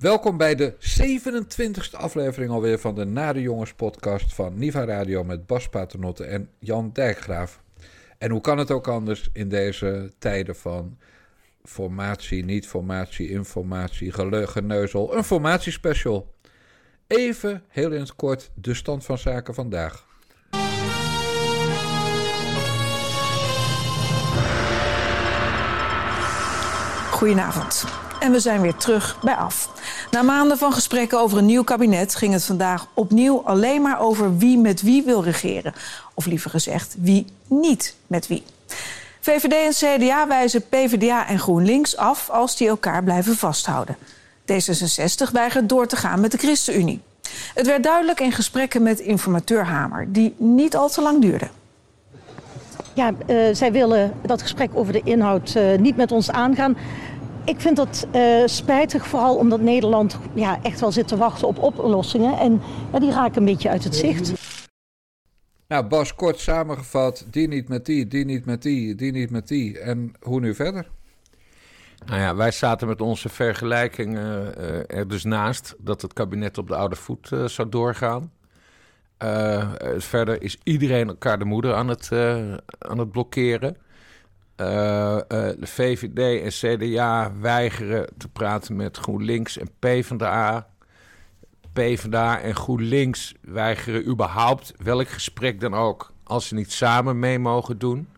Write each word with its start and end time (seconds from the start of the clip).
Welkom 0.00 0.36
bij 0.36 0.54
de 0.54 0.74
27e 0.74 1.96
aflevering 1.96 2.50
alweer 2.50 2.78
van 2.78 2.94
de 2.94 3.04
Nare 3.04 3.40
Jongens 3.40 3.74
podcast 3.74 4.34
van 4.34 4.58
Niva 4.58 4.84
Radio 4.84 5.24
met 5.24 5.46
Bas 5.46 5.68
Paternotte 5.68 6.24
en 6.24 6.50
Jan 6.58 6.90
Dijkgraaf. 6.92 7.62
En 8.18 8.30
hoe 8.30 8.40
kan 8.40 8.58
het 8.58 8.70
ook 8.70 8.88
anders 8.88 9.30
in 9.32 9.48
deze 9.48 10.12
tijden 10.18 10.56
van 10.56 10.98
formatie, 11.64 12.44
niet-formatie, 12.44 13.30
informatie, 13.30 14.12
geneuzel, 14.46 15.16
een 15.16 15.24
formatiespecial. 15.24 16.34
Even 17.06 17.62
heel 17.68 17.92
in 17.92 18.00
het 18.00 18.16
kort 18.16 18.50
de 18.54 18.74
stand 18.74 19.04
van 19.04 19.18
zaken 19.18 19.54
vandaag. 19.54 20.06
Goedenavond. 27.10 28.09
En 28.20 28.32
we 28.32 28.40
zijn 28.40 28.60
weer 28.60 28.74
terug 28.74 29.18
bij 29.22 29.34
af. 29.34 29.70
Na 30.10 30.22
maanden 30.22 30.58
van 30.58 30.72
gesprekken 30.72 31.20
over 31.20 31.38
een 31.38 31.46
nieuw 31.46 31.62
kabinet 31.62 32.14
ging 32.14 32.32
het 32.32 32.44
vandaag 32.44 32.86
opnieuw 32.94 33.42
alleen 33.44 33.82
maar 33.82 34.00
over 34.00 34.36
wie 34.36 34.58
met 34.58 34.82
wie 34.82 35.02
wil 35.02 35.22
regeren. 35.22 35.74
Of 36.14 36.26
liever 36.26 36.50
gezegd, 36.50 36.94
wie 36.98 37.26
niet 37.46 37.94
met 38.06 38.26
wie. 38.26 38.42
VVD 39.20 39.52
en 39.52 39.98
CDA 39.98 40.26
wijzen 40.26 40.68
PvdA 40.68 41.28
en 41.28 41.38
GroenLinks 41.38 41.96
af 41.96 42.30
als 42.30 42.56
die 42.56 42.68
elkaar 42.68 43.04
blijven 43.04 43.36
vasthouden. 43.36 43.96
D66 44.52 45.30
weigert 45.32 45.68
door 45.68 45.86
te 45.86 45.96
gaan 45.96 46.20
met 46.20 46.32
de 46.32 46.38
ChristenUnie. 46.38 47.00
Het 47.54 47.66
werd 47.66 47.82
duidelijk 47.82 48.20
in 48.20 48.32
gesprekken 48.32 48.82
met 48.82 49.00
informateur 49.00 49.64
Hamer, 49.64 50.12
die 50.12 50.34
niet 50.36 50.76
al 50.76 50.88
te 50.88 51.02
lang 51.02 51.20
duurden. 51.20 51.50
Ja, 52.94 53.12
uh, 53.26 53.46
zij 53.52 53.72
willen 53.72 54.12
dat 54.22 54.42
gesprek 54.42 54.70
over 54.74 54.92
de 54.92 55.00
inhoud 55.04 55.54
uh, 55.56 55.78
niet 55.78 55.96
met 55.96 56.12
ons 56.12 56.30
aangaan. 56.30 56.76
Ik 57.44 57.60
vind 57.60 57.76
dat 57.76 58.06
uh, 58.14 58.46
spijtig, 58.46 59.06
vooral 59.06 59.36
omdat 59.36 59.60
Nederland 59.60 60.18
ja, 60.34 60.62
echt 60.62 60.80
wel 60.80 60.92
zit 60.92 61.08
te 61.08 61.16
wachten 61.16 61.48
op 61.48 61.58
oplossingen. 61.58 62.38
En 62.38 62.60
ja, 62.92 62.98
die 62.98 63.10
raken 63.10 63.36
een 63.36 63.44
beetje 63.44 63.68
uit 63.68 63.84
het 63.84 63.96
zicht. 63.96 64.32
Nou, 65.68 65.86
Bas, 65.86 66.14
kort 66.14 66.38
samengevat, 66.38 67.26
die 67.30 67.48
niet 67.48 67.68
met 67.68 67.86
die, 67.86 68.06
die 68.06 68.24
niet 68.24 68.44
met 68.44 68.62
die, 68.62 68.94
die 68.94 69.12
niet 69.12 69.30
met 69.30 69.48
die. 69.48 69.78
En 69.78 70.12
hoe 70.20 70.40
nu 70.40 70.54
verder? 70.54 70.88
Nou 72.06 72.20
ja, 72.20 72.36
wij 72.36 72.50
zaten 72.50 72.88
met 72.88 73.00
onze 73.00 73.28
vergelijkingen 73.28 74.54
uh, 74.58 74.98
er 74.98 75.08
dus 75.08 75.24
naast 75.24 75.74
dat 75.78 76.02
het 76.02 76.12
kabinet 76.12 76.58
op 76.58 76.68
de 76.68 76.76
oude 76.76 76.96
voet 76.96 77.30
uh, 77.30 77.44
zou 77.44 77.68
doorgaan. 77.68 78.32
Uh, 79.22 79.70
verder 79.96 80.42
is 80.42 80.58
iedereen 80.62 81.08
elkaar 81.08 81.38
de 81.38 81.44
moeder 81.44 81.74
aan 81.74 81.88
het, 81.88 82.12
aan 82.78 82.98
het 82.98 83.10
blokkeren. 83.10 83.76
De 85.58 85.66
VVD 85.66 86.42
en 86.42 86.78
CDA 86.78 87.32
weigeren 87.40 88.06
te 88.16 88.28
praten 88.28 88.76
met 88.76 88.96
GroenLinks 88.96 89.58
en 89.58 89.70
PvdA. 89.78 90.68
PvdA 91.72 92.40
en 92.40 92.54
GroenLinks 92.54 93.34
weigeren 93.40 94.06
überhaupt 94.06 94.74
welk 94.82 95.08
gesprek 95.08 95.60
dan 95.60 95.74
ook... 95.74 96.12
als 96.24 96.48
ze 96.48 96.54
niet 96.54 96.72
samen 96.72 97.18
mee 97.18 97.38
mogen 97.38 97.78
doen... 97.78 98.08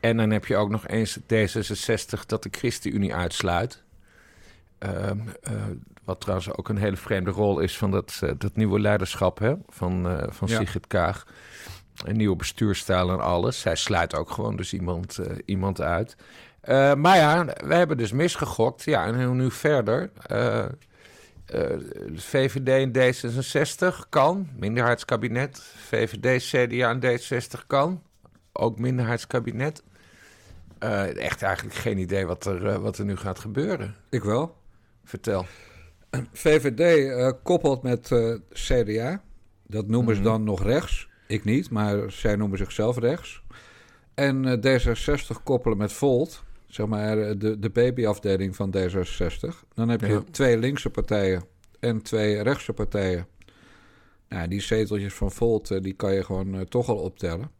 En 0.00 0.16
dan 0.16 0.30
heb 0.30 0.46
je 0.46 0.56
ook 0.56 0.70
nog 0.70 0.86
eens 0.86 1.18
D66 1.18 2.26
dat 2.26 2.42
de 2.42 2.48
ChristenUnie 2.50 3.14
uitsluit. 3.14 3.82
Uh, 4.78 4.90
uh, 4.90 5.52
wat 6.04 6.20
trouwens 6.20 6.52
ook 6.52 6.68
een 6.68 6.76
hele 6.76 6.96
vreemde 6.96 7.30
rol 7.30 7.58
is 7.58 7.78
van 7.78 7.90
dat, 7.90 8.20
uh, 8.24 8.30
dat 8.38 8.56
nieuwe 8.56 8.80
leiderschap 8.80 9.38
hè, 9.38 9.54
van, 9.68 10.20
van 10.28 10.48
ja. 10.48 10.58
Sigrid 10.58 10.86
Kaag. 10.86 11.26
Een 12.04 12.16
nieuwe 12.16 12.36
bestuurstijl 12.36 13.10
en 13.10 13.20
alles. 13.20 13.60
Zij 13.60 13.76
sluit 13.76 14.14
ook 14.14 14.30
gewoon 14.30 14.56
dus 14.56 14.72
iemand, 14.72 15.18
iemand 15.44 15.80
uit. 15.80 16.16
maar 16.96 17.16
ja, 17.16 17.44
we 17.44 17.74
hebben 17.74 17.96
dus 17.96 18.12
misgegokt. 18.12 18.84
Ja, 18.84 19.06
en 19.06 19.24
hoe 19.24 19.34
nu 19.34 19.50
verder? 19.50 20.10
VVD 22.14 22.68
en 22.68 22.92
D66 22.92 24.08
kan, 24.08 24.48
minderheidskabinet. 24.56 25.62
VVD, 25.76 26.42
CDA 26.42 26.90
en 26.90 27.00
D60 27.00 27.66
kan, 27.66 28.02
ook 28.52 28.78
minderheidskabinet. 28.78 29.82
Uh, 30.82 31.16
echt 31.16 31.42
eigenlijk 31.42 31.76
geen 31.76 31.98
idee 31.98 32.26
wat 32.26 32.46
er, 32.46 32.66
uh, 32.66 32.76
wat 32.76 32.98
er 32.98 33.04
nu 33.04 33.16
gaat 33.16 33.38
gebeuren. 33.38 33.94
Ik 34.08 34.22
wel. 34.22 34.56
Vertel. 35.04 35.46
VVD 36.32 36.98
uh, 36.98 37.30
koppelt 37.42 37.82
met 37.82 38.12
CDA. 38.52 39.22
Dat 39.66 39.86
noemen 39.86 40.00
mm 40.00 40.06
-hmm. 40.06 40.14
ze 40.14 40.22
dan 40.22 40.44
nog 40.44 40.62
rechts. 40.62 41.07
Ik 41.28 41.44
niet, 41.44 41.70
maar 41.70 42.12
zij 42.12 42.36
noemen 42.36 42.58
zichzelf 42.58 42.98
rechts. 42.98 43.42
En 44.14 44.60
D66 44.66 45.42
koppelen 45.42 45.78
met 45.78 45.92
Volt. 45.92 46.44
Zeg 46.66 46.86
maar 46.86 47.38
de, 47.38 47.58
de 47.58 47.70
babyafdeling 47.70 48.56
van 48.56 48.74
D66. 48.76 49.68
Dan 49.74 49.88
heb 49.88 50.00
je 50.00 50.06
ja. 50.06 50.22
twee 50.30 50.58
linkse 50.58 50.90
partijen 50.90 51.44
en 51.80 52.02
twee 52.02 52.42
rechtse 52.42 52.72
partijen. 52.72 53.26
Nou, 54.28 54.48
die 54.48 54.60
zeteltjes 54.60 55.14
van 55.14 55.30
Volt, 55.30 55.82
die 55.82 55.92
kan 55.92 56.14
je 56.14 56.24
gewoon 56.24 56.66
toch 56.68 56.88
al 56.88 56.96
optellen. 56.96 57.50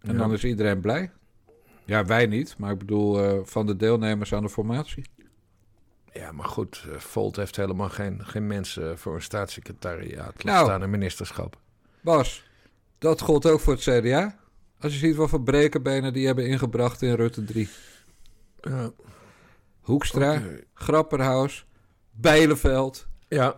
En 0.00 0.12
ja. 0.12 0.18
dan 0.18 0.32
is 0.32 0.44
iedereen 0.44 0.80
blij. 0.80 1.10
Ja, 1.84 2.04
wij 2.04 2.26
niet, 2.26 2.54
maar 2.58 2.72
ik 2.72 2.78
bedoel 2.78 3.24
uh, 3.24 3.40
van 3.42 3.66
de 3.66 3.76
deelnemers 3.76 4.34
aan 4.34 4.42
de 4.42 4.48
formatie. 4.48 5.04
Ja, 6.12 6.32
maar 6.32 6.46
goed, 6.46 6.86
Volt 6.96 7.36
heeft 7.36 7.56
helemaal 7.56 7.88
geen, 7.88 8.24
geen 8.24 8.46
mensen 8.46 8.98
voor 8.98 9.14
een 9.14 9.22
staatssecretariaat. 9.22 10.44
Nou, 10.44 10.64
staan 10.64 10.82
een 10.82 10.90
ministerschap. 10.90 11.58
Bas, 12.00 12.44
dat 13.04 13.20
gold 13.20 13.46
ook 13.46 13.60
voor 13.60 13.72
het 13.72 13.82
CDA. 13.82 14.36
Als 14.80 14.92
je 14.92 14.98
ziet 14.98 15.16
wat 15.16 15.28
voor 15.28 15.42
brekenbenen 15.42 16.12
die 16.12 16.26
hebben 16.26 16.46
ingebracht 16.46 17.02
in 17.02 17.14
Rutte 17.14 17.44
3. 17.44 17.68
Ja. 18.60 18.90
Hoekstra, 19.80 20.30
okay. 20.30 20.64
Grapperhaus, 20.74 21.66
Bijleveld. 22.10 23.06
Ja, 23.28 23.56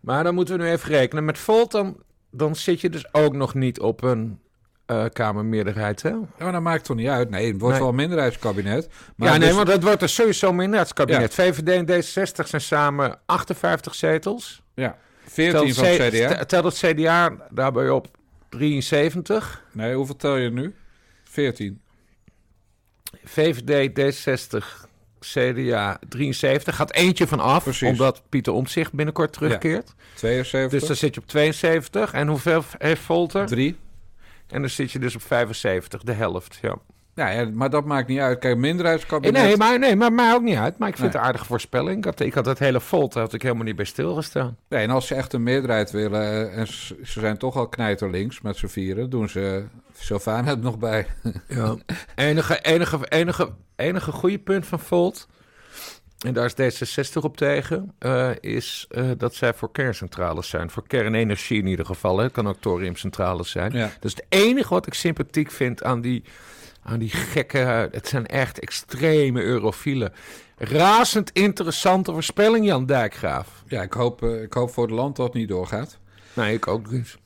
maar 0.00 0.24
dan 0.24 0.34
moeten 0.34 0.58
we 0.58 0.64
nu 0.64 0.70
even 0.70 0.88
rekenen. 0.88 1.24
Met 1.24 1.38
Volt 1.38 1.70
dan, 1.70 1.96
dan 2.30 2.56
zit 2.56 2.80
je 2.80 2.90
dus 2.90 3.14
ook 3.14 3.34
nog 3.34 3.54
niet 3.54 3.80
op 3.80 4.02
een 4.02 4.40
uh, 4.86 5.04
Kamermeerderheid, 5.12 6.02
hè? 6.02 6.14
Ja, 6.38 6.50
dat 6.50 6.62
maakt 6.62 6.84
toch 6.84 6.96
niet 6.96 7.08
uit. 7.08 7.30
Nee, 7.30 7.46
het 7.46 7.60
wordt 7.60 7.72
nee. 7.72 7.80
wel 7.80 7.88
een 7.88 7.94
minderheidskabinet. 7.94 8.88
Maar 9.16 9.28
ja, 9.28 9.36
nee, 9.36 9.48
dus... 9.48 9.56
want 9.56 9.68
het 9.68 9.82
wordt 9.82 10.02
er 10.02 10.08
sowieso 10.08 10.48
een 10.48 10.56
minderheidskabinet. 10.56 11.34
Ja. 11.34 11.52
VVD 11.52 11.68
en 11.68 11.86
D66 11.86 12.46
zijn 12.48 12.62
samen 12.62 13.18
58 13.26 13.94
zetels. 13.94 14.62
Ja, 14.74 14.96
14 15.26 15.74
van 15.74 15.84
het 15.84 16.14
CDA. 16.14 16.44
Telt 16.44 16.64
het 16.64 16.94
CDA 16.94 17.36
daarbij 17.50 17.90
op 17.90 18.17
73. 18.48 19.64
Nee, 19.72 19.94
hoeveel 19.94 20.16
tel 20.16 20.36
je 20.36 20.50
nu? 20.50 20.74
14. 21.24 21.80
VVD, 23.24 23.90
D60, 23.90 24.88
CDA 25.20 25.98
73. 26.08 26.76
Gaat 26.76 26.92
eentje 26.92 27.26
van 27.26 27.40
af, 27.40 27.62
Precies. 27.62 27.88
omdat 27.88 28.22
Pieter 28.28 28.52
Omtzigt 28.52 28.92
binnenkort 28.92 29.32
terugkeert. 29.32 29.94
Ja. 29.96 30.04
72. 30.14 30.78
Dus 30.78 30.88
dan 30.88 30.96
zit 30.96 31.14
je 31.14 31.20
op 31.20 31.26
72. 31.26 32.12
En 32.12 32.28
hoeveel 32.28 32.64
heeft 32.78 33.02
Volter? 33.02 33.46
3. 33.46 33.76
En 34.48 34.60
dan 34.60 34.70
zit 34.70 34.92
je 34.92 34.98
dus 34.98 35.14
op 35.14 35.22
75, 35.22 36.02
de 36.02 36.12
helft, 36.12 36.58
ja. 36.62 36.76
Ja, 37.18 37.28
ja 37.28 37.48
maar 37.52 37.70
dat 37.70 37.84
maakt 37.84 38.08
niet 38.08 38.18
uit. 38.18 38.38
Kijk, 38.38 38.56
minderheidskabinet... 38.56 39.42
Nee, 39.42 39.56
maar, 39.56 39.78
nee, 39.78 39.96
maar 39.96 40.12
mij 40.12 40.34
ook 40.34 40.42
niet 40.42 40.56
uit. 40.56 40.78
Maar 40.78 40.88
ik 40.88 40.96
vind 40.96 41.06
nee. 41.06 41.16
het 41.16 41.20
een 41.20 41.26
aardige 41.26 41.44
voorspelling. 41.44 41.96
Ik 41.98 42.04
had, 42.04 42.20
ik 42.20 42.34
had 42.34 42.46
het 42.46 42.58
hele 42.58 42.80
volt, 42.80 43.12
daar 43.12 43.22
had 43.22 43.32
ik 43.32 43.42
helemaal 43.42 43.64
niet 43.64 43.76
bij 43.76 43.84
stilgestaan. 43.84 44.56
Nee, 44.68 44.82
en 44.82 44.90
als 44.90 45.06
ze 45.06 45.14
echt 45.14 45.32
een 45.32 45.42
meerderheid 45.42 45.90
willen... 45.90 46.52
en 46.52 46.66
ze 46.66 46.96
zijn 47.02 47.38
toch 47.38 47.56
al 47.56 47.68
knijterlinks 47.68 48.40
met 48.40 48.56
z'n 48.56 48.66
vieren... 48.66 49.10
doen 49.10 49.28
ze 49.28 49.64
Sylvaan 49.92 50.46
het 50.46 50.62
nog 50.62 50.78
bij. 50.78 51.06
Ja. 51.48 51.76
enige, 52.14 52.60
enige, 52.60 52.98
enige, 53.08 53.48
enige 53.76 54.12
goede 54.12 54.38
punt 54.38 54.66
van 54.66 54.80
Volt... 54.80 55.28
en 56.26 56.32
daar 56.32 56.52
is 56.56 56.82
D66 56.82 57.22
op 57.22 57.36
tegen... 57.36 57.92
Uh, 58.00 58.30
is 58.40 58.86
uh, 58.90 59.10
dat 59.16 59.34
zij 59.34 59.54
voor 59.54 59.72
kerncentrales 59.72 60.48
zijn. 60.48 60.70
Voor 60.70 60.86
kernenergie 60.86 61.60
in 61.60 61.66
ieder 61.66 61.86
geval. 61.86 62.18
Het 62.18 62.32
kan 62.32 62.48
ook 62.48 62.60
thoriumcentrales 62.60 63.50
zijn. 63.50 63.72
Ja. 63.72 63.90
Dat 64.00 64.04
is 64.04 64.14
het 64.14 64.24
enige 64.28 64.74
wat 64.74 64.86
ik 64.86 64.94
sympathiek 64.94 65.50
vind 65.50 65.82
aan 65.82 66.00
die 66.00 66.24
aan 66.82 66.98
die 66.98 67.10
gekke, 67.10 67.88
het 67.92 68.08
zijn 68.08 68.26
echt 68.26 68.58
extreme 68.58 69.42
eurofielen. 69.42 70.12
Razend 70.56 71.30
interessante 71.32 72.12
voorspelling, 72.12 72.64
Jan 72.64 72.86
Dijkgraaf. 72.86 73.62
Ja, 73.66 73.82
ik 73.82 73.92
hoop, 73.92 74.22
uh, 74.22 74.42
ik 74.42 74.52
hoop 74.52 74.70
voor 74.70 74.86
het 74.86 74.94
land 74.94 75.16
dat 75.16 75.26
het 75.26 75.34
niet 75.34 75.48
doorgaat. 75.48 75.98
Nee, 76.32 76.54
ik 76.54 76.66
ook 76.66 76.90
niet. 76.90 77.18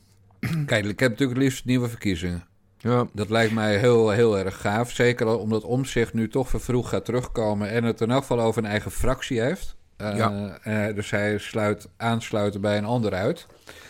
Kijk, 0.67 0.85
ik 0.85 1.01
heb 1.01 1.11
natuurlijk 1.11 1.41
liefst 1.41 1.65
nieuwe 1.65 1.89
verkiezingen. 1.89 2.47
Ja. 2.79 3.07
Dat 3.13 3.31
lijkt 3.31 3.53
mij 3.53 3.79
heel, 3.79 4.11
heel 4.11 4.39
erg 4.39 4.61
gaaf. 4.61 4.91
Zeker 4.91 5.39
omdat 5.39 5.65
Omzicht 5.65 6.15
nu 6.15 6.29
toch 6.29 6.49
vervroegd 6.49 6.89
gaat 6.89 7.05
terugkomen... 7.05 7.71
en 7.71 7.85
het 7.85 8.01
in 8.01 8.11
elk 8.11 8.21
geval 8.21 8.41
over 8.41 8.65
een 8.65 8.71
eigen 8.71 8.91
fractie 8.91 9.41
heeft. 9.41 9.77
Uh, 9.99 10.17
ja. 10.17 10.59
uh, 10.65 10.95
dus 10.95 11.11
hij 11.11 11.39
sluit 11.39 11.89
aansluiten 11.97 12.61
bij 12.61 12.79
een 12.79 12.85
ander 12.85 13.15
uit. 13.15 13.47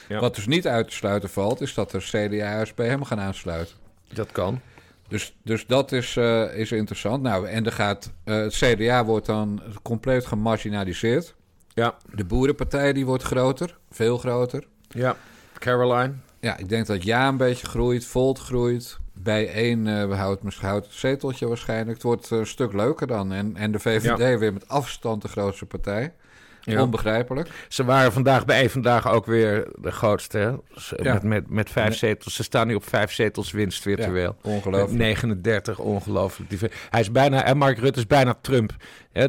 Ja. 0.09 0.20
Wat 0.20 0.35
dus 0.35 0.47
niet 0.47 0.67
uit 0.67 0.88
te 0.88 0.94
sluiten 0.94 1.31
valt... 1.31 1.61
is 1.61 1.75
dat 1.75 1.93
er 1.93 2.00
CDA'ers 2.11 2.75
bij 2.75 2.87
hem 2.87 3.05
gaan 3.05 3.20
aansluiten. 3.20 3.76
Dat 4.12 4.32
kan. 4.32 4.61
Dus, 5.12 5.37
dus 5.43 5.67
dat 5.67 5.93
is, 5.93 6.17
uh, 6.17 6.56
is 6.56 6.73
interessant. 6.73 7.23
Nou, 7.23 7.49
en 7.49 7.67
er 7.67 7.73
gaat, 7.73 8.12
uh, 8.25 8.37
het 8.37 8.55
CDA 8.55 9.05
wordt 9.05 9.26
dan 9.26 9.62
compleet 9.82 10.26
gemarginaliseerd. 10.26 11.35
Ja. 11.69 11.97
De 12.14 12.25
boerenpartij 12.25 12.93
die 12.93 13.06
wordt 13.06 13.23
groter, 13.23 13.79
veel 13.91 14.19
groter. 14.19 14.67
Ja, 14.88 15.17
Caroline. 15.59 16.12
Ja, 16.41 16.56
ik 16.56 16.69
denk 16.69 16.87
dat 16.87 17.03
Ja 17.03 17.29
een 17.29 17.37
beetje 17.37 17.67
groeit, 17.67 18.05
Volt 18.05 18.38
groeit. 18.38 18.99
Bij 19.12 19.53
één 19.53 19.87
uh, 19.87 20.19
houdt 20.19 20.43
misschien 20.43 20.69
houdt 20.69 20.87
het 20.87 20.94
zeteltje 20.94 21.49
waarschijnlijk. 21.49 21.93
Het 21.93 22.03
wordt 22.03 22.31
een 22.31 22.47
stuk 22.47 22.73
leuker 22.73 23.06
dan. 23.06 23.32
En, 23.32 23.56
en 23.56 23.73
de 23.73 23.79
VVD 23.79 24.19
ja. 24.19 24.38
weer 24.38 24.53
met 24.53 24.69
afstand 24.69 25.23
de 25.23 25.29
grootste 25.29 25.67
partij. 25.67 26.12
Ja. 26.64 26.82
Onbegrijpelijk. 26.82 27.49
Ze 27.69 27.85
waren 27.85 28.12
vandaag 28.12 28.44
bij 28.44 28.70
vandaag 28.70 29.09
ook 29.09 29.26
weer 29.26 29.69
de 29.81 29.91
grootste. 29.91 30.61
Ja. 30.97 31.12
Met, 31.12 31.23
met, 31.23 31.50
met 31.50 31.70
vijf 31.70 31.97
zetels. 31.97 32.35
Ze 32.35 32.43
staan 32.43 32.67
nu 32.67 32.75
op 32.75 32.88
vijf 32.88 33.12
zetels 33.12 33.50
winst 33.50 33.82
virtueel. 33.82 34.37
Ja, 34.43 34.50
ongelooflijk. 34.50 34.99
39, 34.99 35.79
ongelooflijk. 35.79 36.50
Die- 36.50 36.59
Hij 36.91 37.00
is 37.00 37.11
bijna, 37.12 37.44
en 37.44 37.56
Mark 37.56 37.79
Rutte 37.79 37.99
is 38.00 38.06
bijna 38.06 38.35
Trump. 38.41 38.73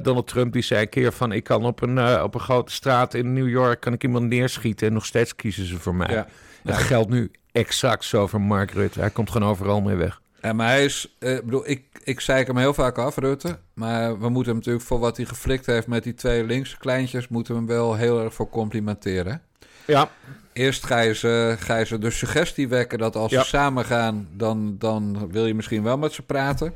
Donald 0.02 0.28
Trump 0.28 0.54
die 0.54 0.62
zei 0.62 0.82
een 0.82 0.90
keer 0.90 1.12
van... 1.12 1.32
ik 1.32 1.44
kan 1.44 1.66
op 1.66 1.82
een, 1.82 1.98
eh, 1.98 2.22
op 2.24 2.34
een 2.36 2.40
grote 2.42 2.72
straat 2.72 3.14
in 3.14 3.34
New 3.34 3.50
York 3.50 3.80
kan 3.80 3.94
ik 3.94 4.04
iemand 4.04 4.26
neerschieten... 4.30 4.88
en 4.88 4.94
nog 4.94 5.06
steeds 5.06 5.36
kiezen 5.36 5.66
ze 5.66 5.80
voor 5.80 5.96
mij. 5.96 6.14
Ja. 6.14 6.28
Dat 6.64 6.78
geldt 6.78 7.10
nu 7.10 7.32
exact 7.52 8.04
zo 8.06 8.28
voor 8.28 8.42
Mark 8.42 8.72
Rutte. 8.72 9.00
Hij 9.00 9.10
komt 9.10 9.32
gewoon 9.32 9.50
overal 9.50 9.82
mee 9.82 9.96
weg. 9.96 10.22
Ja, 10.44 10.54
maar 10.54 10.68
hij 10.68 10.86
is, 10.86 11.16
eh, 11.20 11.36
ik 11.36 11.44
bedoel, 11.46 11.70
ik, 11.70 11.84
ik 12.04 12.20
zeik 12.20 12.48
hem 12.48 12.58
heel 12.58 12.74
vaak 12.74 12.98
af, 12.98 13.18
Rutte. 13.18 13.58
Maar 13.74 14.20
we 14.20 14.30
moeten 14.30 14.46
hem 14.52 14.56
natuurlijk 14.56 14.86
voor 14.86 15.00
wat 15.00 15.18
hij 15.18 15.26
geflikt 15.26 15.66
heeft 15.66 15.88
met 15.88 16.04
die 16.04 16.14
twee 16.14 16.44
linkse 16.44 16.78
kleintjes, 16.78 17.28
moeten 17.28 17.54
we 17.54 17.60
hem 17.60 17.68
wel 17.70 17.96
heel 17.96 18.24
erg 18.24 18.34
voor 18.34 18.50
complimenteren. 18.50 19.42
Ja, 19.88 20.10
Eerst 20.54 20.86
ga 20.86 21.00
je 21.00 21.16
ze, 21.16 21.56
ga 21.60 21.78
je 21.78 21.86
ze 21.86 21.98
de 22.00 22.10
suggestie 22.10 22.68
wekken 22.68 22.98
dat 23.00 23.16
als 23.16 23.32
Ja. 23.32 23.42
ze 23.42 23.48
samen 23.48 23.86
gaan, 23.86 24.28
dan, 24.32 24.76
dan 24.80 25.32
wil 25.32 25.46
je 25.46 25.54
misschien 25.54 25.84
wel 25.84 25.98
met 25.98 26.14
ze 26.14 26.22
praten. 26.22 26.74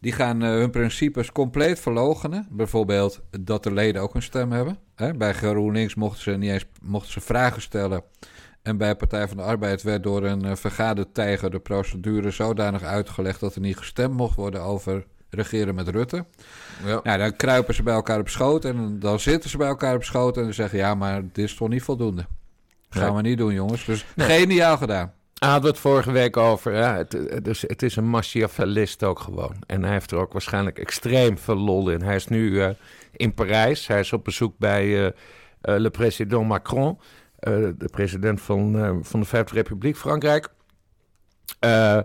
Die 0.00 0.12
gaan 0.12 0.42
eh, 0.42 0.48
hun 0.48 0.70
principes 0.70 1.32
compleet 1.32 1.80
verlogenen. 1.80 2.46
Bijvoorbeeld 2.50 3.20
dat 3.40 3.62
de 3.62 3.72
leden 3.72 4.02
ook 4.02 4.14
een 4.14 4.22
stem 4.22 4.52
hebben. 4.52 4.78
Hè? 4.94 5.14
Bij 5.14 5.34
GroenLinks 5.34 5.94
mochten 5.94 6.22
ze 6.22 6.30
niet 6.30 6.50
eens 6.50 6.64
mochten 6.82 7.12
ze 7.12 7.20
vragen 7.20 7.62
stellen. 7.62 8.02
En 8.68 8.76
bij 8.76 8.94
Partij 8.94 9.28
van 9.28 9.36
de 9.36 9.42
Arbeid 9.42 9.82
werd 9.82 10.02
door 10.02 10.24
een 10.24 10.44
uh, 10.46 10.54
vergadertijger 10.54 11.50
de 11.50 11.58
procedure 11.58 12.30
zodanig 12.30 12.82
uitgelegd 12.82 13.40
dat 13.40 13.54
er 13.54 13.60
niet 13.60 13.76
gestemd 13.76 14.14
mocht 14.14 14.36
worden 14.36 14.62
over 14.62 15.04
regeren 15.30 15.74
met 15.74 15.88
Rutte. 15.88 16.24
ja. 16.84 17.00
Nou, 17.02 17.18
dan 17.18 17.36
kruipen 17.36 17.74
ze 17.74 17.82
bij 17.82 17.94
elkaar 17.94 18.18
op 18.20 18.28
schoot 18.28 18.64
en 18.64 18.98
dan 18.98 19.20
zitten 19.20 19.50
ze 19.50 19.56
bij 19.56 19.68
elkaar 19.68 19.94
op 19.94 20.04
schoot 20.04 20.36
en 20.36 20.42
dan 20.42 20.52
zeggen 20.52 20.78
ja, 20.78 20.94
maar 20.94 21.22
dit 21.22 21.44
is 21.44 21.54
toch 21.54 21.68
niet 21.68 21.82
voldoende. 21.82 22.26
Gaan 22.90 23.02
Nee. 23.02 23.22
we 23.22 23.28
niet 23.28 23.38
doen, 23.38 23.52
jongens. 23.54 23.84
Dus 23.84 24.04
Nee. 24.14 24.28
geniaal 24.38 24.76
gedaan. 24.76 25.12
Hij 25.38 25.48
had 25.48 25.62
het 25.62 25.78
vorige 25.78 26.12
week 26.12 26.36
over. 26.36 26.74
Ja, 26.74 26.96
het, 26.96 27.12
het, 27.12 27.46
is, 27.48 27.62
het 27.62 27.82
is 27.82 27.96
een 27.96 28.08
Machiavellist 28.08 29.04
ook 29.04 29.18
gewoon. 29.20 29.54
En 29.66 29.82
hij 29.82 29.92
heeft 29.92 30.10
er 30.10 30.18
ook 30.18 30.32
waarschijnlijk 30.32 30.78
extreem 30.78 31.38
veel 31.38 31.56
lol 31.56 31.90
in. 31.90 32.02
Hij 32.02 32.14
is 32.16 32.26
nu 32.26 32.62
eh, 32.62 32.68
in 33.12 33.34
Parijs. 33.34 33.86
Hij 33.86 34.00
is 34.00 34.12
op 34.12 34.24
bezoek 34.24 34.58
bij 34.58 34.84
eh, 34.84 35.06
eh, 35.60 35.80
le 35.80 35.90
président 35.90 36.46
Macron. 36.48 36.98
Eh, 37.38 37.52
de 37.76 37.88
president 37.90 38.40
van, 38.40 38.78
eh, 38.78 38.96
van 39.00 39.20
de 39.20 39.26
Vijfde 39.26 39.54
Republiek 39.54 39.96
Frankrijk. 39.96 40.48
Eh, 41.58 42.00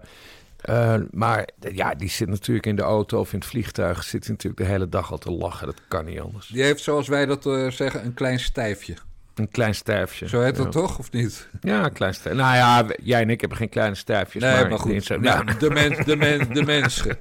maar 1.12 1.50
ja, 1.60 1.96
die 1.96 2.10
zit 2.10 2.28
natuurlijk 2.28 2.66
in 2.66 2.76
de 2.76 2.82
auto 2.82 3.20
of 3.20 3.34
in 3.34 3.40
het 3.40 3.48
vliegtuig. 3.48 4.04
Zit 4.04 4.28
natuurlijk 4.28 4.62
de 4.62 4.68
hele 4.68 4.90
dag 4.90 5.12
al 5.12 5.18
te 5.18 5.32
lachen. 5.32 5.68
Dat 5.68 5.82
kan 5.88 6.06
niet 6.06 6.20
anders. 6.20 6.48
Die 6.48 6.64
heeft, 6.64 6.84
zoals 6.84 7.08
wij 7.08 7.26
dat 7.26 7.44
zeggen, 7.74 8.06
een 8.06 8.14
klein 8.14 8.40
stijfje. 8.40 8.96
Een 9.36 9.50
klein 9.52 9.76
stijfje. 9.76 10.28
Zo 10.28 10.42
heet 10.42 10.56
dat 10.56 10.72
toch, 10.72 11.00
of 11.00 11.12
niet? 11.12 11.48
Ja, 11.62 11.84
een 11.84 11.94
klein 11.94 12.14
stijfje. 12.14 12.42
Nou 12.42 12.56
ja, 12.56 12.86
jij 13.04 13.22
en 13.22 13.30
ik 13.30 13.40
hebben 13.40 13.58
geen 13.58 13.70
kleine 13.70 13.96
stijfjes. 13.96 14.44
Nee, 14.44 14.66
maar, 14.68 14.80
goed. 14.80 15.04
zo- 15.04 15.18
nou, 15.20 15.58
de, 15.60 15.70
mens, 15.70 15.98
de, 16.06 16.16
mens, 16.16 16.48
de 16.48 16.64
mensen. 16.76 17.18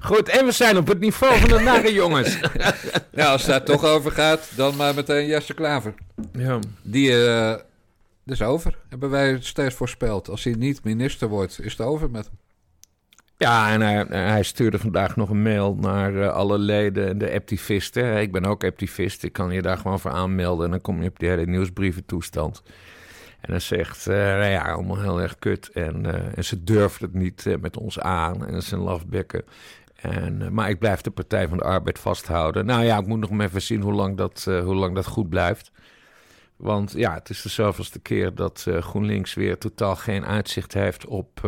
Goed, 0.00 0.28
en 0.28 0.44
we 0.44 0.52
zijn 0.52 0.76
op 0.76 0.86
het 0.86 1.00
niveau 1.00 1.38
van 1.38 1.48
de 1.48 1.58
nare 1.58 1.92
jongens. 1.92 2.38
Nou, 3.12 3.28
als 3.30 3.40
het 3.42 3.50
daar 3.50 3.64
toch 3.64 3.84
over 3.84 4.12
gaat, 4.12 4.48
dan 4.56 4.76
maar 4.76 4.94
meteen 4.94 5.26
Jesse 5.26 5.54
Klaver. 5.54 5.94
Ja. 6.32 6.58
Die 6.82 7.24
eh 7.26 7.54
is 8.26 8.42
over, 8.42 8.78
hebben 8.88 9.10
wij 9.10 9.30
het 9.32 9.44
steeds 9.46 9.74
voorspeld. 9.74 10.28
Als 10.28 10.44
hij 10.44 10.52
niet 10.58 10.84
minister 10.84 11.28
wordt, 11.28 11.58
is 11.62 11.72
het 11.72 11.80
over 11.86 12.10
met 12.10 12.24
hem. 12.24 12.34
Ja, 13.38 13.72
en 13.72 13.80
hij, 14.12 14.42
stuurde 14.42 14.78
vandaag 14.78 15.16
nog 15.16 15.30
een 15.30 15.42
mail 15.42 15.74
naar 15.74 16.22
eh, 16.22 16.32
alle 16.32 16.58
leden 16.58 17.08
en 17.08 17.18
de 17.18 17.32
activisten. 17.32 18.20
Ik 18.20 18.32
ben 18.32 18.44
ook 18.44 18.64
activist, 18.64 19.22
ik 19.22 19.32
kan 19.32 19.50
je 19.50 19.62
daar 19.62 19.78
gewoon 19.78 20.00
voor 20.00 20.10
aanmelden. 20.10 20.64
En 20.64 20.70
dan 20.70 20.80
kom 20.80 21.02
je 21.02 21.08
op 21.08 21.18
die 21.18 21.28
hele 21.28 21.46
nieuwsbrieventoestand. 21.46 22.62
En 23.40 23.50
hij 23.50 23.60
zegt, 23.60 24.06
eh, 24.06 24.16
nou 24.16 24.44
ja, 24.44 24.72
allemaal 24.72 25.00
heel 25.00 25.20
erg 25.20 25.38
kut. 25.38 25.68
En, 25.68 26.14
eh, 26.34 26.42
ze 26.42 26.64
durft 26.64 27.00
het 27.00 27.14
niet 27.14 27.56
met 27.60 27.76
ons 27.76 28.00
aan. 28.00 28.46
En 28.46 28.62
een 28.70 28.78
lafbekken. 28.78 29.44
En, 29.96 30.54
maar 30.54 30.68
ik 30.68 30.78
blijf 30.78 31.00
de 31.00 31.10
Partij 31.10 31.48
van 31.48 31.58
de 31.58 31.64
Arbeid 31.64 31.98
vasthouden. 31.98 32.66
Nou 32.66 32.84
ja, 32.84 32.98
ik 32.98 33.06
moet 33.06 33.20
nog 33.20 33.40
even 33.40 33.62
zien 33.62 33.80
hoe 33.80 33.92
lang 33.92 34.16
dat, 34.16 34.44
hoe 34.44 34.74
lang 34.74 34.94
dat 34.94 35.06
goed 35.06 35.28
blijft. 35.28 35.70
Want 36.56 36.92
ja, 36.92 37.14
het 37.14 37.30
is 37.30 37.42
de 37.42 37.48
zoveelste 37.48 37.98
keer 37.98 38.34
dat 38.34 38.66
GroenLinks 38.80 39.34
weer 39.34 39.58
totaal 39.58 39.96
geen 39.96 40.26
uitzicht 40.26 40.74
heeft 40.74 41.06
op, 41.06 41.40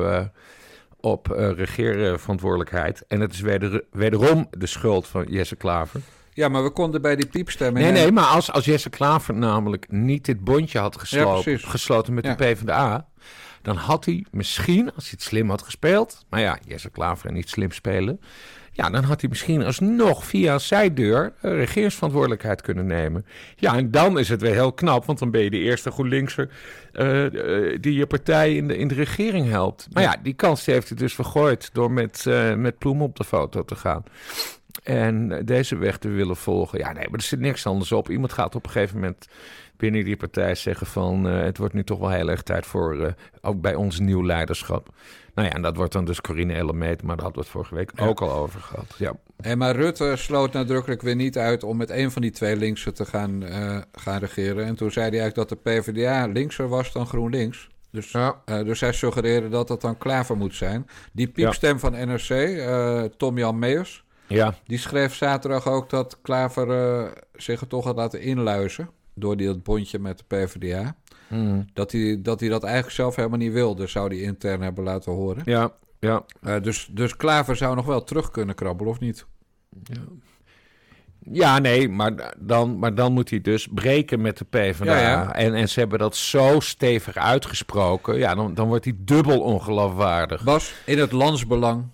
op 1.00 1.32
eh 1.32 1.50
regeerverantwoordelijkheid. 1.52 3.04
En 3.08 3.20
het 3.20 3.32
is 3.32 3.40
weder, 3.40 3.84
wederom 3.90 4.48
de 4.50 4.66
schuld 4.66 5.06
van 5.06 5.24
Jesse 5.28 5.56
Klaver. 5.56 6.00
Ja, 6.32 6.48
maar 6.48 6.62
we 6.62 6.70
konden 6.70 7.02
bij 7.02 7.16
die 7.16 7.26
piepstemming... 7.26 7.84
Nee, 7.84 8.02
nee, 8.02 8.12
maar 8.12 8.24
als, 8.24 8.52
als 8.52 8.64
Jesse 8.64 8.90
Klaver 8.90 9.34
namelijk 9.34 9.86
niet 9.90 10.24
dit 10.24 10.44
bondje 10.44 10.78
had 10.78 10.98
gesloten, 10.98 11.58
gesloten 11.58 12.14
met 12.14 12.24
Ja. 12.24 12.34
de 12.34 12.44
PvdA... 12.44 13.08
dan 13.62 13.76
had 13.76 14.04
hij 14.04 14.24
misschien, 14.30 14.94
als 14.94 15.04
hij 15.04 15.12
het 15.12 15.22
slim 15.22 15.48
had 15.50 15.62
gespeeld... 15.62 16.24
maar 16.30 16.40
ja, 16.40 16.58
Jesse 16.64 16.90
Klaver 16.90 17.28
en 17.28 17.34
niet 17.34 17.48
slim 17.48 17.70
spelen... 17.72 18.20
ja, 18.78 18.90
dan 18.90 19.04
had 19.04 19.20
hij 19.20 19.30
misschien 19.30 19.64
alsnog 19.64 20.24
via 20.24 20.52
een 20.52 20.60
zijdeur... 20.60 21.32
eh, 21.40 21.50
regeringsverantwoordelijkheid 21.50 22.62
kunnen 22.62 22.86
nemen. 22.86 23.26
Ja, 23.56 23.76
en 23.76 23.90
dan 23.90 24.18
is 24.18 24.28
het 24.28 24.40
weer 24.40 24.52
heel 24.52 24.72
knap... 24.72 25.04
want 25.04 25.18
dan 25.18 25.30
ben 25.30 25.42
je 25.42 25.50
de 25.50 25.58
eerste 25.58 25.90
GroenLinkser... 25.90 26.48
eh, 26.92 27.24
die 27.80 27.94
je 27.94 28.06
partij 28.06 28.56
in 28.56 28.68
de, 28.68 28.76
in 28.76 28.88
de 28.88 28.94
regering 28.94 29.48
helpt. 29.48 29.88
Maar 29.92 30.02
ja, 30.02 30.16
die 30.22 30.34
kans 30.34 30.66
heeft 30.66 30.88
hij 30.88 30.98
dus 30.98 31.14
vergooid... 31.14 31.70
door 31.72 31.90
met, 31.90 32.24
met 32.56 32.78
Ploem 32.78 33.02
op 33.02 33.16
de 33.16 33.24
foto 33.24 33.64
te 33.64 33.74
gaan 33.74 34.04
en 34.82 35.44
deze 35.44 35.76
weg 35.76 35.98
te 35.98 36.08
willen 36.08 36.36
volgen. 36.36 36.78
Ja, 36.78 36.92
nee, 36.92 37.04
maar 37.08 37.18
er 37.18 37.24
zit 37.24 37.40
niks 37.40 37.66
anders 37.66 37.92
op. 37.92 38.10
Iemand 38.10 38.32
gaat 38.32 38.54
op 38.54 38.64
een 38.64 38.70
gegeven 38.70 39.00
moment 39.00 39.28
binnen 39.78 40.04
die 40.04 40.16
partij 40.16 40.54
zeggen 40.54 40.86
van... 40.86 41.28
eh, 41.28 41.40
het 41.40 41.58
wordt 41.58 41.74
nu 41.74 41.84
toch 41.84 41.98
wel 41.98 42.10
heel 42.10 42.28
erg 42.28 42.42
tijd 42.42 42.66
voor, 42.66 43.00
eh, 43.04 43.12
ook 43.40 43.60
bij 43.60 43.74
ons 43.74 43.98
nieuw 43.98 44.24
leiderschap. 44.24 44.88
Nou 45.34 45.48
ja, 45.48 45.54
en 45.54 45.62
dat 45.62 45.76
wordt 45.76 45.92
dan 45.92 46.04
dus 46.04 46.20
Corine 46.20 46.52
Ellemeet, 46.54 47.02
maar 47.02 47.16
daar 47.16 47.24
hadden 47.24 47.42
we 47.42 47.48
het 47.48 47.56
vorige 47.56 47.74
week 47.74 47.90
Ja. 47.94 48.06
ook 48.06 48.20
al 48.20 48.32
over 48.32 48.60
gehad. 48.60 48.94
Ja, 48.98 49.12
Hey, 49.40 49.56
maar 49.56 49.76
Rutte 49.76 50.12
sloot 50.16 50.52
nadrukkelijk 50.52 51.02
weer 51.02 51.14
niet 51.14 51.38
uit 51.38 51.62
om 51.64 51.76
met 51.76 51.90
een 51.90 52.10
van 52.10 52.22
die 52.22 52.30
twee 52.30 52.56
linksen 52.56 52.94
te 52.94 53.04
gaan, 53.04 53.42
eh, 53.44 53.78
gaan 53.92 54.18
regeren. 54.18 54.64
En 54.64 54.74
toen 54.74 54.90
zei 54.90 55.08
hij 55.10 55.20
eigenlijk 55.20 55.48
dat 55.48 55.62
de 55.64 55.70
PvdA 55.70 56.26
linkser 56.26 56.68
was 56.68 56.92
dan 56.92 57.06
GroenLinks. 57.06 57.68
Dus, 57.90 58.10
Ja. 58.10 58.40
eh, 58.44 58.64
dus 58.64 58.80
hij 58.80 58.92
suggereerde 58.92 59.48
dat 59.48 59.68
dat 59.68 59.80
dan 59.80 59.98
Klaver 59.98 60.36
moet 60.36 60.54
zijn. 60.54 60.86
Die 61.12 61.28
piepstem 61.28 61.78
van 61.78 61.92
NRC, 61.92 62.58
Tom-Jan 63.16 63.58
Meers, 63.58 64.04
ja, 64.26 64.54
die 64.64 64.78
schreef 64.78 65.14
zaterdag 65.14 65.68
ook 65.68 65.90
dat 65.90 66.18
Klaver 66.22 67.12
zich 67.34 67.60
er 67.60 67.66
toch 67.66 67.84
had 67.84 67.96
laten 67.96 68.20
inluizen. 68.20 68.90
Door 69.18 69.36
die, 69.36 69.46
dat 69.46 69.62
bondje 69.62 69.98
met 69.98 70.18
de 70.18 70.24
PvdA. 70.26 70.96
Mm. 71.28 71.66
Dat 71.72 71.92
hij, 71.92 72.18
dat 72.22 72.40
hij 72.40 72.48
dat 72.48 72.62
eigenlijk 72.62 72.94
zelf 72.94 73.16
helemaal 73.16 73.38
niet 73.38 73.52
wilde, 73.52 73.86
zou 73.86 74.08
hij 74.08 74.22
intern 74.22 74.62
hebben 74.62 74.84
laten 74.84 75.12
horen. 75.12 75.42
ja, 75.44 75.72
ja. 76.00 76.24
Eh, 76.42 76.62
dus, 76.62 76.88
dus 76.90 77.16
Klaver 77.16 77.56
zou 77.56 77.74
nog 77.74 77.86
wel 77.86 78.04
terug 78.04 78.30
kunnen 78.30 78.54
krabbelen, 78.54 78.92
of 78.92 79.00
niet? 79.00 79.26
Ja, 81.32 81.58
nee, 81.58 81.88
maar 81.88 82.34
dan, 82.38 82.78
maar 82.78 82.94
dan 82.94 83.12
moet 83.12 83.30
hij 83.30 83.40
dus 83.40 83.68
breken 83.74 84.20
met 84.20 84.38
de 84.38 84.44
PvdA. 84.44 85.00
Ja, 85.00 85.10
ja. 85.10 85.34
En, 85.34 85.54
en 85.54 85.68
ze 85.68 85.80
hebben 85.80 85.98
dat 85.98 86.16
zo 86.16 86.60
stevig 86.60 87.16
uitgesproken. 87.16 88.18
Ja, 88.18 88.34
dan, 88.34 88.54
dan 88.54 88.68
wordt 88.68 88.84
hij 88.84 88.94
dubbel 88.98 89.40
ongeloofwaardig. 89.40 90.44
Bas, 90.44 90.74
in 90.86 90.98
het 90.98 91.12
landsbelang. 91.12 91.84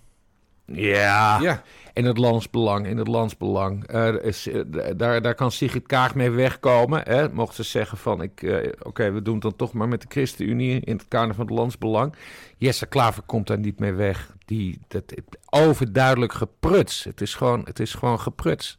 Ja, 0.66 1.38
Ja, 1.40 1.62
In 1.94 2.04
het 2.04 2.18
landsbelang, 2.18 2.86
in 2.86 2.96
het 2.96 3.08
landsbelang. 3.08 3.86
Eh, 3.86 4.14
is, 4.22 4.48
eh, 4.48 4.60
daar, 4.96 5.22
daar 5.22 5.34
kan 5.34 5.52
Sigrid 5.52 5.86
Kaag 5.86 6.14
mee 6.14 6.30
wegkomen. 6.30 7.02
Hè? 7.04 7.32
Mocht 7.32 7.54
ze 7.54 7.62
zeggen 7.62 7.98
van, 7.98 8.22
ik, 8.22 8.42
eh, 8.42 8.72
oké, 8.82 9.12
we 9.12 9.22
doen 9.22 9.34
het 9.34 9.42
dan 9.42 9.56
toch 9.56 9.72
maar 9.72 9.88
met 9.88 10.00
de 10.00 10.06
ChristenUnie 10.08 10.80
in 10.80 10.96
het 10.96 11.08
kader 11.08 11.34
van 11.34 11.46
het 11.46 11.54
landsbelang. 11.54 12.14
Jesse 12.58 12.86
Klaver 12.86 13.22
komt 13.22 13.46
daar 13.46 13.58
niet 13.58 13.78
mee 13.78 13.92
weg. 13.92 14.36
Die, 14.44 14.78
dat, 14.88 15.14
overduidelijk 15.50 16.32
gepruts. 16.32 17.04
Het 17.04 17.20
is 17.20 17.34
gewoon, 17.34 17.60
het 17.64 17.80
is 17.80 17.94
gewoon 17.94 18.20
gepruts. 18.20 18.78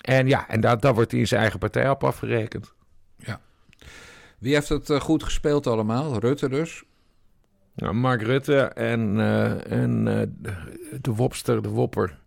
En 0.00 0.28
ja, 0.28 0.48
en 0.48 0.60
daar, 0.60 0.80
daar 0.80 0.94
wordt 0.94 1.10
hij 1.10 1.20
in 1.20 1.26
zijn 1.26 1.40
eigen 1.40 1.58
partij 1.58 1.90
op 1.90 2.04
afgerekend. 2.04 2.74
wie 4.38 4.54
heeft 4.54 4.68
het 4.68 5.00
goed 5.00 5.22
gespeeld 5.22 5.66
allemaal? 5.66 6.18
Rutte 6.18 6.48
dus. 6.48 6.84
Nou, 7.76 7.94
Mark 7.94 8.22
Rutte 8.22 8.58
en, 8.60 9.20
eh, 9.20 9.72
en 9.72 10.08
eh, 10.08 10.26
de- 11.00 11.12
wopster, 11.14 11.62
de 11.62 11.68
wopper. 11.68 12.18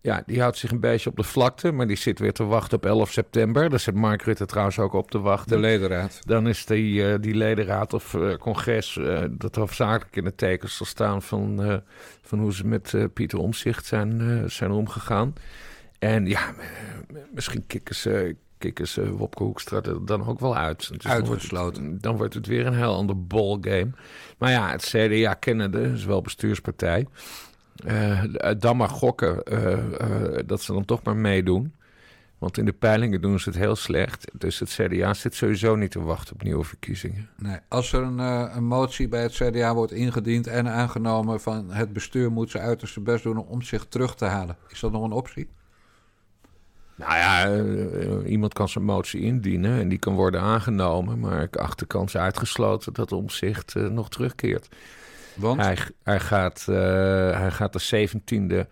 Ja, 0.00 0.22
die 0.26 0.40
houdt 0.40 0.56
zich 0.58 0.70
een 0.70 0.80
beetje 0.80 1.10
op 1.10 1.16
de 1.16 1.22
vlakte, 1.22 1.72
maar 1.72 1.86
die 1.86 1.96
zit 1.96 2.18
weer 2.18 2.32
te 2.32 2.44
wachten 2.44 2.76
op 2.76 2.86
11 2.86 3.10
september. 3.12 3.70
Daar 3.70 3.80
zit 3.80 3.94
Mark 3.94 4.22
Rutte 4.22 4.46
trouwens 4.46 4.78
ook 4.78 4.92
op 4.92 5.10
te 5.10 5.18
wachten. 5.20 5.56
De 5.56 5.62
ledenraad. 5.62 6.20
Dan 6.26 6.48
is 6.48 6.66
die, 6.66 7.06
eh, 7.12 7.14
die 7.20 7.34
ledenraad 7.34 7.92
of 7.92 8.16
congres 8.38 8.98
dat 9.30 9.54
hoofdzakelijk 9.54 10.16
in 10.16 10.24
de 10.24 10.34
tekens 10.34 10.76
zal 10.76 10.86
staan 10.86 11.22
van, 11.22 11.82
van 12.22 12.38
hoe 12.38 12.54
ze 12.54 12.66
met 12.66 12.94
Pieter 13.14 13.38
Omzicht 13.38 13.86
zijn, 13.86 14.42
zijn 14.50 14.70
omgegaan. 14.70 15.34
En 15.98 16.26
ja, 16.26 16.54
misschien 17.32 17.66
kikken 17.66 17.94
ze, 17.94 18.36
kikken 18.64 18.88
ze 18.88 19.12
Wopke 19.16 19.42
Hoekstra 19.42 19.82
er 19.82 20.06
dan 20.06 20.26
ook 20.26 20.40
wel 20.40 20.56
uit. 20.56 20.78
Dus 20.78 20.88
dan 20.88 21.12
wordt 21.12 21.28
Uitgesloten. 21.30 22.00
Dan 22.00 22.16
wordt 22.16 22.34
het 22.34 22.46
weer 22.46 22.66
een 22.66 22.74
heel 22.74 22.94
ander 22.94 23.26
ballgame. 23.26 23.90
Maar 24.38 24.50
ja, 24.50 24.70
het 24.70 24.82
CDA 24.82 25.34
kennende 25.34 25.82
is 25.82 26.04
wel 26.04 26.22
bestuurspartij. 26.22 27.06
Eh, 27.86 28.22
dan 28.58 28.76
maar 28.76 28.88
gokken 28.88 29.42
dat 30.46 30.62
ze 30.62 30.72
dan 30.72 30.84
toch 30.84 31.02
maar 31.02 31.16
meedoen. 31.16 31.74
Want 32.38 32.58
in 32.58 32.64
de 32.64 32.72
peilingen 32.72 33.20
doen 33.20 33.40
ze 33.40 33.48
het 33.48 33.58
heel 33.58 33.76
slecht. 33.76 34.30
Dus 34.32 34.58
het 34.58 34.68
CDA 34.68 35.14
zit 35.14 35.34
sowieso 35.34 35.76
niet 35.76 35.90
te 35.90 36.02
wachten 36.02 36.34
op 36.34 36.42
nieuwe 36.42 36.64
verkiezingen. 36.64 37.28
Nee, 37.36 37.58
als 37.68 37.92
er 37.92 38.02
een, 38.02 38.18
uh, 38.18 38.52
een 38.54 38.64
motie 38.64 39.08
bij 39.08 39.22
het 39.22 39.32
CDA 39.32 39.74
wordt 39.74 39.92
ingediend 39.92 40.46
en 40.46 40.68
aangenomen 40.68 41.40
van 41.40 41.70
het 41.70 41.92
bestuur 41.92 42.32
moet 42.32 42.50
zijn 42.50 42.64
uiterste 42.64 43.00
best 43.00 43.22
doen 43.22 43.38
om 43.38 43.62
zich 43.62 43.86
terug 43.86 44.14
te 44.14 44.24
halen, 44.24 44.56
is 44.68 44.80
dat 44.80 44.92
nog 44.92 45.04
een 45.04 45.12
optie? 45.12 45.48
Nou 46.96 47.14
ja, 47.16 47.50
uh, 47.50 48.30
iemand 48.30 48.52
kan 48.52 48.68
zijn 48.68 48.84
motie 48.84 49.20
indienen 49.20 49.80
en 49.80 49.88
die 49.88 49.98
kan 49.98 50.14
worden 50.14 50.40
aangenomen. 50.40 51.20
Maar 51.20 51.42
ik 51.42 51.56
acht 51.56 51.78
de 51.78 51.86
kans 51.86 52.16
uitgesloten 52.16 52.92
dat 52.92 53.12
omzicht 53.12 53.74
uh, 53.76 53.88
nog 53.88 54.08
terugkeert. 54.08 54.68
Want? 55.34 55.60
Hij, 55.60 55.78
hij, 56.02 56.20
gaat, 56.20 56.64
hij 56.66 57.50
gaat 57.50 57.72
de 57.72 58.08
17e 58.08 58.68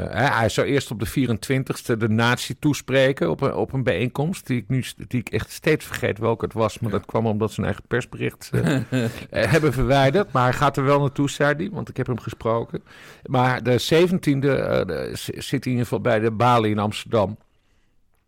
uh, 0.00 0.38
hij 0.38 0.48
zou 0.48 0.66
eerst 0.66 0.90
op 0.90 1.00
de 1.00 1.28
24e 1.28 1.98
de 1.98 2.08
natie 2.08 2.58
toespreken 2.58 3.30
op 3.30 3.40
een, 3.40 3.54
op 3.54 3.72
een 3.72 3.82
bijeenkomst. 3.82 4.46
Die 4.46 4.58
ik, 4.58 4.68
nu, 4.68 4.84
die 4.96 5.20
ik 5.20 5.28
echt 5.28 5.50
steeds 5.50 5.84
vergeet 5.84 6.18
welke 6.18 6.44
het 6.44 6.54
was. 6.54 6.78
Maar 6.78 6.92
ja. 6.92 6.98
dat 6.98 7.06
kwam 7.06 7.26
omdat 7.26 7.52
ze 7.52 7.58
een 7.58 7.64
eigen 7.64 7.84
persbericht 7.88 8.50
uh, 8.54 8.80
hebben 9.52 9.72
verwijderd. 9.72 10.32
Maar 10.32 10.42
hij 10.42 10.52
gaat 10.52 10.76
er 10.76 10.84
wel 10.84 11.00
naartoe, 11.00 11.30
zei 11.30 11.54
hij, 11.56 11.70
want 11.72 11.88
ik 11.88 11.96
heb 11.96 12.06
hem 12.06 12.20
gesproken. 12.20 12.82
Maar 13.26 13.62
de 13.62 13.82
17e 13.82 14.44
uh, 14.44 15.14
zit 15.14 15.64
in 15.64 15.70
ieder 15.70 15.84
geval 15.84 16.00
bij 16.00 16.18
de 16.18 16.30
Bali 16.30 16.70
in 16.70 16.78
Amsterdam. 16.78 17.38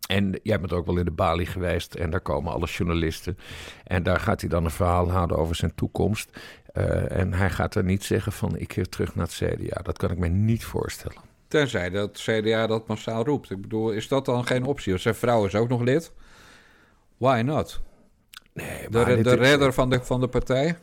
En 0.08 0.40
jij 0.42 0.61
bent 0.61 0.73
ook 0.73 0.87
wel 0.87 0.96
in 0.96 1.04
de 1.04 1.11
Bali 1.11 1.46
geweest 1.46 1.94
en 1.94 2.11
daar 2.11 2.20
komen 2.20 2.52
alle 2.52 2.66
journalisten. 2.66 3.38
En 3.85 4.02
daar 4.02 4.20
gaat 4.20 4.40
hij 4.40 4.50
dan 4.50 4.64
een 4.64 4.70
verhaal 4.70 5.11
houden 5.11 5.37
over 5.37 5.54
zijn 5.54 5.75
toekomst. 5.75 6.30
En 7.08 7.32
hij 7.32 7.50
gaat 7.50 7.75
er 7.75 7.85
niet 7.85 8.04
zeggen 8.04 8.32
van 8.32 8.56
ik 8.56 8.68
keer 8.68 8.88
terug 8.88 9.14
naar 9.14 9.26
het 9.26 9.35
CDA. 9.35 9.82
Dat 9.82 9.99
kan 9.99 10.11
ik 10.11 10.18
me 10.18 10.28
niet 10.28 10.64
voorstellen. 10.64 11.36
Tenzij 11.49 11.91
dat 11.91 12.11
CDA 12.12 12.67
dat 12.67 12.87
massaal 12.87 13.25
roept. 13.25 13.50
Ik 13.50 13.61
bedoel, 13.61 13.91
is 13.91 14.09
dat 14.09 14.25
dan 14.25 14.47
geen 14.47 14.65
optie? 14.65 14.91
Want 14.91 15.03
zijn 15.03 15.15
vrouw 15.15 15.45
is 15.47 15.55
ook 15.55 15.69
nog 15.69 15.81
lid. 15.83 16.12
Why 17.17 17.43
not? 17.45 17.81
Nee, 18.53 18.88
de, 18.91 19.05
de, 19.05 19.23
de 19.23 19.35
redder 19.35 19.73
van 19.73 19.91
de, 19.91 20.00
van 20.03 20.21
de 20.21 20.29
partij. 20.29 20.76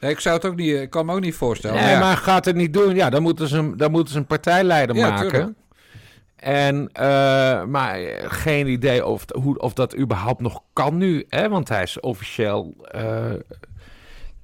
Nee, 0.00 0.10
ik 0.10 0.20
zou 0.20 0.34
het 0.36 0.44
ook 0.44 0.56
niet, 0.56 0.74
ik 0.80 0.90
kan 0.90 1.06
me 1.06 1.12
ook 1.14 1.20
niet 1.20 1.34
voorstellen. 1.34 1.82
Nee, 1.82 1.90
ja. 1.90 1.98
maar 1.98 2.16
gaat 2.16 2.44
het 2.44 2.56
niet 2.56 2.72
doen? 2.72 2.94
Ja, 2.94 3.10
dan 3.10 3.22
moeten 3.22 3.48
ze 3.48 3.56
een, 3.58 3.76
dan 3.76 3.90
moeten 3.90 4.12
ze 4.12 4.18
een 4.18 4.26
partijleider 4.26 4.96
Ja, 4.96 5.08
maken. 5.10 5.28
tuurlijk. 5.30 5.52
En, 6.36 6.88
eh, 6.92 7.64
maar 7.64 7.98
geen 8.24 8.66
idee 8.66 9.06
of, 9.06 9.24
hoe, 9.42 9.58
of 9.58 9.72
dat 9.72 9.96
überhaupt 9.96 10.40
nog 10.40 10.62
kan 10.72 10.96
nu. 10.96 11.24
Hè? 11.28 11.48
Want 11.48 11.68
hij 11.68 11.82
is 11.82 12.00
officieel. 12.00 12.74
eh, 12.90 13.30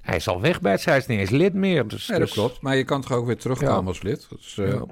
hij 0.01 0.15
is 0.15 0.27
al 0.27 0.41
weg 0.41 0.61
bij 0.61 0.71
het. 0.71 0.85
Hij 0.85 0.97
is 0.97 1.05
niet 1.05 1.19
eens 1.19 1.29
lid 1.29 1.53
meer. 1.53 1.87
Dus, 1.87 2.07
Nee, 2.07 2.19
dat 2.19 2.27
dus- 2.27 2.35
klopt. 2.37 2.61
Maar 2.61 2.75
je 2.75 2.83
kan 2.83 3.01
toch 3.01 3.11
ook 3.11 3.25
weer 3.25 3.37
terugkomen 3.37 3.81
Ja. 3.81 3.87
als 3.87 4.01
lid? 4.01 4.27
Eh, 4.55 4.67
Ja. 4.67 4.83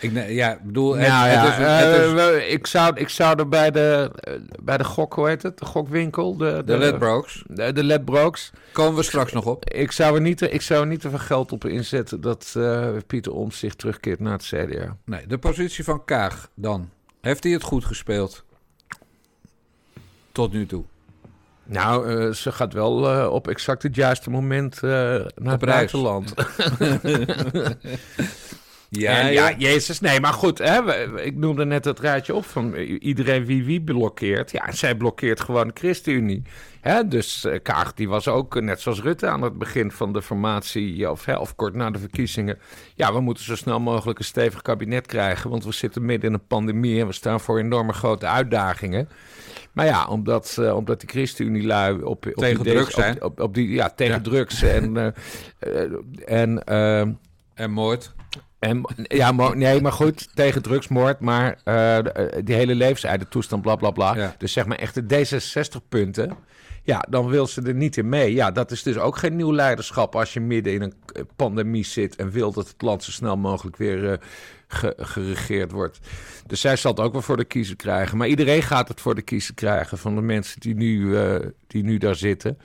Ik, 0.00 0.28
ja, 0.28 0.52
ik 0.52 0.62
bedoel... 0.62 0.94
Nou 0.94 1.00
het- 1.02 1.32
ja, 1.32 1.44
het 1.44 1.92
is- 1.92 1.96
het 1.96 2.06
is- 2.06 2.12
we- 2.12 2.46
ik, 2.48 2.66
zou, 2.66 2.96
ik 2.96 3.08
zou 3.08 3.38
er 3.38 3.48
bij 3.48 3.70
de, 3.70 4.10
bij 4.62 4.76
de 4.78 4.84
gok, 4.84 5.14
hoe 5.14 5.28
heet 5.28 5.42
het? 5.42 5.58
De 5.58 5.64
gokwinkel. 5.64 6.36
De, 6.36 6.62
de 6.64 6.78
Ledbrokes. 6.78 7.44
De, 7.46 7.72
de 7.72 7.84
Ledbrokes. 7.84 8.50
Komen 8.72 8.94
we 8.96 9.02
straks 9.02 9.32
nog 9.32 9.46
op. 9.46 9.70
Ik 9.70 9.92
zou 9.92 10.14
er 10.14 10.20
niet, 10.20 10.40
ik 10.40 10.62
zou 10.62 10.80
er 10.80 10.86
niet 10.86 11.00
te 11.00 11.10
veel 11.10 11.18
geld 11.18 11.52
op 11.52 11.64
inzetten 11.64 12.20
dat 12.20 12.54
eh, 12.56 12.88
Pieter 13.06 13.32
Omtzigt 13.32 13.78
terugkeert 13.78 14.20
naar 14.20 14.32
het 14.32 14.42
CDA. 14.42 14.96
Nee, 15.04 15.26
de 15.26 15.38
positie 15.38 15.84
van 15.84 16.04
Kaag 16.04 16.48
dan. 16.54 16.90
Heeft 17.20 17.42
hij 17.44 17.52
het 17.52 17.62
goed 17.62 17.84
gespeeld? 17.84 18.44
Tot 20.32 20.52
nu 20.52 20.66
toe. 20.66 20.84
Nou, 21.64 22.08
eh, 22.26 22.32
ze 22.32 22.52
gaat 22.52 22.72
wel 22.72 23.10
eh, 23.10 23.32
op 23.32 23.48
exact 23.48 23.82
het 23.82 23.94
juiste 23.94 24.30
moment 24.30 24.82
naar 24.82 25.20
het 25.34 25.52
Op 25.52 25.60
buitenland. 25.60 26.34
Ja, 28.90 29.18
En 29.20 29.32
ja, 29.32 29.52
jezus, 29.58 30.00
nee, 30.00 30.20
maar 30.20 30.32
goed, 30.32 30.58
hè, 30.58 31.06
ik 31.22 31.36
noemde 31.36 31.64
net 31.64 31.84
het 31.84 32.00
rijtje 32.00 32.34
op 32.34 32.44
van 32.44 32.74
iedereen 32.74 33.44
wie 33.44 33.64
wie 33.64 33.80
blokkeert. 33.82 34.50
Ja, 34.50 34.72
zij 34.72 34.94
blokkeert 34.94 35.40
gewoon 35.40 35.66
de 35.68 35.74
ChristenUnie. 35.74 36.42
Hè, 36.80 37.08
dus 37.08 37.44
eh, 37.44 37.58
Kaag, 37.62 37.94
die 37.94 38.08
was 38.08 38.28
ook, 38.28 38.56
eh, 38.56 38.62
net 38.62 38.80
zoals 38.80 39.00
Rutte, 39.00 39.26
aan 39.26 39.42
het 39.42 39.58
begin 39.58 39.90
van 39.90 40.12
de 40.12 40.22
formatie, 40.22 41.10
of, 41.10 41.24
hè, 41.24 41.36
of 41.36 41.54
kort 41.54 41.74
na 41.74 41.90
de 41.90 41.98
verkiezingen. 41.98 42.58
Ja, 42.94 43.12
we 43.12 43.20
moeten 43.20 43.44
zo 43.44 43.56
snel 43.56 43.80
mogelijk 43.80 44.18
een 44.18 44.24
stevig 44.24 44.62
kabinet 44.62 45.06
krijgen, 45.06 45.50
want 45.50 45.64
we 45.64 45.72
zitten 45.72 46.04
midden 46.04 46.28
in 46.28 46.34
een 46.34 46.46
pandemie 46.46 47.00
en 47.00 47.06
we 47.06 47.12
staan 47.12 47.40
voor 47.40 47.58
enorme 47.58 47.92
grote 47.92 48.26
uitdagingen. 48.26 49.08
Maar 49.72 49.86
ja, 49.86 50.06
omdat, 50.06 50.56
eh, 50.60 50.76
omdat 50.76 51.00
die 51.00 51.08
ChristenUnie-lui 51.08 52.02
op, 52.02 52.26
op 52.26 52.34
Tegen 52.34 52.62
die, 52.62 52.72
drugs 52.72 52.94
op- 52.94 53.00
zijn. 53.00 53.22
Op, 53.22 53.40
op 53.40 53.54
die, 53.54 53.68
ja, 53.68 53.90
tegen 53.90 54.14
Ja. 54.14 54.20
drugs 54.20 54.62
en... 54.62 54.96
eh, 54.96 55.06
eh, 55.58 55.90
en 56.26 56.64
eh, 56.64 57.00
En 57.54 57.70
moord. 57.70 58.14
En, 58.58 58.82
ja, 59.02 59.32
maar, 59.32 59.56
nee, 59.56 59.80
maar 59.80 59.92
goed, 59.92 60.28
tegen 60.36 60.62
drugsmoord, 60.62 61.20
maar 61.20 61.58
eh, 61.64 61.98
eh, 61.98 62.04
die 62.44 62.54
hele 62.54 62.74
levenseindetoestand, 62.74 63.62
bla 63.62 63.76
bla 63.76 63.90
bla. 63.90 64.16
Ja. 64.16 64.34
Dus 64.38 64.52
zeg 64.52 64.66
maar 64.66 64.78
echt 64.78 65.08
de 65.08 65.26
D66-punten. 65.26 66.36
Ja, 66.82 67.04
dan 67.08 67.28
wil 67.28 67.46
ze 67.46 67.62
er 67.62 67.74
niet 67.74 67.96
in 67.96 68.08
mee. 68.08 68.34
Ja, 68.34 68.50
dat 68.50 68.70
is 68.70 68.82
dus 68.82 68.98
ook 68.98 69.16
geen 69.16 69.36
nieuw 69.36 69.52
leiderschap 69.52 70.16
als 70.16 70.32
je 70.32 70.40
midden 70.40 70.72
in 70.72 70.82
een 70.82 70.94
eh, 71.12 71.22
pandemie 71.36 71.84
zit 71.84 72.16
en 72.16 72.30
wil 72.30 72.52
dat 72.52 72.68
het 72.68 72.82
land 72.82 73.02
zo 73.04 73.10
snel 73.10 73.36
mogelijk 73.36 73.76
weer 73.76 74.20
ge- 74.68 74.94
geregeerd 74.96 75.72
wordt. 75.72 75.98
Dus 76.46 76.60
zij 76.60 76.76
zal 76.76 76.90
het 76.90 77.00
ook 77.00 77.12
wel 77.12 77.22
voor 77.22 77.36
de 77.36 77.44
kiezer 77.44 77.76
krijgen. 77.76 78.16
Maar 78.18 78.28
iedereen 78.28 78.62
gaat 78.62 78.88
het 78.88 79.00
voor 79.00 79.14
de 79.14 79.22
kiezer 79.22 79.54
krijgen 79.54 79.98
van 79.98 80.14
de 80.14 80.20
mensen 80.22 80.60
die 80.60 80.74
nu, 80.74 81.16
die 81.66 81.82
nu 81.82 81.98
daar 81.98 82.14
zitten. 82.16 82.58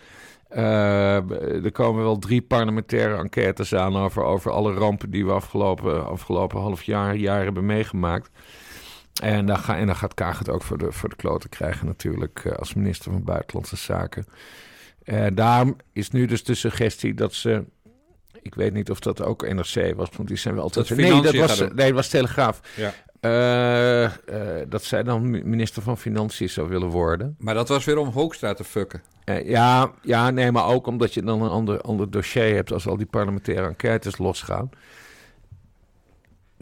Eh, 0.53 1.63
er 1.65 1.71
komen 1.71 2.03
wel 2.03 2.19
drie 2.19 2.41
parlementaire 2.41 3.17
enquêtes 3.17 3.75
aan 3.75 3.95
over, 3.95 4.23
over 4.23 4.51
alle 4.51 4.73
rampen 4.73 5.09
die 5.09 5.25
we 5.25 5.31
afgelopen, 5.31 6.07
afgelopen 6.07 6.59
half 6.59 6.83
jaar, 6.83 7.15
jaar 7.15 7.43
hebben 7.43 7.65
meegemaakt. 7.65 8.29
En 9.21 9.45
dan, 9.45 9.63
en 9.65 9.85
dan 9.85 9.95
gaat 9.95 10.13
Kaag 10.13 10.39
het 10.39 10.49
ook 10.49 10.61
voor 10.61 10.77
de, 10.77 10.91
voor 10.91 11.09
de 11.09 11.15
kloten 11.15 11.49
krijgen 11.49 11.85
natuurlijk 11.85 12.45
eh, 12.45 12.51
als 12.51 12.73
minister 12.73 13.11
van 13.11 13.23
Buitenlandse 13.23 13.75
Zaken. 13.75 14.25
En 15.03 15.35
daarom 15.35 15.75
is 15.93 16.09
nu 16.09 16.25
dus 16.25 16.43
de 16.43 16.55
suggestie 16.55 17.13
dat 17.13 17.33
ze... 17.33 17.65
Ik 18.43 18.55
weet 18.55 18.73
niet 18.73 18.89
of 18.91 18.99
dat 18.99 19.21
ook 19.21 19.53
NRC 19.53 19.93
was, 19.95 20.09
want 20.17 20.27
die 20.27 20.37
zijn 20.37 20.53
wel 20.53 20.63
altijd... 20.63 20.87
Dat 20.87 20.97
nee, 20.97 21.21
dat 21.21 21.35
was, 21.35 21.59
nee, 21.59 21.69
dat 21.73 21.91
was 21.91 22.07
Telegraaf. 22.07 22.59
Ja. 22.75 22.93
Eh, 23.19 24.03
eh, 24.03 24.11
dat 24.69 24.83
zij 24.83 25.03
dan 25.03 25.29
mi- 25.29 25.43
minister 25.43 25.81
van 25.81 25.97
Financiën 25.97 26.49
zou 26.49 26.69
willen 26.69 26.87
worden. 26.89 27.35
Maar 27.39 27.53
dat 27.53 27.67
was 27.67 27.85
weer 27.85 27.97
om 27.97 28.07
Hoekstra 28.07 28.53
te 28.53 28.63
fucken. 28.63 29.01
Eh, 29.23 29.49
ja, 29.49 29.91
ja, 30.01 30.29
nee, 30.29 30.51
maar 30.51 30.65
ook 30.65 30.87
omdat 30.87 31.13
je 31.13 31.21
dan 31.23 31.41
een 31.41 31.49
ander, 31.49 31.81
ander 31.81 32.11
dossier 32.11 32.55
hebt 32.55 32.71
als 32.71 32.87
al 32.87 32.97
die 32.97 33.05
parlementaire 33.05 33.67
enquêtes 33.67 34.17
losgaan. 34.17 34.69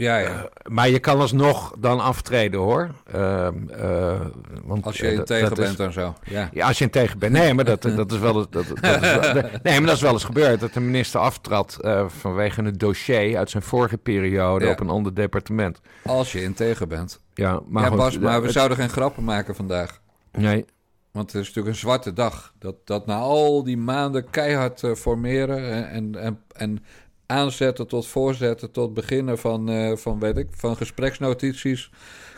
Ja, 0.01 0.17
ja. 0.17 0.49
Maar 0.63 0.89
je 0.89 0.99
kan 0.99 1.19
alsnog 1.19 1.73
dan 1.79 1.99
aftreden 1.99 2.59
hoor. 2.59 2.89
Ehm, 3.11 3.69
eh, 3.69 4.19
want, 4.63 4.85
Als 4.85 4.97
je 4.97 5.07
eh, 5.11 5.19
tegen 5.19 5.49
dat 5.49 5.57
is- 5.59 5.65
bent 5.65 5.79
en 5.79 5.93
zo. 5.93 6.13
Ja. 6.23 6.49
Ja, 6.53 6.67
als 6.67 6.77
je 6.77 6.83
in 6.83 6.89
tegen 6.89 7.19
bent. 7.19 7.33
Nee, 7.33 7.53
maar 7.53 7.65
dat, 7.65 7.81
dat 8.01 8.11
is 8.11 8.17
wel 8.19 8.35
eens, 8.37 8.47
dat, 8.49 8.65
dat 8.81 9.01
is 9.03 9.15
wel, 9.15 9.33
nee, 9.63 9.77
maar 9.79 9.85
dat 9.85 9.95
is 9.95 10.01
wel 10.01 10.11
eens 10.11 10.23
gebeurd. 10.23 10.59
Dat 10.59 10.73
de 10.73 10.79
minister 10.79 11.19
aftrad 11.19 11.77
eh, 11.81 12.05
vanwege 12.09 12.61
een 12.61 12.77
dossier 12.77 13.37
uit 13.37 13.49
zijn 13.49 13.63
vorige 13.63 13.97
periode 13.97 14.65
Ja. 14.65 14.71
op 14.71 14.79
een 14.79 14.89
ander 14.89 15.13
departement. 15.13 15.79
Als 16.05 16.31
je 16.31 16.41
in 16.43 16.53
tegen 16.53 16.87
bent. 16.87 17.19
Ja, 17.33 17.59
maar 17.67 17.83
ja, 17.91 17.95
Bas, 17.95 18.19
maar 18.19 18.39
we 18.39 18.45
het- 18.45 18.55
zouden 18.55 18.77
geen 18.77 18.89
grappen 18.89 19.23
maken 19.23 19.55
vandaag. 19.55 19.99
Nee, 20.31 20.65
Want 21.11 21.31
het 21.31 21.41
is 21.41 21.47
natuurlijk 21.47 21.75
een 21.75 21.81
zwarte 21.81 22.13
dag. 22.13 22.53
Dat, 22.59 22.75
dat 22.85 23.05
na 23.05 23.15
al 23.17 23.63
die 23.63 23.77
maanden 23.77 24.29
keihard 24.29 24.83
eh, 24.83 24.91
formeren 24.93 25.71
en, 25.89 25.89
en, 25.89 26.15
en, 26.21 26.39
en 26.55 26.83
aanzetten 27.31 27.87
tot 27.87 28.07
voorzetten, 28.07 28.71
tot 28.71 28.93
beginnen 28.93 29.37
van, 29.37 29.69
eh, 29.69 29.95
van, 29.95 30.19
weet 30.19 30.37
ik, 30.37 30.47
van 30.51 30.75
gespreksnotities. 30.75 31.89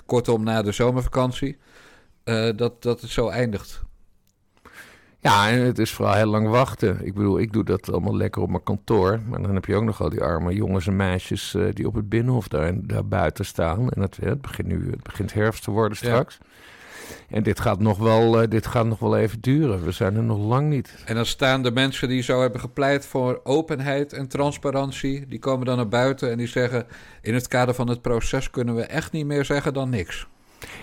Kortom, 0.05 0.43
na 0.43 0.61
de 0.61 0.71
zomervakantie. 0.71 1.57
eh, 2.23 2.49
dat, 2.55 2.81
dat 2.83 3.01
het 3.01 3.09
zo 3.09 3.27
eindigt. 3.29 3.81
Ja, 5.19 5.49
en 5.49 5.59
het 5.59 5.79
is 5.79 5.91
vooral 5.93 6.13
heel 6.15 6.25
lang 6.25 6.47
wachten. 6.49 7.05
Ik 7.05 7.13
bedoel, 7.13 7.39
ik 7.39 7.53
doe 7.53 7.63
dat 7.63 7.91
allemaal 7.91 8.15
lekker 8.17 8.41
op 8.41 8.49
mijn 8.49 8.63
kantoor. 8.63 9.21
Maar 9.29 9.41
dan 9.41 9.53
heb 9.53 9.65
je 9.65 9.75
ook 9.75 9.83
nog 9.83 10.01
al 10.01 10.09
die 10.09 10.21
arme 10.21 10.53
jongens 10.53 10.87
en 10.87 10.95
meisjes 10.95 11.53
eh, 11.55 11.65
die 11.73 11.87
op 11.87 11.93
het 11.93 12.09
binnenhof 12.09 12.47
daar, 12.47 12.87
daar 12.87 13.07
buiten 13.07 13.45
staan. 13.45 13.89
En 13.89 14.01
het, 14.01 14.17
het, 14.21 14.41
begint 14.41 14.67
nu, 14.67 14.89
het 14.91 15.03
begint 15.03 15.33
herfst 15.33 15.63
te 15.63 15.71
worden 15.71 15.97
Ja. 16.01 16.25
En 17.29 17.43
dit 17.43 17.59
gaat, 17.59 17.79
nog 17.79 17.97
wel, 17.97 18.41
eh, 18.41 18.49
dit 18.49 18.67
gaat 18.67 18.85
nog 18.85 18.99
wel 18.99 19.17
even 19.17 19.41
duren. 19.41 19.83
We 19.83 19.91
zijn 19.91 20.15
er 20.15 20.23
nog 20.23 20.37
lang 20.37 20.69
niet. 20.69 20.95
En 21.05 21.15
dan 21.15 21.25
staan 21.25 21.63
de 21.63 21.71
mensen 21.71 22.07
die 22.07 22.21
zo 22.21 22.41
hebben 22.41 22.59
gepleit 22.59 23.05
voor 23.05 23.41
openheid 23.43 24.13
en 24.13 24.27
transparantie. 24.27 25.27
Die 25.27 25.39
komen 25.39 25.65
dan 25.65 25.75
naar 25.75 25.87
buiten 25.87 26.31
en 26.31 26.37
die 26.37 26.47
zeggen... 26.47 26.85
in 27.21 27.33
het 27.33 27.47
kader 27.47 27.75
van 27.75 27.87
het 27.87 28.01
proces 28.01 28.49
kunnen 28.49 28.75
we 28.75 28.81
echt 28.81 29.11
niet 29.11 29.25
meer 29.25 29.45
zeggen 29.45 29.73
dan 29.73 29.89
niks. 29.89 30.27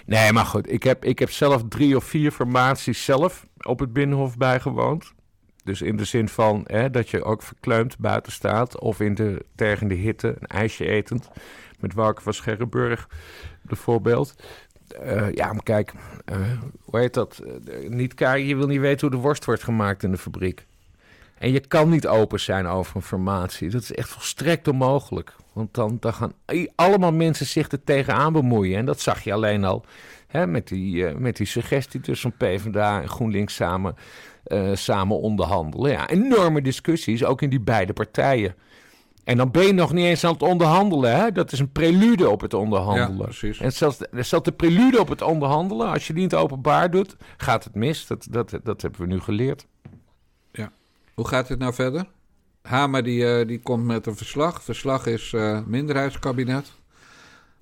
Nee, 0.06 0.32
maar 0.32 0.44
goed. 0.44 0.72
Ik 0.72 0.82
heb, 0.82 1.04
ik 1.04 1.18
heb 1.18 1.30
zelf 1.30 1.62
drie 1.68 1.96
of 1.96 2.04
vier 2.04 2.30
formaties 2.30 3.04
zelf 3.04 3.46
op 3.60 3.78
het 3.78 3.92
Binnenhof 3.92 4.36
bijgewoond. 4.36 5.12
Dus 5.64 5.82
in 5.82 5.96
de 5.96 6.04
zin 6.04 6.28
van 6.28 6.64
hè, 6.66 6.90
dat 6.90 7.08
je 7.08 7.24
ook 7.24 7.42
verkleumd 7.42 7.98
buiten 7.98 8.32
staat. 8.32 8.80
Of 8.80 9.00
in 9.00 9.14
de 9.14 9.44
tergende 9.54 9.94
hitte, 9.94 10.28
een 10.28 10.46
ijsje 10.46 10.86
etend. 10.86 11.28
Met 11.80 11.94
Wouter 11.94 12.22
van 12.22 12.34
Scherrenburg 12.34 13.08
bijvoorbeeld. 13.62 14.34
Eh, 14.92 15.32
ja, 15.32 15.52
maar 15.52 15.62
kijk, 15.62 15.92
eh, 16.24 16.36
hoe 16.82 16.98
heet 17.00 17.14
dat? 17.14 17.38
Eh, 17.38 17.88
niet 17.88 18.14
je 18.18 18.56
wil 18.56 18.66
niet 18.66 18.80
weten 18.80 19.00
hoe 19.08 19.16
de 19.16 19.22
worst 19.22 19.44
wordt 19.44 19.62
gemaakt 19.62 20.02
in 20.02 20.10
de 20.10 20.18
fabriek. 20.18 20.66
En 21.38 21.52
je 21.52 21.60
kan 21.60 21.88
niet 21.88 22.06
open 22.06 22.40
zijn 22.40 22.66
over 22.66 22.96
een 22.96 23.02
formatie. 23.02 23.70
Dat 23.70 23.82
is 23.82 23.92
echt 23.92 24.08
volstrekt 24.08 24.68
onmogelijk. 24.68 25.34
Want 25.52 25.74
dan, 25.74 25.96
dan 26.00 26.12
gaan 26.14 26.32
allemaal 26.74 27.12
mensen 27.12 27.46
zich 27.46 27.70
er 27.70 27.84
tegenaan 27.84 28.32
bemoeien. 28.32 28.78
En 28.78 28.84
dat 28.84 29.00
zag 29.00 29.24
je 29.24 29.32
alleen 29.32 29.64
al 29.64 29.84
Hè, 30.26 30.46
met, 30.46 30.68
die, 30.68 31.04
met 31.04 31.36
die 31.36 31.46
suggestie 31.46 32.00
tussen 32.00 32.36
PvdA 32.36 33.02
en 33.02 33.08
GroenLinks 33.08 33.54
samen, 33.54 33.94
samen 34.72 35.20
onderhandelen. 35.20 35.90
Ja, 35.90 36.08
enorme 36.08 36.62
discussies, 36.62 37.24
ook 37.24 37.42
in 37.42 37.50
die 37.50 37.60
beide 37.60 37.92
partijen. 37.92 38.54
En 39.30 39.36
dan 39.36 39.50
ben 39.50 39.66
je 39.66 39.72
nog 39.72 39.92
niet 39.92 40.04
eens 40.04 40.24
aan 40.24 40.32
het 40.32 40.42
onderhandelen. 40.42 41.16
Hè? 41.16 41.32
Dat 41.32 41.52
is 41.52 41.58
een 41.58 41.72
prelude 41.72 42.30
op 42.30 42.40
het 42.40 42.54
onderhandelen. 42.54 43.18
Ja, 43.18 43.24
precies. 43.24 43.60
En 43.60 43.72
zelfs, 43.72 43.98
zelfs 44.12 44.44
de 44.44 44.52
prelude 44.52 45.00
op 45.00 45.08
het 45.08 45.22
onderhandelen, 45.22 45.88
als 45.88 46.06
je 46.06 46.12
die 46.12 46.22
niet 46.22 46.34
openbaar 46.34 46.90
doet, 46.90 47.16
gaat 47.36 47.64
het 47.64 47.74
mis. 47.74 48.06
Dat, 48.06 48.26
dat, 48.30 48.58
dat 48.62 48.82
hebben 48.82 49.00
we 49.00 49.06
nu 49.06 49.20
geleerd. 49.20 49.66
Hoe 51.14 51.28
gaat 51.28 51.48
het 51.48 51.58
nou 51.58 51.74
verder? 51.74 52.04
Hamer 52.62 53.02
die, 53.02 53.26
eh, 53.26 53.46
die 53.46 53.60
komt 53.60 53.84
met 53.84 54.06
een 54.06 54.16
verslag. 54.16 54.62
Verslag 54.62 55.06
is 55.06 55.32
eh, 55.32 55.60
minderheidskabinet. 55.66 56.72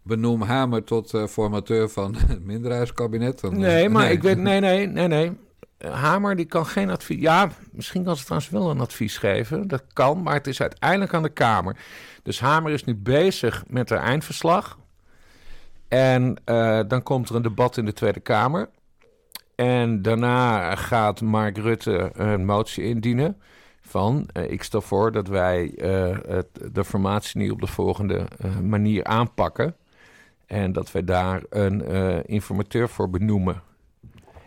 Benoem 0.02 0.42
Hamer 0.42 0.84
tot 0.84 1.14
eh, 1.14 1.26
formateur 1.26 1.88
van 1.88 2.14
het 2.26 2.44
minderheidskabinet. 2.44 3.40
Dan, 3.40 3.58
Nee, 3.58 3.88
maar 3.88 4.10
ik 4.10 4.22
weet... 4.22 4.38
Nee, 4.38 4.60
nee, 4.60 4.86
nee, 4.86 5.06
nee. 5.06 5.32
Hamer 5.78 6.36
die 6.36 6.44
kan 6.46 6.66
geen 6.66 6.90
advies... 6.90 7.20
Ja, 7.20 7.48
misschien 7.72 8.04
kan 8.04 8.16
ze 8.16 8.24
trouwens 8.24 8.50
wel 8.50 8.70
een 8.70 8.80
advies 8.80 9.18
geven. 9.18 9.68
Dat 9.68 9.82
kan, 9.92 10.22
maar 10.22 10.34
het 10.34 10.46
is 10.46 10.60
uiteindelijk 10.60 11.14
aan 11.14 11.22
de 11.22 11.28
Kamer. 11.28 11.76
Dus 12.22 12.40
Hamer 12.40 12.72
is 12.72 12.84
nu 12.84 12.94
bezig 12.94 13.64
met 13.66 13.90
haar 13.90 14.02
eindverslag. 14.02 14.78
En 15.88 16.36
eh, 16.44 16.80
dan 16.88 17.02
komt 17.02 17.28
er 17.28 17.34
een 17.34 17.42
debat 17.42 17.76
in 17.76 17.84
de 17.84 17.92
Tweede 17.92 18.20
Kamer. 18.20 18.68
En 19.54 20.02
daarna 20.02 20.74
gaat 20.74 21.20
Mark 21.20 21.56
Rutte 21.58 22.10
een 22.12 22.44
motie 22.44 22.84
indienen 22.84 23.40
van... 23.80 24.28
eh, 24.32 24.50
ik 24.50 24.62
stel 24.62 24.80
voor 24.80 25.12
dat 25.12 25.28
wij 25.28 25.74
eh, 25.76 26.16
het, 26.26 26.46
de 26.72 26.84
formatie 26.84 27.40
nu 27.40 27.50
op 27.50 27.60
de 27.60 27.66
volgende 27.66 28.26
eh, 28.38 28.58
manier 28.58 29.04
aanpakken. 29.04 29.76
En 30.46 30.72
dat 30.72 30.92
wij 30.92 31.04
daar 31.04 31.42
een 31.50 31.84
eh, 31.84 32.18
informateur 32.24 32.88
voor 32.88 33.10
benoemen. 33.10 33.62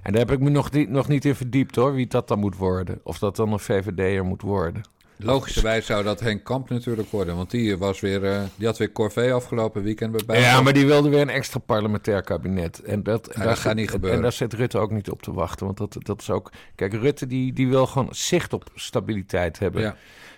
En 0.02 0.12
daar 0.12 0.22
heb 0.22 0.32
ik 0.32 0.40
me 0.40 0.50
nog 0.50 0.72
niet, 0.72 0.90
nog 0.90 1.08
niet 1.08 1.26
in 1.26 1.36
verdiept 1.36 1.76
hoor, 1.76 1.94
wie 1.94 2.08
dat 2.08 2.28
dan 2.28 2.40
moet 2.40 2.58
worden. 2.58 3.00
Of 3.04 3.20
dat 3.20 3.36
dan 3.36 3.52
een 3.52 3.60
VVD'er 3.60 4.26
moet 4.26 4.42
worden. 4.42 4.82
Logischerwijs 5.24 5.86
zou 5.86 6.04
dat 6.04 6.20
Henk 6.20 6.44
Kamp 6.44 6.70
natuurlijk 6.70 7.10
worden. 7.10 7.36
Want 7.36 7.52
die, 7.52 7.78
was 7.78 8.00
weer, 8.00 8.26
eh, 8.26 8.42
die 8.56 8.68
had 8.68 8.78
weer 8.78 8.92
corvée 8.92 9.34
afgelopen 9.34 9.84
weekend 9.84 10.26
bij. 10.26 10.40
Ja, 10.40 10.62
maar 10.62 10.74
die 10.74 10.86
wilde 10.86 11.10
weer 11.10 11.22
een 11.22 11.30
extra 11.30 11.60
parlementair 11.60 12.22
kabinet. 12.22 12.80
En 12.80 13.04
dat, 13.04 13.30
Ja, 13.36 13.44
dat 13.44 13.60
gaat 13.60 13.76
niet 13.76 13.90
gebeuren. 13.90 14.18
En 14.18 14.24
daar 14.24 14.32
zit 14.32 14.54
Rutte 14.54 14.78
ook 14.78 14.92
niet 14.92 15.10
op 15.10 15.22
te 15.22 15.34
wachten. 15.34 15.66
Want 15.66 15.78
dat, 15.78 15.96
dat 16.00 16.22
is 16.22 16.30
ook... 16.30 16.52
Kijk, 16.76 16.94
Rutte 16.94 17.28
die, 17.28 17.54
die 17.54 17.68
wil 17.68 17.88
gewoon 17.88 18.08
zicht 18.12 18.54
op 18.54 18.72
stabiliteit 18.76 19.60
hebben. 19.60 19.82
Ja. 19.82 19.96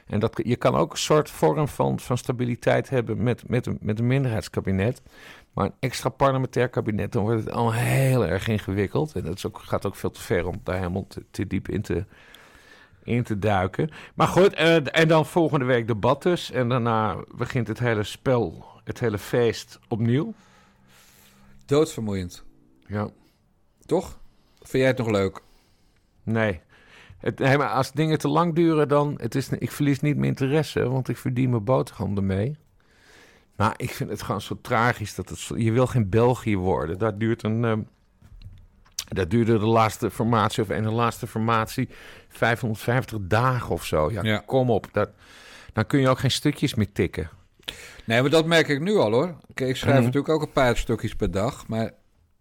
En 0.08 0.20
dat, 0.20 0.40
je 0.44 0.56
kan 0.56 0.76
ook 0.76 0.92
een 0.92 0.98
soort 0.98 1.30
vorm 1.30 1.68
van, 1.68 2.00
van 2.00 2.18
stabiliteit 2.18 2.90
hebben 2.90 3.24
met, 3.24 3.50
met, 3.50 3.66
een, 3.66 3.78
met 3.82 4.00
een 4.00 4.08
minderheidskabinet. 4.08 5.02
Maar 5.54 5.66
een 5.66 5.76
extra 5.80 6.10
parlementair 6.10 6.70
kabinet, 6.70 7.12
dan 7.12 7.24
wordt 7.24 7.44
het 7.44 7.54
al 7.54 7.74
heel 7.74 8.26
erg 8.26 8.48
ingewikkeld. 8.48 9.16
En 9.16 9.24
dat 9.24 9.36
is 9.36 9.46
ook, 9.46 9.60
gaat 9.60 9.86
ook 9.86 9.96
veel 9.96 10.12
te 10.12 10.22
ver 10.22 10.48
om 10.48 10.60
daar 10.64 10.78
helemaal 10.78 11.08
te, 11.08 11.26
te 11.32 11.48
diep 11.48 11.70
in 11.70 11.82
te, 11.82 12.06
in 13.04 13.24
te 13.24 13.40
duiken. 13.40 13.90
Maar 14.16 14.28
goed, 14.28 14.54
eh, 14.54 14.98
en 14.98 15.08
dan 15.08 15.26
volgende 15.26 15.66
week 15.66 15.88
debat 15.88 16.24
dus. 16.24 16.52
En 16.52 16.70
daarna 16.70 17.24
begint 17.36 17.68
het 17.68 17.80
hele 17.80 18.04
spel, 18.04 18.66
het 18.84 19.00
hele 19.00 19.18
feest 19.18 19.80
opnieuw. 19.88 20.34
Doodvermoeiend. 21.66 22.44
Ja, 22.88 23.10
Toch? 23.86 24.20
Vind 24.58 24.72
jij 24.72 24.88
het 24.88 24.98
nog 24.98 25.10
leuk? 25.10 25.42
nee. 26.24 26.62
Het, 27.18 27.40
nee, 27.40 27.58
maar 27.58 27.70
als 27.70 27.92
dingen 27.92 28.18
te 28.18 28.28
lang 28.28 28.56
duren, 28.56 28.88
dan... 28.88 29.18
Het 29.22 29.36
is, 29.36 29.50
ik 29.50 29.72
verlies 29.72 30.00
niet 30.00 30.16
mijn 30.16 30.28
interesse, 30.28 30.90
want 30.90 31.10
ik 31.10 31.18
verdien 31.18 31.50
mijn 31.50 31.64
boterham 31.64 32.18
ermee. 32.18 32.58
Maar 33.56 33.74
ik 33.78 33.90
vind 33.92 34.10
het 34.10 34.22
gewoon 34.22 34.42
zo 34.42 34.58
tragisch 34.62 35.16
dat 35.16 35.30
het... 35.30 35.38
zo- 35.38 35.58
je 35.58 35.72
wil 35.72 35.88
geen 35.88 36.10
België 36.10 36.58
worden. 36.58 36.98
Dat 37.00 37.20
duurt 37.20 37.44
een... 37.44 37.66
ehm, 37.66 37.80
dat 39.08 39.30
duurde 39.30 39.60
de 39.60 39.66
laatste 39.66 40.12
formatie, 40.12 40.64
of 40.64 40.70
en 40.70 40.84
de 40.84 40.92
laatste 40.92 41.28
formatie, 41.28 41.90
550 42.30 43.18
dagen 43.22 43.70
of 43.70 43.86
zo. 43.86 44.12
Ja, 44.12 44.24
Ja. 44.24 44.44
kom 44.46 44.70
op. 44.70 44.88
Dat, 44.92 45.10
dan 45.74 45.86
kun 45.88 46.00
je 46.00 46.10
ook 46.10 46.20
geen 46.20 46.32
stukjes 46.32 46.74
meer 46.76 46.92
tikken. 46.92 47.30
Nee, 48.06 48.22
maar 48.22 48.30
dat 48.30 48.46
merk 48.46 48.68
ik 48.68 48.80
nu 48.80 48.96
al 48.96 49.12
hoor. 49.12 49.36
Kijk, 49.54 49.70
ik 49.70 49.76
schrijf 49.76 49.96
Mhm. 49.96 50.04
natuurlijk 50.06 50.34
ook 50.34 50.42
een 50.42 50.52
paar 50.52 50.78
stukjes 50.78 51.16
per 51.16 51.32
dag. 51.32 51.68
Maar 51.68 51.92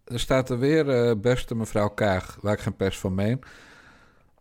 er 0.05 0.19
staat 0.19 0.49
er 0.49 0.59
weer 0.59 0.89
eh, 0.89 1.15
beste 1.17 1.55
mevrouw 1.55 1.89
Kaag, 1.89 2.37
waar 2.41 2.53
ik 2.53 2.59
geen 2.59 2.75
pers 2.75 2.99
van 2.99 3.15
meen. 3.15 3.39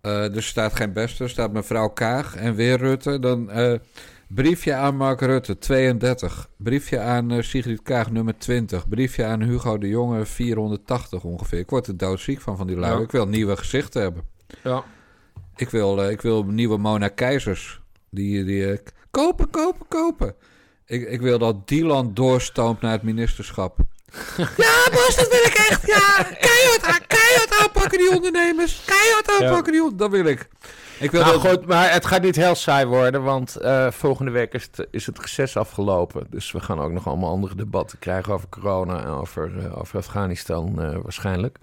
Dus 0.01 0.37
er 0.37 0.43
staat 0.43 0.75
geen 0.75 0.93
beste, 0.93 1.25
er 1.25 1.31
staat 1.31 1.53
mevrouw 1.53 1.89
Kaag 1.89 2.37
en 2.37 2.55
weer 2.55 2.79
Rutte. 2.79 3.19
Dan 3.19 3.51
eh, 3.51 3.79
briefje 4.35 4.75
aan 4.75 4.97
Mark 4.97 5.21
Rutte, 5.21 5.59
32. 5.59 6.49
Briefje 6.57 7.01
aan 7.01 7.31
eh, 7.31 7.42
Sigrid 7.42 7.83
Kaag, 7.83 8.11
nummer 8.11 8.38
20. 8.38 8.88
Briefje 8.88 9.25
aan 9.25 9.42
Hugo 9.42 9.79
de 9.79 9.88
Jonge, 9.88 10.27
480 10.27 11.25
ongeveer. 11.25 11.59
Ik 11.59 11.71
word 11.71 11.87
er 11.87 11.97
doodziek 11.97 12.40
van, 12.40 12.57
van 12.57 12.66
die 12.66 12.77
lui. 12.77 12.97
Ja. 12.97 13.03
Ik 13.03 13.11
wil 13.11 13.27
nieuwe 13.27 13.57
gezichten 13.57 14.03
hebben. 14.03 14.23
Ja. 14.62 14.85
Ik 15.57 15.71
wil, 15.71 16.03
eh, 16.03 16.11
ik 16.11 16.21
wil 16.21 16.42
nieuwe 16.45 16.77
Mona 16.77 17.09
Keizers. 17.09 17.81
Die, 18.11 18.45
die 18.45 18.71
eh, 18.71 18.79
kopen, 19.11 19.51
kopen, 19.51 19.87
kopen. 19.88 20.35
Ik, 20.87 21.09
ik 21.09 21.21
wil 21.21 21.38
dat 21.38 21.68
Dylan 21.68 22.14
doorstoomt 22.14 22.81
naar 22.81 22.92
het 22.92 23.03
ministerschap. 23.03 23.77
ja, 24.37 24.88
Bas, 24.92 25.16
dat 25.16 25.29
wil 25.29 25.45
ik 25.45 25.55
echt. 25.68 25.87
Ja, 25.87 26.23
keihard, 26.23 26.85
aan- 26.85 27.07
keihard 27.07 27.59
aanpakken 27.62 27.99
die 27.99 28.14
ondernemers. 28.14 28.83
Keihard 28.85 29.31
aanpakken 29.31 29.73
die 29.73 29.83
ondernemers. 29.83 29.97
Dat 29.97 30.11
wil 30.11 30.25
ik. 30.27 30.49
Ik 31.03 31.11
wil 31.11 31.25
Nou 31.25 31.38
goed, 31.38 31.67
maar 31.67 31.93
het 31.93 32.07
gaat 32.07 32.23
niet 32.23 32.37
heel 32.37 32.55
saai 32.55 32.87
worden, 32.87 33.23
want 33.23 33.57
eh, 33.57 33.91
volgende 33.91 34.31
week 34.31 34.55
is 34.55 34.62
het, 34.62 34.87
is 34.91 35.07
het 35.07 35.19
reces 35.19 35.57
afgelopen. 35.57 36.27
Dus 36.31 36.53
we 36.53 36.61
gaan 36.61 36.81
ook 36.81 36.93
nog 36.93 37.07
allemaal 37.07 37.31
andere 37.31 37.55
debatten 37.55 37.99
krijgen 37.99 38.33
over 38.33 38.49
corona 38.49 39.01
en 39.01 39.09
over, 39.09 39.53
eh, 39.59 39.79
over 39.79 39.99
Afghanistan 39.99 40.83
eh, 40.83 40.97
waarschijnlijk. 41.03 41.59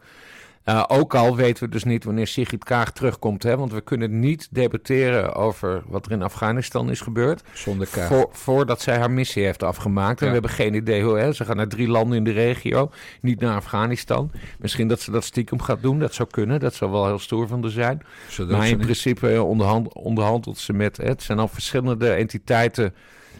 Eh, 0.63 0.84
ook 0.88 1.15
al 1.15 1.36
weten 1.36 1.63
we 1.63 1.69
dus 1.69 1.84
niet 1.84 2.04
wanneer 2.04 2.28
Sigrid 2.28 2.63
Kaag 2.63 2.91
terugkomt, 2.91 3.43
hè, 3.43 3.58
want 3.58 3.72
we 3.74 3.82
kunnen 3.82 4.19
niet 4.19 4.48
debatteren 4.52 5.34
over 5.36 5.84
wat 5.88 6.06
er 6.06 6.12
in 6.12 6.22
Afghanistan 6.24 6.89
is 6.89 7.02
gebeurd. 7.02 7.43
Zonder 7.54 7.88
Kaag. 7.88 8.08
Voor, 8.08 8.30
voordat 8.32 8.82
zij 8.82 8.98
haar 8.98 9.12
missie 9.12 9.43
heeft 9.43 9.63
afgemaakt. 9.63 10.19
En 10.22 10.28
we 10.28 10.34
hebben 10.34 10.52
geen 10.52 10.74
idee 10.74 11.04
hoe. 11.04 11.17
Hè? 11.17 11.32
Ze 11.34 11.45
gaat 11.45 11.56
naar 11.56 11.67
drie 11.67 11.88
landen 11.88 12.17
in 12.17 12.24
de 12.24 12.32
regio, 12.32 12.91
niet 13.22 13.39
naar 13.39 13.56
Afghanistan. 13.56 14.32
Misschien 14.60 14.88
dat 14.88 15.00
ze 15.00 15.12
dat 15.12 15.24
stiekem 15.24 15.62
gaat 15.62 15.82
doen, 15.82 16.00
dat 16.00 16.13
zou 16.13 16.30
kunnen. 16.32 16.60
Dat 16.60 16.74
zou 16.74 16.91
wel 16.91 17.06
heel 17.06 17.19
stoer 17.19 17.48
van 17.48 17.62
haar 17.62 17.72
zijn. 17.72 18.02
Zodat 18.30 18.58
Maar 18.58 18.67
in 18.67 18.76
niet- 18.78 18.86
principe 18.86 19.34
eh, 19.34 19.48
onderhand, 19.48 19.93
onderhandelt 19.93 20.58
ze 20.58 20.74
met... 20.74 20.98
hè, 20.98 21.04
Het 21.06 21.24
zijn 21.24 21.39
al 21.39 21.48
verschillende 21.48 22.10
entiteiten 22.12 22.93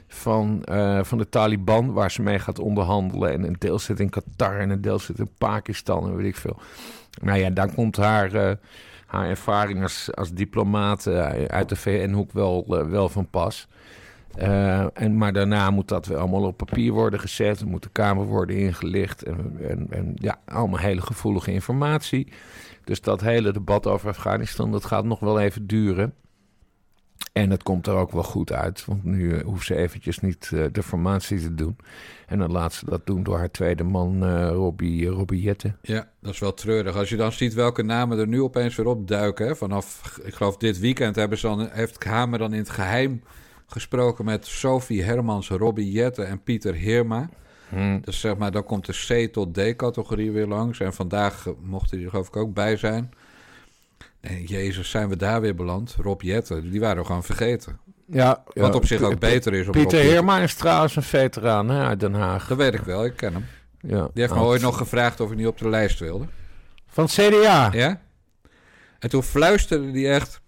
van, 0.08 0.64
eh, 0.64 1.00
van 1.04 1.18
de 1.18 1.30
Taliban... 1.30 1.94
waar 1.94 2.12
ze 2.12 2.22
mee 2.22 2.40
gaat 2.40 2.60
onderhandelen. 2.60 3.32
En 3.32 3.44
een 3.44 3.56
deel 3.60 3.80
zit 3.80 4.00
in 4.00 4.10
Qatar 4.10 4.60
en 4.60 4.70
een 4.70 4.82
deel 4.82 5.00
zit 5.00 5.20
in 5.20 5.30
Pakistan 5.38 6.04
en 6.10 6.16
weet 6.16 6.26
ik 6.26 6.36
veel. 6.36 6.60
Nou 7.22 7.40
ja, 7.40 7.50
dan 7.50 7.74
komt 7.74 7.98
haar, 7.98 8.34
eh, 8.34 8.56
haar 9.06 9.30
ervaring 9.30 9.84
als, 9.84 10.10
als 10.16 10.32
diplomaat 10.32 11.08
eh, 11.08 11.46
uit 11.46 11.70
de 11.70 11.76
VN-hoek 11.76 12.32
wel, 12.32 12.66
eh, 12.70 12.90
wel 12.90 13.10
van 13.10 13.28
pas. 13.30 13.68
En, 14.94 15.18
maar 15.18 15.34
daarna 15.34 15.70
moet 15.70 15.88
dat 15.88 16.06
weer 16.06 16.18
allemaal 16.18 16.44
op 16.44 16.58
papier 16.58 16.92
worden 16.92 17.20
gezet. 17.20 17.66
Moet 17.66 17.84
de 17.84 17.90
Kamer 17.92 18.26
worden 18.26 18.56
ingelicht. 18.56 19.24
En, 19.24 19.58
en, 19.70 19.88
en 19.90 20.12
ja, 20.16 20.40
allemaal 20.46 20.80
hele 20.80 21.02
gevoelige 21.02 21.52
informatie. 21.52 22.28
Dus 22.84 23.02
dat 23.02 23.22
hele 23.22 23.52
debat 23.52 23.88
over 23.88 24.10
Afghanistan, 24.10 24.72
dat 24.72 24.86
gaat 24.86 25.06
nog 25.06 25.20
wel 25.20 25.40
even 25.40 25.68
duren. 25.68 26.14
En 27.42 27.50
het 27.50 27.64
komt 27.64 27.88
er 27.88 27.94
ook 27.94 28.12
wel 28.12 28.24
goed 28.24 28.52
uit. 28.52 28.86
Want 28.86 29.04
nu 29.04 29.34
eh, 29.34 29.44
hoeft 29.44 29.66
ze 29.66 29.76
eventjes 29.76 30.20
niet 30.20 30.52
eh, 30.54 30.66
de 30.72 30.84
formatie 30.84 31.40
te 31.42 31.56
doen. 31.56 31.78
En 32.28 32.40
dan 32.40 32.52
laat 32.52 32.74
ze 32.74 32.86
dat 32.86 33.06
doen 33.06 33.24
door 33.24 33.38
haar 33.38 33.52
tweede 33.52 33.84
man, 33.84 34.24
eh 34.24 34.50
Robbie, 34.50 35.02
uh, 35.02 35.10
Robbie 35.10 35.42
Jette. 35.42 35.74
Ja, 35.82 36.10
dat 36.22 36.34
is 36.34 36.40
wel 36.40 36.54
treurig. 36.54 36.96
Als 36.96 37.10
je 37.10 37.16
dan 37.16 37.32
ziet 37.32 37.54
welke 37.54 37.84
namen 37.84 38.20
er 38.20 38.28
nu 38.28 38.42
opeens 38.42 38.76
weer 38.76 38.88
opduiken. 38.88 39.48
Hè? 39.48 39.56
Vanaf, 39.56 40.20
ik 40.24 40.34
geloof 40.34 40.58
dit 40.58 40.80
weekend 40.80 41.16
hebben 41.16 41.38
ze 41.38 41.48
dan, 41.48 41.70
heeft 41.72 42.04
Hamer 42.04 42.40
dan 42.40 42.54
in 42.54 42.60
het 42.60 42.70
geheim 42.70 43.24
gesproken 43.68 44.26
met 44.26 44.46
Sophie 44.46 45.04
Hermans, 45.04 45.50
Robbie 45.50 45.92
Jette 45.92 46.24
en 46.24 46.44
Pieter 46.44 46.74
Heerma. 46.74 47.30
Dus 48.02 48.20
zeg 48.20 48.38
maar, 48.38 48.52
dan 48.52 48.64
komt 48.64 48.86
de 48.86 49.28
C 49.28 49.34
tot 49.34 49.54
D-categorie 49.54 50.32
weer 50.32 50.48
langs. 50.48 50.80
En 50.80 50.94
vandaag 50.94 51.48
mochten 51.62 51.98
die 51.98 52.06
er 52.06 52.12
geloof 52.12 52.28
ik 52.28 52.36
ook 52.36 52.54
bij 52.54 52.78
zijn. 52.78 53.10
En 54.22 54.44
jezus, 54.44 54.90
zijn 54.90 55.10
we 55.10 55.16
daar 55.16 55.42
weer 55.42 55.56
beland? 55.56 55.96
Rob 56.02 56.22
Jette, 56.22 56.70
die 56.70 56.80
waren 56.80 56.98
we 56.98 57.06
gewoon 57.06 57.24
vergeten. 57.24 57.80
Ja, 58.06 58.44
Wat 58.54 58.76
op 58.76 58.86
zich 58.86 59.02
ook 59.02 59.20
beter 59.20 59.54
is. 59.54 59.68
Op 59.68 59.74
Pieter. 59.74 60.00
Heerma 60.00 60.40
is 60.40 60.54
trouwens 60.54 60.96
een 60.96 61.04
veteraan 61.04 61.70
hè, 61.70 61.86
uit 61.86 62.00
Den 62.00 62.14
Haag. 62.14 62.48
Dat 62.48 62.58
weet 62.58 62.74
ik 62.74 62.82
wel, 62.82 63.06
ik 63.06 63.16
ken 63.16 63.34
hem. 63.34 63.46
Ja. 63.82 64.10
Die 64.14 64.24
heeft 64.24 64.34
me 64.34 64.40
ooit 64.40 64.62
nog 64.62 64.78
gevraagd 64.78 65.20
of 65.20 65.32
ik 65.32 65.38
niet 65.38 65.48
op 65.48 65.58
de 65.58 65.70
lijst 65.70 66.00
wilde. 66.00 66.26
Van 66.88 67.04
het 67.04 67.14
CDA. 67.14 67.70
Ja? 67.72 68.02
En 69.00 69.10
toen 69.10 69.24
fluisterde 69.24 69.92
die 69.92 70.08
echt... 70.08 70.42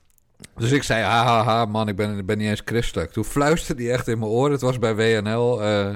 Dus 0.56 0.72
ik 0.72 0.84
zei, 0.84 1.04
ha, 1.04 1.24
ha, 1.24 1.44
ha, 1.44 1.66
man, 1.66 1.88
ik 1.88 1.96
ben, 1.96 2.26
ben 2.26 2.38
niet 2.38 2.50
eens 2.50 2.62
christelijk. 2.66 3.12
Toen 3.12 3.24
fluisterde 3.24 3.82
die 3.82 3.92
echt 3.92 4.08
in 4.08 4.20
mijn 4.20 4.32
oor. 4.32 4.52
Het 4.52 4.62
was 4.62 4.80
bij 4.80 4.96
WNL, 4.96 5.62
eh, 5.62 5.96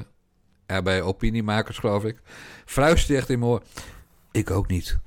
ja, 0.68 0.82
bij 0.82 1.02
opiniemakers 1.02 1.78
geloof 1.78 2.04
ik. 2.04 2.22
Fluisterde 2.66 3.08
die 3.08 3.18
echt 3.18 3.30
in 3.30 3.40
mijn 3.40 3.52
oor. 3.52 3.62
Ik 4.32 4.52
ook 4.52 4.68
niet. 4.68 4.98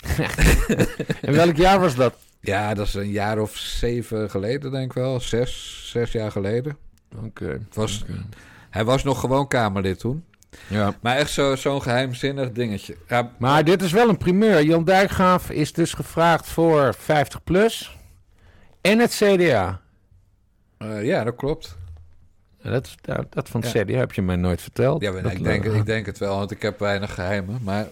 En 1.20 1.32
welk 1.34 1.56
jaar 1.56 1.80
was 1.80 1.94
dat? 1.94 2.14
Ja, 2.40 2.74
dat 2.74 2.86
is 2.86 2.94
een 2.94 3.10
jaar 3.10 3.38
of 3.38 3.56
zeven 3.56 4.30
geleden, 4.30 4.70
denk 4.70 4.84
ik 4.84 4.92
wel. 4.92 5.20
Zes, 5.20 5.82
zes 5.90 6.12
jaar 6.12 6.30
geleden. 6.30 6.76
Oké. 7.24 7.58
Was, 7.72 8.02
Oké. 8.02 8.22
Hij 8.70 8.84
was 8.84 9.02
nog 9.04 9.20
gewoon 9.20 9.48
Kamerlid 9.48 9.98
toen. 9.98 10.24
Ja. 10.66 10.94
Maar 11.00 11.16
echt 11.16 11.30
zo- 11.30 11.56
zo'n 11.56 11.82
geheimzinnig 11.82 12.52
dingetje. 12.52 12.96
Ja, 13.08 13.30
Maar 13.38 13.64
dit 13.64 13.82
is 13.82 13.92
wel 13.92 14.08
een 14.08 14.16
primeur. 14.18 14.62
Jan 14.62 14.84
Dijkgraaf 14.84 15.50
is 15.50 15.72
dus 15.72 15.92
gevraagd 15.92 16.48
voor 16.48 16.94
50 16.98 17.44
plus 17.44 17.96
en 18.80 18.98
het 18.98 19.10
CDA. 19.14 19.80
eh, 20.78 21.04
ja, 21.04 21.24
dat 21.24 21.36
klopt. 21.36 21.78
Dat, 22.62 22.94
dat, 23.00 23.26
dat 23.30 23.48
van 23.48 23.60
het 23.60 23.72
Ja. 23.72 23.82
CDA 23.84 23.94
heb 23.98 24.12
je 24.12 24.22
mij 24.22 24.36
nooit 24.36 24.60
verteld. 24.62 25.02
Ja, 25.02 25.12
maar 25.12 25.22
Dat- 25.22 25.32
ik, 25.32 25.42
denk, 25.44 25.64
ik 25.64 25.86
denk 25.86 26.06
het 26.06 26.18
wel, 26.18 26.36
want 26.36 26.50
ik 26.50 26.62
heb 26.62 26.78
weinig 26.78 27.14
geheimen. 27.14 27.58
Maar, 27.62 27.86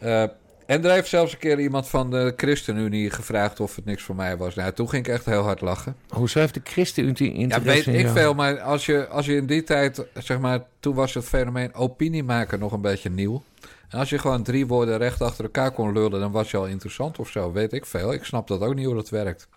eh, 0.00 0.24
en 0.70 0.84
er 0.84 0.90
heeft 0.90 1.08
zelfs 1.08 1.32
een 1.32 1.38
keer 1.38 1.60
iemand 1.60 1.88
van 1.88 2.10
de 2.10 2.32
ChristenUnie 2.36 3.10
gevraagd 3.10 3.60
of 3.60 3.76
het 3.76 3.84
niks 3.84 4.02
voor 4.02 4.14
mij 4.14 4.36
was. 4.36 4.54
Nou, 4.54 4.72
toen 4.72 4.88
ging 4.88 5.06
ik 5.06 5.12
echt 5.12 5.24
heel 5.24 5.42
hard 5.42 5.60
lachen. 5.60 5.96
Hoezo 6.08 6.38
heeft 6.38 6.54
de 6.54 6.60
ChristenUnie 6.64 7.34
Ja, 7.34 7.38
interesse 7.38 7.72
weet 7.72 7.86
in 7.86 7.94
ik 7.94 8.00
jou? 8.00 8.14
veel, 8.18 8.34
maar 8.34 8.60
als 8.60 8.86
je, 8.86 9.06
als 9.08 9.26
je 9.26 9.36
in 9.36 9.46
die 9.46 9.62
tijd, 9.62 10.06
zeg 10.14 10.38
maar, 10.38 10.62
toen 10.80 10.94
was 10.94 11.14
het 11.14 11.24
fenomeen 11.24 11.74
opiniemaker 11.74 12.58
nog 12.58 12.72
een 12.72 12.80
beetje 12.80 13.10
nieuw. 13.10 13.42
En 13.88 13.98
als 13.98 14.10
je 14.10 14.18
gewoon 14.18 14.42
drie 14.42 14.66
woorden 14.66 14.98
recht 14.98 15.20
achter 15.20 15.44
elkaar 15.44 15.70
kon 15.70 15.92
lullen, 15.92 16.20
dan 16.20 16.32
was 16.32 16.50
je 16.50 16.56
al 16.56 16.66
interessant 16.66 17.18
of 17.18 17.28
zo, 17.28 17.52
weet 17.52 17.72
ik 17.72 17.86
veel. 17.86 18.12
Ik 18.12 18.24
snap 18.24 18.48
dat 18.48 18.60
ook 18.60 18.74
niet 18.74 18.86
hoe 18.86 18.94
dat 18.94 19.08
werkt. 19.08 19.48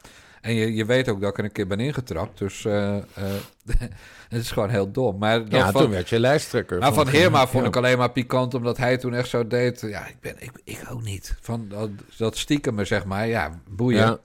En 0.42 0.54
je, 0.54 0.74
je 0.74 0.86
weet 0.86 1.10
ook 1.10 1.22
dat 1.22 1.30
ik 1.30 1.38
er 1.38 1.44
een 1.44 1.52
keer 1.52 1.68
ben 1.68 1.80
ingetrapt, 1.80 2.38
dus 2.38 2.66
eh, 2.66 2.96
eh, 2.96 3.04
het 4.34 4.42
is 4.42 4.52
gewoon 4.52 4.70
heel 4.70 4.92
dom. 4.92 5.18
Maar 5.18 5.42
Ja, 5.50 5.72
van, 5.72 5.82
toen 5.82 5.92
werd 5.92 6.10
je 6.10 6.20
lijsttrekker. 6.20 6.80
maar 6.80 6.94
van 6.94 7.08
Heerma 7.08 7.48
vond 7.48 7.66
ik 7.66 7.76
alleen 7.76 7.98
maar 7.98 8.12
pikant, 8.12 8.54
omdat 8.54 8.78
hij 8.78 8.98
toen 8.98 9.14
echt 9.14 9.30
zo 9.30 9.48
deed. 9.48 9.82
Ja, 9.82 10.08
ik, 10.08 10.18
ben, 10.22 10.36
ik, 10.40 10.52
ik 10.64 10.84
ook 10.92 11.04
niet. 11.04 11.36
Van 11.42 11.66
dat, 11.70 11.90
dat 12.18 12.38
stiekem 12.38 12.76
me, 12.76 12.86
zeg 12.86 13.06
maar. 13.06 13.28
Ja, 13.28 13.62
boeien. 13.70 14.00
Ja. 14.00 14.20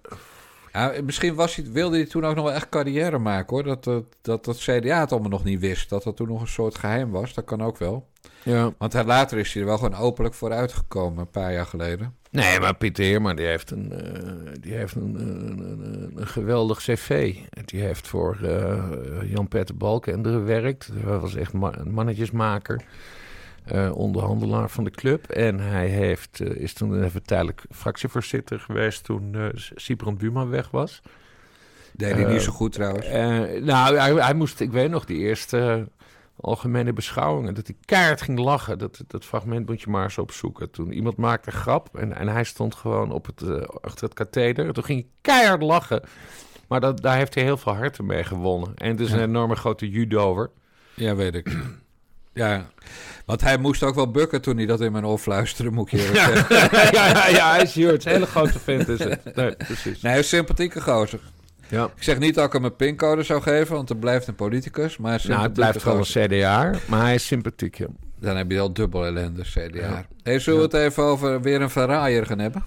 Ja, 0.73 0.93
misschien 1.05 1.35
was 1.35 1.55
hij, 1.57 1.65
wilde 1.73 1.97
hij 1.97 2.07
toen 2.07 2.27
ook 2.27 2.35
nog 2.35 2.45
wel 2.45 2.55
echt 2.55 2.69
carrière 2.69 3.19
maken 3.19 3.55
hoor. 3.55 3.65
Dat, 3.65 4.05
dat, 4.23 4.45
dat 4.45 4.57
CDA 4.59 5.01
het 5.01 5.13
allemaal 5.13 5.31
nog 5.31 5.45
niet 5.45 5.61
wist. 5.61 5.89
Dat 5.89 6.03
dat 6.03 6.17
toen 6.17 6.29
nog 6.29 6.41
een 6.41 6.47
soort 6.49 6.79
geheim 6.79 7.11
was. 7.11 7.35
Dat 7.35 7.45
kan 7.45 7.63
ook 7.63 7.79
wel. 7.79 8.07
Ja. 8.43 8.73
Want 8.79 8.93
hij, 8.93 9.05
later 9.05 9.39
is 9.39 9.53
hij 9.53 9.63
er 9.63 9.69
wel 9.69 9.79
gewoon 9.79 9.95
openlijk 9.95 10.35
voor 10.35 10.53
uitgekomen, 10.53 11.19
een 11.19 11.31
paar 11.31 11.53
jaar 11.53 11.67
geleden. 11.67 12.17
Nee, 12.31 12.61
maar 12.61 12.75
Pieter 12.77 13.05
Heerma 13.05 13.35
die 13.35 13.47
heeft 13.47 13.71
een, 13.71 13.93
eh, 13.93 14.33
die 14.61 14.75
heeft 14.75 14.95
een, 14.95 15.15
een, 15.21 15.59
een, 15.59 16.13
een 16.15 16.27
geweldig 16.27 16.79
cv. 16.79 17.35
Die 17.65 17.81
heeft 17.81 18.09
voor 18.09 18.39
eh, 18.43 18.85
Jan-Peter 19.25 19.77
Balkenende 19.77 20.31
gewerkt. 20.33 20.91
Hij 20.95 21.19
was 21.19 21.35
echt 21.35 21.53
ma- 21.53 21.79
een 21.79 21.91
mannetjesmaker. 21.93 22.81
eh, 23.65 23.91
onderhandelaar 23.97 24.71
van 24.71 24.85
de 24.85 24.91
club. 24.91 25.29
En 25.31 25.61
hij 25.61 25.87
heeft, 25.87 26.41
is 26.43 26.73
toen 26.73 27.03
even 27.05 27.23
tijdelijk 27.23 27.63
fractievoorzitter 27.71 28.61
geweest 28.61 29.05
toen 29.05 29.37
Sibrand 29.75 30.19
Buma 30.19 30.47
weg 30.47 30.71
was. 30.71 31.03
Deed 31.93 32.13
hij 32.15 32.25
niet 32.33 32.43
zo 32.43 32.53
goed 32.53 32.73
trouwens. 32.73 33.07
Nou, 33.65 33.97
hij, 33.97 34.13
hij 34.15 34.35
moest, 34.35 34.61
ik 34.61 34.71
weet 34.71 34.91
nog, 34.91 35.05
die 35.05 35.19
eerste 35.19 35.89
algemene 36.41 36.93
beschouwingen, 36.93 37.55
dat 37.55 37.67
hij 37.67 37.77
keihard 37.85 38.23
ging 38.23 38.39
lachen. 38.39 38.79
Dat, 38.79 39.01
dat 39.07 39.25
fragment 39.25 39.69
moet 39.69 39.81
je 39.81 39.91
maar 39.91 40.03
eens 40.03 40.19
opzoeken. 40.19 40.71
Toen 40.71 40.93
iemand 40.93 41.17
maakte 41.17 41.51
een 41.51 41.57
grap 41.57 41.97
en, 41.97 42.17
en 42.17 42.29
hij 42.29 42.45
stond 42.45 42.75
gewoon 42.75 43.13
op 43.13 43.27
het, 43.27 43.43
eh, 43.43 43.63
achter 43.81 44.05
het 44.05 44.15
katheder. 44.15 44.73
Toen 44.73 44.85
ging 44.85 45.01
hij 45.01 45.11
keihard 45.21 45.63
lachen. 45.63 46.03
Maar 46.69 46.81
dat, 46.81 47.03
daar 47.03 47.17
heeft 47.17 47.35
hij 47.35 47.45
heel 47.45 47.57
veel 47.57 47.75
harten 47.75 48.07
mee 48.07 48.25
gewonnen. 48.25 48.73
En 48.75 48.91
het 48.91 49.01
is 49.01 49.13
een 49.13 49.23
enorme 49.23 49.57
grote 49.57 49.91
judover. 49.91 50.51
Ja, 50.95 51.15
weet 51.15 51.35
ik. 51.35 51.57
Ja, 52.33 52.67
want 53.25 53.41
hij 53.41 53.59
moest 53.59 53.83
ook 53.83 53.95
wel 53.95 54.11
bukken 54.11 54.41
toen 54.41 54.57
hij 54.57 54.67
dat 54.67 54.81
in 54.81 54.93
mijn 54.93 55.07
oor 55.07 55.19
fluisterde, 55.19 55.71
moet 55.71 55.93
ik 55.93 56.01
je 56.01 56.11
ja, 56.13 56.29
ja, 56.91 57.29
ja, 57.29 57.51
hij 57.51 57.63
is. 57.63 57.77
Een 57.77 58.01
hele 58.03 58.27
grote 58.27 58.59
vent 58.59 58.89
is 58.89 58.99
het. 58.99 59.35
Nee, 59.35 59.57
precies. 59.57 60.01
Nee, 60.01 60.13
hij 60.13 60.21
is 60.21 60.29
sympathieke 60.29 60.81
gozer. 60.81 61.21
Ja. 61.69 61.85
Ik 61.85 62.03
zeg 62.03 62.19
niet 62.19 62.35
dat 62.35 62.45
ik 62.47 62.53
hem 62.53 62.65
een 62.65 62.77
pincode 62.77 63.23
zou 63.23 63.43
geven, 63.43 63.75
want 63.75 63.89
het 63.89 64.01
blijft 64.01 64.27
een 64.27 64.35
politicus. 64.35 64.97
Maar 64.97 65.13
een 65.25 65.31
Nou, 65.31 65.43
het 65.43 65.53
blijft 65.53 65.83
wel 65.83 66.05
sympathieke 66.05 66.37
een. 66.37 66.73
CDA, 66.73 66.79
maar 66.87 67.01
hij 67.03 67.15
is 67.15 67.27
sympathiek. 67.27 67.79
Ja. 67.79 67.87
Dan 68.21 68.37
heb 68.37 68.51
je 68.51 68.61
al 68.61 68.73
dubbel 68.73 69.05
ellende, 69.05 69.43
CDA. 69.43 69.79
Ja. 69.79 70.07
Hey, 70.23 70.39
zullen 70.39 70.59
we 70.59 70.65
het 70.65 70.75
even 70.75 71.03
over 71.03 71.41
weer 71.43 71.61
een 71.61 71.71
verraaier 71.71 72.27
gaan 72.27 72.39
hebben? 72.39 72.65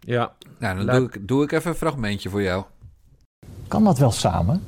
ja. 0.00 0.32
Nou, 0.58 0.84
dan 0.84 0.96
doe 0.96 1.06
ik, 1.06 1.28
doe 1.28 1.44
ik 1.44 1.52
even 1.52 1.70
een 1.70 1.76
fragmentje 1.76 2.28
voor 2.28 2.42
jou. 2.42 2.64
Kan 3.68 3.84
dat 3.84 3.98
wel 3.98 4.10
samen? 4.10 4.62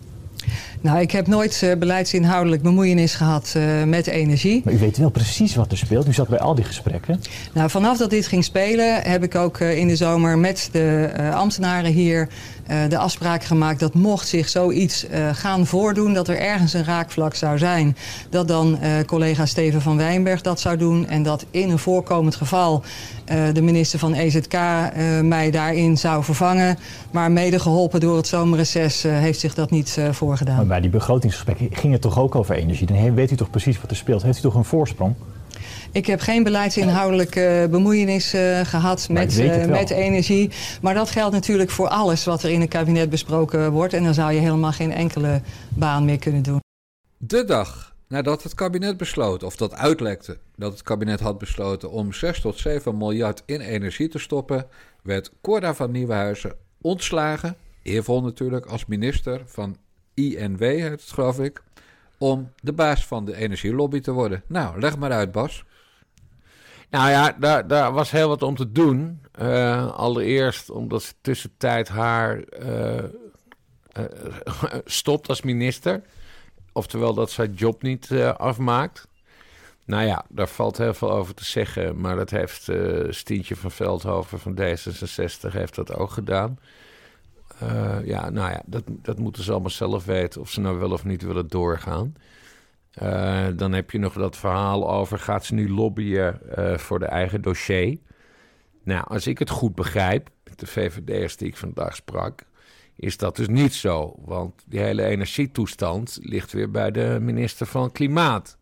Nou, 0.83 1.01
ik 1.01 1.11
heb 1.11 1.27
nooit 1.27 1.63
eh, 1.63 1.77
beleidsinhoudelijk 1.77 2.63
bemoeienis 2.63 3.15
gehad 3.15 3.53
eh, 3.57 3.83
met 3.83 4.07
energie. 4.07 4.61
Maar 4.65 4.75
u 4.75 4.79
weet 4.79 4.97
wel 4.97 5.11
precies 5.11 5.55
wat 5.55 5.73
er 5.73 5.79
speelt. 5.79 6.09
U 6.09 6.13
zat 6.13 6.29
bij 6.29 6.39
al 6.39 6.55
die 6.55 6.65
gesprekken. 6.65 7.21
Nou, 7.53 7.71
vanaf 7.71 7.99
dat 7.99 8.11
dit 8.11 8.27
ging 8.27 8.45
spelen 8.45 9.03
heb 9.03 9.23
ik 9.23 9.35
ook 9.35 9.59
eh, 9.59 9.79
in 9.79 9.89
de 9.89 9.97
zomer 9.97 10.39
met 10.39 10.69
de 10.73 11.11
ambtenaren 11.35 11.93
hier 11.93 12.29
de 12.89 12.99
afspraak 12.99 13.45
gemaakt 13.45 13.81
dat 13.81 13.95
mocht 13.95 14.29
zich 14.29 14.49
zoiets 14.49 15.07
gaan 15.33 15.67
voordoen, 15.67 16.15
dat 16.15 16.29
er 16.29 16.39
ergens 16.39 16.73
een 16.73 16.85
raakvlak 16.85 17.35
zou 17.35 17.59
zijn, 17.59 17.97
dat 18.31 18.49
dan 18.49 18.79
collega 19.07 19.47
Steven 19.47 19.81
van 19.81 19.97
Wijnberg 19.97 20.41
dat 20.41 20.61
zou 20.61 20.77
doen 20.77 21.09
en 21.09 21.23
dat 21.23 21.45
in 21.51 21.71
een 21.71 21.79
voorkomend 21.79 22.37
geval 22.37 22.83
de 23.53 23.63
minister 23.63 23.99
van 23.99 24.15
EZK 24.15 24.59
mij 25.23 25.51
daarin 25.51 25.99
zou 25.99 26.25
vervangen. 26.25 26.79
Maar 27.11 27.33
mede 27.33 27.59
geholpen 27.59 28.01
door 28.01 28.17
het 28.17 28.27
zomerreces 28.27 29.03
heeft 29.03 29.41
zich 29.41 29.55
dat 29.55 29.71
niet 29.71 29.99
voorgedaan. 30.11 30.69
Maar 30.73 30.81
bij 30.81 30.91
die 30.91 30.99
begrotingsgesprekken 30.99 31.69
ging 31.77 31.93
het 31.93 32.03
toch 32.03 32.19
ook 32.19 32.35
over 32.35 32.55
energie? 32.55 32.87
Dan 32.87 33.15
weet 33.15 33.31
u 33.31 33.37
toch 33.37 33.51
precies 33.51 33.81
wat 33.81 33.91
er 33.91 33.97
speelt? 33.97 34.23
Heeft 34.23 34.39
u 34.39 34.41
toch 34.41 34.55
een 34.55 34.65
voorsprong? 34.65 35.15
Ik 35.91 36.07
heb 36.07 36.21
geen 36.21 36.43
beleidsinhoudelijke 36.43 37.69
bemoeienis 37.71 38.33
eh, 38.33 38.61
gehad 38.61 39.09
Maar 39.09 39.23
met, 39.23 39.39
eh, 39.39 39.67
met 39.67 39.91
energie. 39.91 40.51
Maar 40.83 40.95
dat 40.95 41.11
geldt 41.11 41.35
natuurlijk 41.35 41.71
voor 41.71 41.89
alles 41.89 42.25
wat 42.25 42.43
er 42.43 42.51
in 42.51 42.61
het 42.61 42.69
kabinet 42.69 43.11
besproken 43.11 43.71
wordt. 43.71 43.93
En 43.93 44.05
dan 44.05 44.15
zou 44.15 44.33
je 44.33 44.41
helemaal 44.41 44.73
geen 44.73 44.93
enkele 44.93 45.41
baan 45.69 46.05
meer 46.05 46.19
kunnen 46.19 46.43
doen. 46.43 46.61
De 47.17 47.45
dag 47.45 47.95
nadat 48.09 48.43
het 48.43 48.55
kabinet 48.55 48.97
besloot, 48.97 49.43
of 49.43 49.57
dat 49.57 49.75
uitlekte, 49.75 50.39
dat 50.57 50.73
het 50.73 50.83
kabinet 50.83 51.21
had 51.21 51.39
besloten 51.39 51.91
om 51.91 52.13
6 52.13 52.41
tot 52.41 52.59
7 52.59 52.97
miljard 52.97 53.43
in 53.47 53.61
energie 53.61 54.09
te 54.09 54.19
stoppen, 54.19 54.67
werd 55.03 55.33
Corda 55.41 55.75
van 55.75 55.91
Nieuwenhuizen 55.91 56.55
ontslagen, 56.81 57.57
eervol 57.83 58.23
natuurlijk, 58.23 58.67
als 58.67 58.87
minister 58.87 59.43
van 59.47 59.77
INW, 60.15 60.79
het 60.79 61.03
geloof 61.03 61.39
ik, 61.39 61.63
om 62.19 62.53
de 62.61 62.73
baas 62.73 63.07
van 63.07 63.25
de 63.25 63.37
energielobby 63.37 64.01
te 64.01 64.13
worden. 64.13 64.43
Nou, 64.47 64.81
leg 64.81 64.99
maar 64.99 65.13
uit, 65.13 65.33
Bas. 65.33 65.65
Nou 66.93 67.11
ja, 67.11 67.37
daar, 67.39 67.67
daar 67.67 67.93
was 67.93 68.11
heel 68.11 68.29
wat 68.29 68.43
om 68.43 68.57
te 68.57 68.73
doen. 68.73 69.21
Eh, 69.33 69.93
allereerst 69.93 70.71
omdat 70.71 71.03
ze 71.03 71.13
tussentijd 71.21 71.89
haar 71.89 72.43
eh, 72.43 72.99
eh, 72.99 73.05
stopt 74.85 75.29
als 75.29 75.43
minister. 75.43 76.03
Oftewel 76.73 77.15
dat 77.15 77.31
zij 77.31 77.47
job 77.47 77.83
niet 77.83 78.13
afmaakt. 78.37 79.09
Nou 79.85 80.07
ja, 80.07 80.25
daar 80.29 80.49
valt 80.49 80.79
heel 80.79 80.95
veel 80.95 81.13
over 81.13 81.35
te 81.35 81.45
zeggen. 81.45 82.01
Maar 82.01 82.17
dat 82.17 82.31
heeft 82.31 82.69
Stientje 83.09 83.57
van 83.57 83.71
Veldhoven 83.71 84.39
van 84.39 84.59
D66 84.59 85.53
heeft 85.53 85.75
dat 85.75 85.95
ook 85.95 86.11
gedaan. 86.11 86.59
Eh, 87.69 88.07
ja, 88.07 88.31
nou 88.31 88.51
ja, 88.51 88.63
dat, 88.67 88.83
dat 88.87 89.19
moeten 89.19 89.43
ze 89.43 89.51
allemaal 89.51 89.71
zelf 89.71 90.05
weten 90.05 90.41
of 90.41 90.51
ze 90.51 90.61
nou 90.61 90.79
wel 90.79 90.91
of 90.91 91.05
niet 91.05 91.23
willen 91.23 91.49
doorgaan. 91.49 92.15
Eh, 92.93 93.47
dan 93.57 93.73
heb 93.73 93.91
je 93.91 93.99
nog 93.99 94.15
dat 94.15 94.37
verhaal 94.37 94.91
over: 94.91 95.19
gaat 95.19 95.45
ze 95.45 95.55
nu 95.55 95.71
lobbyen 95.71 96.57
eh, 96.57 96.79
voor 96.79 96.99
de 96.99 97.07
eigen 97.07 97.43
dossier? 97.43 97.99
Nou, 98.85 99.05
als 99.07 99.27
ik 99.27 99.39
het 99.39 99.51
goed 99.51 99.75
begrijp, 99.75 100.29
met 100.45 100.59
de 100.59 100.67
VVD'ers 100.67 101.37
die 101.37 101.49
ik 101.49 101.57
vandaag 101.57 101.97
sprak, 101.97 102.45
is 102.97 103.17
dat 103.17 103.37
dus 103.37 103.49
niet 103.49 103.75
zo. 103.75 104.15
Want 104.19 104.65
die 104.67 104.81
hele 104.81 105.05
energietoestand 105.05 106.19
ligt 106.23 106.53
weer 106.53 106.71
bij 106.71 106.91
de 106.91 107.19
minister 107.21 107.67
van 107.67 107.93
Klimaat. 107.93 108.59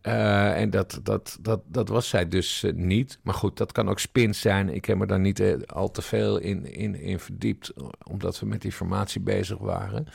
Eh, 0.00 0.60
en 0.60 0.70
dat, 0.70 1.00
dat, 1.02 1.38
dat, 1.40 1.60
dat 1.66 1.88
was 1.88 2.08
zij 2.08 2.28
dus 2.28 2.62
eh, 2.62 2.72
niet. 2.72 3.18
Maar 3.22 3.34
goed, 3.34 3.56
dat 3.56 3.72
kan 3.72 3.88
ook 3.88 3.98
spin 3.98 4.34
zijn. 4.34 4.68
Ik 4.68 4.84
heb 4.84 4.98
me 4.98 5.06
daar 5.06 5.20
niet 5.20 5.40
eh, 5.40 5.54
al 5.66 5.90
te 5.90 6.02
veel 6.02 6.38
in, 6.38 6.72
in, 6.72 6.94
in 6.94 7.18
verdiept, 7.18 7.72
omdat 8.10 8.40
we 8.40 8.46
met 8.46 8.62
die 8.62 8.72
formatie 8.72 9.20
bezig 9.20 9.58
waren. 9.58 10.06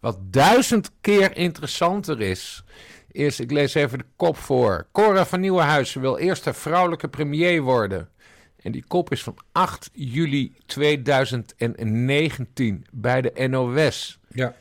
Wat 0.00 0.18
duizend 0.22 0.90
keer 1.00 1.36
interessanter 1.36 2.20
is, 2.20 2.64
is, 3.10 3.40
ik 3.40 3.50
lees 3.50 3.74
even 3.74 3.98
de 3.98 4.04
kop 4.16 4.36
voor. 4.36 4.86
Cora 4.92 5.26
van 5.26 5.40
Nieuwenhuizen 5.40 6.00
wil 6.00 6.16
eerst 6.16 6.44
de 6.44 6.52
vrouwelijke 6.52 7.08
premier 7.08 7.62
worden. 7.62 8.08
En 8.56 8.72
die 8.72 8.84
kop 8.88 9.12
is 9.12 9.22
van 9.22 9.36
8 9.52 9.90
juli 9.92 10.56
2019 10.66 12.86
bij 12.90 13.22
de 13.22 13.48
NOS. 13.48 14.18
Ja. 14.28 14.54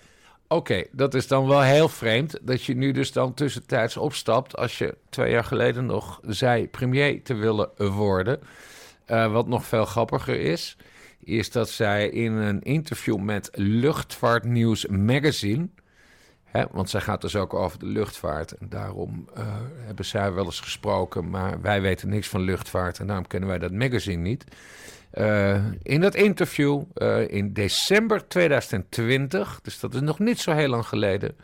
Oké, 0.51 0.83
dat 0.91 1.13
is 1.13 1.27
dan 1.27 1.47
wel 1.47 1.61
heel 1.61 1.89
vreemd 1.89 2.37
dat 2.41 2.63
je 2.63 2.75
nu 2.75 2.91
dus 2.91 3.11
dan 3.11 3.33
tussentijds 3.33 3.97
opstapt 3.97 4.57
als 4.57 4.77
je 4.77 4.97
twee 5.09 5.31
jaar 5.31 5.43
geleden 5.43 5.85
nog 5.85 6.19
zei 6.27 6.67
premier 6.67 7.23
te 7.23 7.33
willen 7.33 7.69
worden. 7.77 8.39
Eh, 9.05 9.31
wat 9.31 9.47
nog 9.47 9.65
veel 9.65 9.85
grappiger 9.85 10.39
is, 10.39 10.77
is 11.19 11.51
dat 11.51 11.69
zij 11.69 12.09
in 12.09 12.31
een 12.31 12.61
interview 12.61 13.17
met 13.17 13.49
Luchtvaartnieuws 13.53 14.85
Magazine, 14.85 15.69
hè, 16.43 16.65
want 16.71 16.89
zij 16.89 17.01
gaat 17.01 17.21
dus 17.21 17.35
ook 17.35 17.53
over 17.53 17.79
de 17.79 17.85
luchtvaart 17.85 18.51
en 18.51 18.69
daarom 18.69 19.29
eh, 19.33 19.45
hebben 19.85 20.05
zij 20.05 20.33
wel 20.33 20.45
eens 20.45 20.59
gesproken, 20.59 21.29
maar 21.29 21.61
wij 21.61 21.81
weten 21.81 22.09
niks 22.09 22.27
van 22.27 22.41
luchtvaart 22.41 22.99
en 22.99 23.07
daarom 23.07 23.27
kennen 23.27 23.49
wij 23.49 23.59
dat 23.59 23.71
magazine 23.71 24.21
niet. 24.21 24.45
Eh, 25.11 25.65
in 25.83 26.01
dat 26.01 26.15
interview 26.15 26.81
eh, 26.93 27.27
in 27.29 27.53
december 27.53 28.27
2020, 28.27 29.59
dus 29.61 29.79
dat 29.79 29.93
is 29.93 30.01
nog 30.01 30.19
niet 30.19 30.39
zo 30.39 30.51
heel 30.51 30.67
lang 30.69 30.85
geleden, 30.85 31.35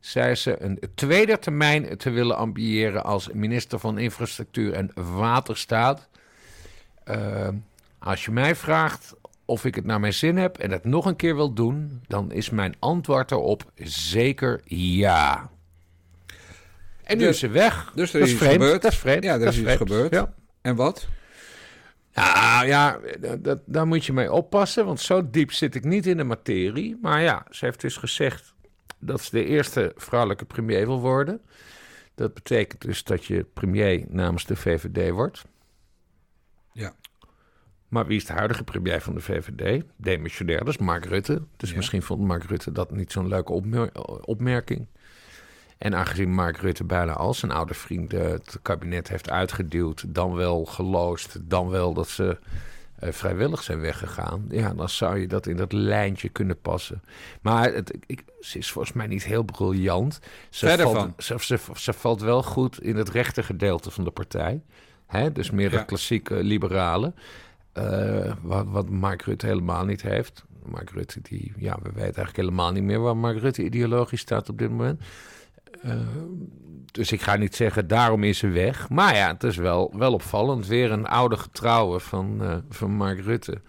zei 0.00 0.34
ze 0.34 0.62
een 0.62 0.78
tweede 0.94 1.38
termijn 1.38 1.96
te 1.96 2.10
willen 2.10 2.36
ambiëren 2.36 3.04
als 3.04 3.28
minister 3.32 3.78
van 3.78 3.98
Infrastructuur 3.98 4.72
en 4.72 4.90
Waterstaat. 4.94 6.08
Uh, 7.10 7.48
als 7.98 8.24
je 8.24 8.30
mij 8.30 8.54
vraagt 8.56 9.14
of 9.44 9.64
ik 9.64 9.74
het 9.74 9.84
naar 9.84 10.00
mijn 10.00 10.12
zin 10.14 10.36
heb 10.36 10.58
en 10.58 10.70
het 10.70 10.84
nog 10.84 11.06
een 11.06 11.16
keer 11.16 11.34
wil 11.34 11.52
doen, 11.52 12.00
dan 12.06 12.32
is 12.32 12.50
mijn 12.50 12.74
antwoord 12.78 13.30
erop 13.30 13.70
zeker 13.84 14.60
ja. 14.64 15.50
En 17.02 17.18
nu 17.18 17.24
Dus- 17.24 17.32
is 17.34 17.38
ze 17.40 17.48
weg. 17.48 17.92
Dus 17.94 18.12
er 18.14 18.20
dat 18.20 18.28
is 18.28 18.34
vreemd. 18.34 18.52
gebeurd. 18.52 18.82
Dat 18.82 18.92
is 18.92 18.98
vreemd. 18.98 19.24
Ja, 19.24 19.32
er 19.32 19.38
dat 19.38 19.52
is 19.52 19.58
iets 19.60 19.72
gebeurd. 19.72 20.12
Ja. 20.14 20.32
En 20.60 20.76
wat? 20.76 21.08
Ja, 22.14 22.62
ja, 22.62 23.00
dat, 23.40 23.62
daar 23.66 23.86
moet 23.86 24.04
je 24.04 24.12
mee 24.12 24.32
oppassen, 24.32 24.84
want 24.86 25.00
zo 25.00 25.30
diep 25.30 25.52
zit 25.52 25.74
ik 25.74 25.84
niet 25.84 26.06
in 26.06 26.16
de 26.16 26.24
materie. 26.24 26.98
Maar 27.02 27.22
ja, 27.22 27.46
ze 27.50 27.64
heeft 27.64 27.80
dus 27.80 27.96
gezegd 27.96 28.54
dat 28.98 29.20
ze 29.20 29.30
de 29.30 29.44
eerste 29.44 29.92
vrouwelijke 29.96 30.44
premier 30.44 30.86
wil 30.86 31.00
worden. 31.00 31.40
Dat 32.14 32.34
betekent 32.34 32.80
dus 32.80 33.04
dat 33.04 33.24
je 33.24 33.44
premier 33.44 34.04
namens 34.08 34.44
de 34.46 34.56
VVD 34.56 35.10
wordt. 35.10 35.44
Ja. 36.72 36.94
Maar 37.88 38.06
wie 38.06 38.16
is 38.16 38.24
de 38.24 38.32
huidige 38.32 38.64
premier 38.64 39.00
van 39.00 39.14
de 39.14 39.20
VVD? 39.20 39.82
Demissionair, 39.96 40.58
dat 40.58 40.68
is 40.68 40.78
Mark 40.78 41.04
Rutte. 41.04 41.42
Dus 41.56 41.70
Ja. 41.70 41.76
misschien 41.76 42.02
vond 42.02 42.20
Mark 42.20 42.44
Rutte 42.44 42.72
dat 42.72 42.90
niet 42.90 43.12
zo'n 43.12 43.28
leuke 43.28 43.52
opmer- 43.52 43.92
opmerking. 44.24 44.86
En 45.82 45.94
aangezien 45.94 46.34
Mark 46.34 46.56
Rutte 46.56 46.84
bijna 46.84 47.12
al 47.12 47.34
zijn 47.34 47.52
oude 47.52 47.74
vrienden 47.74 48.30
het 48.30 48.58
kabinet 48.62 49.08
heeft 49.08 49.30
uitgeduwd, 49.30 50.04
dan 50.14 50.34
wel 50.34 50.64
geloosd, 50.64 51.38
dan 51.42 51.68
wel 51.68 51.94
dat 51.94 52.08
ze 52.08 52.38
eh, 52.98 53.12
vrijwillig 53.12 53.62
zijn 53.62 53.80
weggegaan, 53.80 54.44
ja, 54.50 54.74
dan 54.74 54.88
zou 54.88 55.18
je 55.18 55.26
dat 55.26 55.46
in 55.46 55.56
dat 55.56 55.72
lijntje 55.72 56.28
kunnen 56.28 56.60
passen. 56.60 57.02
Maar 57.40 57.72
het, 57.72 57.98
ik, 58.06 58.24
ze 58.40 58.58
is 58.58 58.70
volgens 58.70 58.94
mij 58.94 59.06
niet 59.06 59.24
heel 59.24 59.42
briljant. 59.42 60.20
Ze 60.50 60.66
Verder 60.66 60.86
valt, 60.86 60.96
van. 60.96 61.14
Ze, 61.18 61.34
ze, 61.38 61.58
ze 61.74 61.92
valt 61.92 62.20
wel 62.20 62.42
goed 62.42 62.82
in 62.82 62.96
het 62.96 63.08
rechte 63.08 63.42
gedeelte 63.42 63.90
van 63.90 64.04
de 64.04 64.10
partij. 64.10 64.62
Hè? 65.06 65.32
Dus 65.32 65.50
meer 65.50 65.72
Ja. 65.72 65.78
de 65.78 65.84
klassieke 65.84 66.34
liberalen. 66.34 67.14
Eh, 67.72 68.32
wat, 68.42 68.66
wat 68.68 68.88
Mark 68.88 69.22
Rutte 69.22 69.46
helemaal 69.46 69.84
niet 69.84 70.02
heeft. 70.02 70.44
Mark 70.64 70.90
Rutte, 70.90 71.20
die, 71.22 71.52
ja, 71.56 71.74
we 71.74 71.88
weten 71.88 72.02
eigenlijk 72.02 72.36
helemaal 72.36 72.72
niet 72.72 72.82
meer 72.82 73.00
waar 73.00 73.16
Mark 73.16 73.38
Rutte 73.38 73.64
ideologisch 73.64 74.20
staat 74.20 74.48
op 74.48 74.58
dit 74.58 74.70
moment. 74.70 75.00
Eh, 75.82 75.96
dus 76.92 77.12
ik 77.12 77.22
ga 77.22 77.36
niet 77.36 77.56
zeggen, 77.56 77.86
daarom 77.86 78.24
is 78.24 78.38
ze 78.38 78.48
weg. 78.48 78.88
Maar 78.88 79.14
ja, 79.16 79.32
het 79.32 79.44
is 79.44 79.56
wel, 79.56 79.92
wel 79.96 80.12
opvallend. 80.12 80.66
Weer 80.66 80.90
een 80.92 81.06
oude 81.06 81.36
getrouwe 81.36 82.00
van, 82.00 82.42
eh, 82.42 82.56
van 82.70 82.90
Mark 82.90 83.20
Rutte. 83.20 83.60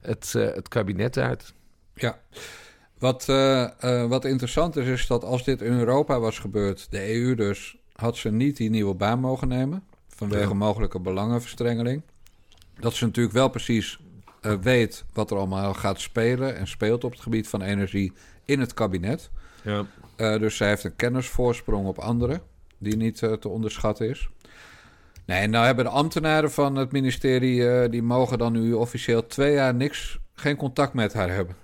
Het, 0.00 0.34
eh, 0.34 0.54
het 0.54 0.68
kabinet 0.68 1.16
uit. 1.18 1.52
Ja. 1.94 2.18
Wat, 2.98 3.26
wat 4.08 4.24
interessant 4.24 4.76
is, 4.76 4.86
is 4.86 5.06
dat 5.06 5.24
als 5.24 5.44
dit 5.44 5.60
in 5.60 5.72
Europa 5.72 6.20
was 6.20 6.38
gebeurd, 6.38 6.86
de 6.90 7.14
EU 7.14 7.34
dus, 7.34 7.76
had 7.92 8.16
ze 8.16 8.30
niet 8.30 8.56
die 8.56 8.70
nieuwe 8.70 8.94
baan 8.94 9.20
mogen 9.20 9.48
nemen. 9.48 9.84
Vanwege 10.08 10.48
Ja. 10.48 10.54
mogelijke 10.54 11.00
belangenverstrengeling. 11.00 12.02
Dat 12.80 12.94
ze 12.94 13.04
natuurlijk 13.04 13.34
wel 13.34 13.48
precies 13.48 14.00
weet 14.60 15.04
wat 15.12 15.30
er 15.30 15.36
allemaal 15.36 15.74
gaat 15.74 16.00
spelen 16.00 16.56
en 16.56 16.66
speelt 16.66 17.04
op 17.04 17.10
het 17.10 17.20
gebied 17.20 17.48
van 17.48 17.62
energie 17.62 18.12
in 18.44 18.60
het 18.60 18.74
kabinet. 18.74 19.30
Ja. 19.62 19.86
Eh, 20.22 20.38
dus 20.38 20.56
zij 20.56 20.68
heeft 20.68 20.84
een 20.84 20.96
kennisvoorsprong 20.96 21.86
op 21.86 21.98
anderen, 21.98 22.42
die 22.78 22.96
niet 22.96 23.22
eh, 23.22 23.32
te 23.32 23.48
onderschatten 23.48 24.08
is. 24.08 24.28
Nee, 25.24 25.46
nou 25.46 25.66
hebben 25.66 25.84
de 25.84 25.90
ambtenaren 25.90 26.50
van 26.50 26.76
het 26.76 26.92
ministerie, 26.92 27.68
eh, 27.68 27.90
die 27.90 28.02
mogen 28.02 28.38
dan 28.38 28.52
nu 28.52 28.72
officieel 28.72 29.26
twee 29.26 29.52
jaar 29.52 29.74
niks, 29.74 30.18
geen 30.34 30.56
contact 30.56 30.94
met 30.94 31.12
haar 31.12 31.30
hebben. 31.30 31.56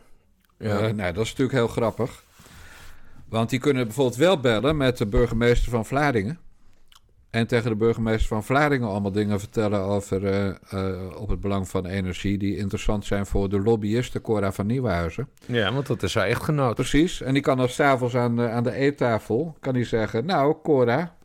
Ja. 0.58 0.80
Nou, 0.80 1.12
dat 1.12 1.24
is 1.24 1.30
natuurlijk 1.30 1.58
heel 1.58 1.68
grappig. 1.68 2.24
Want 3.28 3.50
die 3.50 3.58
kunnen 3.58 3.84
bijvoorbeeld 3.86 4.16
wel 4.16 4.40
bellen 4.40 4.76
met 4.76 4.98
de 4.98 5.06
burgemeester 5.06 5.70
van 5.70 5.86
Vlaardingen. 5.86 6.38
En 7.30 7.46
tegen 7.46 7.70
de 7.70 7.76
burgemeester 7.76 8.28
van 8.28 8.44
Vlaardingen 8.44 8.88
allemaal 8.88 9.12
dingen 9.12 9.40
vertellen 9.40 9.80
over 9.80 10.26
eh, 10.26 10.48
eh, 10.48 11.20
op 11.20 11.28
het 11.28 11.40
belang 11.40 11.68
van 11.68 11.86
energie. 11.86 12.38
Die 12.38 12.56
interessant 12.56 13.04
zijn 13.04 13.26
voor 13.26 13.48
de 13.48 13.60
lobbyisten 13.60 14.20
Cora 14.20 14.52
van 14.52 14.66
Nieuwenhuizen. 14.66 15.28
ja, 15.46 15.72
want 15.72 15.86
dat 15.86 16.02
is 16.02 16.14
haar 16.14 16.26
echtgenoot. 16.26 16.74
Precies. 16.74 17.20
En 17.20 17.32
die 17.32 17.42
kan 17.42 17.56
dan 17.56 17.68
s'avonds 17.68 18.16
aan 18.16 18.36
de, 18.36 18.48
aan 18.48 18.62
de 18.62 18.72
eettafel 18.72 19.56
kan 19.60 19.74
die 19.74 19.84
zeggen... 19.84 20.24
Nou, 20.24 20.56
Cora, 20.62 21.16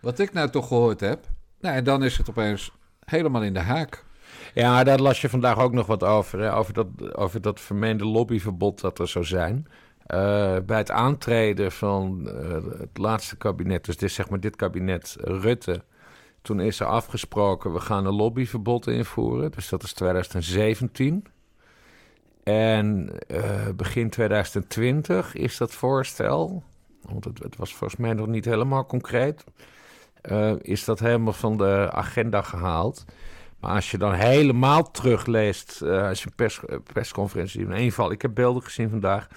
wat 0.00 0.18
ik 0.18 0.32
nou 0.32 0.50
toch 0.50 0.68
gehoord 0.68 1.00
heb... 1.00 1.26
Nou, 1.60 1.76
en 1.76 1.84
dan 1.84 2.04
is 2.04 2.18
het 2.18 2.30
opeens 2.30 2.72
helemaal 3.04 3.42
in 3.42 3.54
de 3.54 3.60
haak. 3.60 4.04
Ja, 4.54 4.84
daar 4.84 4.98
las 4.98 5.20
je 5.20 5.28
vandaag 5.28 5.58
ook 5.58 5.72
nog 5.72 5.86
wat 5.86 6.04
over. 6.04 6.40
Hè? 6.40 6.54
Over, 6.54 6.74
dat, 6.74 7.14
over 7.16 7.40
dat 7.40 7.60
vermeende 7.60 8.04
lobbyverbod 8.04 8.80
dat 8.80 8.98
er 8.98 9.08
zou 9.08 9.24
zijn. 9.24 9.66
Eh, 10.08 10.56
bij 10.66 10.78
het 10.78 10.90
aantreden 10.90 11.72
van 11.72 12.28
eh, 12.28 12.52
het 12.78 12.98
laatste 12.98 13.36
kabinet, 13.36 13.84
dus 13.84 13.96
dit, 13.96 14.10
zeg 14.10 14.30
maar 14.30 14.40
dit 14.40 14.56
kabinet 14.56 15.16
Rutte, 15.20 15.82
toen 16.42 16.60
is 16.60 16.80
er 16.80 16.86
afgesproken, 16.86 17.72
we 17.72 17.80
gaan 17.80 18.06
een 18.06 18.14
lobbyverbod 18.14 18.86
invoeren. 18.86 19.50
Dus 19.50 19.68
dat 19.68 19.82
is 19.82 19.92
2017. 19.92 21.24
En 22.42 23.10
eh, 23.26 23.68
begin 23.76 24.10
2020 24.10 25.34
is 25.34 25.56
dat 25.56 25.72
voorstel, 25.72 26.62
want 27.02 27.24
het, 27.24 27.38
het 27.38 27.56
was 27.56 27.74
volgens 27.74 28.00
mij 28.00 28.12
nog 28.12 28.26
niet 28.26 28.44
helemaal 28.44 28.86
concreet, 28.86 29.44
is 30.60 30.84
dat 30.84 30.98
helemaal 30.98 31.32
van 31.32 31.56
de 31.56 31.88
agenda 31.92 32.42
gehaald. 32.42 33.04
Maar 33.60 33.74
als 33.74 33.90
je 33.90 33.98
dan 33.98 34.12
helemaal 34.12 34.90
terugleest, 34.90 35.82
eh, 35.82 36.08
als 36.08 36.22
je 36.22 36.26
een 36.26 36.34
pers, 36.34 36.60
persconferentie 36.92 37.60
in 37.60 37.72
één 37.72 37.92
val, 37.92 38.10
ik 38.10 38.22
heb 38.22 38.34
beelden 38.34 38.62
gezien 38.62 38.90
vandaag. 38.90 39.28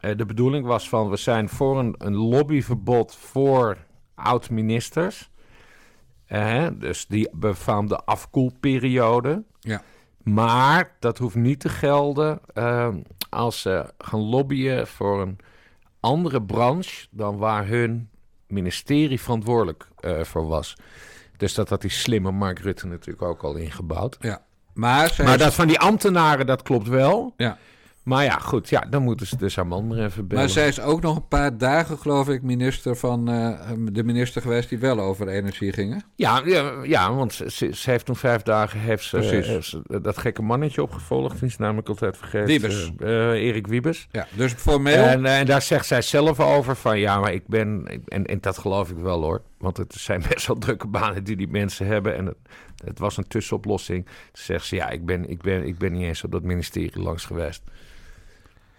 Eh, 0.00 0.16
de 0.16 0.26
bedoeling 0.26 0.66
was 0.66 0.88
van, 0.88 1.10
we 1.10 1.16
zijn 1.16 1.48
voor 1.48 1.78
een, 1.78 1.94
een 1.98 2.14
lobbyverbod 2.14 3.14
voor 3.14 3.76
oud-ministers. 4.14 5.30
Eh, 6.26 6.66
dus 6.74 7.06
die 7.06 7.28
befaamde 7.32 7.96
afkoelperiode. 7.96 9.42
Ja. 9.60 9.82
Maar 10.22 10.96
dat 10.98 11.18
hoeft 11.18 11.34
niet 11.34 11.60
te 11.60 11.68
gelden 11.68 12.40
eh, 12.54 12.88
als 13.30 13.60
ze 13.60 13.92
gaan 13.98 14.20
lobbyen 14.20 14.86
voor 14.86 15.20
een 15.20 15.38
andere 16.00 16.42
branche 16.42 17.06
dan 17.10 17.36
waar 17.36 17.66
hun 17.66 18.08
ministerie 18.46 19.20
verantwoordelijk 19.20 19.88
voor 20.22 20.46
was. 20.46 20.76
Dus 21.36 21.54
dat 21.54 21.68
had 21.68 21.80
die 21.80 21.90
slimme 21.90 22.30
Mark 22.30 22.58
Rutte 22.58 22.86
natuurlijk 22.86 23.22
ook 23.22 23.42
al 23.42 23.54
ingebouwd. 23.54 24.16
Ja. 24.20 24.42
Maar, 24.74 25.16
Maar 25.24 25.38
dat 25.38 25.54
van 25.54 25.66
die 25.66 25.78
ambtenaren, 25.78 26.46
dat 26.46 26.62
klopt 26.62 26.88
wel. 26.88 27.34
Ja. 27.36 27.58
Maar 28.06 28.24
ja, 28.24 28.38
goed, 28.38 28.68
ja, 28.68 28.80
dan 28.90 29.02
moeten 29.02 29.26
ze 29.26 29.36
dus 29.36 29.56
haar 29.56 29.66
man 29.66 29.86
maar 29.86 29.98
even 29.98 30.26
bellen. 30.26 30.44
Maar 30.44 30.52
zij 30.52 30.68
is 30.68 30.80
ook 30.80 31.00
nog 31.00 31.16
een 31.16 31.28
paar 31.28 31.58
dagen, 31.58 31.98
geloof 31.98 32.28
ik, 32.28 32.42
minister 32.42 32.96
van 32.96 33.28
eh, 33.28 33.70
de 33.92 34.04
minister 34.04 34.42
geweest 34.42 34.68
die 34.68 34.78
wel 34.78 35.00
over 35.00 35.28
energie 35.28 35.72
gingen. 35.72 36.02
Ja, 36.16 36.42
ja, 36.44 36.72
ja 36.82 37.14
want 37.14 37.32
ze, 37.46 37.70
heeft 37.84 38.04
toen 38.04 38.16
vijf 38.16 38.42
dagen 38.42 38.80
heeft 38.80 39.04
ze, 39.04 39.16
Precies. 39.16 39.46
heeft 39.46 39.68
ze 39.68 40.00
dat 40.02 40.18
gekke 40.18 40.42
mannetje 40.42 40.82
opgevolgd. 40.82 41.40
Die 41.40 41.48
is 41.48 41.56
namelijk 41.56 41.88
altijd 41.88 42.16
vergeten. 42.16 42.46
Wiebes. 42.46 42.92
Eh, 42.98 43.30
eh, 43.30 43.46
Erik 43.46 43.66
Wiebes. 43.66 44.08
Ja, 44.10 44.26
dus 44.34 44.52
formeel. 44.52 45.04
En, 45.04 45.24
en 45.24 45.46
daar 45.46 45.62
zegt 45.62 45.86
zij 45.86 46.02
zelf 46.02 46.40
over 46.40 46.76
van 46.76 46.98
ja, 46.98 47.20
maar 47.20 47.32
ik 47.32 47.46
ben. 47.46 47.84
En, 48.08 48.24
en 48.26 48.38
dat 48.40 48.58
geloof 48.58 48.90
ik 48.90 48.96
wel 48.96 49.22
hoor. 49.22 49.42
Want 49.58 49.76
het 49.76 49.94
zijn 49.94 50.22
best 50.28 50.46
wel 50.46 50.58
drukke 50.58 50.86
banen 50.86 51.24
die 51.24 51.36
die 51.36 51.48
mensen 51.48 51.86
hebben. 51.86 52.16
En 52.16 52.26
het, 52.26 52.36
het 52.84 52.98
was 52.98 53.16
een 53.16 53.28
tussenoplossing. 53.28 54.06
Zegt 54.32 54.66
ze 54.66 54.76
ja, 54.76 54.88
ik 54.88 55.06
ben, 55.06 55.30
ik, 55.30 55.42
ben, 55.42 55.66
ik 55.66 55.78
ben 55.78 55.92
niet 55.92 56.02
eens 56.02 56.24
op 56.24 56.32
dat 56.32 56.42
ministerie 56.42 57.02
langs 57.02 57.24
geweest. 57.24 57.62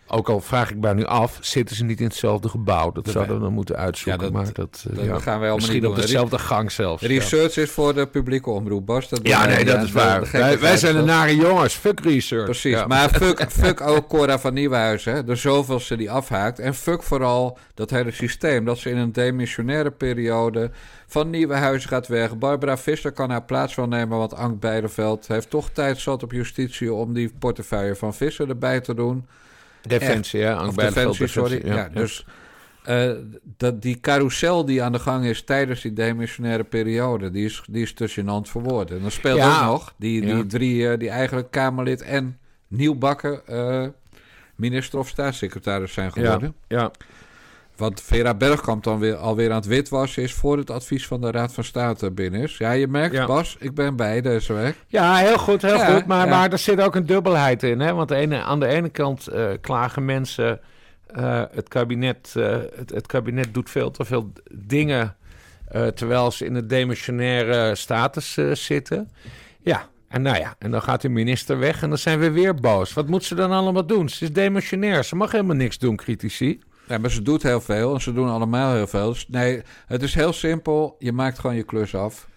Ook 0.09 0.29
al 0.29 0.41
vraag 0.41 0.69
ik 0.71 0.77
mij 0.77 0.93
nu 0.93 1.05
af, 1.05 1.37
zitten 1.41 1.75
ze 1.75 1.83
niet 1.83 1.99
in 1.99 2.05
hetzelfde 2.05 2.49
gebouw? 2.49 2.91
Dat 2.91 3.05
Dat 3.05 3.13
zouden 3.13 3.35
we 3.35 3.41
dan 3.41 3.53
moeten 3.53 3.75
uitzoeken. 3.75 4.25
Ja, 4.25 4.31
dat- 4.31 4.43
maar 4.43 4.53
dat, 4.53 4.85
eh, 4.89 4.95
dat 4.95 5.05
ja, 5.05 5.11
gaan 5.11 5.23
wij 5.23 5.33
allemaal 5.33 5.55
misschien 5.55 5.87
op 5.87 5.95
dezelfde 5.95 6.39
gang 6.39 6.71
zelfs. 6.71 7.01
ja. 7.01 7.07
Research 7.07 7.57
is 7.57 7.69
voor 7.71 7.93
de 7.93 8.07
publieke 8.07 8.49
omroep, 8.49 8.85
Bas. 8.85 9.09
Dat 9.09 9.19
Ja, 9.23 9.45
nee, 9.45 9.65
dat 9.65 9.83
is 9.83 9.91
waar. 9.91 10.19
de 10.31 10.57
wij, 10.59 10.77
zijn 10.77 10.95
de 10.95 11.01
nare 11.01 11.35
jongens. 11.35 11.73
Fuck 11.73 11.99
research. 11.99 12.43
Precies, 12.45 12.85
maar 12.85 13.09
fuck, 13.09 13.45
fuck 13.63 13.81
ook 13.81 14.07
Cora 14.07 14.39
van 14.39 14.53
Nieuwenhuizen, 14.53 15.25
de 15.25 15.35
zoveelste 15.35 15.95
die 15.97 16.11
afhaakt. 16.11 16.59
En 16.59 16.73
fuck 16.75 17.03
vooral 17.03 17.57
dat 17.73 17.89
hele 17.89 18.11
systeem, 18.11 18.65
dat 18.65 18.77
ze 18.77 18.89
in 18.89 18.97
een 18.97 19.11
demissionaire 19.11 19.91
periode 19.91 20.71
van 21.07 21.29
Nieuwenhuizen 21.29 21.89
gaat 21.89 22.07
weg. 22.07 22.37
Barbara 22.37 22.77
Visser 22.77 23.11
kan 23.11 23.29
haar 23.29 23.43
plaats 23.43 23.75
wel 23.75 23.87
nemen, 23.87 24.17
want 24.17 24.33
Ank 24.35 24.59
Beideveld 24.59 25.27
heeft 25.27 25.49
toch 25.49 25.69
tijd 25.69 25.97
zat 25.99 26.23
op 26.23 26.31
justitie 26.31 26.93
om 26.93 27.13
die 27.13 27.33
portefeuille 27.39 27.95
van 27.95 28.13
Visser 28.13 28.49
erbij 28.49 28.79
te 28.81 28.93
doen. 28.93 29.25
Defensie, 29.87 30.39
ja. 30.39 30.55
Bijleveld, 30.55 30.93
Defensie, 30.93 31.27
sorry. 31.27 31.61
Ja, 31.65 31.75
ja. 31.75 31.89
Dus 31.93 32.25
eh, 32.83 33.11
dat, 33.57 33.81
die 33.81 33.99
carousel 33.99 34.65
die 34.65 34.83
aan 34.83 34.91
de 34.91 34.99
gang 34.99 35.25
is 35.25 35.43
tijdens 35.43 35.81
die 35.81 35.93
demissionaire 35.93 36.63
periode, 36.63 37.31
die 37.31 37.45
is, 37.45 37.63
die 37.69 37.81
is 37.81 37.93
te 37.93 38.09
gênant 38.09 38.49
voor 38.49 38.61
woorden. 38.61 38.95
En 38.95 39.01
dan 39.01 39.11
speelt 39.11 39.37
Ja. 39.37 39.65
ook 39.65 39.71
nog 39.71 39.93
die, 39.97 40.21
die 40.21 40.35
Ja. 40.35 40.43
drie, 40.47 40.89
eh, 40.89 40.99
die 40.99 41.09
eigenlijk 41.09 41.51
Kamerlid 41.51 42.01
en 42.01 42.37
nieuwbakken 42.67 43.47
eh, 43.47 43.85
minister 44.55 44.99
of 44.99 45.07
staatssecretaris 45.07 45.93
zijn 45.93 46.11
geworden. 46.11 46.53
ja. 46.67 46.91
Wat 47.77 48.01
Vera 48.01 48.33
Bergkamp 48.33 48.83
dan 48.83 48.99
weer 48.99 49.15
alweer 49.15 49.49
aan 49.49 49.55
het 49.55 49.65
witwassen 49.65 50.23
is 50.23 50.33
voor 50.33 50.57
het 50.57 50.69
advies 50.69 51.07
van 51.07 51.21
de 51.21 51.31
Raad 51.31 51.53
van 51.53 51.63
State 51.63 52.11
binnen 52.11 52.41
is. 52.41 52.57
Ja, 52.57 52.71
je 52.71 52.87
merkt, 52.87 53.15
Ja. 53.15 53.25
Bas, 53.25 53.55
ik 53.59 53.73
ben 53.73 53.95
bij 53.95 54.21
deze 54.21 54.53
week. 54.53 54.75
Ja, 54.87 55.15
heel 55.15 55.37
goed, 55.37 55.61
heel 55.61 55.75
Ja, 55.75 55.93
goed. 55.93 56.05
Maar, 56.05 56.25
ja. 56.27 56.35
maar 56.35 56.51
er 56.51 56.57
zit 56.57 56.81
ook 56.81 56.95
een 56.95 57.05
dubbelheid 57.05 57.63
in. 57.63 57.79
Hè? 57.79 57.93
Want 57.93 58.09
de 58.09 58.15
ene, 58.15 58.41
aan 58.41 58.59
de 58.59 58.67
ene 58.67 58.89
kant 58.89 59.27
eh, 59.27 59.45
klagen 59.61 60.05
mensen 60.05 60.59
Eh, 61.07 61.43
het, 61.51 61.67
kabinet, 61.67 62.33
eh, 62.37 62.57
het, 62.75 62.89
het, 62.89 63.07
kabinet 63.07 63.53
doet 63.53 63.69
veel 63.69 63.91
te 63.91 64.05
veel 64.05 64.31
dingen 64.51 65.15
uh, 65.75 65.87
terwijl 65.87 66.31
ze 66.31 66.45
in 66.45 66.53
de 66.53 66.65
demissionaire 66.65 67.75
status 67.75 68.37
zitten. 68.51 69.11
Ja, 69.61 69.89
en 70.07 70.21
nou 70.21 70.37
ja, 70.37 70.55
en 70.59 70.71
dan 70.71 70.81
gaat 70.81 71.01
de 71.01 71.09
minister 71.09 71.59
weg 71.59 71.81
en 71.81 71.89
dan 71.89 71.97
zijn 71.97 72.19
we 72.19 72.31
weer 72.31 72.55
boos. 72.55 72.93
Wat 72.93 73.07
moet 73.07 73.23
ze 73.23 73.35
dan 73.35 73.51
allemaal 73.51 73.85
doen? 73.85 74.09
Ze 74.09 74.23
is 74.23 74.33
demissionair, 74.33 75.03
ze 75.03 75.15
mag 75.15 75.31
helemaal 75.31 75.55
niks 75.55 75.77
doen, 75.77 75.95
critici. 75.95 76.59
Ja, 76.87 76.97
maar 76.97 77.11
ze 77.11 77.21
doet 77.21 77.43
heel 77.43 77.61
veel 77.61 77.93
en 77.93 78.01
ze 78.01 78.13
doen 78.13 78.29
allemaal 78.29 78.73
heel 78.73 78.87
veel. 78.87 79.09
Dus 79.09 79.27
nee, 79.27 79.61
het 79.85 80.03
is 80.03 80.13
heel 80.13 80.33
simpel. 80.33 80.95
Je 80.99 81.11
maakt 81.11 81.39
gewoon 81.39 81.55
je 81.55 81.63
klus 81.63 81.95
af. 81.95 82.27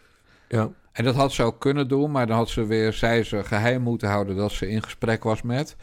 Ja. 0.49 0.71
En 0.93 1.05
dat 1.05 1.15
had 1.15 1.33
ze 1.33 1.43
ook 1.43 1.61
kunnen 1.61 1.89
doen, 1.89 2.11
maar 2.11 2.27
dan 2.27 2.37
had 2.37 2.49
ze 2.49 2.67
weer, 2.67 2.93
zei 2.93 3.23
ze, 3.23 3.45
geheim 3.45 3.83
moeten 3.83 4.09
houden 4.09 4.37
dat 4.37 4.53
ze 4.53 4.69
in 4.69 4.83
gesprek 4.83 5.23
was 5.23 5.43
met. 5.43 5.77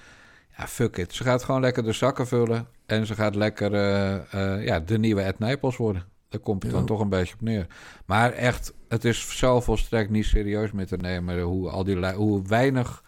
Ja, 0.57 0.67
fuck 0.67 0.97
it. 0.97 1.13
Ze 1.13 1.23
gaat 1.23 1.43
gewoon 1.43 1.61
lekker 1.61 1.83
de 1.83 1.91
zakken 1.91 2.27
vullen 2.27 2.67
en 2.85 3.05
ze 3.05 3.15
gaat 3.15 3.35
lekker 3.35 3.73
uh, 3.73 4.15
uh, 4.35 4.65
ja, 4.65 4.79
de 4.79 4.99
nieuwe 4.99 5.21
Ed 5.21 5.39
Nijpels 5.39 5.77
worden. 5.77 6.05
Daar 6.29 6.41
komt 6.41 6.63
het 6.63 6.71
dan 6.71 6.85
toch 6.85 6.99
een 6.99 7.09
beetje 7.09 7.33
op 7.33 7.41
neer. 7.41 7.67
Maar 8.05 8.31
echt, 8.31 8.73
het 8.87 9.05
is 9.05 9.37
zo 9.37 9.61
volstrekt 9.61 10.09
niet 10.09 10.25
serieus 10.25 10.71
meer 10.71 10.87
te 10.87 10.97
nemen 10.97 11.41
hoe, 11.41 11.69
al 11.69 11.83
die, 11.83 12.11
hoe 12.11 12.41
weinig... 12.47 13.03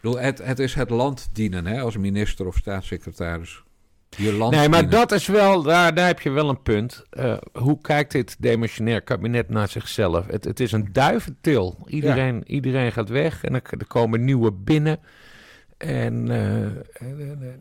Het, 0.00 0.38
het 0.38 0.58
is 0.58 0.74
het 0.74 0.90
land 0.90 1.28
dienen 1.32 1.66
hè, 1.66 1.80
als 1.80 1.96
minister 1.96 2.46
of 2.46 2.56
staatssecretaris. 2.56 3.62
Nee, 4.50 4.68
maar 4.68 4.88
dat 4.88 5.12
is 5.12 5.26
wel, 5.26 5.62
daar, 5.62 5.94
daar 5.94 6.06
heb 6.06 6.20
je 6.20 6.30
wel 6.30 6.48
een 6.48 6.62
punt. 6.62 7.04
Uh, 7.12 7.36
hoe 7.52 7.80
kijkt 7.80 8.12
dit 8.12 8.36
demissionair 8.38 9.00
kabinet 9.00 9.48
naar 9.48 9.68
zichzelf? 9.68 10.26
Het, 10.26 10.44
het 10.44 10.60
is 10.60 10.72
een 10.72 10.88
duiventil. 10.92 11.78
Iedereen, 11.86 12.42
iedereen 12.46 12.92
gaat 12.92 13.08
weg 13.08 13.44
en 13.44 13.54
er, 13.54 13.62
er 13.78 13.86
komen 13.86 14.24
nieuwe 14.24 14.52
binnen. 14.52 14.98
En, 15.76 16.26
uh, 16.26 16.62
en, 16.92 17.60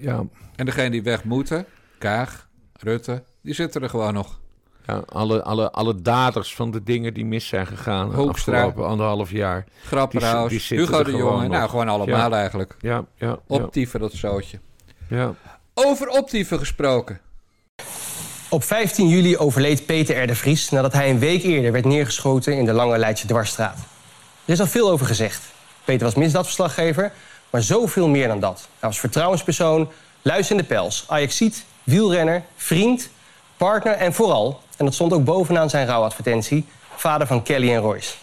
ja. 0.00 0.24
en 0.56 0.64
degene 0.64 0.90
die 0.90 1.02
weg 1.02 1.24
moeten, 1.24 1.66
Kaag, 1.98 2.48
Rutte, 2.80 3.22
die 3.42 3.54
zitten 3.54 3.82
er 3.82 3.90
gewoon 3.90 4.14
nog. 4.14 4.40
Ja, 4.86 5.02
alle, 5.06 5.42
alle, 5.42 5.70
alle 5.72 6.02
daders 6.02 6.54
van 6.54 6.70
de 6.70 6.82
dingen 6.82 7.14
die 7.14 7.24
mis 7.24 7.46
zijn 7.46 7.66
gegaan 7.66 8.14
Hoekstra, 8.14 8.56
afgelopen 8.56 8.86
anderhalf 8.86 9.30
jaar. 9.30 9.64
Grapperhaus, 9.84 10.68
Hugo 10.68 11.02
de 11.02 11.10
Jonge. 11.10 11.48
Nou, 11.48 11.68
gewoon 11.68 11.88
allemaal 11.88 12.34
eigenlijk. 12.34 12.76
Ja, 12.78 13.04
ja, 13.14 13.38
Optieven, 13.46 14.00
dat 14.00 14.12
zootje. 14.12 14.58
Ja. 15.08 15.34
Over 15.78 16.08
optieven 16.08 16.58
gesproken. 16.58 17.20
Op 18.48 18.64
15 18.64 19.08
juli 19.08 19.36
overleed 19.36 19.86
Peter 19.86 20.30
R. 20.30 20.34
Vries 20.34 20.70
nadat 20.70 20.92
hij 20.92 21.10
een 21.10 21.18
week 21.18 21.42
eerder 21.42 21.72
werd 21.72 21.84
neergeschoten 21.84 22.52
in 22.52 22.64
de 22.64 22.72
Lange 22.72 22.98
Leidse 22.98 23.26
Dwarsstraat. 23.26 23.78
Er 24.44 24.52
is 24.52 24.60
al 24.60 24.66
veel 24.66 24.90
over 24.90 25.06
gezegd. 25.06 25.42
Peter 25.84 26.04
was 26.04 26.14
misdaadverslaggever, 26.14 27.12
maar 27.50 27.62
zoveel 27.62 28.08
meer 28.08 28.28
dan 28.28 28.40
dat. 28.40 28.68
Hij 28.78 28.88
was 28.88 29.00
vertrouwenspersoon, 29.00 29.88
luis 30.22 30.50
in 30.50 30.56
de 30.56 30.64
pels, 30.64 31.04
Ajaxiet, 31.08 31.64
wielrenner, 31.84 32.42
vriend, 32.56 33.08
partner 33.56 33.92
en 33.92 34.12
vooral, 34.12 34.60
en 34.76 34.84
dat 34.84 34.94
stond 34.94 35.12
ook 35.12 35.24
bovenaan 35.24 35.70
zijn 35.70 35.86
rouwadvertentie, 35.86 36.66
vader 36.96 37.26
van 37.26 37.42
Kelly 37.42 37.72
en 37.72 37.80
Royce. 37.80 38.14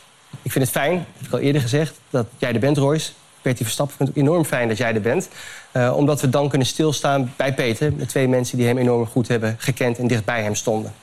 Ik 0.42 0.52
vind 0.52 0.64
het 0.64 0.74
fijn, 0.74 1.06
heb 1.18 1.28
ik 1.28 1.34
al 1.34 1.40
eerder 1.40 1.62
gezegd, 1.62 2.00
dat 2.10 2.28
jij 2.38 2.54
er 2.54 2.60
bent, 2.60 2.78
Royce. 2.78 3.12
Bertie 3.44 3.66
Verstappen 3.66 3.96
vindt 3.98 4.16
het 4.16 4.24
enorm 4.24 4.46
fijn 4.46 4.68
dat 4.68 4.78
jij 4.78 4.94
er 4.94 5.02
bent. 5.02 5.30
Uh, 5.72 5.96
omdat 5.96 6.22
we 6.22 6.30
dan 6.30 6.50
kunnen 6.50 6.68
stilstaan 6.68 7.34
bij 7.36 7.54
Peter. 7.54 7.98
De 7.98 8.06
twee 8.06 8.28
mensen 8.28 8.58
die 8.58 8.68
hem 8.68 8.78
enorm 8.78 9.08
goed 9.08 9.28
hebben 9.28 9.56
gekend 9.58 9.98
en 9.98 10.08
dicht 10.08 10.26
bij 10.26 10.44
hem 10.44 10.56
stonden. 10.56 10.94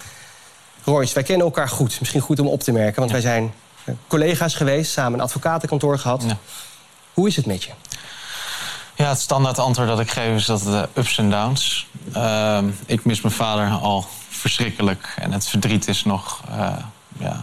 Royce, 0.85 1.15
wij 1.15 1.23
kennen 1.23 1.47
elkaar 1.47 1.69
goed. 1.69 2.01
Misschien 2.01 2.21
goed 2.21 2.41
om 2.41 2.47
op 2.47 2.61
te 2.61 2.73
merken, 2.73 3.01
want 3.01 3.11
wij 3.11 3.21
zijn 3.21 3.53
uh, 3.85 3.95
collega's 4.07 4.55
geweest. 4.55 4.93
Samen 4.93 5.19
een 5.19 5.25
advocatenkantoor 5.25 5.99
gehad. 5.99 6.25
Ja. 6.27 6.37
Hoe 7.15 7.29
is 7.29 7.37
het 7.37 7.47
met 7.47 7.65
je? 7.65 7.71
Ja, 8.95 9.09
het 9.09 9.21
standaard 9.21 9.59
antwoord 9.59 9.89
dat 9.89 10.01
ik 10.01 10.11
geef 10.11 10.37
is 10.37 10.45
dat 10.45 10.63
de 10.63 10.89
ups 10.95 11.19
en 11.19 11.31
downs. 11.31 11.87
Uh, 12.17 12.59
ik 12.87 13.05
mis 13.05 13.21
mijn 13.21 13.35
vader 13.35 13.69
al 13.69 14.07
verschrikkelijk. 14.29 15.15
En 15.19 15.33
het 15.33 15.49
verdriet 15.49 15.89
is 15.89 16.05
nog 16.05 16.41
uh, 16.51 16.77
ja, 17.19 17.41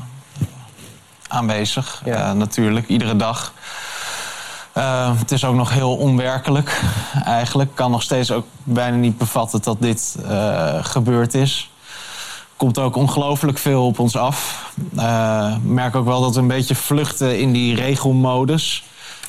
aanwezig, 1.28 2.02
ja. 2.06 2.34
natuurlijk, 2.34 2.88
iedere 2.88 3.16
dag. 3.16 3.54
Uh, 4.78 5.20
het 5.20 5.32
is 5.32 5.46
ook 5.46 5.56
nog 5.56 5.74
heel 5.74 5.96
onwerkelijk 5.96 6.82
eigenlijk. 7.24 7.70
Ik 7.70 7.76
kan 7.76 7.92
nog 7.92 8.02
steeds 8.02 8.32
ook 8.32 8.46
bijna 8.63 8.98
niet 8.98 9.18
bevatten 9.18 9.62
dat 9.63 9.82
dit 9.82 10.18
uh, 10.22 10.86
gebeurd 10.86 11.34
is. 11.34 11.72
Komt 12.58 12.80
ook 12.80 12.96
ongelooflijk 12.96 13.58
veel 13.58 13.86
op 13.86 14.00
ons 14.00 14.18
af. 14.18 14.70
Uh, 14.96 15.56
merk 15.63 15.96
ook 15.96 16.06
wel 16.06 16.22
dat 16.22 16.36
we 16.36 16.42
een 16.42 16.48
beetje 16.48 16.76
vluchten 16.76 17.40
in 17.40 17.52
die 17.52 17.76
regelmodus 17.76 18.84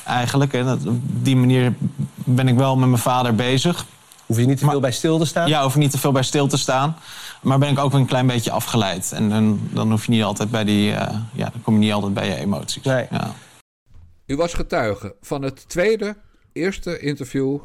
eigenlijk. 0.05 0.53
En 0.53 0.71
op 0.71 0.99
die 1.03 1.35
manier 1.35 1.73
ben 2.13 2.47
ik 2.47 2.55
wel 2.55 2.75
met 2.75 2.89
mijn 2.89 3.01
vader 3.01 3.35
bezig. 3.35 3.85
Hoef 4.25 4.37
je 4.37 4.45
niet 4.45 4.57
te 4.57 4.65
veel 4.69 4.79
bij 4.79 4.91
stil 4.91 5.17
te 5.17 5.25
staan? 5.25 5.47
Ja, 5.47 5.63
hoef 5.63 5.73
je 5.73 5.79
niet 5.79 5.91
te 5.91 5.97
veel 5.97 6.11
bij 6.11 6.23
stil 6.23 6.47
te 6.47 6.57
staan. 6.57 6.95
Maar 7.41 7.57
ben 7.57 7.69
ik 7.69 7.79
ook 7.79 7.93
een 7.93 8.05
klein 8.05 8.27
beetje 8.27 8.51
afgeleid. 8.51 9.11
En 9.11 9.29
dan, 9.29 9.59
dan 9.61 9.91
hoef 9.91 10.05
je 10.05 10.11
niet 10.11 10.23
altijd 10.23 10.51
bij 10.51 10.63
die... 10.63 10.85
ja, 10.85 11.21
dan 11.33 11.61
kom 11.61 11.73
je 11.73 11.79
niet 11.79 11.93
altijd 11.93 12.13
bij 12.13 12.27
je 12.27 12.35
emoties. 12.35 12.83
Nee. 12.83 13.07
Ja. 13.11 13.31
U 14.29 14.35
was 14.35 14.53
getuige 14.53 15.15
van 15.21 15.41
het 15.41 15.69
tweede, 15.69 16.17
eerste 16.51 16.99
interview 16.99 17.59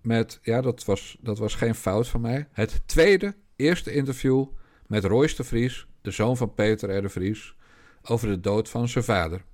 met, 0.00 0.38
ja, 0.42 0.60
dat 0.60 0.84
was, 0.84 1.16
dat 1.20 1.38
was 1.38 1.54
geen 1.54 1.74
fout 1.74 2.08
van 2.08 2.20
mij. 2.20 2.48
Het 2.52 2.82
tweede, 2.86 3.34
eerste 3.56 3.92
interview 3.92 4.46
met 4.86 5.04
Royce 5.04 5.36
de 5.36 5.44
Vries, 5.44 5.86
de 6.00 6.10
zoon 6.10 6.36
van 6.36 6.54
Peter 6.54 6.96
R. 6.96 7.02
de 7.02 7.08
Vries, 7.08 7.54
over 8.02 8.28
de 8.28 8.40
dood 8.40 8.68
van 8.68 8.88
zijn 8.88 9.04
vader. 9.04 9.44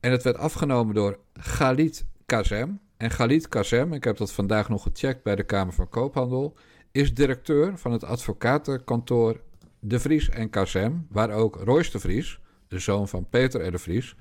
En 0.00 0.10
het 0.10 0.22
werd 0.22 0.36
afgenomen 0.36 0.94
door 0.94 1.18
Galit 1.32 2.06
Kazem. 2.26 2.80
En 2.96 3.10
Galit 3.10 3.48
Kazem, 3.48 3.92
ik 3.92 4.04
heb 4.04 4.16
dat 4.16 4.32
vandaag 4.32 4.68
nog 4.68 4.82
gecheckt 4.82 5.22
bij 5.22 5.36
de 5.36 5.44
Kamer 5.44 5.74
van 5.74 5.88
Koophandel, 5.88 6.56
is 6.92 7.14
directeur 7.14 7.78
van 7.78 7.92
het 7.92 8.04
advocatenkantoor 8.04 9.40
De 9.80 10.00
Vries 10.00 10.28
en 10.28 10.50
Kazem, 10.50 11.06
waar 11.10 11.30
ook 11.30 11.56
Royce 11.56 11.90
de 11.90 12.00
Vries, 12.00 12.40
de 12.68 12.78
zoon 12.78 13.08
van 13.08 13.28
Peter 13.28 13.66
R. 13.66 13.70
de 13.70 13.78
Vries, 13.78 14.16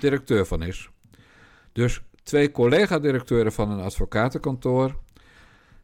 directeur 0.00 0.46
van 0.46 0.62
is. 0.62 0.90
Dus 1.72 2.02
twee 2.22 2.50
collega-directeuren 2.50 3.52
van 3.52 3.70
een 3.70 3.80
advocatenkantoor 3.80 4.96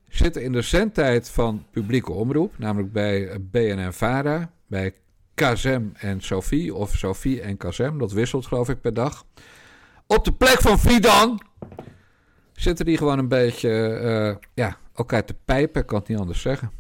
zitten 0.09 0.43
in 0.43 0.53
de 0.53 0.63
zendtijd 0.63 1.31
van 1.31 1.65
publieke 1.71 2.13
omroep, 2.13 2.59
namelijk 2.59 2.93
bij 2.93 3.41
BNN-Vara, 3.41 4.51
bij 4.67 4.95
Kazem 5.35 5.93
en 5.95 6.21
Sophie, 6.21 6.75
of 6.75 6.97
Sophie 6.97 7.41
en 7.41 7.57
Kazem, 7.57 7.99
dat 7.99 8.13
wisselt 8.13 8.47
geloof 8.47 8.69
ik 8.69 8.81
per 8.81 8.95
dag. 8.95 9.25
Op 10.07 10.25
de 10.25 10.33
plek 10.33 10.61
van 10.61 10.79
Fidan 10.79 11.41
zitten 12.53 12.85
die 12.85 12.97
gewoon 12.97 13.19
een 13.19 13.29
beetje 13.29 14.01
uh, 14.03 14.49
ja, 14.55 14.77
elkaar 14.95 15.25
te 15.25 15.35
pijpen, 15.45 15.85
kan 15.85 15.99
het 15.99 16.09
niet 16.09 16.19
anders 16.19 16.41
zeggen. 16.41 16.71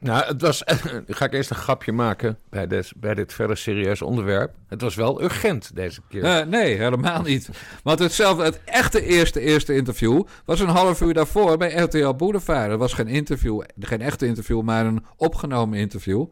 Nou, 0.00 0.24
het 0.24 0.40
was. 0.40 0.62
ga 1.06 1.24
ik 1.24 1.32
eerst 1.32 1.50
een 1.50 1.56
grapje 1.56 1.92
maken 1.92 2.38
bij 2.50 2.66
dit, 3.14 3.32
verder 3.32 3.56
serieus 3.56 4.02
onderwerp. 4.02 4.54
Het 4.68 4.80
was 4.80 4.94
wel 4.94 5.22
urgent 5.22 5.70
deze 5.74 6.00
keer. 6.08 6.24
Uh, 6.24 6.46
nee, 6.46 6.76
helemaal 6.76 7.22
niet. 7.22 7.48
Want 7.82 7.98
hetzelfde, 7.98 8.44
het 8.44 8.60
echte 8.64 9.02
eerste, 9.02 9.40
eerste 9.40 9.74
interview 9.74 10.22
was 10.44 10.60
een 10.60 10.68
half 10.68 11.00
uur 11.00 11.14
daarvoor 11.14 11.56
bij 11.56 11.74
RTL 11.74 12.14
Boulevard. 12.14 12.70
Het 12.70 12.78
was 12.78 12.92
geen 12.92 13.08
interview, 13.08 13.62
geen 13.80 14.00
echte 14.00 14.26
interview, 14.26 14.62
maar 14.62 14.86
een 14.86 15.04
opgenomen 15.16 15.78
interview. 15.78 16.26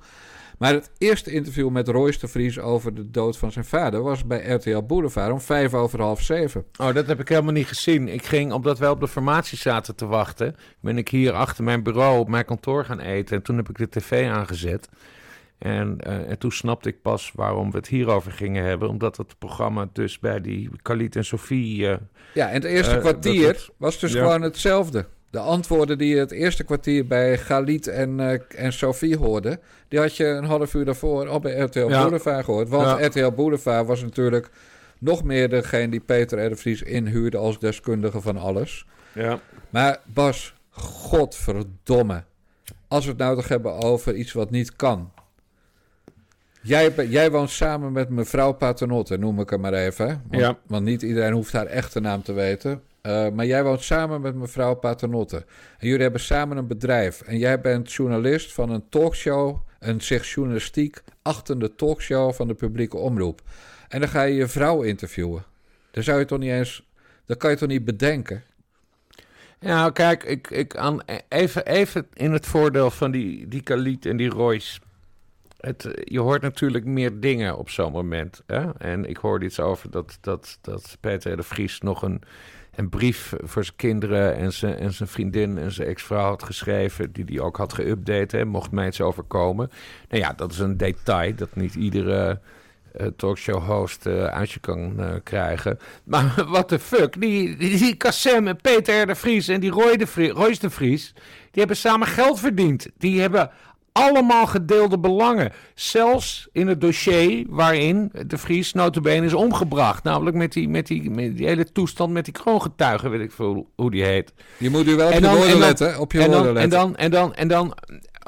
Maar 0.59 0.73
het 0.73 0.91
eerste 0.99 1.31
interview 1.31 1.69
met 1.69 1.89
Royce 1.89 2.19
de 2.19 2.29
Vries 2.29 2.59
over 2.59 2.95
de 2.95 3.11
dood 3.11 3.37
van 3.37 3.53
zijn 3.53 3.65
vader 3.65 4.03
was 4.03 4.27
bij 4.27 4.47
RTL 4.47 4.83
Boulevard 4.83 5.33
om 5.33 5.41
vijf 5.41 5.75
over 5.75 6.01
half 6.01 6.23
zeven. 6.23 6.65
Oh, 6.81 6.95
dat 6.95 7.07
heb 7.07 7.21
ik 7.21 7.29
helemaal 7.29 7.53
niet 7.53 7.67
gezien. 7.67 8.09
Ik 8.09 8.25
ging, 8.25 8.53
omdat 8.53 8.79
wij 8.79 8.89
op 8.89 9.01
de 9.01 9.09
formatie 9.09 9.59
zaten 9.59 9.95
te 9.95 10.07
wachten, 10.07 10.57
ben 10.81 10.99
ik 10.99 11.09
hier 11.09 11.33
achter 11.33 11.65
mijn 11.65 11.83
bureau 11.83 12.19
op 12.19 12.29
mijn 12.29 12.45
kantoor 12.45 12.85
gaan 12.85 13.01
eten. 13.01 13.37
En 13.37 13.43
toen 13.43 13.57
heb 13.57 13.69
ik 13.69 13.79
de 13.79 13.89
tv 13.89 14.29
aangezet. 14.29 14.89
En, 15.59 15.99
uh, 16.07 16.31
en 16.31 16.39
toen 16.39 16.53
snapte 16.53 16.89
ik 16.89 17.03
pas 17.03 17.33
waarom 17.35 17.71
we 17.71 17.77
het 17.77 17.89
hierover 17.89 18.33
gingen 18.33 18.65
hebben. 18.65 18.89
Omdat 18.89 19.17
het 19.17 19.39
programma 19.39 19.89
dus 19.93 20.19
bij 20.19 20.41
die 20.41 20.71
Khalid 20.83 21.17
en 21.17 21.25
Sophie... 21.25 21.79
Uh, 21.79 21.97
ja, 22.35 22.49
en 22.49 22.55
het 22.55 22.65
eerste 22.65 22.95
uh, 22.95 23.01
kwartier 23.01 23.47
het, 23.47 23.71
was 23.77 23.99
dus 23.99 24.13
ja. 24.13 24.21
gewoon 24.21 24.43
hetzelfde. 24.43 25.07
De 25.31 25.39
antwoorden 25.39 25.99
die 25.99 26.15
je 26.15 26.19
het 26.19 26.31
eerste 26.31 26.65
kwartier 26.65 27.07
bij 27.07 27.39
Galit 27.39 27.87
en, 27.87 28.19
uh, 28.19 28.39
en 28.49 28.73
Sophie 28.73 29.17
hoorde... 29.17 29.59
die 29.89 29.99
had 29.99 30.17
je 30.17 30.25
een 30.25 30.45
half 30.45 30.75
uur 30.75 30.85
daarvoor 30.85 31.29
al 31.29 31.41
bij 31.41 31.59
RTL 31.59 31.89
ja. 31.89 32.03
Boulevard 32.03 32.45
gehoord. 32.45 32.69
Want 32.69 33.01
ja. 33.01 33.07
RTL 33.07 33.31
Boulevard 33.31 33.87
was 33.87 34.03
natuurlijk 34.03 34.51
nog 34.99 35.25
meer 35.25 35.49
degene 35.49 35.89
die 35.89 36.01
Peter 36.01 36.45
R. 36.45 36.49
de 36.49 36.57
Vries 36.57 36.83
inhuurde... 36.83 37.37
als 37.37 37.59
deskundige 37.59 38.21
van 38.21 38.37
alles. 38.37 38.87
Ja. 39.13 39.41
Maar 39.71 39.99
Bas, 40.05 40.55
godverdomme. 40.71 42.25
Als 42.89 43.05
we 43.05 43.11
het 43.11 43.21
nou 43.21 43.37
toch 43.37 43.49
hebben 43.49 43.75
over 43.75 44.15
iets 44.15 44.33
wat 44.33 44.51
niet 44.51 44.77
kan... 44.77 45.11
Jij, 46.67 46.95
jij, 47.09 47.31
woont 47.31 47.51
samen 47.51 47.93
met 47.93 48.09
mevrouw 48.09 48.53
Paternotte, 48.53 49.19
noem 49.19 49.41
ik 49.41 49.51
hem 49.51 49.61
maar 49.61 49.73
even. 49.73 50.07
Want, 50.07 50.43
ja. 50.43 50.59
want 50.67 50.85
niet 50.85 51.03
iedereen 51.03 51.33
hoeft 51.33 51.53
haar 51.53 51.67
echte 51.67 52.01
naam 52.01 52.23
te 52.23 52.33
weten. 52.33 52.83
Uh, 53.07 53.29
maar 53.29 53.47
jij 53.47 53.65
woont 53.65 53.83
samen 53.83 54.21
met 54.21 54.35
mevrouw 54.35 54.75
Paternotte. 54.75 55.37
En 55.79 55.87
jullie 55.87 56.03
hebben 56.03 56.21
samen 56.21 56.57
een 56.57 56.67
bedrijf. 56.67 57.21
En 57.21 57.39
jij 57.39 57.61
bent 57.61 57.93
journalist 57.93 58.53
van 58.53 58.71
een 58.71 58.89
talkshow, 58.89 59.57
een 59.79 60.01
zich 60.01 60.35
journalistiek 60.35 61.03
achtende 61.23 61.75
talkshow 61.75 62.33
van 62.33 62.49
de 62.49 62.55
publieke 62.55 62.97
omroep. 62.97 63.41
En 63.89 64.01
dan 64.01 64.09
ga 64.09 64.23
je 64.23 64.35
je 64.35 64.49
vrouw 64.49 64.83
interviewen. 64.83 65.45
Dan 65.91 66.03
zou 66.03 66.19
je 66.19 66.25
toch 66.25 66.39
niet 66.39 66.51
eens, 66.51 66.89
dat 67.25 67.37
kan 67.37 67.51
je 67.51 67.57
toch 67.57 67.69
niet 67.69 67.85
bedenken? 67.85 68.43
Ja, 69.61 69.91
kijk, 69.91 70.25
ik, 70.25 70.51
ik 70.51 70.77
aan, 70.77 71.01
even, 71.29 71.67
even 71.67 72.07
in 72.13 72.33
het 72.33 72.47
voordeel 72.47 72.91
van 72.91 73.11
die, 73.11 73.49
die 73.49 73.63
Khalid 73.63 74.07
en 74.07 74.17
die 74.17 74.29
Royce. 74.29 74.81
Het, 75.57 75.89
je 76.05 76.21
hoort 76.21 76.43
natuurlijk 76.43 76.85
meer 76.85 77.21
dingen 77.21 77.57
op 77.57 77.71
zo'n 77.71 77.93
moment. 77.93 78.43
Hè? 78.47 78.71
En 78.79 79.05
ik 79.05 79.17
hoorde 79.17 79.45
iets 79.45 79.61
over 79.61 79.91
dat, 79.91 80.19
dat, 80.21 80.59
dat 80.61 80.97
Peter 81.01 81.37
de 81.37 81.43
Vries 81.43 81.81
nog 81.81 82.03
een, 82.03 82.23
een 82.77 82.89
brief 82.89 83.33
voor 83.43 83.65
zijn 83.65 83.77
kinderen 83.77 84.37
en 84.37 84.53
zijn, 84.53 84.79
en 84.79 84.93
zijn 84.93 85.09
vriendin 85.09 85.59
en 85.59 85.73
zijn 85.73 85.89
ex-vrouw 85.89 86.29
had 86.29 86.43
geschreven. 86.43 87.13
Die 87.13 87.25
die 87.25 87.43
ook 87.43 87.57
had 87.57 87.81
geüpdate. 87.81 88.45
Mocht 88.45 88.71
mij 88.71 88.87
iets 88.87 89.01
overkomen. 89.01 89.71
Nou 90.09 90.23
ja, 90.23 90.33
dat 90.33 90.53
is 90.53 90.59
een 90.59 90.77
detail 90.77 91.35
dat 91.35 91.55
niet 91.55 91.75
iedere 91.75 92.41
uh, 93.01 93.07
talkshow-host 93.17 94.07
uh, 94.07 94.25
uit 94.25 94.51
je 94.51 94.61
kan 94.61 94.95
uh, 94.99 95.11
krijgen. 95.23 95.79
Maar 96.05 96.45
wat 96.49 96.69
de 96.69 96.79
fuck, 96.79 97.21
die, 97.21 97.57
die, 97.57 97.79
die 97.79 97.95
Kassem 97.95 98.47
en 98.49 98.57
Peter 98.57 99.07
de 99.07 99.15
Vries 99.15 99.49
en 99.49 99.61
die 99.61 99.71
Roy 99.71 99.97
de 99.97 100.07
Vries, 100.07 100.31
Royce 100.31 100.61
de 100.61 100.71
Vries... 100.71 101.13
die 101.51 101.59
hebben 101.59 101.77
samen 101.77 102.07
geld 102.07 102.41
verdiend. 102.41 102.87
Die 102.99 103.21
hebben 103.21 103.51
allemaal 103.97 104.47
gedeelde 104.47 104.99
belangen. 104.99 105.53
Zelfs 105.75 106.49
in 106.53 106.67
het 106.67 106.81
dossier 106.81 107.45
waarin 107.49 108.13
de 108.27 108.39
Vries 108.39 108.73
notabene 108.73 109.27
is 109.27 109.35
omgebracht. 109.35 110.05
Namelijk 110.05 110.37
met 110.37 110.53
die, 110.53 110.69
met 110.69 110.87
die, 110.87 111.11
met 111.11 111.37
die 111.37 111.47
hele 111.47 111.73
toestand 111.73 112.13
met 112.13 112.25
die 112.25 112.35
kroongetuigen, 112.35 113.11
weet 113.11 113.21
ik 113.21 113.33
veel 113.33 113.69
hoe 113.77 113.91
die 113.91 114.05
heet. 114.05 114.33
Je 114.59 114.71
moet 114.71 114.87
u 114.87 114.95
wel 114.95 115.07
op 115.07 115.13
en 115.13 115.19
je 115.19 115.25
dan, 115.25 115.37
woorden 115.37 115.59
letten. 115.59 115.99
Op 115.99 116.13
je 116.13 116.21
en 116.21 116.31
dan, 116.31 116.43
letten. 116.43 116.63
En 116.63 116.71
dan, 116.71 116.97
en 116.97 117.11
dan, 117.11 117.35
en 117.35 117.49
dan 117.49 117.75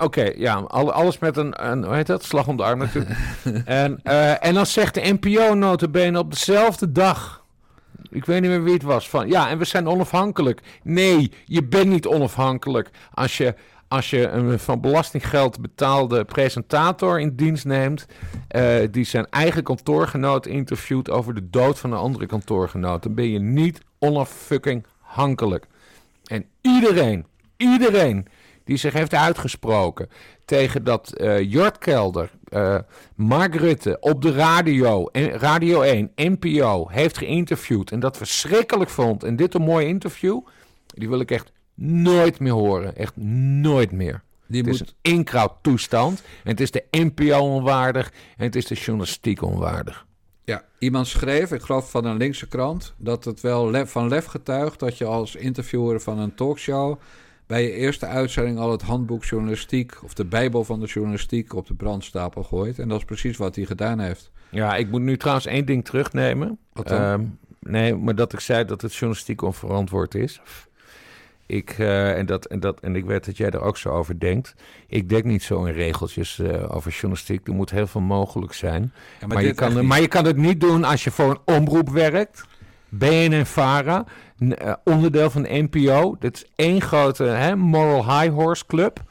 Oké, 0.00 0.32
ja, 0.36 0.54
alles 0.54 1.18
met 1.18 1.36
een, 1.36 1.70
een, 1.70 1.84
hoe 1.84 1.94
heet 1.94 2.06
dat? 2.06 2.24
Slag 2.24 2.46
om 2.46 2.56
de 2.56 2.62
arm 2.62 2.78
natuurlijk. 2.78 3.16
en, 3.64 4.00
uh, 4.04 4.44
en 4.44 4.54
dan 4.54 4.66
zegt 4.66 4.94
de 4.94 5.16
NPO 5.20 5.54
notabene 5.54 6.18
op 6.18 6.30
dezelfde 6.30 6.92
dag... 6.92 7.46
Ik 8.10 8.24
weet 8.24 8.40
niet 8.40 8.50
meer 8.50 8.62
wie 8.62 8.72
het 8.72 8.82
was. 8.82 9.08
Van, 9.08 9.28
ja, 9.28 9.48
en 9.48 9.58
we 9.58 9.64
zijn 9.64 9.88
onafhankelijk. 9.88 10.60
Nee, 10.82 11.32
je 11.44 11.64
bent 11.64 11.88
niet 11.88 12.06
onafhankelijk. 12.06 12.90
Als 13.14 13.36
je, 13.36 13.54
als 13.88 14.10
je 14.10 14.28
een 14.28 14.58
van 14.58 14.80
belastinggeld 14.80 15.60
betaalde 15.60 16.24
presentator 16.24 17.20
in 17.20 17.36
dienst 17.36 17.64
neemt... 17.64 18.06
Uh, 18.56 18.76
die 18.90 19.04
zijn 19.04 19.26
eigen 19.30 19.62
kantoorgenoot 19.62 20.46
interviewt 20.46 21.10
over 21.10 21.34
de 21.34 21.50
dood 21.50 21.78
van 21.78 21.92
een 21.92 21.98
andere 21.98 22.26
kantoorgenoot... 22.26 23.02
dan 23.02 23.14
ben 23.14 23.28
je 23.30 23.38
niet 23.38 23.80
onaffucking 23.98 24.86
hankelijk. 25.00 25.66
En 26.24 26.44
iedereen, 26.60 27.26
iedereen 27.56 28.26
die 28.64 28.76
zich 28.76 28.92
heeft 28.92 29.14
uitgesproken 29.14 30.08
tegen 30.44 30.84
dat 30.84 31.12
uh, 31.16 31.52
Jort 31.52 31.78
Kelder, 31.78 32.30
uh, 32.48 32.78
Mark 33.14 33.54
Rutte 33.54 33.96
op 34.00 34.22
de 34.22 34.32
radio, 34.32 35.08
Radio 35.32 35.80
1, 35.80 36.12
NPO, 36.14 36.88
heeft 36.88 37.18
geïnterviewd 37.18 37.90
en 37.90 38.00
dat 38.00 38.16
verschrikkelijk 38.16 38.90
vond 38.90 39.22
en 39.22 39.36
dit 39.36 39.54
een 39.54 39.62
mooi 39.62 39.86
interview, 39.86 40.40
die 40.86 41.08
wil 41.08 41.20
ik 41.20 41.30
echt 41.30 41.52
nooit 41.80 42.40
meer 42.40 42.52
horen. 42.52 42.96
Echt 42.96 43.16
nooit 43.16 43.92
meer. 43.92 44.22
Die 44.46 44.60
het 44.60 44.70
moet... 44.70 44.80
is 44.80 44.80
een 44.80 45.12
inkrauttoestand 45.12 46.22
en 46.44 46.50
het 46.50 46.60
is 46.60 46.70
de 46.70 46.84
NPO 46.90 47.38
onwaardig 47.38 48.12
en 48.36 48.44
het 48.44 48.56
is 48.56 48.66
de 48.66 48.74
journalistiek 48.74 49.42
onwaardig. 49.42 50.06
Ja, 50.44 50.64
iemand 50.78 51.06
schreef, 51.06 51.52
ik 51.52 51.62
geloof 51.62 51.90
van 51.90 52.04
een 52.04 52.16
linkse 52.16 52.48
krant, 52.48 52.94
dat 52.96 53.24
het 53.24 53.40
wel 53.40 53.70
lef, 53.70 53.90
van 53.90 54.08
lef 54.08 54.24
getuigt 54.24 54.78
dat 54.78 54.98
je 54.98 55.04
als 55.04 55.34
interviewer 55.34 56.00
van 56.00 56.18
een 56.18 56.34
talkshow 56.34 56.98
bij 57.46 57.62
je 57.62 57.72
eerste 57.72 58.06
uitzending 58.06 58.58
al 58.58 58.70
het 58.70 58.82
handboek 58.82 59.24
journalistiek 59.24 60.04
of 60.04 60.14
de 60.14 60.24
Bijbel 60.24 60.64
van 60.64 60.80
de 60.80 60.86
journalistiek 60.86 61.54
op 61.54 61.66
de 61.66 61.74
brandstapel 61.74 62.42
gooit. 62.42 62.78
En 62.78 62.88
dat 62.88 62.98
is 62.98 63.04
precies 63.04 63.36
wat 63.36 63.56
hij 63.56 63.64
gedaan 63.64 63.98
heeft. 63.98 64.30
Ja, 64.50 64.76
ik 64.76 64.90
moet 64.90 65.00
nu 65.00 65.16
trouwens 65.16 65.46
één 65.46 65.66
ding 65.66 65.84
terugnemen. 65.84 66.58
Wat 66.72 66.88
dan? 66.88 67.20
Uh, 67.20 67.26
nee, 67.60 67.94
maar 67.94 68.14
dat 68.14 68.32
ik 68.32 68.40
zei 68.40 68.64
dat 68.64 68.82
het 68.82 68.94
journalistiek 68.94 69.42
onverantwoord 69.42 70.14
is. 70.14 70.40
Ik, 71.48 71.78
uh, 71.78 72.18
en, 72.18 72.26
dat, 72.26 72.44
en, 72.44 72.60
dat, 72.60 72.80
en 72.80 72.96
ik 72.96 73.04
weet 73.04 73.24
dat 73.24 73.36
jij 73.36 73.50
er 73.50 73.60
ook 73.60 73.76
zo 73.76 73.88
over 73.88 74.20
denkt. 74.20 74.54
Ik 74.86 75.08
denk 75.08 75.24
niet 75.24 75.42
zo 75.42 75.64
in 75.64 75.72
regeltjes 75.72 76.38
uh, 76.38 76.74
over 76.74 76.90
journalistiek. 76.90 77.46
Er 77.46 77.54
moet 77.54 77.70
heel 77.70 77.86
veel 77.86 78.00
mogelijk 78.00 78.52
zijn. 78.52 78.92
Ja, 79.20 79.26
maar, 79.26 79.36
maar, 79.36 79.44
je 79.44 79.54
kan, 79.54 79.86
maar 79.86 80.00
je 80.00 80.08
kan 80.08 80.24
het 80.24 80.36
niet 80.36 80.60
doen 80.60 80.84
als 80.84 81.04
je 81.04 81.10
voor 81.10 81.30
een 81.30 81.54
omroep 81.54 81.88
werkt. 81.88 82.44
BNN-Vara, 82.88 84.04
uh, 84.38 84.72
onderdeel 84.84 85.30
van 85.30 85.46
NPO. 85.48 86.16
Dit 86.18 86.36
is 86.36 86.44
één 86.56 86.80
grote 86.80 87.24
hè, 87.24 87.56
moral 87.56 88.20
high 88.20 88.34
horse 88.34 88.66
club. 88.66 89.02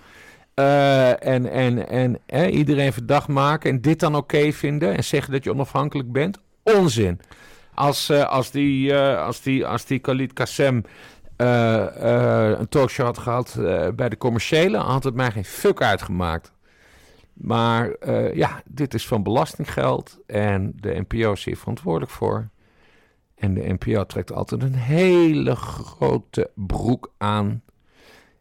En 0.54 1.52
en, 1.52 1.90
en 1.90 2.20
hè, 2.26 2.48
iedereen 2.48 2.94
verdacht 2.94 3.28
maken 3.28 3.70
en 3.70 3.82
dit 3.82 4.00
dan 4.00 4.16
oké 4.16 4.52
vinden 4.52 4.96
en 4.96 5.04
zeggen 5.04 5.32
dat 5.32 5.44
je 5.44 5.52
onafhankelijk 5.52 6.12
bent. 6.12 6.40
Onzin. 6.64 7.20
Als, 7.74 8.12
als, 8.12 8.52
die, 8.52 8.96
als, 8.96 9.42
die, 9.42 9.66
als 9.66 9.86
die 9.86 10.00
Khalid 10.00 10.34
Kassem 10.34 10.84
een 11.38 12.70
talkshow 12.70 13.06
had 13.06 13.18
gehad 13.18 13.56
bij 13.96 14.10
de 14.10 14.18
commerciële, 14.18 14.78
had 14.78 15.04
het 15.04 15.16
mij 15.16 15.32
geen 15.32 15.46
fuck 15.46 15.82
uitgemaakt. 15.82 16.52
Maar 17.34 18.08
ja, 18.36 18.62
dit 18.66 18.94
is 18.94 19.08
van 19.08 19.24
belastinggeld 19.24 20.20
en 20.26 20.74
de 20.76 21.06
NPO 21.08 21.32
is 21.32 21.46
hier 21.46 21.58
verantwoordelijk 21.58 22.12
voor. 22.12 22.50
En 23.36 23.54
de 23.54 23.78
NPO 23.80 24.06
trekt 24.06 24.32
altijd 24.32 24.64
een 24.64 24.76
hele 24.76 25.56
grote 25.56 26.50
broek 26.54 27.14
aan. 27.18 27.62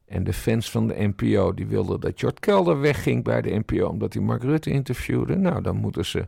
En 0.07 0.25
de 0.25 0.33
fans 0.33 0.71
van 0.71 0.87
de 0.87 1.13
NPO 1.17 1.55
die 1.55 1.67
wilden 1.67 2.01
dat 2.01 2.21
Jort 2.21 2.41
Kelder 2.41 2.81
wegging 2.81 3.25
bij 3.25 3.43
de 3.43 3.63
NPO 3.67 3.87
omdat 3.87 4.13
hij 4.13 4.23
Mark 4.23 4.43
Rutte 4.43 4.71
interviewde. 4.71 5.37
Nou, 5.37 5.63
dan 5.63 5.77
moeten 5.77 6.05
ze 6.05 6.27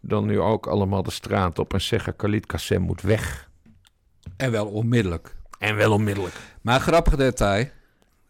dan 0.00 0.26
nu 0.26 0.40
ook 0.40 0.66
allemaal 0.66 1.02
de 1.02 1.10
straat 1.10 1.58
op 1.58 1.72
en 1.72 1.80
zeggen: 1.80 2.16
Khalid 2.16 2.46
Kassem 2.46 2.82
moet 2.82 3.00
weg. 3.00 3.50
En 4.36 4.50
wel 4.50 4.66
onmiddellijk. 4.66 5.36
En 5.58 5.76
wel 5.76 5.92
onmiddellijk. 5.92 6.34
Maar 6.62 6.74
een 6.74 6.80
grappig 6.80 7.16
detail 7.16 7.68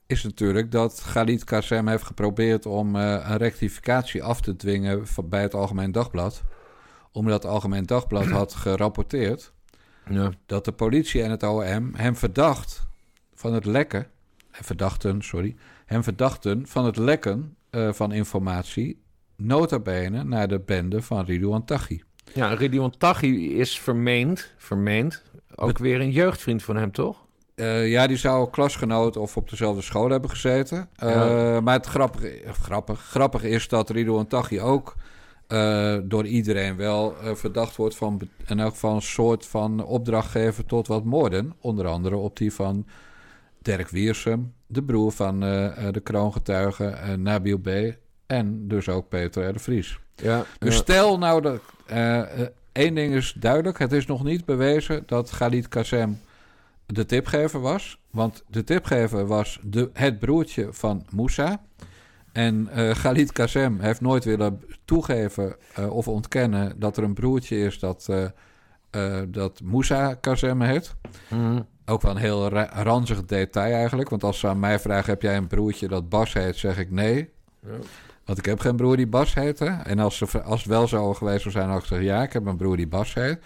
is 0.07 0.23
natuurlijk 0.23 0.71
dat 0.71 1.05
Khalid 1.13 1.45
Kassem 1.45 1.89
heeft 1.89 2.05
geprobeerd 2.05 2.67
om 2.67 2.97
uh, 2.97 3.03
een 3.03 3.37
rectificatie 3.37 4.23
af 4.23 4.41
te 4.41 4.57
dwingen 4.57 5.05
bij 5.25 5.43
het 5.43 5.55
Algemeen 5.55 5.93
Dagblad. 5.93 6.43
Omdat 7.13 7.43
het 7.43 7.53
Algemeen 7.53 7.87
Dagblad 7.87 8.27
had 8.27 8.55
gerapporteerd 8.65 9.53
ja. 10.09 10.31
dat 10.47 10.65
de 10.65 10.73
politie 10.73 11.23
en 11.23 11.31
het 11.31 11.43
OM 11.43 11.95
hem 11.95 12.17
verdacht 12.17 12.87
van 13.35 13.55
het 13.55 13.65
lekken, 13.65 14.07
verdachten, 14.51 15.23
sorry, 15.23 15.57
hem 15.87 16.03
verdachten 16.03 16.67
van 16.67 16.85
het 16.85 16.97
lekken 16.97 17.57
uh, 17.71 17.93
van 17.93 18.13
informatie, 18.13 19.03
nota 19.37 19.79
bene 19.79 20.25
naar 20.25 20.49
de 20.49 20.61
bende 20.61 21.03
van 21.03 21.25
Ridouan 21.25 21.65
Taghi. 21.65 22.03
Ja, 22.35 22.55
Ridouan 22.55 22.97
Taghi 22.99 23.59
is 23.59 23.81
vermeend, 23.81 24.55
vermeend, 24.57 25.23
ook 25.57 25.79
weer 25.79 26.01
een 26.01 26.11
jeugdvriend 26.11 26.63
van 26.63 26.77
hem, 26.77 26.93
toch? 26.93 27.25
Uh, 27.55 27.91
ja, 27.91 28.07
die 28.07 28.17
zou 28.17 28.51
klasgenoot 28.51 29.17
of 29.17 29.37
op 29.37 29.51
dezelfde 29.51 29.83
school 29.83 30.11
hebben 30.11 30.31
gezeten. 30.31 30.89
Uh, 31.03 31.11
ja. 31.11 31.61
Maar 31.61 31.75
het 31.75 31.87
grappige, 31.87 32.43
grappig, 32.63 33.01
grappig 33.01 33.43
is 33.43 33.69
dat 33.69 33.91
Ridouan 33.91 34.27
Taghi 34.27 34.61
ook 34.61 34.95
uh, 35.49 35.97
door 36.03 36.27
iedereen 36.27 36.77
wel 36.77 37.15
verdacht 37.35 37.77
wordt 37.77 37.97
van 37.97 38.21
in 38.47 38.61
elk 38.61 38.73
geval 38.73 38.95
een 38.95 39.03
soort 39.03 39.47
van 39.47 39.85
opdrachtgever 39.85 40.67
tot 40.67 40.87
wat 40.87 41.05
moorden. 41.05 41.53
Onder 41.61 41.87
andere 41.87 42.17
op 42.17 42.37
die 42.37 42.53
van 42.53 42.87
Dirk 43.63 43.89
Wiersum, 43.89 44.53
de 44.67 44.83
broer 44.83 45.13
van 45.13 45.41
de 45.41 46.01
kroongetuige 46.03 47.17
Nabil 47.19 47.59
B. 47.59 47.69
En 48.27 48.69
dus 48.69 48.89
ook 48.89 49.09
Peter 49.09 49.49
R. 49.49 49.53
de 49.53 49.59
Vries. 49.59 49.99
Ja, 50.15 50.45
dus 50.59 50.75
ja. 50.75 50.81
stel 50.81 51.19
nou 51.19 51.41
dat... 51.41 51.61
één 52.77 52.95
ding 52.95 53.15
is 53.15 53.33
duidelijk, 53.33 53.79
het 53.79 53.93
is 53.93 54.07
nog 54.07 54.25
niet 54.25 54.45
bewezen 54.45 55.03
dat 55.07 55.31
Khalid 55.31 55.69
Kassem 55.69 56.21
de 56.87 57.07
tipgever 57.07 57.61
was. 57.61 57.99
Want 58.11 58.45
de 58.49 58.65
tipgever 58.65 59.27
was 59.27 59.59
de, 59.63 59.91
het 59.93 60.19
broertje 60.19 60.69
van 60.73 61.07
Moussa... 61.11 61.61
En 62.37 62.69
uh, 62.77 62.91
Khalid 62.91 63.33
Kassem 63.33 63.81
heeft 63.81 64.01
nooit 64.01 64.25
willen 64.25 64.63
toegeven 64.85 65.57
uh, 65.79 65.91
of 65.97 66.09
ontkennen 66.09 66.79
dat 66.79 66.97
er 66.97 67.03
een 67.03 67.15
broertje 67.15 67.59
is 67.59 67.79
dat, 67.79 68.09
uh, 68.11 69.21
dat 69.29 69.61
Moussa 69.65 70.15
Kassem 70.15 70.61
heet. 70.61 70.95
Mm. 71.29 71.67
Ook 71.87 72.03
wel 72.03 72.11
een 72.11 72.17
heel 72.17 72.49
ranzig 72.69 73.25
detail 73.25 73.75
eigenlijk. 73.75 74.09
Want 74.09 74.25
als 74.25 74.39
ze 74.39 74.49
aan 74.49 74.61
mij 74.61 74.79
vragen: 74.79 75.11
heb 75.11 75.23
jij 75.23 75.37
een 75.37 75.47
broertje 75.47 75.89
dat 75.89 76.09
Bas 76.09 76.33
heet? 76.33 76.57
Zeg 76.57 76.79
ik 76.79 76.91
nee. 76.91 77.31
Ja. 77.61 77.71
Want 78.27 78.39
ik 78.39 78.45
heb 78.45 78.61
geen 78.61 78.77
broer 78.77 78.97
die 78.97 79.07
Bas 79.07 79.35
heet. 79.35 79.61
En 79.61 79.99
als, 79.99 80.17
ze, 80.17 80.43
als 80.43 80.61
het 80.61 80.69
wel 80.69 80.89
zo 80.89 81.15
geweest 81.15 81.43
zou 81.43 81.55
zijn, 81.55 81.69
had 81.69 81.79
ik 81.79 81.87
gezegd: 81.87 82.05
ja, 82.05 82.23
ik 82.23 82.33
heb 82.33 82.47
een 82.47 82.57
broer 82.57 82.77
die 82.77 82.89
Bas 82.89 83.15
heet. 83.15 83.39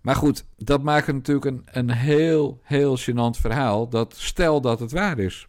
Maar 0.00 0.14
goed, 0.14 0.44
dat 0.56 0.82
maakt 0.82 1.06
natuurlijk 1.06 1.46
een, 1.46 1.62
een 1.72 1.90
heel, 1.90 2.60
heel 2.62 2.98
gênant 2.98 3.40
verhaal. 3.40 3.88
Dat 3.88 4.14
stel 4.16 4.60
dat 4.60 4.80
het 4.80 4.92
waar 4.92 5.18
is 5.18 5.48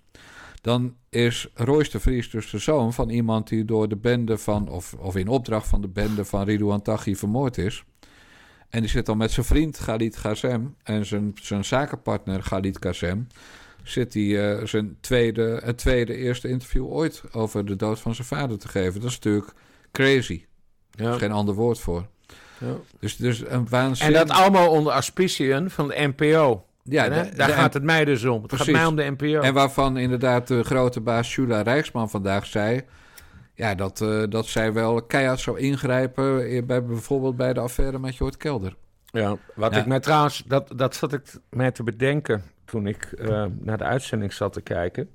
dan 0.62 0.96
is 1.10 1.48
Royce 1.54 1.92
de 1.92 2.00
Vries 2.00 2.30
dus 2.30 2.50
de 2.50 2.58
zoon 2.58 2.94
van 2.94 3.10
iemand 3.10 3.48
die 3.48 3.66
door 3.66 3.88
de 3.88 3.96
bende 3.96 4.38
van, 4.38 4.70
of, 4.70 4.94
of 4.94 5.16
in 5.16 5.28
opdracht 5.28 5.68
van 5.68 5.82
de 5.82 5.88
bende 5.88 6.26
van 6.26 6.44
Ridouan 6.44 6.82
Taghi 6.82 7.16
vermoord 7.16 7.58
is. 7.58 7.84
En 8.70 8.80
die 8.80 8.90
zit 8.90 9.06
dan 9.06 9.18
met 9.18 9.32
zijn 9.32 9.46
vriend 9.46 9.78
Khalid 9.78 10.16
Ghazem 10.16 10.76
en 10.84 11.06
zijn, 11.06 11.32
zijn 11.42 11.66
zakenpartner 11.66 12.42
Khalid 12.42 12.78
Ghazem. 12.80 13.28
Zit 13.84 14.14
hij 14.14 14.24
uh, 14.24 14.66
zijn 14.66 14.98
tweede, 15.02 15.60
het 15.64 15.78
tweede 15.78 16.16
eerste 16.16 16.48
interview 16.48 16.86
ooit 16.86 17.24
over 17.32 17.66
de 17.66 17.76
dood 17.76 18.00
van 18.00 18.16
zijn 18.16 18.28
vader 18.28 18.58
te 18.60 18.68
geven. 18.68 19.02
Dat 19.02 19.10
is 19.10 19.16
natuurlijk 19.16 19.52
crazy. 19.92 20.46
Ja. 20.92 21.06
Er 21.06 21.12
is 21.14 21.18
geen 21.18 21.32
ander 21.32 21.56
woord 21.56 21.80
voor. 21.80 22.06
Ja. 22.58 22.74
Dus, 23.00 23.16
dus 23.16 23.44
een 23.48 23.70
waanzin... 23.70 24.08
En 24.08 24.14
dat 24.14 24.30
allemaal 24.30 24.70
onder 24.70 24.94
auspiciën 24.94 25.70
van 25.70 25.88
de 25.88 26.14
NPO. 26.16 26.66
Ja, 26.84 27.06
En, 27.06 27.12
hè, 27.14 27.30
de- 27.30 27.36
daar 27.36 27.48
de- 27.48 27.54
gaat 27.54 27.74
het 27.74 27.84
mij 27.84 28.06
dus 28.06 28.26
om. 28.26 28.38
Het 28.38 28.48
Precies. 28.48 28.66
gaat 28.66 28.76
mij 28.76 28.86
om 28.86 28.96
de 28.96 29.04
NPO. 29.18 29.40
En 29.42 29.54
waarvan 29.54 29.98
inderdaad 29.98 30.48
de 30.48 30.64
grote 30.64 31.02
baas 31.02 31.36
Jula 31.36 31.62
Rijksman 31.62 32.10
vandaag 32.10 32.46
zei... 32.46 32.82
Ja, 33.54 33.76
dat, 33.76 34.02
eh, 34.02 34.24
dat 34.30 34.46
zij 34.48 34.74
wel 34.74 35.02
keihard 35.04 35.40
zou 35.40 35.60
ingrijpen... 35.60 36.46
eh, 36.50 36.64
Bij, 36.64 36.84
bijvoorbeeld 36.86 37.36
bij 37.38 37.54
de 37.54 37.60
affaire 37.60 38.00
met 38.00 38.16
Jort 38.16 38.38
Kelder. 38.38 38.76
Ja, 39.06 39.38
wat 39.56 39.74
Ja. 39.74 39.80
ik 39.80 39.86
mij 39.86 40.00
trouwens, 40.00 40.44
dat, 40.48 40.72
dat 40.76 40.96
zat 40.96 41.14
ik 41.14 41.22
mij 41.50 41.72
te 41.72 41.84
bedenken 41.84 42.44
toen 42.70 42.88
ik 42.88 43.04
eh, 43.04 43.46
naar 43.60 43.78
de 43.78 43.84
uitzending 43.84 44.34
zat 44.34 44.54
te 44.54 44.62
kijken. 44.62 45.10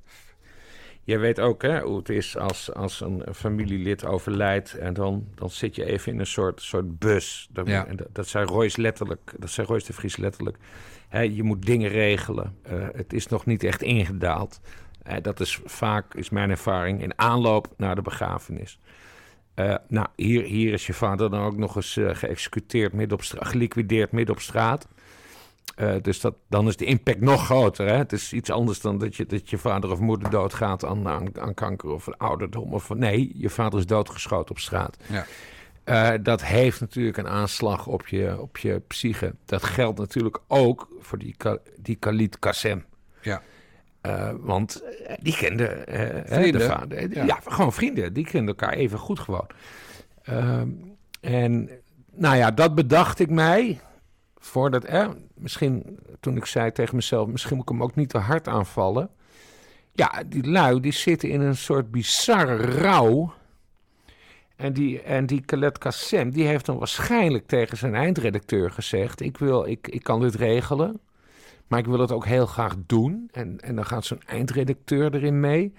Jij 1.04 1.18
weet 1.18 1.40
ook 1.40 1.62
hè, 1.62 1.80
hoe 1.80 1.98
het 1.98 2.08
is 2.08 2.36
als, 2.36 2.72
als 2.74 3.00
een 3.00 3.24
familielid 3.34 4.04
overlijdt 4.04 4.74
en 4.74 4.94
dan, 4.94 5.26
dan 5.34 5.50
zit 5.50 5.74
je 5.74 5.84
even 5.84 6.12
in 6.12 6.18
een 6.18 6.26
soort, 6.26 6.62
soort 6.62 6.98
bus. 6.98 7.48
Dat, 7.50 7.66
Ja. 7.66 7.84
dat, 7.84 8.06
dat 8.12 8.28
zei 8.28 8.46
Royce 8.46 8.80
letterlijk, 8.80 9.34
dat 9.38 9.50
zei 9.50 9.66
Royce 9.66 9.86
de 9.86 9.92
Vries 9.92 10.16
letterlijk. 10.16 10.56
Je 11.22 11.42
moet 11.42 11.66
dingen 11.66 11.90
regelen. 11.90 12.56
Eh, 12.62 12.86
het 12.92 13.12
is 13.12 13.26
nog 13.26 13.46
niet 13.46 13.64
echt 13.64 13.82
ingedaald. 13.82 14.60
Eh, 15.02 15.16
dat 15.22 15.40
is 15.40 15.60
vaak, 15.64 16.14
is 16.14 16.30
mijn 16.30 16.50
ervaring, 16.50 17.02
in 17.02 17.18
aanloop 17.18 17.74
naar 17.76 17.94
de 17.94 18.02
begrafenis. 18.02 18.78
Eh, 19.54 19.74
nou, 19.88 20.06
hier, 20.16 20.42
hier 20.42 20.72
is 20.72 20.86
je 20.86 20.92
vader 20.92 21.30
dan 21.30 21.42
ook 21.42 21.56
nog 21.56 21.76
eens 21.76 22.00
geëxecuteerd, 22.02 22.92
midden 22.92 23.18
op 23.18 23.24
straat, 23.24 23.48
geliquideerd 23.48 24.12
midden 24.12 24.34
op 24.34 24.40
straat. 24.40 24.88
Eh, 25.74 25.94
dus 26.02 26.20
dat, 26.20 26.34
dan 26.48 26.68
is 26.68 26.76
de 26.76 26.84
impact 26.84 27.20
nog 27.20 27.44
groter. 27.44 27.86
Hè? 27.86 27.96
Het 27.96 28.12
is 28.12 28.32
iets 28.32 28.50
anders 28.50 28.80
dan 28.80 28.98
dat 28.98 29.16
je, 29.16 29.26
dat 29.26 29.50
je 29.50 29.58
vader 29.58 29.90
of 29.90 29.98
moeder 29.98 30.30
doodgaat 30.30 30.84
aan, 30.84 31.08
aan, 31.08 31.40
aan 31.40 31.54
kanker 31.54 31.90
of 31.90 32.06
een 32.06 32.16
ouderdom. 32.16 32.74
Of, 32.74 32.88
nee, 32.88 33.32
je 33.34 33.50
vader 33.50 33.78
is 33.78 33.86
doodgeschoten 33.86 34.50
op 34.50 34.58
straat. 34.58 34.96
Ja. 35.06 35.26
Eh, 35.84 36.18
dat 36.22 36.44
heeft 36.44 36.80
natuurlijk 36.80 37.16
een 37.16 37.28
aanslag 37.28 37.86
op 37.86 38.06
je, 38.06 38.40
op 38.40 38.58
je 38.58 38.82
psyche. 38.86 39.34
Dat 39.44 39.62
geldt 39.62 39.98
natuurlijk 39.98 40.38
ook 40.46 40.88
voor 41.00 41.18
die, 41.18 41.36
die 41.76 41.96
Khalid 41.96 42.38
Kassem. 42.38 42.84
Ja. 43.20 43.42
Eh, 44.00 44.30
want 44.40 44.82
die 45.20 45.36
kenden 45.36 45.86
de 46.52 46.60
vader. 46.60 47.14
Ja. 47.14 47.24
Ja. 47.24 47.38
gewoon 47.44 47.72
vrienden. 47.72 48.12
Die 48.12 48.24
kenden 48.24 48.48
elkaar 48.48 48.72
even 48.72 48.98
goed 48.98 49.18
gewoon. 49.18 49.46
Ehm, 50.22 50.68
en 51.20 51.70
nou 52.12 52.36
ja, 52.36 52.50
dat 52.50 52.74
bedacht 52.74 53.18
ik 53.18 53.30
mij. 53.30 53.80
Voordat, 54.44 54.84
eh, 54.84 55.08
misschien 55.34 55.98
toen 56.20 56.36
ik 56.36 56.44
zei 56.44 56.72
tegen 56.72 56.96
mezelf, 56.96 57.28
misschien 57.28 57.56
moet 57.56 57.62
ik 57.62 57.70
hem 57.70 57.82
ook 57.82 57.94
niet 57.94 58.08
te 58.08 58.18
hard 58.18 58.48
aanvallen. 58.48 59.10
Ja, 59.92 60.22
die 60.26 60.50
lui 60.50 60.80
die 60.80 60.92
zitten 60.92 61.28
in 61.28 61.40
een 61.40 61.56
soort 61.56 61.90
bizarre 61.90 62.56
rouw. 62.56 63.34
En 64.56 64.72
die, 64.72 65.02
en 65.02 65.26
die 65.26 65.44
Kassem, 65.78 66.30
die 66.30 66.46
heeft 66.46 66.66
dan 66.66 66.78
waarschijnlijk 66.78 67.46
tegen 67.46 67.76
zijn 67.76 67.94
eindredacteur 67.94 68.70
gezegd: 68.70 69.20
ik, 69.20 69.38
wil, 69.38 69.66
ik, 69.66 69.88
ik 69.88 70.02
kan 70.02 70.20
dit 70.20 70.34
regelen, 70.34 71.00
maar 71.66 71.78
ik 71.78 71.86
wil 71.86 72.00
het 72.00 72.12
ook 72.12 72.26
heel 72.26 72.46
graag 72.46 72.74
doen. 72.86 73.28
En, 73.32 73.60
en 73.60 73.74
dan 73.74 73.86
gaat 73.86 74.04
zo'n 74.04 74.22
eindredacteur 74.26 75.14
erin 75.14 75.40
mee. 75.40 75.72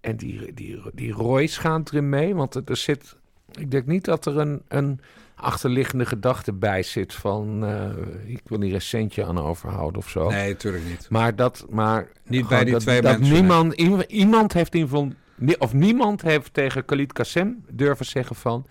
En 0.00 0.16
die, 0.16 0.54
die, 0.54 0.80
die 0.94 1.12
Royce 1.12 1.60
gaat 1.60 1.90
erin 1.90 2.08
mee, 2.08 2.34
want 2.34 2.68
er 2.68 2.76
zit... 2.76 3.16
Ik 3.50 3.70
denk 3.70 3.86
niet 3.86 4.04
dat 4.04 4.26
er 4.26 4.38
een, 4.38 4.62
een 4.68 5.00
achterliggende 5.40 6.06
gedachte 6.06 6.52
bij 6.52 6.82
zit 6.82 7.14
van... 7.14 7.64
eh, 7.64 8.32
ik 8.32 8.40
wil 8.44 8.60
hier 8.60 8.74
een 8.74 8.80
centje 8.80 9.24
aan 9.24 9.38
overhouden 9.38 10.00
of 10.00 10.08
zo. 10.08 10.28
Nee, 10.30 10.48
natuurlijk 10.48 10.84
niet. 10.84 11.06
Maar 11.10 11.36
dat... 11.36 11.66
Maar 11.70 12.06
Niet 12.26 12.48
bij 12.48 12.64
die 12.64 12.72
dat, 12.72 12.82
twee 12.82 13.00
dat 13.02 13.18
mensen, 13.18 13.34
Niemand, 13.34 13.72
iemand 14.08 14.52
heeft 14.52 14.74
in 14.74 15.16
ni- 15.36 15.54
Of 15.58 15.72
niemand 15.72 16.22
heeft 16.22 16.54
tegen 16.54 16.84
Khalid 16.84 17.12
Kassem 17.12 17.64
durven 17.68 18.06
zeggen 18.06 18.36
van... 18.36 18.66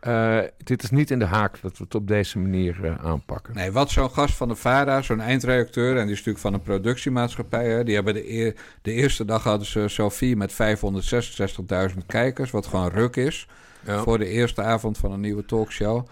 eh, 0.00 0.38
dit 0.64 0.82
is 0.82 0.90
niet 0.90 1.10
in 1.10 1.18
de 1.18 1.24
haak 1.24 1.58
dat 1.62 1.78
we 1.78 1.84
het 1.84 1.94
op 1.94 2.08
deze 2.08 2.38
manier 2.38 2.84
eh, 2.84 3.04
aanpakken. 3.04 3.54
Nee, 3.54 3.72
wat 3.72 3.90
zo'n 3.90 4.10
gast 4.10 4.34
van 4.34 4.48
de 4.48 4.54
VARA, 4.56 5.02
zo'n 5.02 5.20
eindredacteur... 5.20 5.90
en 5.96 6.02
die 6.02 6.12
is 6.12 6.16
natuurlijk 6.18 6.38
van 6.38 6.54
een 6.54 6.62
productiemaatschappij... 6.62 7.68
Hè, 7.68 7.84
die 7.84 7.94
hebben 7.94 8.14
de, 8.14 8.30
eer- 8.32 8.54
de 8.82 8.92
eerste 8.92 9.24
dag 9.24 9.42
hadden 9.44 9.66
ze 9.66 9.88
Sophie 9.88 10.36
met 10.36 10.52
566.000 11.92 11.96
kijkers... 12.06 12.50
wat 12.50 12.66
gewoon 12.66 12.88
ruk 12.90 13.16
is 13.16 13.46
Ja. 13.84 14.02
voor 14.02 14.18
de 14.18 14.26
eerste 14.26 14.62
avond 14.62 14.98
van 14.98 15.12
een 15.12 15.20
nieuwe 15.20 15.44
talkshow. 15.44 16.06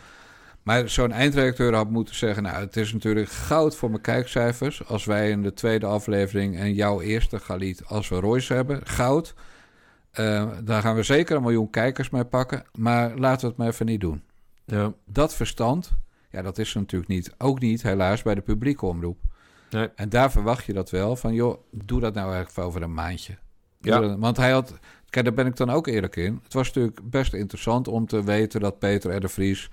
Maar 0.62 0.88
zo'n 0.88 1.12
eindredacteur 1.12 1.74
had 1.74 1.90
moeten 1.90 2.14
zeggen... 2.14 2.42
nou, 2.42 2.56
het 2.60 2.76
is 2.76 2.92
natuurlijk 2.92 3.28
goud 3.28 3.76
voor 3.76 3.90
mijn 3.90 4.02
kijkcijfers... 4.02 4.86
als 4.86 5.04
wij 5.04 5.30
in 5.30 5.42
de 5.42 5.52
tweede 5.54 5.86
aflevering 5.86 6.56
en 6.58 6.74
jouw 6.74 7.00
eerste 7.00 7.38
Galit 7.38 7.86
als 7.86 8.08
we 8.08 8.20
Royce 8.20 8.54
hebben. 8.54 8.86
Goud. 8.86 9.34
Eh, 10.10 10.48
daar 10.64 10.82
gaan 10.82 10.94
we 10.94 11.02
zeker 11.02 11.36
een 11.36 11.42
miljoen 11.42 11.70
kijkers 11.70 12.10
mee 12.10 12.24
pakken... 12.24 12.64
maar 12.74 13.16
laten 13.16 13.40
we 13.40 13.46
het 13.46 13.56
maar 13.56 13.66
even 13.68 13.86
niet 13.86 14.00
doen 14.00 14.22
Ja. 14.64 14.92
dat 15.04 15.34
verstand, 15.34 15.92
ja, 16.30 16.42
dat 16.42 16.58
is 16.58 16.74
er 16.74 16.80
natuurlijk 16.80 17.10
niet. 17.10 17.34
Ook 17.38 17.60
niet, 17.60 17.82
helaas, 17.82 18.22
bij 18.22 18.34
de 18.34 18.40
publieke 18.40 18.86
omroep. 18.86 19.18
Nee. 19.70 19.88
En 19.94 20.08
daar 20.08 20.30
verwacht 20.30 20.64
je 20.64 20.72
dat 20.72 20.90
wel 20.90 21.16
van, 21.16 21.34
joh, 21.34 21.58
doe 21.70 22.00
dat 22.00 22.14
nou 22.14 22.24
eigenlijk 22.26 22.54
voor 22.54 22.64
over 22.64 22.82
een 22.82 22.94
maandje. 22.94 23.38
Ja. 23.80 24.00
dat- 24.00 24.18
want 24.18 24.36
hij 24.36 24.50
had, 24.50 24.78
kijk, 25.10 25.24
daar 25.24 25.34
ben 25.34 25.46
ik 25.46 25.56
dan 25.56 25.70
ook 25.70 25.86
eerlijk 25.86 26.16
in. 26.16 26.40
Het 26.42 26.52
was 26.52 26.66
natuurlijk 26.66 27.10
best 27.10 27.34
interessant 27.34 27.88
om 27.88 28.06
te 28.06 28.24
weten 28.24 28.60
dat 28.60 28.78
Peter 28.78 29.16
R. 29.16 29.20
de 29.20 29.28
Vries 29.28 29.70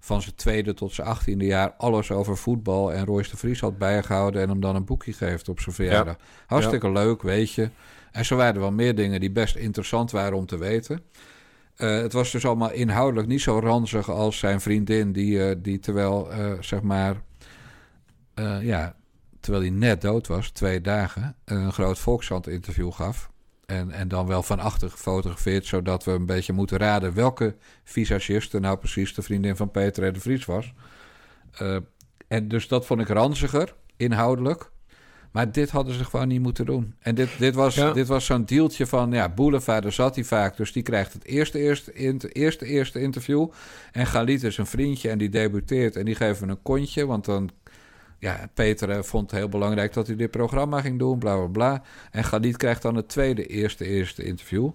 van 0.00 0.22
zijn 0.22 0.34
tweede 0.34 0.74
tot 0.74 0.92
zijn 0.92 1.06
achttiende 1.06 1.44
jaar 1.44 1.72
alles 1.76 2.10
over 2.10 2.36
voetbal 2.36 2.92
en 2.92 3.04
Royce 3.04 3.30
de 3.30 3.36
Vries 3.36 3.60
had 3.60 3.78
bijgehouden 3.78 4.42
en 4.42 4.48
hem 4.48 4.60
dan 4.60 4.76
een 4.76 4.84
boekje 4.84 5.12
geeft 5.12 5.48
op 5.48 5.60
zijn 5.60 5.74
verjaardag. 5.74 6.16
Hartstikke 6.46 6.90
leuk, 6.90 7.22
weet 7.22 7.52
je. 7.52 7.70
En 8.12 8.24
zo 8.24 8.36
waren 8.36 8.54
er 8.54 8.60
wel 8.60 8.72
meer 8.72 8.94
dingen 8.94 9.20
die 9.20 9.30
best 9.30 9.56
interessant 9.56 10.10
waren 10.10 10.36
om 10.36 10.46
te 10.46 10.58
weten. 10.58 11.02
Eh, 11.76 11.96
het 11.96 12.12
was 12.12 12.30
dus 12.30 12.46
allemaal 12.46 12.72
inhoudelijk 12.72 13.28
niet 13.28 13.40
zo 13.40 13.58
ranzig 13.58 14.10
als 14.10 14.38
zijn 14.38 14.60
vriendin, 14.60 15.12
die, 15.12 15.44
eh, 15.44 15.56
die 15.58 15.78
terwijl, 15.78 16.32
eh, 16.32 16.52
zeg 16.60 16.82
maar, 16.82 17.22
ja, 18.60 18.94
terwijl 19.40 19.64
hij 19.64 19.72
net 19.72 20.00
dood 20.00 20.26
was, 20.26 20.50
twee 20.50 20.80
dagen, 20.80 21.36
een 21.44 21.72
groot 21.72 21.98
Volkskrant-interview 21.98 22.92
gaf. 22.92 23.30
En, 23.68 23.90
en 23.90 24.08
dan 24.08 24.26
wel 24.26 24.42
van 24.42 24.58
achter 24.58 24.90
gefotografeerd, 24.90 25.66
zodat 25.66 26.04
we 26.04 26.10
een 26.10 26.26
beetje 26.26 26.52
moeten 26.52 26.78
raden 26.78 27.14
welke 27.14 27.56
visagiste 27.84 28.58
nou 28.58 28.78
precies 28.78 29.14
de 29.14 29.22
vriendin 29.22 29.56
van 29.56 29.70
Peter 29.70 30.06
R. 30.08 30.12
de 30.12 30.20
Vries 30.20 30.44
was. 30.44 30.72
Eh, 31.52 31.76
en 32.28 32.48
dus 32.48 32.68
dat 32.68 32.86
vond 32.86 33.00
ik 33.00 33.08
ranziger, 33.08 33.74
inhoudelijk. 33.96 34.70
Maar 35.30 35.52
dit 35.52 35.70
hadden 35.70 35.94
ze 35.94 36.04
gewoon 36.04 36.28
niet 36.28 36.40
moeten 36.40 36.66
doen. 36.66 36.94
En 36.98 37.14
dit, 37.14 37.28
dit 37.38 37.54
was, 37.54 37.74
Ja. 37.74 37.92
dit 37.92 38.06
was 38.06 38.24
zo'n 38.24 38.44
deeltje 38.44 38.86
van, 38.86 39.12
ja, 39.12 39.28
Boulevard, 39.28 39.82
daar 39.82 39.92
zat 39.92 40.14
hij 40.14 40.24
vaak. 40.24 40.56
Dus 40.56 40.72
die 40.72 40.82
krijgt 40.82 41.12
het 41.12 41.24
eerste, 41.24 41.58
eerste, 41.62 41.92
eerste, 42.32 42.64
eerste 42.66 43.00
interview. 43.00 43.48
En 43.92 44.06
Galit 44.06 44.42
is 44.42 44.56
een 44.58 44.66
vriendje 44.66 45.10
en 45.10 45.18
die 45.18 45.28
debuteert 45.28 45.96
en 45.96 46.04
die 46.04 46.14
geven 46.14 46.48
een 46.48 46.62
kontje. 46.62 47.06
Want 47.06 47.24
dan, 47.24 47.50
ja, 48.18 48.48
Peter 48.54 48.90
eh, 48.90 49.02
vond 49.02 49.30
het 49.30 49.40
heel 49.40 49.48
belangrijk 49.48 49.92
dat 49.92 50.06
hij 50.06 50.16
dit 50.16 50.30
programma 50.30 50.80
ging 50.80 50.98
doen, 50.98 51.18
bla, 51.18 51.36
bla, 51.36 51.46
bla. 51.46 51.82
En 52.10 52.24
Galit 52.24 52.56
krijgt 52.56 52.82
dan 52.82 52.94
het 52.94 53.08
tweede, 53.08 53.46
eerste, 53.46 53.84
eerste 53.84 54.24
interview. 54.24 54.70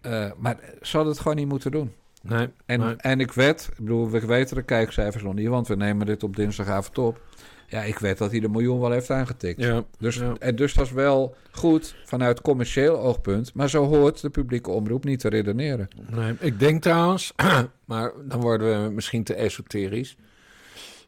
Eh, 0.00 0.30
maar 0.36 0.56
ze 0.82 0.96
hadden 0.96 1.12
het 1.12 1.22
gewoon 1.22 1.36
niet 1.36 1.48
moeten 1.48 1.70
doen. 1.70 1.92
Nee, 2.22 2.48
En, 2.66 2.80
nee. 2.80 2.94
en 2.96 3.20
ik 3.20 3.32
weet, 3.32 3.68
ik 3.72 3.78
bedoel, 3.78 4.10
we 4.10 4.26
weten 4.26 4.56
de 4.56 4.62
kijkcijfers 4.62 5.22
nog 5.22 5.34
niet, 5.34 5.48
want 5.48 5.68
we 5.68 5.76
nemen 5.76 6.06
dit 6.06 6.22
op 6.22 6.36
dinsdagavond 6.36 6.98
op. 6.98 7.20
Ja, 7.66 7.82
ik 7.82 7.98
weet 7.98 8.18
dat 8.18 8.30
hij 8.30 8.40
de 8.40 8.48
miljoen 8.48 8.80
wel 8.80 8.90
heeft 8.90 9.10
aangetikt. 9.10 9.60
Ja, 9.60 9.84
Dus, 9.98 10.16
ja. 10.16 10.32
en 10.38 10.56
dus 10.56 10.74
dat 10.74 10.86
is 10.86 10.92
wel 10.92 11.36
goed 11.50 11.94
vanuit 12.04 12.40
commercieel 12.40 12.98
oogpunt. 12.98 13.54
Maar 13.54 13.70
zo 13.70 13.84
hoort 13.84 14.20
de 14.20 14.30
publieke 14.30 14.70
omroep 14.70 15.04
niet 15.04 15.20
te 15.20 15.28
redeneren. 15.28 15.88
Nee, 16.10 16.34
ik 16.40 16.58
denk 16.58 16.82
trouwens, 16.82 17.32
maar 17.84 18.12
dan 18.24 18.40
worden 18.40 18.84
we 18.84 18.90
misschien 18.90 19.24
te 19.24 19.34
esoterisch. 19.34 20.16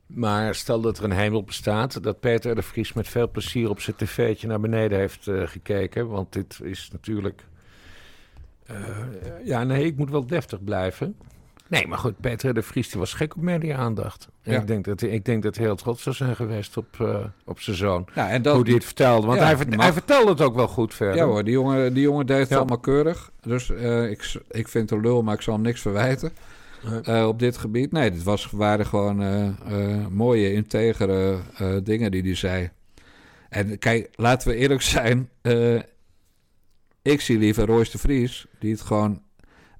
Maar 0.07 0.55
stel 0.55 0.81
dat 0.81 0.99
er 0.99 1.05
een 1.05 1.13
hemel 1.13 1.43
bestaat, 1.45 2.03
dat 2.03 2.21
Peter 2.21 2.55
de 2.55 2.63
Vries 2.63 2.93
met 2.93 3.09
veel 3.09 3.31
plezier 3.31 3.71
op 3.71 3.81
zijn 3.81 3.97
tv'tje 3.97 4.47
naar 4.47 4.61
beneden 4.61 4.99
heeft 4.99 5.27
eh, 5.29 5.43
gekeken. 5.47 6.09
Want 6.09 6.33
dit 6.33 6.59
is 6.63 6.89
natuurlijk. 6.93 7.45
eh, 8.67 8.77
ja, 9.45 9.65
nee, 9.65 9.85
ik 9.85 9.97
moet 9.97 10.11
wel 10.11 10.27
deftig 10.27 10.65
blijven. 10.65 11.17
Nee, 11.69 11.87
maar 11.87 11.99
goed, 11.99 12.21
Peter 12.21 12.55
de 12.55 12.63
Vries 12.63 12.89
die 12.91 13.01
was 13.01 13.13
gek 13.15 13.37
op 13.37 13.43
media-aandacht. 13.43 14.29
Ja. 14.43 14.61
Ik, 14.61 14.67
denk 14.67 14.85
dat, 14.85 15.01
hij- 15.01 15.11
ik 15.11 15.25
denk 15.25 15.43
dat 15.43 15.57
hij 15.57 15.65
heel 15.65 15.77
trots 15.77 16.03
zou 16.03 16.15
zijn 16.15 16.37
geweest 16.37 16.77
op, 16.77 16.87
eh, 17.01 17.25
op 17.45 17.61
zijn 17.61 17.77
zoon. 17.77 18.07
Nou, 18.15 18.31
en 18.31 18.43
dat, 18.43 18.55
hoe 18.55 18.65
hij 18.65 18.75
het 18.75 18.85
vertelde. 18.85 19.27
Want 19.27 19.39
Ja, 19.39 19.45
hij, 19.45 19.57
vert- 19.57 19.77
hij 19.81 19.93
vertelde 19.93 20.31
het 20.31 20.41
ook 20.41 20.55
wel 20.55 20.69
goed 20.69 20.95
verder. 20.95 21.17
ja 21.17 21.25
hoor, 21.25 21.45
die 21.45 21.53
jongen, 21.53 21.95
die 21.95 22.03
jongen 22.03 22.27
deed 22.27 22.39
het 22.49 22.53
allemaal 22.59 22.79
keurig. 22.79 23.31
Dus 23.43 23.71
ik, 23.71 24.35
ik 24.51 24.69
vind 24.69 24.91
het 24.91 25.01
lul, 25.01 25.23
maar 25.23 25.35
ik 25.35 25.41
zal 25.41 25.55
hem 25.55 25.63
niks 25.63 25.81
verwijten. 25.81 26.33
Eh, 27.05 27.27
op 27.27 27.39
dit 27.39 27.57
gebied. 27.57 27.93
Nee, 27.93 28.11
dit 28.11 28.23
was, 28.23 28.51
waren 28.51 28.87
gewoon 28.87 29.23
eh, 29.23 29.47
eh, 29.47 30.07
mooie, 30.07 30.53
integere 30.53 31.39
dingen 31.83 32.11
die 32.11 32.23
hij 32.23 32.35
zei. 32.35 32.71
En 33.49 33.79
kijk, 33.79 34.09
laten 34.15 34.49
we 34.49 34.57
eerlijk 34.57 34.83
zijn. 34.83 35.29
ik 37.03 37.21
zie 37.21 37.39
liever 37.39 37.67
Royce 37.67 37.91
de 37.91 37.99
Vries, 37.99 38.47
die 38.59 38.73
het 38.73 38.81
gewoon 38.81 39.23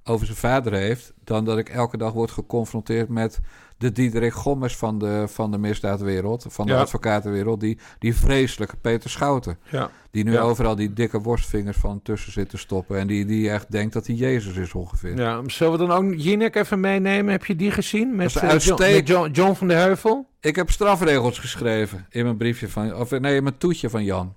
over 0.03 0.25
zijn 0.25 0.37
vader 0.37 0.73
heeft, 0.73 1.13
dan 1.23 1.45
dat 1.45 1.57
ik 1.57 1.69
elke 1.69 1.97
dag 1.97 2.13
word 2.13 2.31
geconfronteerd 2.31 3.09
met 3.09 3.39
de 3.77 3.91
Diederik 3.91 4.33
Gommers 4.33 4.75
van 4.77 4.99
de, 4.99 5.23
van 5.27 5.51
de 5.51 5.57
misdaadwereld, 5.57 6.45
van 6.49 6.65
de 6.65 6.71
Ja. 6.71 6.79
advocatenwereld, 6.79 7.59
die, 7.59 7.77
die 7.99 8.15
vreselijke 8.15 8.75
Peter 8.77 9.09
Schouten. 9.09 9.57
Ja. 9.69 9.89
Die 10.11 10.23
nu 10.23 10.31
Ja. 10.31 10.39
overal 10.39 10.75
die 10.75 10.93
dikke 10.93 11.21
worstvingers 11.21 11.77
van 11.77 12.01
tussen 12.01 12.31
zit 12.31 12.49
te 12.49 12.57
stoppen. 12.57 12.97
En 12.97 13.07
die, 13.07 13.25
die 13.25 13.49
echt 13.49 13.71
denkt 13.71 13.93
dat 13.93 14.07
hij 14.07 14.15
Jezus 14.15 14.55
is 14.55 14.73
ongeveer. 14.73 15.17
Ja, 15.17 15.41
zullen 15.45 15.71
we 15.79 15.87
dan 15.87 15.91
ook 15.91 16.13
Jinek 16.17 16.55
even 16.55 16.79
meenemen? 16.79 17.31
Heb 17.31 17.45
je 17.45 17.55
die 17.55 17.71
gezien? 17.71 18.15
Met, 18.15 18.35
eh, 18.35 18.57
John, 18.59 18.81
met 18.81 19.07
John, 19.07 19.29
John 19.31 19.53
van 19.53 19.67
de 19.67 19.73
Heuvel? 19.73 20.27
Ik 20.39 20.55
heb 20.55 20.69
strafregels 20.71 21.39
geschreven 21.39 22.05
in 22.09 22.23
mijn 22.23 22.37
briefje 22.37 22.69
van, 22.69 22.95
of 22.95 23.11
nee, 23.19 23.35
in 23.35 23.43
mijn 23.43 23.57
toetje 23.57 23.89
van 23.89 24.03
Jan. 24.03 24.35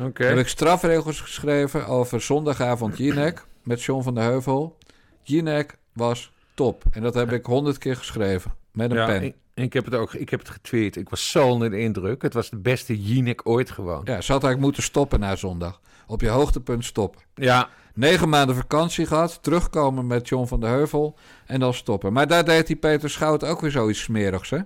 Oké. 0.00 0.24
Heb 0.24 0.38
ik 0.38 0.48
strafregels 0.48 1.20
geschreven 1.20 1.86
over 1.86 2.20
zondagavond 2.20 2.98
Jinek 2.98 3.44
met 3.62 3.82
John 3.82 4.02
van 4.02 4.14
der 4.14 4.24
Heuvel. 4.24 4.76
Jinek 5.22 5.78
was 5.92 6.32
top. 6.58 6.82
En 6.90 7.02
dat 7.02 7.14
heb 7.14 7.32
ik 7.32 7.46
honderd 7.46 7.78
keer 7.78 7.96
geschreven 7.96 8.54
met 8.72 8.90
een 8.90 8.96
Ja, 8.96 9.06
pen. 9.06 9.22
ik, 9.22 9.34
ik 9.54 9.72
heb 9.72 9.84
het 9.84 9.94
ook 9.94 10.14
ik 10.14 10.28
heb 10.30 10.40
het 10.40 10.48
getweet. 10.48 10.96
Ik 10.96 11.08
was 11.08 11.30
zo 11.30 11.46
onder 11.48 11.70
de 11.70 11.78
indruk. 11.78 12.22
Het 12.22 12.34
was 12.34 12.50
de 12.50 12.56
beste 12.58 13.02
Jinek 13.02 13.40
ooit 13.44 13.70
gewoon. 13.70 14.00
Ja, 14.04 14.20
ze 14.20 14.32
had 14.32 14.42
eigenlijk 14.42 14.60
moeten 14.60 14.82
stoppen 14.82 15.20
na 15.20 15.36
zondag. 15.36 15.80
Op 16.06 16.20
je 16.20 16.28
hoogtepunt 16.28 16.84
stoppen. 16.84 17.20
Ja, 17.34 17.68
Negen 17.94 18.28
maanden 18.28 18.56
vakantie 18.56 19.06
gehad, 19.06 19.38
terugkomen 19.42 20.06
met 20.06 20.28
John 20.28 20.46
van 20.46 20.60
der 20.60 20.70
Heuvel 20.70 21.16
en 21.46 21.60
dan 21.60 21.74
stoppen. 21.74 22.12
Maar 22.12 22.26
daar 22.26 22.44
deed 22.44 22.66
die 22.66 22.76
Peter 22.76 23.10
Schout 23.10 23.44
ook 23.44 23.60
weer 23.60 23.70
zoiets 23.70 24.02
smerigs, 24.02 24.50
hè? 24.50 24.58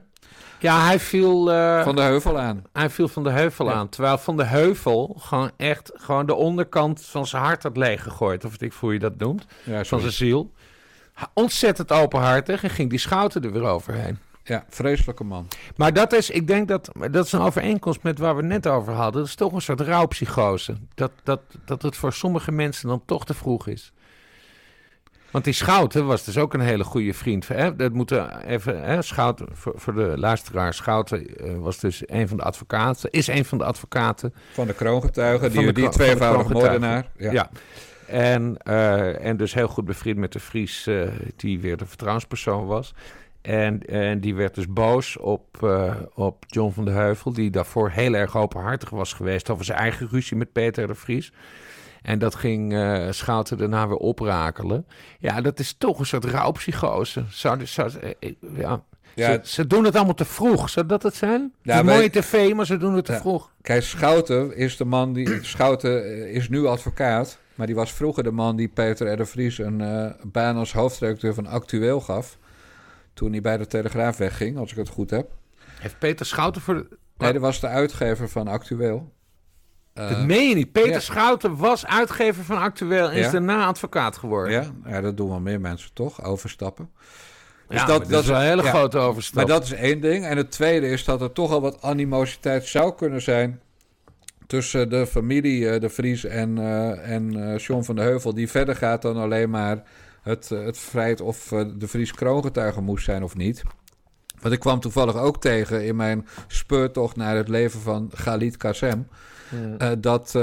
ja 0.60 0.84
hij, 0.84 1.00
viel, 1.00 1.52
eh, 1.52 1.82
Van 1.82 1.96
der 1.96 2.04
Heuvel 2.04 2.38
aan. 2.38 2.62
hij 2.72 2.90
viel 2.90 3.08
van 3.08 3.22
de 3.22 3.30
heuvel 3.30 3.66
Ja. 3.66 3.72
aan. 3.72 3.88
Terwijl 3.88 4.18
van 4.18 4.36
de 4.36 4.44
heuvel 4.44 5.16
gewoon 5.18 5.50
echt 5.56 5.90
gewoon 5.94 6.26
de 6.26 6.34
onderkant 6.34 7.04
van 7.04 7.26
zijn 7.26 7.42
hart 7.42 7.62
had 7.62 7.76
leeggegooid. 7.76 8.44
Of 8.44 8.60
ik 8.62 8.72
hoe 8.72 8.92
je 8.92 8.98
dat 8.98 9.16
noemt. 9.18 9.46
Ja, 9.64 9.84
Van 9.84 10.00
zijn 10.00 10.12
ziel. 10.12 10.52
Ontzettend 11.34 11.92
openhartig 11.92 12.62
en 12.64 12.70
ging 12.70 12.90
die 12.90 12.98
schouten 12.98 13.42
er 13.44 13.52
weer 13.52 13.62
overheen. 13.64 14.18
ja 14.44 14.64
vreselijke 14.68 15.24
man. 15.24 15.48
Maar 15.76 15.92
dat 15.92 16.12
is, 16.12 16.30
ik 16.30 16.46
denk 16.46 16.68
dat, 16.68 16.90
dat 17.10 17.26
is 17.26 17.32
een 17.32 17.40
overeenkomst 17.40 18.02
met 18.02 18.18
waar 18.18 18.36
we 18.36 18.42
net 18.42 18.66
over 18.66 18.92
hadden. 18.92 19.20
Dat 19.20 19.28
is 19.30 19.34
toch 19.36 19.52
een 19.52 19.62
soort 19.62 19.80
rouwpsychose. 19.80 20.76
Dat, 20.94 21.10
dat, 21.22 21.40
dat 21.64 21.82
het 21.82 21.96
voor 21.96 22.12
sommige 22.12 22.52
mensen 22.52 22.88
dan 22.88 23.02
toch 23.06 23.24
te 23.24 23.34
vroeg 23.34 23.66
is. 23.66 23.92
Want 25.30 25.44
die 25.44 25.52
Schouten 25.54 26.06
was 26.06 26.24
dus 26.24 26.38
ook 26.38 26.54
een 26.54 26.60
hele 26.60 26.84
goede 26.84 27.14
vriend. 27.14 27.48
Hè? 27.48 27.76
Dat 27.76 27.92
moeten 27.92 28.40
even, 28.46 28.82
hè? 28.82 29.02
Schouten, 29.02 29.46
voor, 29.52 29.72
voor 29.76 29.94
de 29.94 30.12
luisteraar, 30.16 30.74
Schouten 30.74 31.36
eh, 31.36 31.56
was 31.58 31.78
dus 31.78 32.02
een 32.06 32.28
van 32.28 32.36
de 32.36 32.42
advocaten, 32.42 33.10
is 33.10 33.26
een 33.26 33.44
van 33.44 33.58
de 33.58 33.64
advocaten. 33.64 34.34
Van 34.52 34.66
de 34.66 34.74
kroongetuigen, 34.74 35.52
Van 35.52 35.58
die, 35.58 35.66
de 35.66 35.72
die 35.80 35.84
kro- 35.88 35.92
tweevoudig 35.92 36.42
van 36.42 36.52
de 36.52 36.58
kroongetuigen. 36.58 37.04
moordenaar. 37.16 37.32
Ja. 37.34 37.50
En, 38.12 38.56
eh, 38.56 39.24
en 39.26 39.36
dus 39.36 39.54
heel 39.54 39.68
goed 39.68 39.84
bevriend 39.84 40.18
met 40.18 40.32
de 40.32 40.38
Vries, 40.38 40.86
eh, 40.86 41.02
die 41.36 41.60
weer 41.60 41.76
de 41.76 41.86
vertrouwenspersoon 41.86 42.66
was. 42.66 42.94
En, 43.42 43.80
en 43.86 44.20
die 44.20 44.34
werd 44.34 44.54
dus 44.54 44.68
boos 44.68 45.16
op, 45.16 45.62
eh, 45.62 45.94
op 46.14 46.44
John 46.46 46.72
van 46.72 46.84
de 46.84 46.90
Heuvel, 46.90 47.32
die 47.32 47.50
daarvoor 47.50 47.90
heel 47.90 48.14
erg 48.14 48.36
openhartig 48.36 48.90
was 48.90 49.12
geweest 49.12 49.50
over 49.50 49.64
zijn 49.64 49.78
eigen 49.78 50.08
ruzie 50.10 50.36
met 50.36 50.52
Peter 50.52 50.86
de 50.86 50.94
Vries. 50.94 51.32
En 52.02 52.18
dat 52.18 52.34
ging 52.34 52.74
Schouten 53.10 53.58
daarna 53.58 53.88
weer 53.88 53.96
oprakelen. 53.96 54.86
Ja, 55.18 55.40
dat 55.40 55.58
is 55.58 55.74
toch 55.78 55.98
een 55.98 56.06
soort 56.06 56.24
rouwpsychose. 56.24 57.24
Zou, 57.28 57.66
zou, 57.66 57.90
ja. 58.56 58.82
Ja, 59.14 59.32
ze, 59.32 59.40
ze 59.42 59.66
doen 59.66 59.84
het 59.84 59.96
allemaal 59.96 60.14
te 60.14 60.24
vroeg. 60.24 60.68
Zou 60.70 60.86
dat 60.86 61.02
het 61.02 61.14
zijn? 61.14 61.52
Ja, 61.62 61.84
wij- 61.84 61.94
mooie 61.94 62.10
tv, 62.10 62.52
maar 62.54 62.66
ze 62.66 62.76
doen 62.76 62.94
het 62.94 63.04
te 63.04 63.12
Ja. 63.12 63.18
vroeg. 63.20 63.52
Kijk, 63.62 63.82
Schouten 63.82 64.56
is 64.56 64.76
de 64.76 64.84
man 64.84 65.12
die. 65.12 65.38
Schouten 65.44 66.28
is 66.30 66.48
nu 66.48 66.66
advocaat. 66.66 67.38
Maar 67.54 67.66
die 67.66 67.76
was 67.76 67.92
vroeger 67.92 68.22
de 68.22 68.30
man 68.30 68.56
die 68.56 68.68
Peter 68.68 69.12
R. 69.12 69.16
de 69.16 69.26
Vries 69.26 69.58
een 69.58 69.80
eh, 69.80 70.10
baan 70.22 70.56
als 70.56 70.72
hoofdredacteur 70.72 71.34
van 71.34 71.46
Actueel 71.46 72.00
gaf. 72.00 72.38
Toen 73.14 73.32
hij 73.32 73.40
bij 73.40 73.56
de 73.56 73.66
Telegraaf 73.66 74.16
wegging, 74.16 74.58
als 74.58 74.70
ik 74.70 74.76
het 74.76 74.88
goed 74.88 75.10
heb. 75.10 75.30
Heeft 75.80 75.98
Peter 75.98 76.26
Schouten 76.26 76.62
voor... 76.62 76.86
Nee, 77.18 77.32
dat 77.32 77.42
was 77.42 77.60
de 77.60 77.66
uitgever 77.66 78.28
van 78.28 78.48
Actueel. 78.48 79.12
Eh, 79.92 80.08
dat 80.08 80.26
meen 80.26 80.48
je 80.48 80.54
niet. 80.54 80.72
Peter 80.72 80.90
ja. 80.90 81.00
Schouten 81.00 81.56
was 81.56 81.86
uitgever 81.86 82.44
van 82.44 82.58
Actueel 82.58 83.10
en 83.10 83.16
is 83.16 83.30
daarna 83.30 83.66
advocaat 83.66 84.16
geworden. 84.16 84.52
ja, 84.52 84.90
ja, 84.90 85.00
dat 85.00 85.16
doen 85.16 85.28
wel 85.28 85.40
meer 85.40 85.60
mensen 85.60 85.90
toch? 85.92 86.24
Overstappen. 86.24 86.90
Dus 87.68 87.80
Ja, 87.80 87.86
dat- 87.86 87.98
dat, 88.00 88.10
dat 88.10 88.22
is 88.22 88.28
een 88.28 88.40
hele 88.40 88.62
grote 88.62 88.98
overstap. 88.98 89.34
Maar 89.36 89.46
dat 89.46 89.64
is 89.64 89.72
één 89.72 90.00
ding. 90.00 90.24
En 90.24 90.36
het 90.36 90.50
tweede 90.50 90.86
is 90.88 91.04
dat 91.04 91.20
er 91.20 91.32
toch 91.32 91.50
al 91.50 91.60
wat 91.60 91.82
animositeit 91.82 92.66
zou 92.66 92.94
kunnen 92.94 93.22
zijn 93.22 93.60
tussen 94.52 94.88
de 94.88 95.06
familie 95.06 95.68
eh, 95.68 95.80
De 95.80 95.88
Vries 95.88 96.24
en, 96.24 96.58
eh, 96.58 97.10
en 97.10 97.52
eh, 97.52 97.58
John 97.58 97.82
van 97.82 97.96
de 97.96 98.02
Heuvel, 98.02 98.34
die 98.34 98.50
verder 98.50 98.76
gaat 98.76 99.02
dan 99.02 99.16
alleen 99.16 99.50
maar 99.50 99.82
het, 100.22 100.48
het 100.48 100.78
feit 100.78 101.20
of 101.20 101.48
De 101.76 101.88
Vries 101.88 102.12
kroongetuige 102.12 102.80
moest 102.80 103.04
zijn 103.04 103.22
of 103.22 103.36
niet. 103.36 103.62
Want 104.40 104.54
ik 104.54 104.60
kwam 104.60 104.80
toevallig 104.80 105.16
ook 105.16 105.40
tegen 105.40 105.84
in 105.84 105.96
mijn 105.96 106.26
speurtocht 106.46 107.16
naar 107.16 107.36
het 107.36 107.48
leven 107.48 107.80
van 107.80 108.10
Galit 108.14 108.56
Kassem, 108.56 109.08
dat, 109.98 110.38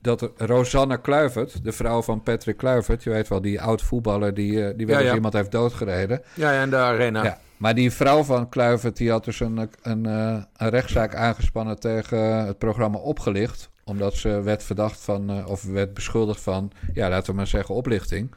dat 0.00 0.30
Rosanne 0.36 1.00
Kluivert, 1.00 1.64
de 1.64 1.72
vrouw 1.72 2.02
van 2.02 2.22
Patrick 2.22 2.56
Kluivert, 2.56 3.02
je 3.02 3.10
weet 3.10 3.28
wel, 3.28 3.40
die 3.40 3.60
oud 3.60 3.82
voetballer 3.82 4.34
die, 4.34 4.76
die 4.76 4.86
wel 4.86 4.94
Ja, 4.94 5.00
eens 5.00 5.10
ja. 5.10 5.14
iemand 5.14 5.34
heeft 5.34 5.50
doodgereden. 5.50 6.22
Ja, 6.34 6.62
in 6.62 6.70
de 6.70 6.76
arena. 6.76 7.38
Maar 7.62 7.74
die 7.74 7.90
vrouw 7.90 8.22
van 8.22 8.48
Kluivert 8.48 8.96
die 8.96 9.10
had 9.10 9.24
dus 9.24 9.40
een, 9.40 9.70
een, 9.82 10.06
eh, 10.06 10.42
een 10.56 10.68
rechtszaak 10.68 11.14
aangespannen 11.14 11.80
tegen 11.80 12.46
het 12.46 12.58
programma 12.58 12.98
Opgelicht. 12.98 13.70
Omdat 13.84 14.14
ze 14.14 14.42
werd 14.42 14.62
verdacht 14.62 15.00
van, 15.00 15.30
eh, 15.30 15.48
of 15.48 15.62
werd 15.62 15.94
beschuldigd 15.94 16.40
van, 16.40 16.70
ja, 16.94 17.08
laten 17.08 17.30
we 17.30 17.36
maar 17.36 17.46
zeggen, 17.46 17.74
oplichting. 17.74 18.34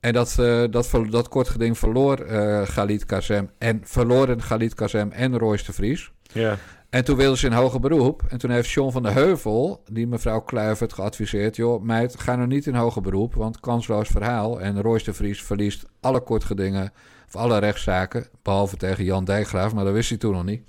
En 0.00 0.12
dat, 0.12 0.36
eh, 0.38 0.64
dat, 0.70 0.90
dat 1.10 1.28
kort 1.28 1.48
geding 1.48 1.78
verloor 1.78 2.18
eh 2.18 2.62
Galit 2.66 3.06
Kazem 3.06 3.50
en 3.58 3.80
verloren 3.84 4.42
Galit 4.42 4.74
Kazem 4.74 5.10
en 5.10 5.38
Royce 5.38 5.64
de 5.64 5.72
Vries. 5.72 6.10
Ja. 6.32 6.56
En 6.90 7.04
toen 7.04 7.16
wilden 7.16 7.38
ze 7.38 7.46
in 7.46 7.52
hoger 7.52 7.80
beroep. 7.80 8.22
En 8.28 8.38
toen 8.38 8.50
heeft 8.50 8.70
John 8.70 8.92
van 8.92 9.02
der 9.02 9.14
Heuvel, 9.14 9.82
die 9.90 10.06
mevrouw 10.06 10.40
Kluivert, 10.40 10.92
geadviseerd... 10.92 11.56
joh, 11.56 11.82
meid, 11.82 12.20
ga 12.20 12.36
nou 12.36 12.48
niet 12.48 12.66
in 12.66 12.74
hoger 12.74 13.02
beroep, 13.02 13.34
want 13.34 13.60
kansloos 13.60 14.08
verhaal. 14.08 14.60
En 14.60 14.82
Royce 14.82 15.04
de 15.04 15.14
Vries 15.14 15.42
verliest 15.42 15.84
alle 16.00 16.20
kortgedingen... 16.20 16.92
of 17.34 17.40
alle 17.40 17.58
rechtszaken, 17.58 18.26
behalve 18.42 18.76
tegen 18.76 19.04
Jan 19.04 19.24
Dijkgraaf... 19.24 19.74
maar 19.74 19.84
dat 19.84 19.92
wist 19.92 20.08
hij 20.08 20.18
toen 20.18 20.32
nog 20.32 20.44
niet. 20.44 20.62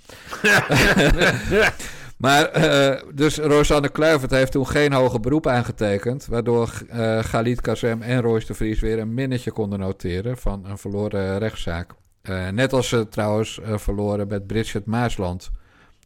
maar 2.24 2.44
eh, 2.44 3.02
dus 3.14 3.38
Rosanne 3.38 3.88
Kluivert 3.88 4.30
heeft 4.30 4.52
toen 4.52 4.66
geen 4.66 4.92
hoger 4.92 5.20
beroep 5.20 5.46
aangetekend... 5.46 6.26
waardoor 6.26 6.82
eh 6.88 7.24
Galit 7.24 7.60
Kazem 7.60 8.02
en 8.02 8.20
Royce 8.20 8.46
de 8.46 8.54
Vries 8.54 8.80
weer 8.80 8.98
een 8.98 9.14
minnetje 9.14 9.50
konden 9.50 9.78
noteren... 9.78 10.38
van 10.38 10.64
een 10.66 10.78
verloren 10.78 11.38
rechtszaak. 11.38 11.90
Eh, 12.22 12.48
net 12.48 12.72
als 12.72 12.88
ze 12.88 13.08
trouwens 13.08 13.60
verloren 13.64 14.28
met 14.28 14.46
Bridget 14.46 14.86
Maasland... 14.86 15.50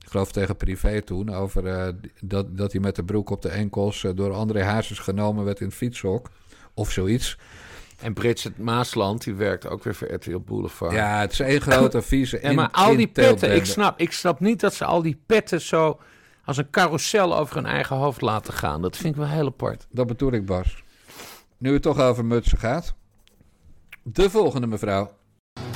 Ik 0.05 0.15
geloof 0.15 0.33
tegen 0.33 0.57
privé 0.57 1.03
toen, 1.03 1.35
over 1.35 1.95
dat, 2.21 2.57
dat 2.57 2.73
hij 2.73 2.81
met 2.81 2.97
de 2.97 3.05
broek 3.05 3.31
op 3.31 3.43
de 3.43 3.49
enkels 3.49 4.07
door 4.15 4.33
André 4.33 4.63
Hazes 4.63 4.99
genomen 4.99 5.45
werd 5.45 5.61
in 5.61 5.67
het 5.67 5.75
fietshok. 5.75 6.31
Of 6.75 6.91
zoiets. 6.91 7.39
En 8.01 8.13
Bridget 8.13 8.59
Maasland, 8.59 9.25
die 9.25 9.35
werkt 9.35 9.69
ook 9.69 9.85
weer 9.85 9.95
voor 9.95 10.13
RTL 10.13 10.39
Boulevard. 10.39 10.93
Ja, 10.93 11.21
het 11.21 11.33
is 11.33 11.41
één 11.41 11.61
grote 11.61 12.03
vieze 12.03 12.39
Ja, 12.43 12.53
maar 12.53 12.71
al 12.71 12.97
die 12.97 13.07
petten, 13.09 13.55
ik 13.55 13.65
snap, 13.65 14.01
ik 14.01 14.13
snap 14.13 14.41
niet 14.41 14.61
dat 14.61 14.75
ze 14.75 14.85
al 14.85 15.03
die 15.03 15.21
petten 15.27 15.61
zo 15.61 15.99
als 16.45 16.57
een 16.57 16.71
carousel 16.71 17.39
over 17.39 17.55
hun 17.55 17.67
eigen 17.67 17.97
hoofd 17.97 18.21
laten 18.21 18.53
gaan. 18.53 18.83
Dat 18.83 18.97
vind 18.97 19.15
ik 19.15 19.21
wel 19.21 19.31
heel 19.31 19.47
apart. 19.47 19.87
Dat 19.91 20.07
bedoel 20.07 20.33
ik, 20.33 20.47
Bas. 20.47 20.83
Nu 21.59 21.73
het 21.73 21.83
toch 21.83 22.01
over 22.01 22.25
mutsen 22.25 22.59
gaat. 22.59 22.95
De 24.03 24.31
volgende 24.31 24.67
mevrouw. 24.67 25.17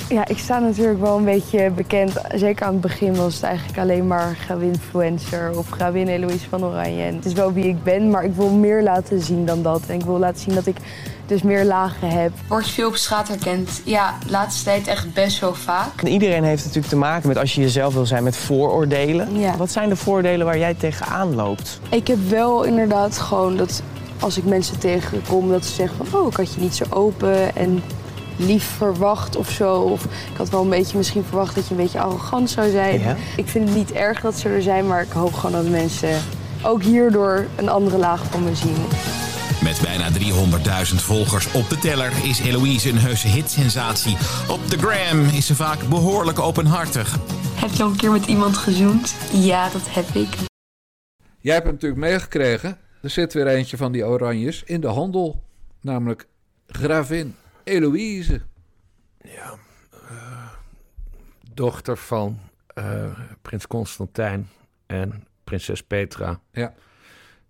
Ja, 0.09 0.27
ik 0.27 0.37
sta 0.37 0.59
natuurlijk 0.59 0.99
wel 0.99 1.17
een 1.17 1.25
beetje 1.25 1.69
bekend. 1.69 2.11
Zeker 2.35 2.65
aan 2.65 2.71
het 2.71 2.81
begin 2.81 3.15
was 3.15 3.33
het 3.33 3.43
eigenlijk 3.43 3.79
alleen 3.79 4.07
maar 4.07 4.35
grawinfluencer 4.45 5.57
of 5.57 5.69
grawin 5.69 6.07
Eloïse 6.07 6.49
van 6.49 6.65
Oranje. 6.65 7.03
En 7.03 7.15
het 7.15 7.25
is 7.25 7.33
wel 7.33 7.53
wie 7.53 7.67
ik 7.67 7.83
ben, 7.83 8.09
maar 8.09 8.23
ik 8.23 8.33
wil 8.35 8.49
meer 8.49 8.83
laten 8.83 9.21
zien 9.21 9.45
dan 9.45 9.61
dat. 9.61 9.81
En 9.87 9.95
ik 9.95 10.05
wil 10.05 10.19
laten 10.19 10.41
zien 10.41 10.55
dat 10.55 10.65
ik 10.65 10.75
dus 11.25 11.41
meer 11.41 11.65
lagen 11.65 12.09
heb. 12.09 12.31
Word 12.47 12.65
je 12.65 12.71
veel 12.73 12.87
op 12.87 12.95
straat 12.95 13.27
herkend? 13.27 13.81
Ja, 13.85 14.13
de 14.25 14.31
laatste 14.31 14.63
tijd 14.63 14.87
echt 14.87 15.13
best 15.13 15.39
wel 15.39 15.53
vaak. 15.53 16.01
En 16.01 16.07
Iedereen 16.07 16.43
heeft 16.43 16.63
natuurlijk 16.63 16.93
te 16.93 16.99
maken 16.99 17.27
met 17.27 17.37
als 17.37 17.55
je 17.55 17.61
jezelf 17.61 17.93
wil 17.93 18.05
zijn 18.05 18.23
met 18.23 18.37
vooroordelen. 18.37 19.39
Ja. 19.39 19.57
Wat 19.57 19.71
zijn 19.71 19.89
de 19.89 19.95
vooroordelen 19.95 20.45
waar 20.45 20.57
jij 20.57 20.73
tegenaan 20.73 21.35
loopt? 21.35 21.79
Ik 21.89 22.07
heb 22.07 22.29
wel 22.29 22.63
inderdaad 22.63 23.17
gewoon 23.17 23.57
dat 23.57 23.81
als 24.19 24.37
ik 24.37 24.45
mensen 24.45 24.79
tegenkom, 24.79 25.49
dat 25.49 25.65
ze 25.65 25.73
zeggen 25.73 26.05
van... 26.05 26.19
oh, 26.19 26.27
ik 26.27 26.35
had 26.35 26.53
je 26.53 26.61
niet 26.61 26.75
zo 26.75 26.83
open 26.89 27.55
en 27.55 27.83
lief 28.45 28.63
verwacht 28.77 29.35
of 29.35 29.49
zo. 29.49 29.75
Of 29.75 30.03
ik 30.03 30.37
had 30.37 30.49
wel 30.49 30.61
een 30.61 30.69
beetje 30.69 30.97
misschien 30.97 31.23
verwacht 31.23 31.55
dat 31.55 31.67
je 31.67 31.71
een 31.71 31.81
beetje 31.81 31.99
arrogant 31.99 32.49
zou 32.49 32.71
zijn. 32.71 32.99
Ja. 32.99 33.15
Ik 33.37 33.47
vind 33.47 33.67
het 33.69 33.77
niet 33.77 33.91
erg 33.91 34.21
dat 34.21 34.35
ze 34.35 34.49
er 34.49 34.61
zijn, 34.61 34.87
maar 34.87 35.01
ik 35.01 35.11
hoop 35.11 35.33
gewoon 35.33 35.63
dat 35.63 35.71
mensen 35.71 36.21
ook 36.61 36.83
hierdoor 36.83 37.47
een 37.55 37.69
andere 37.69 37.97
laag 37.97 38.23
van 38.23 38.43
me 38.43 38.55
zien. 38.55 38.75
Met 39.63 39.81
bijna 39.81 40.09
300.000 40.11 40.95
volgers 40.95 41.51
op 41.51 41.69
de 41.69 41.77
teller 41.77 42.11
is 42.23 42.39
Eloïse 42.39 42.89
een 42.89 42.97
heuse 42.97 43.27
hitsensatie. 43.27 44.17
Op 44.49 44.69
de 44.69 44.77
gram 44.77 45.19
is 45.19 45.45
ze 45.45 45.55
vaak 45.55 45.87
behoorlijk 45.89 46.39
openhartig. 46.39 47.17
Heb 47.55 47.69
je 47.71 47.83
al 47.83 47.89
een 47.89 47.95
keer 47.95 48.11
met 48.11 48.25
iemand 48.25 48.57
gezoend? 48.57 49.15
Ja, 49.31 49.69
dat 49.69 49.81
heb 49.89 50.05
ik. 50.07 50.27
Jij 51.39 51.53
hebt 51.53 51.65
het 51.65 51.73
natuurlijk 51.73 52.01
meegekregen. 52.01 52.77
Er 53.01 53.09
zit 53.09 53.33
weer 53.33 53.47
eentje 53.47 53.77
van 53.77 53.91
die 53.91 54.05
oranjes 54.05 54.63
in 54.65 54.81
de 54.81 54.87
handel. 54.87 55.43
Namelijk 55.81 56.27
gravin 56.67 57.35
Eloïse. 57.63 58.41
dochter 61.53 61.97
van 61.97 62.39
eh, 62.67 63.19
prins 63.41 63.67
Constantijn 63.67 64.49
en 64.85 65.27
prinses 65.43 65.83
Petra. 65.83 66.39
Ja. 66.51 66.73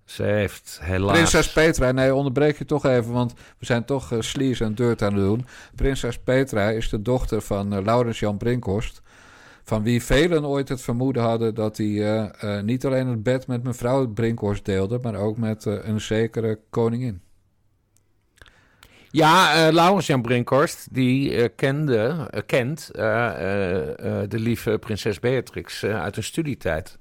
Ze 0.05 0.23
heeft 0.23 0.79
helaas... 0.81 1.17
Prinses 1.17 1.51
Petra, 1.51 1.91
nee, 1.91 2.15
onderbreek 2.15 2.57
je 2.57 2.65
toch 2.65 2.85
even, 2.85 3.11
want 3.11 3.33
we 3.33 3.65
zijn 3.65 3.85
toch 3.85 4.11
uh, 4.11 4.21
sleaze 4.21 4.63
en 4.63 4.75
dirt 4.75 5.01
aan 5.01 5.13
het 5.13 5.23
doen. 5.23 5.45
Prinses 5.75 6.19
Petra 6.19 6.69
is 6.69 6.89
de 6.89 7.01
dochter 7.01 7.41
van 7.41 7.73
uh, 7.73 7.83
Laurens 7.83 8.19
Jan 8.19 8.37
Brinkhorst. 8.37 9.01
Van 9.63 9.83
wie 9.83 10.03
velen 10.03 10.45
ooit 10.45 10.69
het 10.69 10.81
vermoeden 10.81 11.23
hadden 11.23 11.55
dat 11.55 11.77
hij 11.77 11.87
uh, 11.87 12.61
niet 12.61 12.85
alleen 12.85 13.07
het 13.07 13.23
bed 13.23 13.47
met 13.47 13.63
mevrouw 13.63 14.07
Brinkhorst 14.07 14.65
deelde, 14.65 14.99
maar 15.01 15.15
ook 15.15 15.37
met 15.37 15.65
een 15.65 16.01
zekere 16.01 16.59
koningin. 16.69 17.21
Ja, 19.13 19.67
uh, 19.67 19.73
Laurens 19.73 20.07
Jan 20.07 20.21
Brinkhorst, 20.21 20.87
die 20.91 21.31
uh, 21.31 21.45
kende, 21.55 22.27
uh, 22.33 22.41
kent 22.45 22.89
de 22.93 24.39
lieve 24.39 24.77
prinses 24.77 25.19
Beatrix 25.19 25.83
uit 25.83 26.17
een 26.17 26.23
studietijd. 26.23 26.97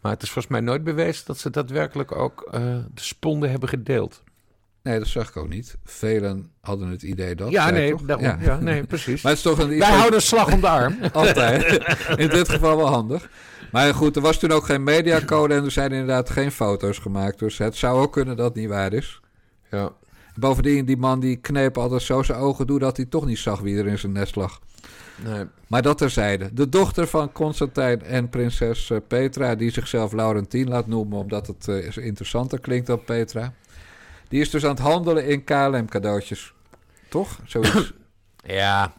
Maar 0.00 0.12
het 0.12 0.22
is 0.22 0.30
volgens 0.30 0.54
mij 0.54 0.62
nooit 0.62 0.84
bewezen 0.84 1.26
dat 1.26 1.38
ze 1.38 1.50
daadwerkelijk 1.50 2.16
ook 2.16 2.48
de 2.94 3.02
sponde 3.02 3.48
hebben 3.48 3.68
gedeeld. 3.68 4.22
Nee, 4.82 4.98
dat 4.98 5.08
zag 5.08 5.28
ik 5.28 5.36
ook 5.36 5.48
niet. 5.48 5.76
Velen 5.84 6.50
hadden 6.60 6.88
het 6.88 7.02
idee 7.02 7.34
dat. 7.34 7.50
Ja, 7.50 7.70
nee, 7.70 7.94
daarom, 8.06 8.24
ja. 8.24 8.38
ja. 8.40 8.60
nee, 8.60 8.84
precies. 8.84 9.22
maar 9.22 9.32
het 9.32 9.44
is 9.44 9.50
toch 9.52 9.58
een, 9.58 9.78
Wij 9.78 9.90
houden 9.90 10.14
een 10.14 10.22
slag 10.22 10.52
om 10.52 10.60
de 10.60 10.68
arm. 10.68 10.98
Altijd. 11.12 11.64
In 12.16 12.28
dit 12.28 12.48
geval 12.48 12.76
wel 12.76 12.88
handig. 12.88 13.30
Maar 13.72 13.94
goed, 13.94 14.16
er 14.16 14.22
was 14.22 14.38
toen 14.38 14.50
ook 14.50 14.64
geen 14.64 14.82
mediacode 14.82 15.54
en 15.54 15.64
er 15.64 15.70
zijn 15.70 15.90
inderdaad 15.90 16.30
geen 16.30 16.52
foto's 16.52 16.98
gemaakt. 16.98 17.38
Dus 17.38 17.58
het 17.58 17.76
zou 17.76 18.00
ook 18.00 18.12
kunnen 18.12 18.36
dat 18.36 18.46
het 18.46 18.54
niet 18.54 18.68
waar 18.68 18.92
is. 18.92 19.20
Ja. 19.70 19.92
Bovendien, 20.38 20.84
die 20.84 20.96
man 20.96 21.20
die 21.20 21.36
kneep 21.36 21.78
altijd 21.78 22.02
zo 22.02 22.22
zijn 22.22 22.38
ogen 22.38 22.66
toe 22.66 22.78
dat 22.78 22.96
hij 22.96 23.06
toch 23.06 23.26
niet 23.26 23.38
zag 23.38 23.60
wie 23.60 23.78
er 23.78 23.86
in 23.86 23.98
zijn 23.98 24.12
nest 24.12 24.36
lag. 24.36 24.60
Nee. 25.24 25.44
Maar 25.66 25.82
dat 25.82 25.98
terzijde. 25.98 26.54
De 26.54 26.68
dochter 26.68 27.06
van 27.06 27.32
Constantijn 27.32 28.02
en 28.02 28.28
prinses 28.28 28.90
Petra, 29.08 29.54
die 29.54 29.70
zichzelf 29.70 30.12
Laurentien 30.12 30.68
laat 30.68 30.86
noemen 30.86 31.18
omdat 31.18 31.46
het 31.46 31.66
uh, 31.68 31.96
interessanter 31.96 32.60
klinkt 32.60 32.86
dan 32.86 33.04
Petra. 33.04 33.52
Die 34.28 34.40
is 34.40 34.50
dus 34.50 34.64
aan 34.64 34.70
het 34.70 34.78
handelen 34.78 35.26
in 35.26 35.44
KLM-cadeautjes. 35.44 36.52
Toch? 37.08 37.38
Zoiets. 37.44 37.92
ja. 38.62 38.92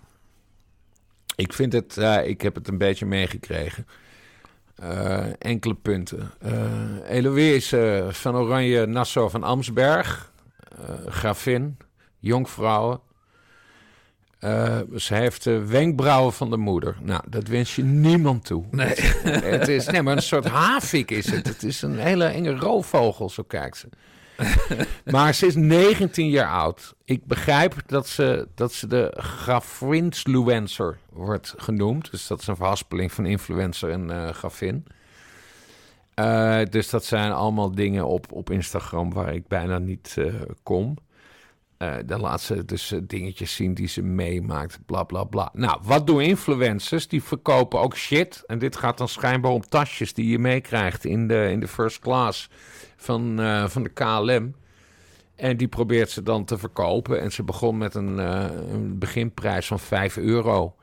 Ik 1.36 1.54
vind 1.54 1.74
het, 1.74 1.98
uh, 1.98 2.28
ik 2.28 2.42
heb 2.42 2.56
het 2.56 2.68
een 2.68 2.78
beetje 2.78 3.06
meegekregen. 3.06 3.88
Uh, 4.84 5.26
enkele 5.40 5.76
punten. 5.76 6.32
Eloïse 7.08 8.08
van 8.10 8.36
Oranje 8.36 8.86
Nassau 8.86 9.30
van 9.30 9.44
Amsberg 9.44 10.29
uh, 10.82 11.12
gravin, 11.12 11.78
jonkvrouwen. 12.20 13.00
Uh, 14.40 14.80
ze 14.96 15.16
heeft 15.16 15.44
de 15.44 15.66
wenkbrauwen 15.66 16.34
van 16.34 16.50
de 16.50 16.58
moeder. 16.58 16.98
Nou, 17.02 17.22
dat 17.30 17.48
wens 17.48 17.76
je 17.76 17.84
niemand 17.84 18.46
toe. 18.46 18.64
Nee. 18.72 18.94
het 19.56 19.68
is 19.68 19.86
nee, 19.86 20.02
maar 20.02 20.16
een 20.16 20.22
soort 20.22 20.46
havik 20.46 21.12
is 21.12 21.32
het. 21.32 21.48
Het 21.48 21.64
is 21.64 21.82
een 21.82 21.98
hele 21.98 22.26
enge 22.26 22.56
roofvogel, 22.56 23.30
zo 23.30 23.44
kijkt 23.44 23.78
ze. 23.78 23.90
maar 25.12 25.34
ze 25.34 25.46
is 25.46 25.56
19 25.56 26.30
jaar 26.30 26.50
oud. 26.50 26.96
Ik 27.06 27.26
begrijp 27.26 27.76
dat 27.86 28.08
ze, 28.08 28.48
dat 28.56 28.74
ze 28.74 28.88
de 28.88 29.14
grafinsluencer 29.18 30.98
wordt 31.10 31.54
genoemd. 31.58 32.12
Dus 32.12 32.28
dat 32.28 32.42
is 32.42 32.48
een 32.48 32.56
verhaspeling 32.56 33.12
van 33.12 33.26
influencer 33.26 33.90
en 33.90 34.10
uh, 34.10 34.30
grafin. 34.30 34.86
Uh, 36.20 36.60
dus 36.70 36.90
dat 36.90 37.06
zijn 37.06 37.32
allemaal 37.32 37.72
dingen 37.72 38.08
op, 38.08 38.32
op 38.32 38.50
Instagram 38.50 39.14
waar 39.14 39.34
ik 39.34 39.48
bijna 39.48 39.78
niet 39.78 40.16
uh, 40.20 40.34
kom. 40.64 40.98
Uh, 41.78 41.96
dan 42.06 42.20
laat 42.20 42.42
ze 42.42 42.66
dus 42.66 42.94
dingetjes 43.04 43.56
zien 43.56 43.74
die 43.74 43.88
ze 43.88 44.02
meemaakt, 44.02 44.80
bla 44.86 45.04
bla 45.04 45.24
bla. 45.24 45.50
Nou, 45.54 45.80
wat 45.84 46.08
doen 46.08 46.22
influencers? 46.22 47.08
Die 47.08 47.24
verkopen 47.24 47.80
ook 47.80 47.96
shit. 47.96 48.44
En 48.46 48.60
dit 48.60 48.76
gaat 48.76 48.98
dan 48.98 49.08
schijnbaar 49.08 49.52
om 49.52 49.62
tasjes 49.62 50.14
die 50.14 50.28
je 50.28 50.40
meekrijgt 50.40 51.06
in 51.06 51.28
de, 51.28 51.50
in 51.52 51.60
de 51.60 51.68
first 51.68 52.00
class 52.00 52.50
van, 52.96 53.40
van 53.70 53.84
de 53.84 53.90
KLM. 53.90 54.56
En 55.36 55.58
die 55.58 55.68
probeert 55.68 56.10
ze 56.10 56.24
dan 56.24 56.46
te 56.46 56.58
verkopen. 56.58 57.22
En 57.22 57.32
ze 57.32 57.44
begon 57.44 57.78
met 57.78 57.96
een, 57.96 58.18
een 58.18 59.00
beginprijs 59.00 59.68
van 59.68 59.80
5 59.80 60.18
euro. 60.18 60.76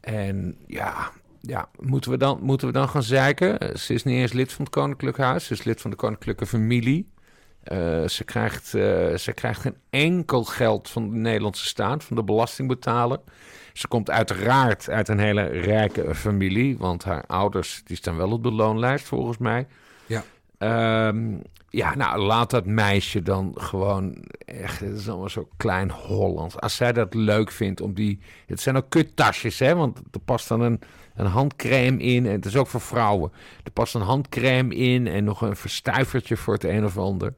En 0.00 0.56
ja, 0.66 1.12
ja, 1.42 1.68
moeten 1.80 2.10
we, 2.10 2.16
dan, 2.16 2.38
moeten 2.42 2.66
we 2.66 2.72
dan 2.72 2.88
gaan 2.88 3.02
zeiken? 3.02 3.78
Ze 3.78 3.94
is 3.94 4.04
niet 4.04 4.16
eens 4.16 4.32
lid 4.32 4.52
van 4.52 4.64
het 4.64 4.74
Koninklijk 4.74 5.16
Huis. 5.16 5.46
Ze 5.46 5.52
is 5.52 5.64
lid 5.64 5.80
van 5.80 5.90
de 5.90 5.96
Koninklijke 5.96 6.46
Familie. 6.46 7.10
Uh, 7.72 8.08
ze, 8.08 8.24
krijgt, 8.24 8.74
uh, 8.74 9.14
ze 9.16 9.32
krijgt 9.34 9.60
geen 9.60 9.76
enkel 9.90 10.44
geld 10.44 10.90
van 10.90 11.10
de 11.10 11.16
Nederlandse 11.16 11.66
staat, 11.66 12.04
van 12.04 12.16
de 12.16 12.24
belastingbetaler. 12.24 13.20
Ze 13.72 13.88
komt 13.88 14.10
uiteraard 14.10 14.90
uit 14.90 15.08
een 15.08 15.18
hele 15.18 15.42
rijke 15.42 16.14
familie, 16.14 16.78
want 16.78 17.04
haar 17.04 17.24
ouders 17.26 17.82
die 17.84 17.96
staan 17.96 18.16
wel 18.16 18.30
op 18.30 18.42
de 18.42 18.52
loonlijst 18.52 19.06
volgens 19.06 19.38
mij. 19.38 19.66
Ja. 20.06 20.24
Um, 21.08 21.42
ja, 21.68 21.94
nou, 21.94 22.18
laat 22.18 22.50
dat 22.50 22.66
meisje 22.66 23.22
dan 23.22 23.52
gewoon 23.54 24.24
echt, 24.44 24.80
het 24.80 24.98
is 24.98 25.08
allemaal 25.08 25.28
zo 25.28 25.48
klein 25.56 25.90
Hollands. 25.90 26.56
Als 26.56 26.76
zij 26.76 26.92
dat 26.92 27.14
leuk 27.14 27.50
vindt 27.50 27.80
om 27.80 27.94
die, 27.94 28.20
het 28.46 28.60
zijn 28.60 28.76
ook 28.76 28.88
kuttasjes, 28.90 29.58
hè, 29.58 29.74
want 29.74 29.98
er 30.10 30.20
past 30.20 30.48
dan 30.48 30.60
een, 30.60 30.80
een 31.14 31.26
handcrème 31.26 31.98
in 31.98 32.26
en 32.26 32.32
het 32.32 32.44
is 32.44 32.56
ook 32.56 32.66
voor 32.66 32.80
vrouwen. 32.80 33.32
Er 33.64 33.70
past 33.70 33.94
een 33.94 34.00
handcrème 34.00 34.74
in 34.74 35.06
en 35.06 35.24
nog 35.24 35.40
een 35.40 35.56
verstuivertje 35.56 36.36
voor 36.36 36.54
het 36.54 36.64
een 36.64 36.84
of 36.84 36.98
ander. 36.98 37.34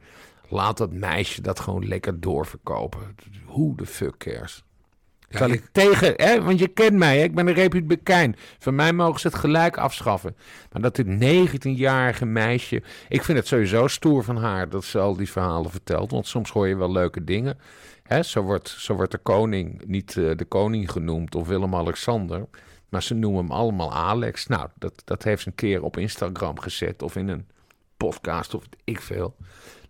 Laat 0.48 0.76
dat 0.76 0.92
meisje 0.92 1.40
dat 1.40 1.60
gewoon 1.60 1.88
lekker 1.88 2.20
doorverkopen. 2.20 3.16
Hoe 3.44 3.76
de 3.76 3.86
fuck 3.86 4.16
cares? 4.18 4.64
Ja, 5.28 5.46
ik... 5.46 5.52
ik 5.52 5.68
tegen, 5.72 6.12
hè, 6.16 6.42
want 6.42 6.58
je 6.58 6.68
kent 6.68 6.96
mij, 6.96 7.18
hè? 7.18 7.22
ik 7.22 7.34
ben 7.34 7.46
een 7.46 7.54
republikein. 7.54 8.36
Van 8.58 8.74
mij 8.74 8.92
mogen 8.92 9.20
ze 9.20 9.26
het 9.26 9.36
gelijk 9.36 9.76
afschaffen. 9.76 10.36
Maar 10.72 10.82
dat 10.82 10.96
dit 10.96 11.06
19-jarige 11.06 12.24
meisje. 12.24 12.82
Ik 13.08 13.24
vind 13.24 13.38
het 13.38 13.46
sowieso 13.46 13.86
stoer 13.86 14.24
van 14.24 14.36
haar 14.36 14.68
dat 14.68 14.84
ze 14.84 14.98
al 14.98 15.16
die 15.16 15.30
verhalen 15.30 15.70
vertelt. 15.70 16.10
Want 16.10 16.26
soms 16.26 16.50
hoor 16.50 16.68
je 16.68 16.76
wel 16.76 16.92
leuke 16.92 17.24
dingen. 17.24 17.58
Hè, 18.02 18.22
zo, 18.22 18.42
wordt, 18.42 18.68
zo 18.68 18.94
wordt 18.94 19.12
de 19.12 19.18
koning 19.18 19.82
niet 19.86 20.14
uh, 20.14 20.36
de 20.36 20.44
koning 20.44 20.90
genoemd 20.90 21.34
of 21.34 21.46
Willem-Alexander. 21.46 22.46
Maar 22.94 23.02
ze 23.02 23.14
noemen 23.14 23.40
hem 23.40 23.50
allemaal 23.50 23.92
Alex. 23.92 24.46
Nou, 24.46 24.68
dat, 24.74 25.02
dat 25.04 25.22
heeft 25.22 25.42
ze 25.42 25.48
een 25.48 25.54
keer 25.54 25.82
op 25.82 25.96
Instagram 25.96 26.60
gezet 26.60 27.02
of 27.02 27.16
in 27.16 27.28
een 27.28 27.48
podcast 27.96 28.54
of 28.54 28.64
ik 28.84 29.00
veel. 29.00 29.36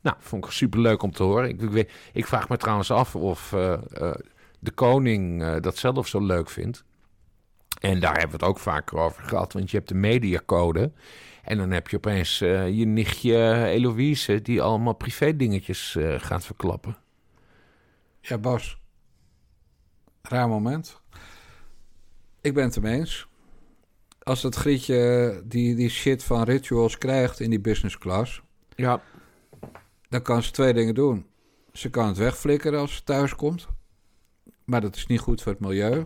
Nou, 0.01 0.17
vond 0.19 0.45
ik 0.45 0.51
super 0.51 0.81
leuk 0.81 1.03
om 1.03 1.13
te 1.13 1.23
horen. 1.23 1.49
Ik, 1.49 1.91
ik, 2.13 2.27
vraag 2.27 2.49
me 2.49 2.57
trouwens 2.57 2.91
af 2.91 3.17
of. 3.17 3.53
Uh, 3.53 3.79
uh, 4.01 4.15
de 4.59 4.71
koning 4.71 5.43
uh, 5.43 5.57
dat 5.61 5.77
zelf 5.77 6.09
zo 6.09 6.21
leuk 6.21 6.51
vindt. 6.51 6.85
En 7.81 8.01
daar 8.01 8.13
hebben 8.13 8.39
we 8.39 8.45
het 8.45 8.55
ook 8.55 8.59
vaker 8.59 8.99
over 8.99 9.23
gehad, 9.23 9.53
want 9.53 9.71
je 9.71 9.77
hebt 9.77 9.89
de 9.89 9.95
mediacode. 9.95 10.93
En 11.43 11.59
dan 11.59 11.71
heb 11.71 11.89
je 11.89 11.97
opeens 11.97 12.39
je 12.39 12.85
nichtje 12.87 13.65
Eloïse 13.65 14.43
die 14.43 14.63
allemaal 14.63 14.95
privé 14.95 15.37
dingetjes 15.37 15.97
gaat 16.01 16.45
verklappen. 16.45 16.97
Ja, 18.21 18.39
Bas. 18.39 18.79
Raar 20.23 20.49
moment. 20.49 21.03
Ik 22.45 22.55
ben 22.55 22.65
het 22.65 22.77
ermee 22.77 22.99
eens. 22.99 23.29
Als 24.23 24.43
het 24.43 24.55
Grietje 24.55 25.43
die, 25.45 25.75
die 25.75 25.89
shit 25.89 26.25
van 26.25 26.43
rituals 26.43 26.99
krijgt 26.99 27.41
in 27.41 27.51
die 27.51 27.61
business 27.61 27.99
class... 27.99 28.43
Ja. 28.75 29.03
Dan 30.09 30.23
kan 30.23 30.43
ze 30.43 30.51
twee 30.51 30.73
dingen 30.73 30.95
doen. 30.95 31.27
Ze 31.73 31.91
kan 31.91 32.07
het 32.07 32.17
wegflikkeren 32.17 32.81
als 32.81 32.95
ze 32.95 33.03
thuis 33.03 33.35
komt. 33.35 33.67
Maar 34.65 34.81
dat 34.81 34.97
is 34.97 35.07
niet 35.07 35.21
goed 35.21 35.43
voor 35.43 35.53
het 35.53 35.61
milieu. 35.61 36.05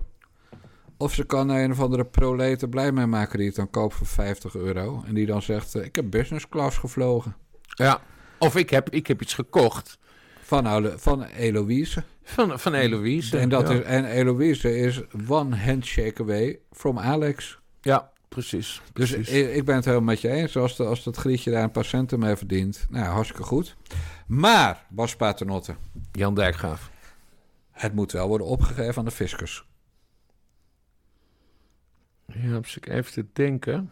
Of 0.97 1.15
ze 1.15 1.25
kan 1.25 1.49
een 1.49 1.71
of 1.71 1.81
andere 1.81 2.05
proleter 2.05 2.69
blij 2.69 2.93
mee 2.93 3.07
maken 3.07 3.39
die 3.39 3.47
het 3.47 3.57
dan 3.57 3.71
koopt 3.71 3.95
voor 3.95 4.07
50 4.07 4.55
euro. 4.55 5.03
En 5.07 5.15
die 5.15 5.27
dan 5.27 5.43
zegt, 5.43 5.75
uh, 5.75 5.85
ik 5.85 5.97
heb 5.97 6.11
business 6.11 6.49
class 6.49 6.79
gevlogen. 6.79 7.37
Ja, 7.63 8.01
of 8.39 8.57
ik 8.57 8.71
heb, 8.71 8.91
ik 8.91 9.07
heb 9.07 9.23
iets 9.23 9.35
gekocht. 9.35 9.99
Van, 10.49 10.99
van 10.99 11.25
Eloïse. 11.25 12.03
Van, 12.23 12.59
van 12.59 12.75
Eloïse, 12.75 13.39
en, 13.39 13.49
dat 13.49 13.69
ja. 13.69 13.75
is, 13.75 13.83
en 13.83 14.05
Eloïse 14.05 14.79
is 14.79 15.01
one 15.29 15.57
handshake 15.57 16.23
away 16.23 16.59
from 16.73 16.99
Alex. 16.99 17.59
Ja, 17.81 18.11
precies. 18.29 18.83
Dus 18.93 19.13
ik, 19.13 19.29
ik 19.29 19.65
ben 19.65 19.75
het 19.75 19.85
helemaal 19.85 20.07
met 20.07 20.21
je 20.21 20.29
eens. 20.29 20.57
Als, 20.57 20.77
de, 20.77 20.85
als 20.85 21.05
dat 21.05 21.17
Grietje 21.17 21.51
daar 21.51 21.63
een 21.63 21.71
paar 21.71 21.85
centen 21.85 22.19
mee 22.19 22.37
verdient, 22.37 22.87
nou, 22.91 23.07
hartstikke 23.07 23.43
goed. 23.43 23.77
Maar, 24.27 24.87
Bas 24.89 25.17
Paternotte. 25.17 25.75
Jan 26.13 26.35
Dijkgraaf. 26.35 26.91
Het 27.71 27.95
moet 27.95 28.13
wel 28.13 28.29
worden 28.29 28.47
opgegeven 28.47 28.97
aan 28.97 29.05
de 29.05 29.11
fiscus. 29.11 29.65
Ja, 32.27 32.57
op 32.57 32.67
zich 32.67 32.85
even 32.85 33.13
te 33.13 33.27
denken. 33.33 33.91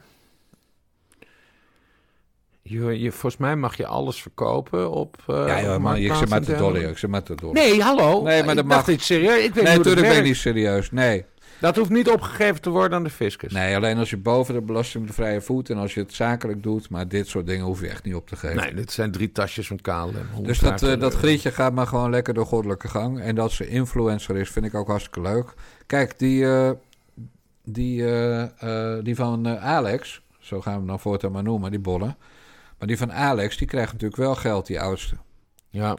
Je, 2.68 3.00
je, 3.00 3.12
volgens 3.12 3.36
mij 3.36 3.56
mag 3.56 3.76
je 3.76 3.86
alles 3.86 4.22
verkopen 4.22 4.90
op. 4.90 5.16
Uh, 5.30 5.62
ja, 5.62 5.78
maar 5.78 6.00
ik 6.00 6.14
zit 6.14 6.28
maar 6.28 6.40
te 6.40 6.56
dollen. 6.56 6.88
Ik 6.88 6.98
zit 6.98 7.10
maar 7.10 7.22
te 7.22 7.34
dollen. 7.34 7.54
Nee, 7.54 7.82
hallo. 7.82 8.22
Nee, 8.22 8.44
maar 8.44 8.54
dat 8.54 8.64
ik 8.64 8.70
mag 8.70 8.86
niet 8.86 9.02
serieus. 9.02 9.44
Ik 9.44 9.54
weet 9.54 9.64
nee, 9.64 9.76
natuurlijk 9.76 10.06
ben 10.06 10.16
ik 10.16 10.24
niet 10.24 10.36
serieus. 10.36 10.90
Nee. 10.90 11.24
Dat 11.60 11.76
hoeft 11.76 11.90
niet 11.90 12.08
opgegeven 12.08 12.60
te 12.60 12.70
worden 12.70 12.98
aan 12.98 13.04
de 13.04 13.10
fiscus. 13.10 13.52
Nee, 13.52 13.76
alleen 13.76 13.98
als 13.98 14.10
je 14.10 14.16
boven 14.16 14.54
de 14.54 14.60
belastingvrije 14.60 15.40
voet 15.40 15.70
en 15.70 15.76
als 15.76 15.94
je 15.94 16.00
het 16.00 16.14
zakelijk 16.14 16.62
doet. 16.62 16.88
Maar 16.90 17.08
dit 17.08 17.28
soort 17.28 17.46
dingen 17.46 17.64
hoef 17.64 17.80
je 17.80 17.88
echt 17.88 18.04
niet 18.04 18.14
op 18.14 18.28
te 18.28 18.36
geven. 18.36 18.56
Nee, 18.56 18.74
dit 18.74 18.92
zijn 18.92 19.10
drie 19.10 19.32
tasjes 19.32 19.66
van 19.66 19.80
KLM. 19.80 20.12
Dus 20.42 20.58
dat, 20.58 20.82
uh, 20.82 21.00
dat 21.00 21.14
Grietje 21.14 21.50
gaat 21.50 21.72
maar 21.72 21.86
gewoon 21.86 22.10
lekker 22.10 22.34
door 22.34 22.46
goddelijke 22.46 22.88
gang. 22.88 23.20
En 23.20 23.34
dat 23.34 23.52
ze 23.52 23.68
influencer 23.68 24.36
is, 24.36 24.50
vind 24.50 24.66
ik 24.66 24.74
ook 24.74 24.88
hartstikke 24.88 25.20
leuk. 25.20 25.54
Kijk, 25.86 26.18
die, 26.18 26.42
uh, 26.42 26.70
die, 27.66 28.04
eh, 28.04 28.42
eh, 28.42 29.04
die 29.04 29.14
van 29.14 29.46
eh, 29.46 29.64
Alex, 29.64 30.22
zo 30.38 30.60
gaan 30.60 30.72
we 30.72 30.78
hem 30.78 30.88
dan 30.88 31.00
voortaan 31.00 31.32
maar 31.32 31.42
noemen, 31.42 31.70
die 31.70 31.80
bollen. 31.80 32.16
Maar 32.78 32.88
die 32.88 32.98
van 32.98 33.12
Alex, 33.12 33.56
die 33.56 33.66
krijgt 33.66 33.92
natuurlijk 33.92 34.20
wel 34.20 34.34
geld, 34.34 34.66
die 34.66 34.80
oudste. 34.80 35.16
Ja. 35.70 35.96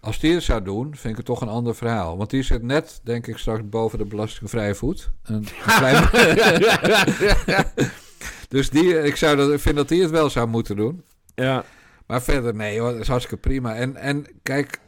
Als 0.00 0.18
die 0.18 0.34
het 0.34 0.42
zou 0.42 0.62
doen, 0.62 0.96
vind 0.96 1.10
ik 1.10 1.16
het 1.16 1.26
toch 1.26 1.40
een 1.40 1.48
ander 1.48 1.74
verhaal. 1.74 2.16
Want 2.16 2.30
die 2.30 2.42
zit 2.42 2.62
net, 2.62 3.00
denk 3.02 3.26
ik, 3.26 3.38
straks 3.38 3.68
boven 3.68 3.98
de 3.98 4.04
belastingvrije 4.04 4.74
voet. 4.74 5.10
Een 5.22 5.46
klein- 5.78 6.08
dus 8.48 8.70
die, 8.70 9.02
ik 9.02 9.16
zou 9.16 9.36
dat, 9.36 9.52
ik 9.52 9.60
vind 9.60 9.76
dat 9.76 9.88
die 9.88 10.02
het 10.02 10.10
wel 10.10 10.30
zou 10.30 10.48
moeten 10.48 10.76
doen. 10.76 11.04
Ja. 11.34 11.64
Maar 12.06 12.22
verder, 12.22 12.54
nee 12.54 12.80
hoor, 12.80 12.90
dat 12.92 13.00
is 13.00 13.08
hartstikke 13.08 13.48
prima. 13.48 13.74
En, 13.74 13.96
en 13.96 14.26
kijk, 14.42 14.78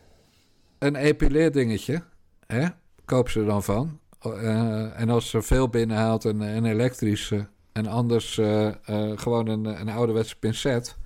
een 0.79 0.97
epileerdingetje, 0.97 2.03
hè, 2.47 2.67
koop 3.05 3.29
ze 3.29 3.41
er 3.41 3.47
dan 3.47 3.63
van. 3.63 3.99
Eh, 4.21 5.01
en 5.01 5.11
als 5.11 5.31
ze 5.31 5.43
veel 5.43 5.69
binnenhaalt, 5.69 6.25
een, 6.25 6.41
een 6.41 6.65
elektrische. 6.65 7.47
En 7.73 7.87
anders 7.87 8.39
eh, 8.39 8.67
eh, 8.67 8.73
gewoon 9.19 9.49
een, 9.49 9.65
een 9.65 9.89
ouderwetse 9.89 10.39
pincet. 10.39 10.97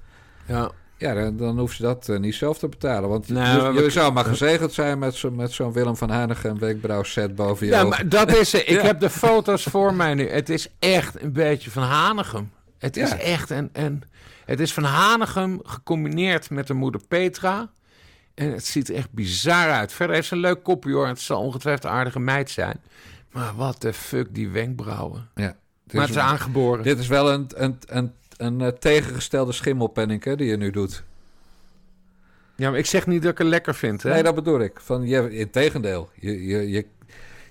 Ja. 0.46 0.70
Ja, 0.98 1.30
dan, 1.30 1.58
hoeft 1.58 1.76
ze 1.76 1.82
dat 1.82 2.08
eh, 2.08 2.18
niet 2.18 2.34
zelf 2.34 2.58
te 2.58 2.68
betalen. 2.68 3.08
Want 3.08 3.28
Nee, 3.28 3.72
je, 3.72 3.90
zou 3.90 4.12
maar 4.12 4.24
gezegend 4.24 4.72
zijn 4.72 4.98
met, 4.98 5.14
zo, 5.14 5.30
met 5.30 5.52
zo'n 5.52 5.72
Willem 5.72 5.96
van 5.96 6.10
Hanegem 6.10 6.50
een 6.50 6.58
wenkbrauwset 6.58 7.34
boven 7.34 7.66
je 7.66 7.72
Ja, 7.72 7.78
ogen. 7.78 7.88
maar 7.90 8.08
dat 8.08 8.36
is. 8.36 8.54
Ik 8.54 8.68
Ja. 8.80 8.82
heb 8.82 9.00
de 9.00 9.10
foto's 9.10 9.62
voor 9.62 9.94
mij 9.94 10.14
nu. 10.14 10.28
Het 10.28 10.48
is 10.48 10.68
echt 10.78 11.22
een 11.22 11.32
beetje 11.32 11.70
van 11.70 11.82
Hanegem. 11.82 12.50
Het 12.78 12.96
is 12.96 13.10
Ja. 13.10 13.16
echt 13.18 13.50
een, 13.50 13.70
een... 13.72 14.02
Het 14.44 14.60
is 14.60 14.72
van 14.72 14.84
Hanegem 14.84 15.60
gecombineerd 15.62 16.50
met 16.50 16.66
de 16.66 16.74
moeder 16.74 17.00
Petra. 17.08 17.70
En 18.34 18.52
het 18.52 18.66
ziet 18.66 18.88
er 18.88 18.94
echt 18.94 19.10
bizar 19.12 19.70
uit. 19.70 19.92
Verder 19.92 20.14
heeft 20.14 20.28
ze 20.28 20.34
een 20.34 20.40
leuk 20.40 20.62
kopje 20.62 20.92
hoor. 20.92 21.06
Het 21.06 21.20
zal 21.20 21.40
ongetwijfeld 21.42 21.84
een 21.84 21.90
aardige 21.98 22.20
meid 22.20 22.50
zijn. 22.50 22.80
Maar 23.32 23.52
wat 23.56 23.80
de 23.80 23.92
fuck, 23.92 24.34
die 24.34 24.48
wenkbrauwen. 24.50 25.28
Ja. 25.34 25.56
Maar 25.92 26.00
het 26.00 26.10
is 26.10 26.16
aangeboren. 26.22 26.84
Dit 26.84 26.98
is 26.98 27.06
wel 27.06 27.32
een, 27.32 27.50
een, 27.54 27.78
een, 27.86 28.12
een, 28.44 28.60
eh, 28.60 28.68
tegengestelde 28.68 29.52
schimmelpenning 29.52 30.24
hè, 30.24 30.36
die 30.36 30.46
je 30.46 30.56
nu 30.56 30.70
doet. 30.70 31.02
Ja, 32.56 32.70
maar 32.70 32.78
ik 32.78 32.86
zeg 32.86 33.06
niet 33.06 33.22
dat 33.22 33.32
ik 33.32 33.38
het 33.38 33.46
lekker 33.46 33.74
vind. 33.74 34.02
Hè? 34.02 34.10
Nee, 34.12 34.22
dat 34.22 34.34
bedoel 34.34 34.60
ik. 34.60 34.80
Van, 34.80 35.06
je, 35.06 35.34
in 35.36 35.50
tegendeel. 35.50 36.10
Je, 36.14 36.46
je, 36.46 36.70
je, 36.70 36.86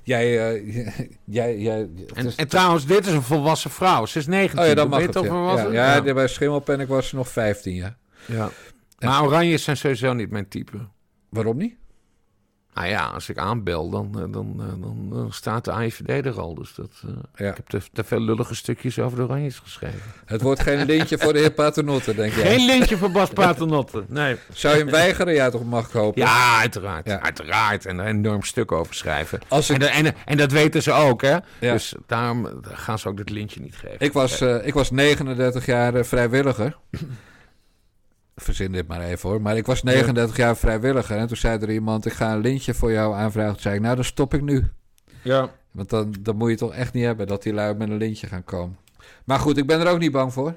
jij, 0.04 0.54
eh, 0.54 0.86
jij, 1.24 1.58
jij, 1.60 1.89
En, 2.14 2.26
is- 2.26 2.36
en 2.36 2.48
trouwens, 2.48 2.86
dit 2.86 3.08
is 3.08 3.14
een 3.14 3.22
volwassen 3.22 3.72
vrouw. 3.72 4.06
Ze 4.06 4.20
is 4.20 4.28
19. 4.28 4.60
oh 4.60 4.66
ja, 4.68 4.74
dan 4.74 4.89
mag 4.89 5.00
het. 5.02 5.72
Ja, 5.72 6.14
bij 6.14 6.28
schimmelpenning 6.28 6.89
was 6.89 7.08
ze 7.08 7.16
nog 7.16 7.30
15, 7.30 7.76
ja. 7.76 7.96
Ja. 8.26 8.50
Maar 9.00 9.24
oranjes 9.24 9.64
zijn 9.64 9.78
sowieso 9.78 10.14
niet 10.14 10.30
mijn 10.32 10.48
type. 10.48 10.78
Waarom 11.30 11.58
niet? 11.58 11.76
Nou 12.74 12.88
ja, 12.88 13.05
als 13.05 13.30
ik 13.30 13.38
aanbel, 13.38 13.89
dan, 13.89 14.09
eh, 14.15 14.24
dan, 14.34 14.55
eh, 14.59 14.82
dan, 14.82 15.07
dan 15.09 15.32
staat 15.34 15.65
de 15.65 15.72
AIVD 15.72 16.26
er 16.26 16.39
al. 16.39 16.55
Dus 16.55 16.74
dat, 16.76 16.91
eh, 17.36 17.47
Ik 17.47 17.55
heb 17.55 17.67
te, 17.67 17.80
te 17.93 18.03
veel 18.03 18.19
lullige 18.19 18.55
stukjes 18.55 18.99
over 18.99 19.17
de 19.17 19.24
oranjes 19.24 19.59
geschreven. 19.59 19.99
Het 20.26 20.41
wordt 20.41 20.61
geen 20.61 20.86
lintje 20.86 21.17
voor 21.17 21.34
de 21.34 21.39
heer 21.39 21.51
Paternotte, 21.51 22.15
denk 22.15 22.34
jij? 22.34 22.43
Geen 22.55 22.65
lintje 22.65 22.97
voor 22.97 23.11
Bas 23.11 23.30
Paternotte, 23.30 24.03
nee. 24.07 24.36
Zou 24.53 24.74
je 24.78 24.82
hem 24.84 24.91
weigeren? 24.91 25.34
Ja, 25.34 25.49
toch 25.49 25.63
mag 25.65 25.86
ik 25.88 25.91
hopen? 25.91 26.22
Ja, 26.22 26.59
uiteraard. 26.59 27.09
Uiteraard. 27.09 27.86
En 27.86 27.99
er 27.99 28.05
een 28.07 28.15
enorm 28.15 28.43
stuk 28.43 28.72
over 28.72 28.95
schrijven. 28.95 29.39
Als 29.47 29.69
ik- 29.69 29.76
en, 29.76 29.82
dat- 29.82 29.89
en, 29.89 30.15
en 30.26 30.38
dat 30.38 30.51
weten 30.51 30.84
ze 30.84 30.91
ook, 30.91 31.22
hè? 31.22 31.38
Ja. 31.59 31.72
Dus 31.74 31.93
daarom 32.07 32.47
gaan 32.63 32.99
ze 32.99 33.07
ook 33.07 33.17
dat 33.17 33.30
lintje 33.30 33.61
niet 33.61 33.76
geven. 33.76 33.99
Ik 33.99 34.13
was, 34.13 34.41
eh, 34.41 34.65
ik 34.67 34.74
was 34.74 34.91
39 34.91 35.65
jaar 35.65 36.05
vrijwilliger. 36.05 36.78
Verzin 38.42 38.72
dit 38.72 38.88
maar 38.88 39.02
even 39.02 39.30
hoor. 39.30 39.42
Maar 39.42 39.58
ik 39.58 39.66
was 39.66 39.84
39 39.84 40.38
jaar 40.38 40.58
vrijwilliger. 40.58 41.18
En 41.18 41.28
toen 41.28 41.38
zei 41.38 41.60
er 41.60 41.72
iemand: 41.72 42.06
Ik 42.06 42.14
ga 42.14 42.34
een 42.34 42.39
lintje 42.42 42.74
voor 42.74 42.92
jou 42.92 43.16
aanvragen. 43.16 43.52
Toen 43.54 43.62
zei 43.62 43.76
ik: 43.76 43.82
Nou, 43.82 43.96
dan 43.96 44.04
stop 44.04 44.34
ik 44.34 44.42
nu. 44.42 44.64
Ja. 45.22 45.50
Want 45.72 45.89
dan, 45.89 46.16
dan 46.20 46.36
moet 46.36 46.50
je 46.50 46.56
toch 46.56 46.74
echt 46.74 46.94
niet 46.94 47.06
hebben 47.06 47.28
dat 47.28 47.44
die 47.44 47.54
lui 47.54 47.74
met 47.76 47.89
een 47.89 47.98
lintje 47.98 48.28
gaan 48.28 48.44
komen. 48.44 48.78
Maar 49.26 49.39
goed, 49.39 49.58
ik 49.58 49.66
ben 49.68 49.80
er 49.80 49.88
ook 49.88 50.00
niet 50.00 50.12
bang 50.12 50.34
voor. 50.34 50.56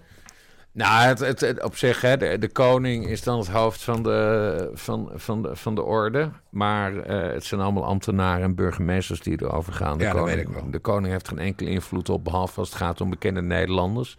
Nou, 0.72 1.04
het, 1.06 1.18
het, 1.18 1.40
het- 1.40 1.62
op 1.62 1.76
zich, 1.76 2.00
hè, 2.00 2.16
de, 2.16 2.38
de 2.38 2.48
koning 2.48 3.06
is 3.06 3.22
dan 3.22 3.38
het 3.38 3.48
hoofd 3.48 3.82
van 3.82 4.02
de, 4.02 4.70
van, 4.74 5.10
van 5.14 5.42
de, 5.42 5.56
van 5.56 5.74
de 5.74 5.82
orde. 5.82 6.30
Maar 6.50 6.96
eh, 6.98 7.32
het 7.32 7.44
zijn 7.44 7.60
allemaal 7.60 7.84
ambtenaren 7.84 8.42
en 8.44 8.54
burgemeesters 8.54 9.20
die 9.20 9.42
erover 9.42 9.72
gaan. 9.72 9.98
De 9.98 10.04
Ja, 10.04 10.10
dat 10.12 10.20
koning, 10.20 10.36
weet 10.38 10.46
ik 10.48 10.54
wel. 10.54 10.70
De 10.70 10.78
koning 10.78 11.12
heeft 11.12 11.28
geen 11.28 11.38
enkele 11.38 11.70
invloed 11.70 12.08
op, 12.08 12.24
behalve 12.24 12.58
als 12.60 12.68
het 12.68 12.78
gaat 12.78 13.00
om 13.00 13.10
bekende 13.10 13.42
Nederlanders. 13.42 14.16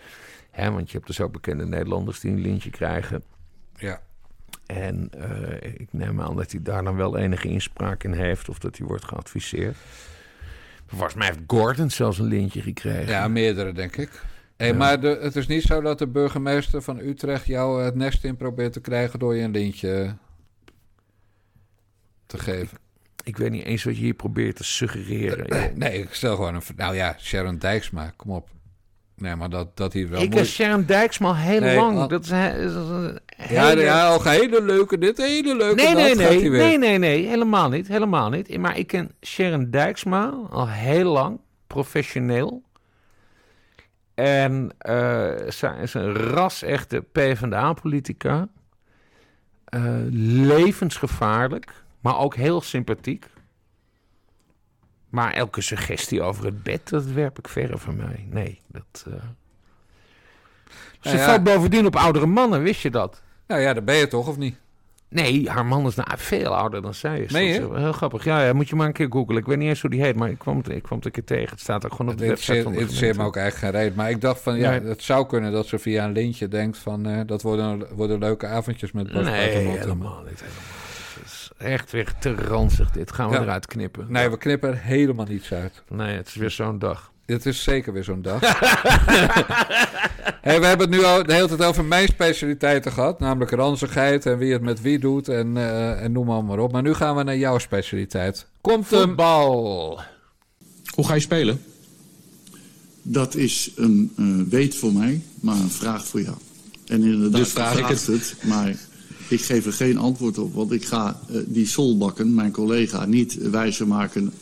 Hè, 0.51 0.72
want 0.72 0.88
je 0.91 0.95
hebt 0.97 1.07
dus 1.07 1.22
ook 1.22 1.32
bekende 1.32 1.66
Nederlanders 1.66 2.20
die 2.20 2.32
een 2.32 2.41
lintje 2.41 2.70
krijgen. 2.70 3.24
Ja. 3.78 4.01
En 4.65 5.09
eh, 5.11 5.73
ik 5.80 5.88
neem 5.91 6.21
aan 6.21 6.36
dat 6.36 6.51
hij 6.51 6.61
daar 6.61 6.84
dan 6.84 6.95
wel 6.95 7.17
enige 7.17 7.47
inspraak 7.47 8.03
in 8.03 8.13
heeft... 8.13 8.49
of 8.49 8.59
dat 8.59 8.78
hij 8.78 8.88
wordt 8.88 9.05
geadviseerd. 9.05 9.76
Volgens 10.88 11.13
mij 11.13 11.28
heeft 11.28 11.39
Gordon 11.47 11.89
zelfs 11.89 12.19
een 12.19 12.26
lintje 12.26 12.61
gekregen. 12.61 13.07
Ja, 13.07 13.28
meerdere, 13.28 13.71
denk 13.71 13.95
ik. 13.95 14.21
Hey, 14.57 14.67
Ja. 14.67 14.73
Maar 14.73 14.99
de, 14.99 15.17
het 15.21 15.36
is 15.36 15.47
niet 15.47 15.63
zo 15.63 15.82
dat 15.82 15.99
de 15.99 16.07
burgemeester 16.07 16.82
van 16.82 16.99
Utrecht 16.99 17.45
jou 17.45 17.84
het 17.84 17.95
nest 17.95 18.23
in 18.23 18.38
probeert 18.38 18.73
te 18.73 18.82
krijgen 18.82 19.19
door 19.19 19.36
je 19.36 19.43
een 19.43 19.51
lintje 19.51 20.15
te 22.26 22.38
geven. 22.38 22.78
Ik 23.23 23.38
weet 23.38 23.51
niet 23.51 23.63
eens 23.63 23.84
wat 23.84 23.95
je 23.95 24.01
hier 24.01 24.13
probeert 24.13 24.55
te 24.55 24.63
suggereren. 24.63 25.47
Nee, 25.55 25.71
nee, 25.76 26.01
ik 26.01 26.13
stel 26.13 26.36
gewoon 26.36 26.55
een. 26.55 26.61
Nou 26.76 26.95
ja, 26.95 27.15
Sharon 27.19 27.57
Dijksma, 27.57 28.13
kom 28.15 28.32
op. 28.32 28.49
Nee, 29.18 29.36
maar 29.36 29.49
dat, 29.49 29.78
dat 29.78 29.93
hij 29.93 30.07
wel. 30.09 30.22
ik 30.22 30.30
ken 30.30 30.45
Sharon 30.45 30.86
Dijksma 30.86 31.28
al 31.28 31.36
heel 31.36 31.59
Nee, 31.59 31.76
lang. 31.76 31.97
al- 31.97 32.07
Dat 32.07 32.24
is, 32.24 32.30
Ja, 32.30 33.20
hele- 33.36 33.82
ja, 33.82 34.13
ook 34.13 34.24
hele 34.24 34.61
leuke 34.63 34.97
dit, 34.97 35.18
hele 35.18 35.55
leuke 35.55 35.76
Nee, 35.76 35.93
dat, 35.93 36.03
nee, 36.03 36.16
nee, 36.16 36.26
hij 36.41 36.49
weer. 36.49 36.61
nee, 36.61 36.78
nee, 36.78 36.97
nee, 36.97 37.28
helemaal 37.28 37.70
niet, 37.70 37.88
helemaal 37.88 38.30
niet. 38.30 38.57
Maar 38.57 38.78
ik 38.78 38.88
ken 38.88 39.11
Sharon 39.26 39.70
Dijksma 39.72 40.34
al 40.49 40.70
heel 40.70 41.11
lang, 41.11 41.39
professioneel. 41.68 42.63
En 44.13 44.72
eh, 44.78 45.32
zij 45.47 45.78
is 45.82 45.93
een 45.93 46.13
ras-echte 46.13 47.03
PvdA-politica. 47.11 48.47
Eh, 49.66 49.82
levensgevaarlijk, 50.09 51.72
maar 52.01 52.18
ook 52.20 52.36
heel 52.36 52.61
sympathiek. 52.61 53.26
Maar 55.16 55.34
elke 55.34 55.61
suggestie 55.61 56.22
over 56.22 56.45
het 56.45 56.63
bed, 56.63 56.89
dat 56.89 57.05
werp 57.05 57.39
ik 57.39 57.47
verre 57.47 57.78
van 57.78 57.95
mij. 57.95 58.26
Nee, 58.30 58.59
dat... 58.68 59.05
eh. 59.07 59.13
Ze 60.99 61.07
Nou 61.09 61.18
ja. 61.18 61.26
valt 61.26 61.43
bovendien 61.43 61.86
op 61.86 61.95
oudere 61.95 62.26
mannen, 62.26 62.61
wist 62.63 62.82
je 62.82 62.89
dat? 62.89 63.22
Nou 63.47 63.61
ja, 63.61 63.74
dat 63.74 63.86
ben 63.86 63.95
je 63.95 64.07
toch, 64.07 64.28
of 64.28 64.38
niet? 64.38 64.55
Nee, 65.09 65.49
haar 65.49 65.66
man 65.66 65.86
is 65.88 65.95
nou 65.95 66.09
veel 66.16 66.55
ouder 66.55 66.82
dan 66.82 66.93
zij 66.93 67.20
is. 67.20 67.32
Dat 67.32 67.41
is 67.41 67.57
heel 67.57 67.91
grappig. 67.93 68.24
Ja, 68.24 68.45
ja, 68.45 68.53
moet 68.53 68.70
je 68.70 68.76
maar 68.76 68.88
een 68.88 68.93
keer 68.93 69.07
googlen. 69.09 69.38
Ik 69.38 69.45
weet 69.45 69.57
niet 69.57 69.68
eens 69.68 69.82
hoe 69.82 69.89
die 69.89 70.01
heet, 70.01 70.16
maar 70.16 70.30
ik 70.30 70.38
kwam 70.38 70.57
het, 70.57 70.70
ik 70.70 70.84
kwam 70.84 70.97
het 70.97 71.05
een 71.05 71.11
keer 71.11 71.24
tegen. 71.24 71.49
Het 71.49 71.59
staat 71.59 71.86
ook 71.86 71.91
gewoon 71.91 72.11
op 72.11 72.20
Het 72.20 72.22
de 72.22 72.28
website 72.28 72.61
van 72.63 72.72
de 72.72 72.78
interesseert 72.78 73.18
me 73.18 73.24
ook 73.24 73.36
eigenlijk 73.36 73.74
geen 73.76 73.84
reet. 73.84 73.95
Maar 73.95 74.09
ik 74.09 74.22
dacht 74.22 74.41
van, 74.41 74.57
ja, 74.57 74.70
Nee. 74.70 74.82
het 74.82 75.03
zou 75.03 75.26
kunnen 75.28 75.51
dat 75.51 75.68
ze 75.68 75.80
via 75.80 76.05
een 76.05 76.11
lintje 76.11 76.47
denkt 76.47 76.78
van... 76.78 77.05
eh, 77.05 77.20
dat 77.26 77.41
worden, 77.41 77.88
worden 77.95 78.20
leuke 78.20 78.47
avondjes 78.47 78.91
met 78.91 79.11
Bas 79.11 79.24
Nee, 79.26 79.49
helemaal 79.49 79.72
niet. 79.72 79.80
Helemaal. 79.82 80.24
Het 80.26 80.43
echt 81.57 81.91
weer 81.91 82.13
te 82.19 82.35
ranzig 82.35 82.91
dit. 82.91 83.11
Gaan 83.11 83.29
we 83.29 83.35
Ja. 83.35 83.41
eruit 83.41 83.65
knippen. 83.65 84.05
Nee, 84.09 84.29
we 84.29 84.37
knippen 84.37 84.69
er 84.69 84.77
helemaal 84.81 85.25
niets 85.25 85.51
uit. 85.53 85.81
Nee, 85.89 86.15
het 86.15 86.27
is 86.27 86.35
weer 86.35 86.51
zo'n 86.51 86.79
dag. 86.79 87.11
Het 87.25 87.45
is 87.45 87.63
zeker 87.63 87.93
weer 87.93 88.03
zo'n 88.03 88.21
dag. 88.21 88.39
hey, 90.41 90.59
we 90.59 90.65
hebben 90.65 90.79
het 90.79 90.89
nu 90.89 91.03
al 91.03 91.23
de 91.23 91.33
hele 91.33 91.47
tijd 91.47 91.63
over 91.63 91.85
mijn 91.85 92.07
specialiteiten 92.07 92.91
gehad. 92.91 93.19
Namelijk 93.19 93.51
ranzigheid 93.51 94.25
en 94.25 94.37
wie 94.37 94.53
het 94.53 94.61
met 94.61 94.81
wie 94.81 94.99
doet 94.99 95.27
en, 95.27 95.57
eh, 95.57 96.03
en 96.03 96.11
noem 96.11 96.25
maar, 96.25 96.43
maar 96.43 96.59
op. 96.59 96.71
Maar 96.71 96.81
nu 96.81 96.93
gaan 96.93 97.15
we 97.15 97.23
naar 97.23 97.37
jouw 97.37 97.57
specialiteit. 97.57 98.45
Komt 98.61 98.89
hem. 98.89 98.99
Voetbal. 99.01 99.99
Hoe 100.95 101.05
ga 101.07 101.13
je 101.13 101.19
spelen? 101.19 101.63
Dat 103.01 103.35
is 103.35 103.71
een 103.75 104.13
eh, 104.17 104.51
weet 104.51 104.75
voor 104.75 104.93
mij, 104.93 105.21
maar 105.39 105.55
een 105.55 105.69
vraag 105.69 106.05
voor 106.05 106.21
jou. 106.21 106.35
En 106.87 107.03
inderdaad, 107.03 107.39
Dus 107.39 107.51
vraag 107.51 107.77
ik 107.77 107.85
vraagt 107.85 108.07
het, 108.07 108.35
maar 108.43 108.73
ik 109.28 109.41
geef 109.41 109.65
er 109.65 109.73
geen 109.73 109.97
antwoord 109.97 110.38
op. 110.38 110.53
Want 110.53 110.71
ik 110.71 110.86
ga 110.86 111.19
eh, 111.30 111.38
die 111.45 111.67
Solbakken, 111.67 112.34
mijn 112.34 112.51
collega, 112.51 113.05
niet 113.05 113.49
wijzer 113.49 113.88
maken 113.88 114.34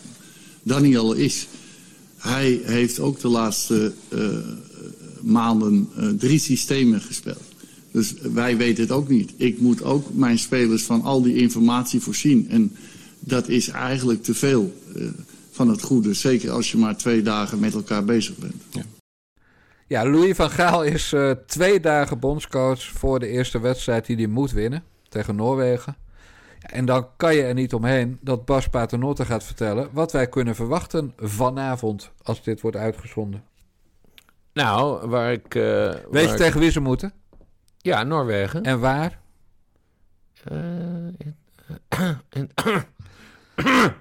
dan 0.63 0.83
hij 0.83 0.97
al 0.97 1.13
is. 1.13 1.47
Hij 2.17 2.61
heeft 2.63 2.99
ook 2.99 3.19
de 3.19 3.27
laatste 3.27 3.93
eh, 4.07 4.37
maanden 5.21 5.89
eh, 5.95 6.07
drie 6.07 6.39
systemen 6.39 7.01
gespeeld. 7.01 7.43
Dus 7.91 8.13
wij 8.33 8.57
weten 8.57 8.83
het 8.83 8.91
ook 8.91 9.09
niet. 9.09 9.33
Ik 9.35 9.59
moet 9.59 9.83
ook 9.83 10.13
mijn 10.13 10.39
spelers 10.39 10.83
van 10.83 11.01
al 11.01 11.21
die 11.21 11.35
informatie 11.35 11.99
voorzien. 11.99 12.49
En 12.49 12.71
dat 13.19 13.49
is 13.49 13.67
eigenlijk 13.67 14.23
te 14.23 14.33
veel 14.33 14.73
van 15.51 15.69
het 15.69 15.81
goede. 15.81 16.13
Zeker 16.13 16.51
als 16.51 16.71
je 16.71 16.77
maar 16.77 16.97
twee 16.97 17.21
dagen 17.21 17.59
met 17.59 17.73
elkaar 17.73 18.05
bezig 18.05 18.37
bent. 18.37 18.55
Ja, 18.71 18.85
Louis 20.01 20.35
van 20.35 20.49
Gaal 20.49 20.83
is 20.83 21.13
eh, 21.13 21.31
twee 21.31 21.79
dagen 21.79 22.19
bondscoach 22.19 22.83
voor 22.83 23.19
de 23.19 23.27
eerste 23.27 23.59
wedstrijd 23.59 24.05
die 24.05 24.15
hij 24.15 24.27
moet 24.27 24.51
winnen 24.51 24.83
tegen 25.09 25.35
Noorwegen. 25.35 25.95
Ja, 26.59 26.69
en 26.69 26.85
dan 26.85 27.07
kan 27.17 27.35
je 27.35 27.43
er 27.43 27.53
niet 27.53 27.73
omheen 27.73 28.17
dat 28.21 28.45
Bas 28.45 28.67
Paternotte 28.67 29.25
gaat 29.25 29.43
vertellen 29.43 29.89
wat 29.91 30.11
wij 30.11 30.27
kunnen 30.27 30.55
verwachten 30.55 31.13
vanavond 31.17 32.11
als 32.23 32.43
dit 32.43 32.61
wordt 32.61 32.77
uitgezonden. 32.77 33.43
Nou, 34.53 35.07
waar 35.07 35.31
ik... 35.31 35.55
eh, 35.55 35.61
Weet 35.63 36.05
waar 36.11 36.21
je 36.21 36.27
ik- 36.27 36.35
tegen 36.35 36.59
wie 36.59 36.71
ze 36.71 36.79
moeten? 36.79 37.13
Ja, 37.77 38.03
Noorwegen. 38.03 38.63
En 38.63 38.79
waar? 38.79 39.19
Eh, 40.43 40.53
in, 41.17 41.35
in, 42.29 42.49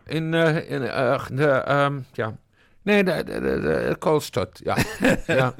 in, 0.06 0.34
in, 0.68 0.84
eh, 0.84 1.26
de, 1.32 1.46
ehm, 1.46 2.00
ja, 2.12 2.36
Nee, 2.82 3.04
de, 3.04 3.24
de, 3.24 3.40
de, 3.40 3.96
Koolstad, 3.98 4.60
ja. 4.64 4.76
ja. 5.26 5.54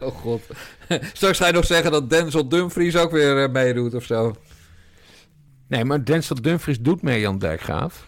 oh 0.00 0.14
god. 0.16 0.40
Straks 1.12 1.38
ga 1.38 1.46
je 1.46 1.52
nog 1.52 1.64
zeggen 1.64 1.90
dat 1.90 2.10
Denzel 2.10 2.48
Dumfries 2.48 2.96
ook 2.96 3.10
weer 3.10 3.42
eh, 3.42 3.50
meedoet 3.50 3.94
of 3.94 4.04
zo. 4.04 4.34
Nee, 5.68 5.84
maar 5.84 6.04
Denzel 6.04 6.42
Dumfries 6.42 6.80
doet 6.80 7.02
mee, 7.02 7.20
Jan 7.20 7.38
Dijkgraaf. 7.38 8.06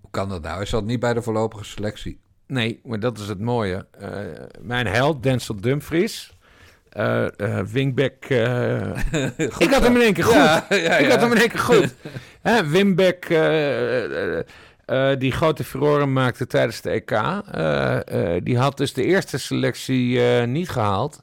Hoe 0.00 0.10
kan 0.10 0.28
dat 0.28 0.42
nou? 0.42 0.56
Hij 0.56 0.66
zat 0.66 0.84
niet 0.84 1.00
bij 1.00 1.14
de 1.14 1.22
voorlopige 1.22 1.64
selectie. 1.64 2.20
Nee, 2.46 2.80
maar 2.84 3.00
dat 3.00 3.18
is 3.18 3.28
het 3.28 3.40
mooie. 3.40 3.86
Eh, 3.98 4.10
mijn 4.60 4.86
held, 4.86 5.22
Denzel 5.22 5.56
Dumfries. 5.60 6.36
eh 6.88 7.26
eh, 7.40 7.66
wingback. 7.66 8.24
ik 9.58 9.70
had 9.70 9.82
hem 9.82 9.94
in 9.96 10.02
één 10.02 10.12
keer 10.12 10.24
goed. 10.24 10.34
Ja, 10.34 10.66
ja, 10.68 10.96
Ik 10.96 11.10
had 11.10 11.20
hem 11.20 11.32
in 11.32 11.38
één 11.38 11.48
keer 11.48 11.58
goed. 11.58 11.94
Hè, 12.42 12.68
wingback, 12.68 13.24
eh, 14.88 15.10
die 15.18 15.32
grote 15.32 15.64
furoren 15.64 16.12
maakte 16.12 16.46
tijdens 16.46 16.80
de 16.80 16.90
EK. 16.90 17.10
eh, 17.10 18.34
eh, 18.36 18.42
die 18.44 18.58
had 18.58 18.76
dus 18.76 18.92
de 18.92 19.04
eerste 19.04 19.38
selectie 19.38 20.20
niet 20.46 20.68
gehaald. 20.68 21.22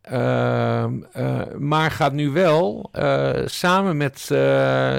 Ehm, 0.00 1.02
eh, 1.12 1.40
maar 1.58 1.90
gaat 1.90 2.12
nu 2.12 2.30
wel 2.30 2.90
samen 3.44 3.96
met 3.96 4.18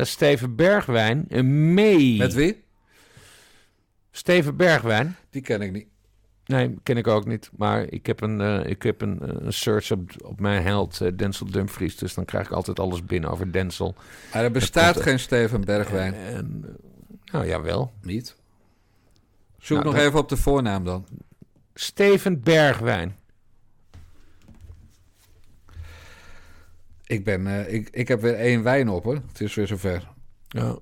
Steven 0.07 0.55
Bergwijn 0.55 1.25
mee. 1.73 2.17
Met 2.17 2.33
wie? 2.33 2.63
Steven 4.11 4.55
Bergwijn. 4.55 5.15
Die 5.29 5.41
ken 5.41 5.61
ik 5.61 5.71
niet. 5.71 5.85
Nee, 6.45 6.75
ken 6.83 6.97
ik 6.97 7.07
ook 7.07 7.25
niet. 7.25 7.49
Maar 7.57 7.85
ik 7.89 8.05
heb 8.05 8.21
een, 8.21 8.65
ik 8.69 8.83
heb 8.83 9.01
een, 9.01 9.45
een 9.45 9.53
search 9.53 9.91
op, 9.91 10.11
op 10.25 10.39
mijn 10.39 10.63
held, 10.63 11.17
Denzel 11.17 11.51
Dumfries. 11.51 11.97
Dus 11.97 12.13
dan 12.13 12.25
krijg 12.25 12.45
ik 12.45 12.51
altijd 12.51 12.79
alles 12.79 13.05
binnen 13.05 13.29
over 13.29 13.51
Denzel. 13.51 13.95
Maar 14.33 14.43
er 14.43 14.51
bestaat 14.51 14.93
komt- 14.93 15.05
geen 15.05 15.19
Steven 15.19 15.65
Bergwijn. 15.65 16.13
En, 16.13 16.65
nou, 17.31 17.47
jawel. 17.47 17.91
Niet? 18.01 18.35
Zoek 19.59 19.83
Nou, 19.83 19.95
nog 19.95 20.03
even 20.03 20.19
op 20.19 20.29
de 20.29 20.37
voornaam 20.37 20.83
dan. 20.83 21.05
Steven 21.73 22.41
Bergwijn. 22.41 23.15
Ik, 27.05 27.23
ben, 27.23 27.47
eh, 27.47 27.73
ik, 27.73 27.89
ik 27.89 28.07
heb 28.07 28.21
weer 28.21 28.35
één 28.35 28.63
wijn 28.63 28.89
op, 28.89 29.03
hoor. 29.03 29.21
Het 29.27 29.41
is 29.41 29.55
weer 29.55 29.67
zover. 29.67 30.07
Ja. 30.47 30.77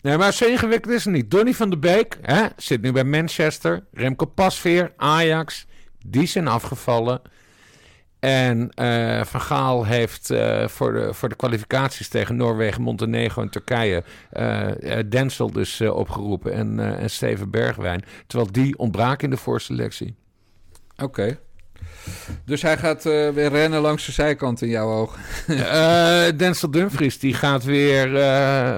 Nee, 0.00 0.16
maar 0.16 0.32
zo 0.32 0.46
ingewikkeld 0.46 0.94
is 0.94 1.04
het 1.04 1.14
niet. 1.14 1.30
Donny 1.30 1.54
van 1.54 1.70
de 1.70 1.78
Beek 1.78 2.18
hè, 2.22 2.46
zit 2.56 2.82
nu 2.82 2.92
bij 2.92 3.04
Manchester. 3.04 3.84
Remco 3.92 4.24
Pasveer, 4.24 4.92
Ajax. 4.96 5.66
Die 6.06 6.26
zijn 6.26 6.48
afgevallen. 6.48 7.22
En 8.24 8.70
eh, 8.74 9.24
Van 9.24 9.40
Gaal 9.40 9.84
heeft 9.84 10.30
eh, 10.30 10.68
voor, 10.68 10.92
de, 10.92 11.14
voor 11.14 11.28
de 11.28 11.34
kwalificaties 11.36 12.08
tegen 12.08 12.36
Noorwegen, 12.36 12.82
Montenegro 12.82 13.42
en 13.42 13.48
Turkije... 13.48 14.04
eh, 14.30 14.68
Denzel 15.08 15.50
dus 15.50 15.80
opgeroepen 15.80 16.52
en, 16.52 16.98
en 16.98 17.10
Steven 17.10 17.50
Bergwijn. 17.50 18.04
Terwijl 18.26 18.52
die 18.52 18.78
ontbraken 18.78 19.24
in 19.24 19.30
de 19.30 19.36
voorselectie. 19.36 20.14
Oké. 20.96 21.38
Dus 22.44 22.62
hij 22.62 22.78
gaat 22.78 23.02
weer 23.02 23.48
rennen 23.48 23.80
langs 23.80 24.06
de 24.06 24.12
zijkant 24.12 24.62
in 24.62 24.68
jouw 24.68 24.88
ogen. 24.92 25.20
Eh, 25.58 26.24
Denzel 26.36 26.70
Dumfries 26.70 27.18
die 27.18 27.34
gaat 27.34 27.64
weer 27.64 28.12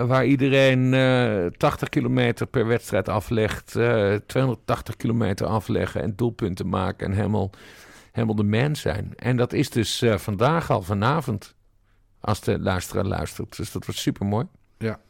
waar 0.07 0.25
iedereen 0.27 0.95
eh 0.95 1.47
80 1.57 1.89
kilometer 1.89 2.47
per 2.47 2.67
wedstrijd 2.67 3.09
aflegt, 3.09 3.77
eh 3.77 4.15
280 4.27 4.97
kilometer 4.97 5.47
afleggen 5.47 6.03
en 6.03 6.13
doelpunten 6.17 6.69
maken 6.69 7.07
en 7.07 7.13
helemaal, 7.13 7.51
helemaal 8.17 8.37
de 8.37 8.59
man 8.59 8.77
zijn. 8.77 9.13
En 9.17 9.37
dat 9.37 9.53
is 9.53 9.71
dus 9.71 10.03
eh, 10.03 10.19
vandaag 10.19 10.71
al, 10.71 10.83
vanavond, 10.83 11.55
als 12.21 12.41
de 12.41 12.59
luisteraar 12.59 13.05
luistert. 13.05 13.57
Dus 13.57 13.73
dat 13.73 13.85
wordt 13.85 14.01
super 14.01 14.27
mooi. 14.27 14.47
Ja. 14.79 15.01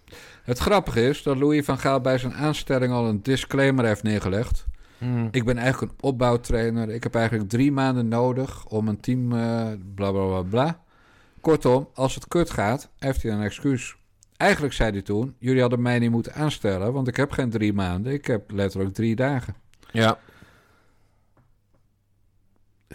Het 0.43 0.59
grappige 0.59 1.09
is 1.09 1.23
dat 1.23 1.37
Louis 1.37 1.65
van 1.65 1.79
Gaal 1.79 2.01
bij 2.01 2.19
zijn 2.19 2.35
aanstelling 2.35 2.93
al 2.93 3.07
een 3.07 3.23
disclaimer 3.23 3.85
heeft 3.85 4.03
neergelegd. 4.03 4.67
Hmm. 4.99 5.29
Ik 5.31 5.45
ben 5.45 5.57
eigenlijk 5.59 5.93
een 5.93 5.99
opbouwtrainer. 6.01 6.89
Ik 6.89 7.03
heb 7.03 7.15
eigenlijk 7.15 7.49
drie 7.49 7.73
maanden 7.73 8.09
nodig 8.09 8.67
om 8.67 8.89
een 8.89 9.01
team 9.01 9.33
eh 9.33 9.67
bla 9.95 10.11
bla 10.11 10.27
bla 10.27 10.43
bla. 10.43 10.81
Kortom, 11.41 11.89
als 11.95 12.15
het 12.15 12.29
kut 12.29 12.51
gaat, 12.51 12.91
heeft 12.99 13.23
hij 13.23 13.33
een 13.33 13.43
excuus. 13.43 13.97
Eigenlijk 14.37 14.75
zei 14.75 14.91
hij 14.91 15.03
toen: 15.03 15.35
Jullie 15.39 15.61
hadden 15.61 15.83
mij 15.83 15.99
niet 15.99 16.11
moeten 16.11 16.35
aanstellen, 16.35 16.93
want 16.93 17.09
ik 17.09 17.17
heb 17.17 17.31
geen 17.31 17.51
drie 17.51 17.73
maanden. 17.73 18.13
Ik 18.13 18.27
heb 18.27 18.51
letterlijk 18.51 18.95
drie 18.95 19.17
dagen. 19.17 19.55
Ja. 19.93 20.19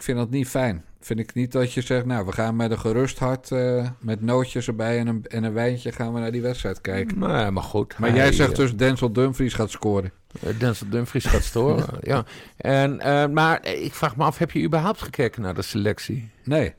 Ik 0.01 0.07
vind 0.07 0.19
dat 0.19 0.29
niet 0.29 0.47
fijn. 0.47 0.83
Vind 0.99 1.19
ik 1.19 1.33
niet 1.33 1.51
dat 1.51 1.73
je 1.73 1.81
zegt: 1.81 2.05
Nou, 2.05 2.25
we 2.25 2.31
gaan 2.31 2.55
met 2.55 2.71
een 2.71 2.79
gerust 2.79 3.19
hart, 3.19 3.51
eh, 3.51 3.89
met 3.99 4.21
nootjes 4.21 4.67
erbij 4.67 4.99
en 4.99 5.07
een, 5.07 5.25
en 5.27 5.43
een 5.43 5.53
wijntje, 5.53 5.91
gaan 5.91 6.13
we 6.13 6.19
naar 6.19 6.31
die 6.31 6.41
wedstrijd 6.41 6.81
kijken. 6.81 7.17
Maar, 7.17 7.53
maar 7.53 7.63
goed. 7.63 7.97
Maar 7.97 8.09
hij, 8.09 8.17
jij 8.17 8.31
zegt 8.31 8.51
eh, 8.51 8.55
dus 8.57 8.75
Denzel 8.75 9.11
Dumfries 9.13 9.53
gaat 9.53 9.69
scoren. 9.71 10.11
eh, 10.41 10.59
Denzel 10.59 10.89
Dumfries 10.89 11.25
gaat 11.25 11.43
storen, 11.43 11.85
ja. 12.13 12.23
En, 12.57 12.99
maar 13.33 13.65
ik 13.65 13.93
vraag 13.93 14.15
me 14.15 14.23
af, 14.23 14.37
heb 14.37 14.51
je 14.51 14.63
überhaupt 14.63 15.01
gekeken 15.01 15.41
naar 15.41 15.53
de 15.53 15.61
selectie? 15.61 16.29
Nee. 16.43 16.73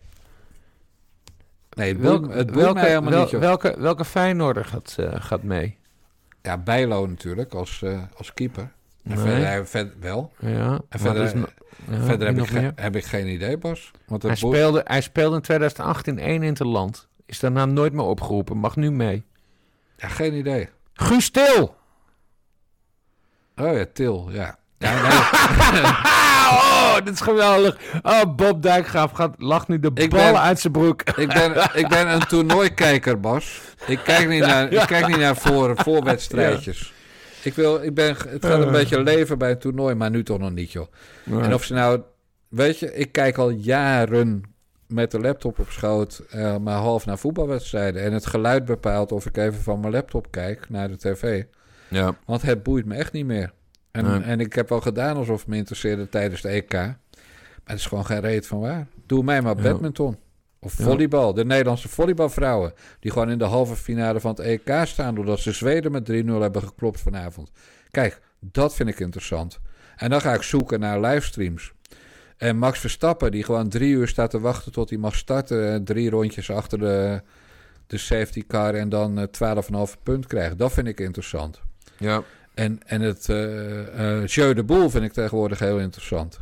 Nee, 1.70 1.92
het 1.92 2.00
Welk- 2.00 2.22
boeit, 2.22 2.34
het 2.34 2.50
welke, 2.50 2.74
mij 2.74 2.88
helemaal 2.88 3.10
wel- 3.10 3.20
niet, 3.22 3.30
joh. 3.30 3.40
welke, 3.40 3.74
welke 3.78 4.04
Feyenoorder 4.04 4.64
gaat, 4.64 4.96
gaat 5.14 5.42
mee? 5.42 5.76
Ja, 6.42 6.58
Bijlo 6.58 7.06
natuurlijk, 7.06 7.54
als, 7.54 7.84
als 8.16 8.34
keeper. 8.34 8.70
En 9.04 9.14
Nee. 9.14 9.64
verder, 9.64 9.72
hij- 9.72 9.92
wel. 10.00 10.32
Ja, 10.38 10.80
en 10.88 10.98
verder, 11.00 11.22
is 11.24 11.32
ja, 11.32 11.38
heb, 12.18 12.38
ik 12.38 12.46
ge- 12.46 12.72
heb 12.76 12.96
ik 12.96 13.04
geen 13.04 13.26
idee, 13.28 13.58
Bas. 13.58 13.90
Want 14.06 14.22
Hij 14.22 14.34
speelde, 14.34 14.80
hij 14.84 15.00
speelde 15.00 15.36
in 15.36 15.42
2018 15.42 16.18
één 16.18 16.42
interland. 16.42 17.08
Is 17.26 17.38
daarna 17.38 17.64
nooit 17.64 17.92
meer 17.92 18.04
opgeroepen. 18.04 18.56
Mag 18.56 18.76
nu 18.76 18.90
mee. 18.90 19.24
Ja, 19.96 20.08
geen 20.08 20.34
idee. 20.34 20.68
Guus 20.94 21.30
Til! 21.30 21.74
Oh 23.56 23.76
ja, 23.76 23.84
Til, 23.92 24.28
ja. 24.30 24.56
ja 24.78 24.92
nee. 25.72 25.82
oh, 25.82 26.94
dit 27.04 27.14
is 27.14 27.20
geweldig. 27.20 27.76
Oh, 28.02 28.22
Bob 28.36 28.62
Dijkgraaf 28.62 29.10
gaat, 29.12 29.34
lacht 29.38 29.68
nu 29.68 29.80
de 29.80 29.90
Ik 29.94 30.10
ballen 30.10 30.32
ben- 30.32 30.40
uit 30.40 30.60
zijn 30.60 30.72
broek. 30.72 31.02
ik, 31.02 31.28
ben, 31.28 31.70
ik 31.74 31.88
ben 31.88 32.08
een 32.12 32.26
toernooikijker, 32.32 33.20
Bas. 33.20 33.60
Ik 33.86 34.00
kijk 34.04 34.28
niet 34.28 34.40
naar, 34.46 34.72
ik 34.72 34.86
kijk 34.86 35.06
niet 35.06 35.16
naar 35.18 35.36
voor, 35.36 35.72
voorwedstrijdjes. 35.76 36.92
Ik 37.42 37.54
wil, 37.54 37.82
ik 37.82 37.94
ben, 37.94 38.08
het 38.28 38.44
gaat 38.46 38.60
een 38.60 38.66
Eh. 38.66 38.72
beetje 38.72 39.02
leven 39.02 39.38
bij 39.38 39.50
een 39.50 39.58
toernooi, 39.58 39.94
maar 39.94 40.10
nu 40.10 40.22
toch 40.22 40.38
nog 40.38 40.50
niet, 40.52 40.72
joh. 40.72 40.86
En 41.30 41.54
of 41.54 41.64
ze 41.64 41.74
nou... 41.74 42.00
Weet 42.48 42.78
je, 42.78 42.94
ik 42.94 43.12
kijk 43.12 43.36
al 43.38 43.50
jaren 43.50 44.42
met 44.86 45.10
de 45.10 45.20
laptop 45.20 45.58
op 45.58 45.70
schoot... 45.70 46.22
eh, 46.30 46.56
maar 46.56 46.76
half 46.78 47.06
naar 47.06 47.18
voetbalwedstrijden. 47.18 48.02
En 48.02 48.12
het 48.12 48.26
geluid 48.26 48.64
bepaalt 48.64 49.12
of 49.12 49.26
ik 49.26 49.36
even 49.36 49.62
van 49.62 49.80
mijn 49.80 49.92
laptop 49.92 50.30
kijk 50.30 50.68
naar 50.68 50.88
de 50.88 50.96
tv. 50.96 51.44
Ja. 51.88 52.16
Want 52.26 52.42
het 52.42 52.62
boeit 52.62 52.86
me 52.86 52.94
echt 52.94 53.12
niet 53.12 53.26
meer. 53.26 53.52
En, 53.90 54.04
Nee. 54.04 54.20
en 54.20 54.40
ik 54.40 54.52
heb 54.52 54.72
al 54.72 54.80
gedaan 54.80 55.16
alsof 55.16 55.38
het 55.38 55.48
me 55.48 55.56
interesseerde 55.56 56.08
tijdens 56.08 56.40
de 56.40 56.48
EK. 56.48 56.72
Maar 56.72 56.96
het 57.64 57.78
is 57.78 57.86
gewoon 57.86 58.06
geen 58.06 58.20
reet 58.20 58.46
van 58.46 58.60
waar. 58.60 58.86
Doe 59.06 59.22
mij 59.24 59.42
maar 59.42 59.56
Ja. 59.62 59.78
Of 60.64 60.78
Ja. 60.78 60.84
volleybal. 60.84 61.34
De 61.34 61.44
Nederlandse 61.44 61.88
volleybalvrouwen. 61.88 62.72
Die 63.00 63.10
gewoon 63.10 63.30
in 63.30 63.38
de 63.38 63.44
halve 63.44 63.76
finale 63.76 64.20
van 64.20 64.30
het 64.30 64.40
EK 64.40 64.72
staan. 64.84 65.14
Doordat 65.14 65.38
ze 65.40 65.52
Zweden 65.52 65.92
met 65.92 66.04
3-0 66.04 66.40
hebben 66.40 66.62
geklopt 66.62 67.00
vanavond. 67.00 67.50
Kijk, 67.90 68.20
dat 68.40 68.74
vind 68.74 68.88
ik 68.88 69.00
interessant. 69.00 69.58
En 69.96 70.10
dan 70.10 70.20
ga 70.20 70.34
ik 70.34 70.42
zoeken 70.42 70.80
naar 70.80 71.00
livestreams. 71.00 71.72
En 72.36 72.58
Max 72.58 72.78
Verstappen, 72.78 73.30
die 73.30 73.44
gewoon 73.44 73.68
drie 73.68 73.92
uur 73.94 74.08
staat 74.08 74.30
te 74.30 74.40
wachten 74.40 74.72
tot 74.72 74.90
hij 74.90 74.98
mag 74.98 75.14
starten. 75.16 75.72
eh, 75.74 75.80
Drie 75.80 76.10
rondjes 76.10 76.50
achter 76.50 76.78
de, 76.78 77.20
de 77.86 77.98
safety 77.98 78.44
car 78.46 78.74
en 78.74 78.88
dan 78.88 79.18
eh, 79.18 79.54
12,5 79.88 80.02
punt 80.02 80.26
krijgt. 80.26 80.58
Dat 80.58 80.72
vind 80.72 80.86
ik 80.86 81.00
interessant. 81.00 81.60
Ja. 81.98 82.22
En, 82.54 82.80
en 82.86 83.00
het 83.00 83.28
eh 83.28 84.18
eh 84.20 84.26
Jeu 84.26 84.54
de 84.54 84.62
Boel 84.64 84.90
vind 84.90 85.04
ik 85.04 85.12
tegenwoordig 85.12 85.58
heel 85.58 85.78
interessant. 85.78 86.40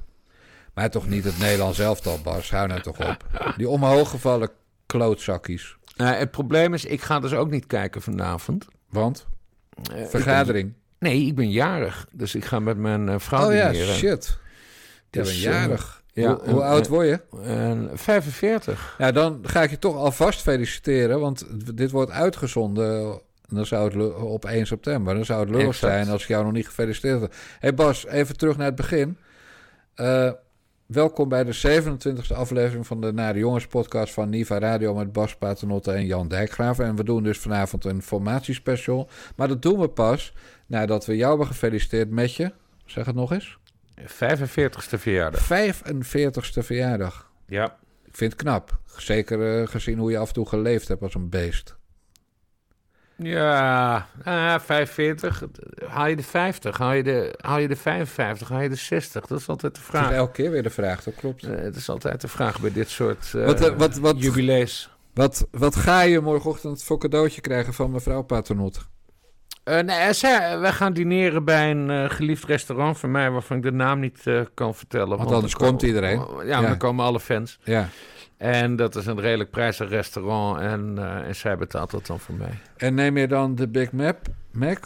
Maar 0.74 0.90
toch 0.90 1.08
niet 1.08 1.24
het 1.24 1.38
Nederlands 1.38 1.78
elftal, 1.78 2.18
Bas. 2.22 2.50
Hou 2.50 2.66
nou 2.68 2.80
toch 2.80 2.98
op. 3.08 3.26
Die 3.56 3.68
omhooggevallen 3.68 4.50
klootzakkies. 4.86 5.76
Nou, 5.96 6.14
het 6.14 6.30
probleem 6.30 6.74
is, 6.74 6.84
ik 6.84 7.00
ga 7.02 7.20
dus 7.20 7.32
ook 7.32 7.50
niet 7.50 7.66
kijken 7.66 8.02
vanavond. 8.02 8.66
Want? 8.88 9.26
Eh, 9.92 10.00
ik 10.02 10.08
Vergadering. 10.10 10.72
ben- 10.98 11.10
nee, 11.10 11.26
ik 11.26 11.34
ben 11.34 11.50
jarig. 11.50 12.06
Dus 12.12 12.34
ik 12.34 12.44
ga 12.44 12.58
met 12.58 12.76
mijn 12.76 13.08
eh, 13.08 13.18
vrouw 13.18 13.48
Oh 13.48 13.54
ja, 13.54 13.70
dineren. 13.70 13.94
shit. 13.94 14.38
Je 15.10 15.18
Dus, 15.18 15.28
bent 15.28 15.40
jarig. 15.40 16.02
eh, 16.14 16.22
ja, 16.24 16.38
hoe, 16.44 16.62
oud 16.62 16.88
word 16.88 17.06
je? 17.08 17.20
en 17.42 17.90
45. 17.94 18.94
Nou, 18.98 19.12
dan 19.12 19.38
ga 19.42 19.62
ik 19.62 19.70
je 19.70 19.78
toch 19.78 19.96
alvast 19.96 20.40
feliciteren. 20.42 21.20
Want 21.20 21.44
dit 21.76 21.90
wordt 21.90 22.10
uitgezonden 22.10 23.20
dan 23.48 23.66
zou 23.66 23.98
het 24.02 24.14
op 24.14 24.44
1 24.44 24.66
september. 24.66 25.14
Dan 25.14 25.24
zou 25.24 25.40
het 25.40 25.48
lullig 25.50 25.66
Exact. 25.66 25.92
zijn 25.92 26.08
als 26.08 26.22
ik 26.22 26.28
jou 26.28 26.44
nog 26.44 26.52
niet 26.52 26.66
gefeliciteerd 26.66 27.20
heb. 27.20 27.34
hey 27.58 27.74
Bas, 27.74 28.06
even 28.06 28.36
terug 28.36 28.56
naar 28.56 28.66
het 28.66 28.74
begin. 28.74 29.16
Eh, 29.94 30.30
welkom 30.90 31.28
bij 31.28 31.44
de 31.44 31.56
27e 31.56 32.34
aflevering 32.34 32.86
van 32.86 33.00
de 33.00 33.12
Nare 33.12 33.38
Jongens 33.38 33.66
podcast 33.66 34.12
van 34.12 34.28
Niva 34.28 34.58
Radio 34.58 34.94
met 34.94 35.12
Bas 35.12 35.36
Paternotte 35.36 35.92
en 35.92 36.06
Jan 36.06 36.28
Dijkgraven. 36.28 36.84
En 36.84 36.96
we 36.96 37.04
doen 37.04 37.22
dus 37.22 37.38
vanavond 37.38 37.84
een 37.84 38.02
formatiespecial. 38.02 39.08
Maar 39.36 39.48
dat 39.48 39.62
doen 39.62 39.80
we 39.80 39.88
pas 39.88 40.32
nadat 40.66 41.06
we 41.06 41.16
jou 41.16 41.28
hebben 41.28 41.46
gefeliciteerd 41.46 42.10
met 42.10 42.34
je, 42.34 42.52
zeg 42.84 43.06
het 43.06 43.14
nog 43.14 43.32
eens, 43.32 43.58
45ste 44.00 44.98
verjaardag. 44.98 45.44
45ste 45.44 46.64
verjaardag. 46.64 47.30
Ja. 47.46 47.76
Ik 48.04 48.16
vind 48.16 48.32
het 48.32 48.42
knap. 48.42 48.78
Zeker 48.96 49.60
eh, 49.60 49.66
gezien 49.66 49.98
hoe 49.98 50.10
je 50.10 50.18
af 50.18 50.28
en 50.28 50.34
toe 50.34 50.48
geleefd 50.48 50.88
hebt 50.88 51.02
als 51.02 51.14
een 51.14 51.28
beest. 51.28 51.76
Ja, 53.22 54.06
ah, 54.24 54.60
45. 54.60 55.42
Haal 55.88 56.06
je 56.06 56.16
de 56.16 56.22
50? 56.22 56.78
Haal 56.78 56.92
je 56.92 57.02
de, 57.02 57.34
haal 57.40 57.58
je 57.58 57.68
de 57.68 57.76
55? 57.76 58.48
Haal 58.48 58.60
je 58.60 58.68
de 58.68 58.74
60? 58.74 59.26
Dat 59.26 59.38
is 59.40 59.48
altijd 59.48 59.74
de 59.74 59.80
Dat 59.80 59.90
vraag. 59.90 60.10
is 60.10 60.16
elke 60.16 60.32
keer 60.32 60.50
weer 60.50 60.62
de 60.62 60.70
vraag, 60.70 61.02
dat 61.02 61.14
klopt. 61.14 61.44
Eh, 61.44 61.50
het 61.62 61.76
is 61.76 61.88
altijd 61.88 62.20
de 62.20 62.28
vraag 62.28 62.60
bij 62.60 62.72
dit 62.72 62.88
soort 62.90 63.34
eh 63.34 63.44
Wat, 63.44 63.60
eh, 63.60 63.76
wat, 63.76 63.96
wat, 63.98 64.22
jubilees. 64.22 64.90
Wat, 65.14 65.46
wat 65.50 65.76
ga 65.76 66.00
je 66.00 66.20
morgenochtend 66.20 66.82
voor 66.82 66.98
cadeautje 66.98 67.40
krijgen 67.40 67.74
van 67.74 67.90
mevrouw 67.90 68.22
Paternotte? 68.22 68.80
Eh, 69.64 69.78
nee, 69.80 70.12
zij, 70.12 70.58
wij 70.58 70.72
gaan 70.72 70.92
dineren 70.92 71.44
bij 71.44 71.70
een 71.70 71.90
eh, 71.90 72.10
geliefd 72.10 72.44
restaurant 72.44 72.98
van 72.98 73.10
mij... 73.10 73.30
waarvan 73.30 73.56
ik 73.56 73.62
de 73.62 73.72
naam 73.72 73.98
niet 74.00 74.20
eh, 74.26 74.40
kan 74.54 74.74
vertellen. 74.74 75.18
Want 75.18 75.32
anders 75.32 75.54
komt 75.54 75.82
iedereen. 75.82 76.18
Ja, 76.18 76.42
Ja. 76.44 76.60
dan 76.60 76.76
komen 76.76 77.04
alle 77.04 77.20
fans. 77.20 77.58
Ja. 77.64 77.88
En 78.40 78.76
dat 78.76 78.96
is 78.96 79.06
een 79.06 79.20
redelijk 79.20 79.50
prijzig 79.50 79.88
restaurant. 79.88 80.60
En, 80.60 80.94
eh, 80.98 81.26
en 81.26 81.36
zij 81.36 81.56
betaalt 81.56 81.90
dat 81.90 82.06
dan 82.06 82.20
voor 82.20 82.34
mij. 82.34 82.58
En 82.76 82.94
neem 82.94 83.16
je 83.16 83.28
dan 83.28 83.54
de 83.54 83.68
Big 83.68 83.92
Mac? 83.92 84.16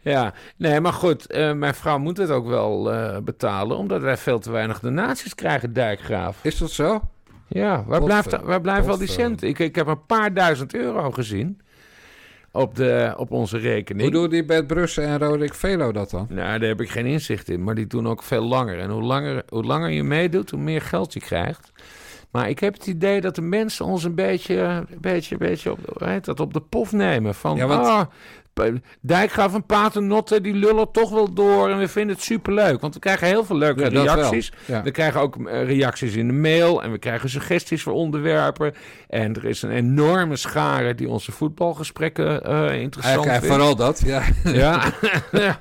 Ja, 0.00 0.32
nee, 0.56 0.80
maar 0.80 0.92
goed, 0.92 1.26
eh, 1.26 1.52
mijn 1.52 1.74
vrouw 1.74 1.98
moet 1.98 2.16
het 2.16 2.30
ook 2.30 2.46
wel 2.46 2.92
eh, 2.92 3.18
betalen, 3.18 3.76
omdat 3.76 4.00
wij 4.00 4.16
veel 4.16 4.38
te 4.38 4.50
weinig 4.50 4.80
donaties 4.80 5.34
krijgen, 5.34 5.72
dijkgraaf. 5.72 6.38
Is 6.42 6.58
dat 6.58 6.70
zo? 6.70 7.00
Ja, 7.48 7.84
waar 7.86 8.00
Potver- 8.00 8.22
blijft, 8.22 8.44
waar 8.44 8.60
blijven 8.60 8.90
al 8.90 8.98
die 8.98 9.08
centen? 9.08 9.48
Ik, 9.48 9.58
ik 9.58 9.74
heb 9.74 9.86
een 9.86 10.06
paar 10.06 10.34
duizend 10.34 10.74
euro 10.74 11.10
gezien 11.10 11.60
op, 12.52 12.76
de, 12.76 13.14
op 13.16 13.30
onze 13.30 13.58
rekening. 13.58 14.02
Hoe 14.02 14.20
doen 14.20 14.30
die 14.30 14.44
Bert 14.44 14.66
Brussen 14.66 15.04
en 15.04 15.18
Roderick 15.18 15.54
Velo 15.54 15.92
dat 15.92 16.10
dan? 16.10 16.26
Nou, 16.30 16.58
daar 16.58 16.68
heb 16.68 16.80
ik 16.80 16.90
geen 16.90 17.06
inzicht 17.06 17.48
in, 17.48 17.64
maar 17.64 17.74
die 17.74 17.86
doen 17.86 18.08
ook 18.08 18.22
veel 18.22 18.42
langer. 18.44 18.78
En 18.78 18.90
hoe 18.90 19.02
langer, 19.02 19.42
hoe 19.48 19.64
langer 19.64 19.90
je 19.90 20.02
meedoet, 20.02 20.50
hoe 20.50 20.60
meer 20.60 20.80
geld 20.82 21.12
je 21.12 21.20
krijgt. 21.20 21.72
Maar 22.30 22.48
ik 22.48 22.58
heb 22.58 22.72
het 22.74 22.86
idee 22.86 23.20
dat 23.20 23.34
de 23.34 23.42
mensen 23.42 23.84
ons 23.86 24.04
een 24.04 24.14
beetje, 24.14 24.56
een 24.56 24.86
beetje, 25.00 25.32
een 25.34 25.46
beetje 25.48 25.72
op, 25.72 26.06
dat, 26.22 26.40
op 26.40 26.52
de 26.52 26.60
pof 26.60 26.92
nemen. 26.92 27.34
Van, 27.34 27.56
Ja, 27.56 27.66
want- 27.66 27.86
ah, 27.86 28.06
Dijkgraaf 29.00 29.54
en 29.54 29.66
Paternotte, 29.66 30.40
die 30.40 30.54
lullen 30.54 30.90
toch 30.90 31.10
wel 31.10 31.32
door 31.32 31.70
en 31.70 31.78
we 31.78 31.88
vinden 31.88 32.14
het 32.14 32.24
superleuk. 32.24 32.80
Want 32.80 32.94
we 32.94 33.00
krijgen 33.00 33.26
heel 33.26 33.44
veel 33.44 33.56
leuke 33.56 33.80
Ja, 33.82 33.88
reacties. 33.88 34.52
Ja. 34.64 34.82
We 34.82 34.90
krijgen 34.90 35.20
ook 35.20 35.36
eh, 35.48 35.64
reacties 35.64 36.14
in 36.14 36.26
de 36.26 36.32
mail 36.32 36.82
en 36.82 36.92
we 36.92 36.98
krijgen 36.98 37.30
suggesties 37.30 37.82
voor 37.82 37.92
onderwerpen. 37.92 38.74
En 39.08 39.34
er 39.34 39.44
is 39.44 39.62
een 39.62 39.70
enorme 39.70 40.36
schare 40.36 40.94
die 40.94 41.08
onze 41.08 41.32
voetbalgesprekken 41.32 42.44
eh, 42.44 42.80
interessant 42.80 43.30
vindt. 43.30 43.46
vooral 43.46 43.76
dat, 43.76 44.02
ja. 44.04 44.22
Ja. 44.44 44.82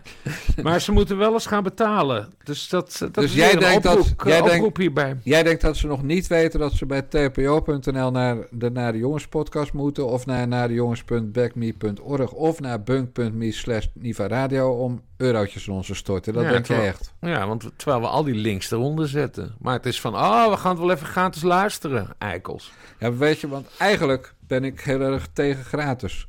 Maar 0.64 0.82
ze 0.82 0.92
moeten 0.92 1.18
wel 1.18 1.34
eens 1.34 1.46
gaan 1.46 1.64
betalen. 1.64 2.34
Dus 2.44 2.70
dat, 2.70 2.98
dat 3.00 3.14
dus 3.14 3.24
is 3.24 3.34
jij 3.34 3.56
denkt, 3.56 3.86
oproep, 3.86 4.18
dat, 4.18 4.28
jij, 4.28 4.42
oproep 4.42 4.60
denkt, 4.60 4.78
hierbij. 4.78 5.18
jij 5.24 5.44
denkt 5.44 5.62
dat 5.62 5.78
ze 5.78 5.88
nog 5.88 6.04
niet 6.04 6.28
weten 6.28 6.60
dat 6.60 6.74
ze 6.74 6.86
bij 6.86 7.02
tpo.nl 7.02 8.12
naar 8.12 8.38
de 8.50 8.70
Naar 8.70 8.92
de 8.92 8.98
Jongens 8.98 9.28
podcast 9.28 9.74
moeten... 9.74 10.08
of 10.08 10.26
naar 10.26 10.48
naardejongens.backme.org 10.48 12.32
of 12.32 12.60
naar 12.60 12.81
bunk.me 12.84 13.52
slash 13.52 13.86
Niva 13.94 14.28
Radio... 14.28 14.72
om 14.72 15.02
eurotjes 15.18 15.68
in 15.68 15.74
ons 15.74 15.88
te 15.88 15.96
storten. 15.96 16.34
Dat 16.34 16.44
Ja, 16.44 16.50
denk 16.50 16.66
terwijl- 16.66 16.88
echt. 16.88 17.14
Ja, 17.22 17.48
want 17.48 17.72
terwijl 17.76 18.02
we 18.02 18.08
al 18.08 18.24
die 18.24 18.36
links 18.36 18.72
eronder 18.72 19.08
zetten. 19.08 19.56
Maar 19.60 19.74
het 19.74 19.86
is 19.86 20.02
van, 20.02 20.16
oh, 20.16 20.50
we 20.50 20.58
gaan 20.58 20.72
het 20.72 20.80
wel 20.80 20.92
even 20.92 21.08
gratis 21.08 21.42
luisteren, 21.42 22.08
eikels. 22.18 22.72
Ja, 23.00 23.14
weet 23.14 23.40
je, 23.40 23.48
want 23.48 23.68
eigenlijk 23.78 24.34
ben 24.48 24.64
ik 24.64 24.80
heel 24.82 25.02
erg 25.02 25.28
tegen 25.34 25.64
gratis. 25.64 26.28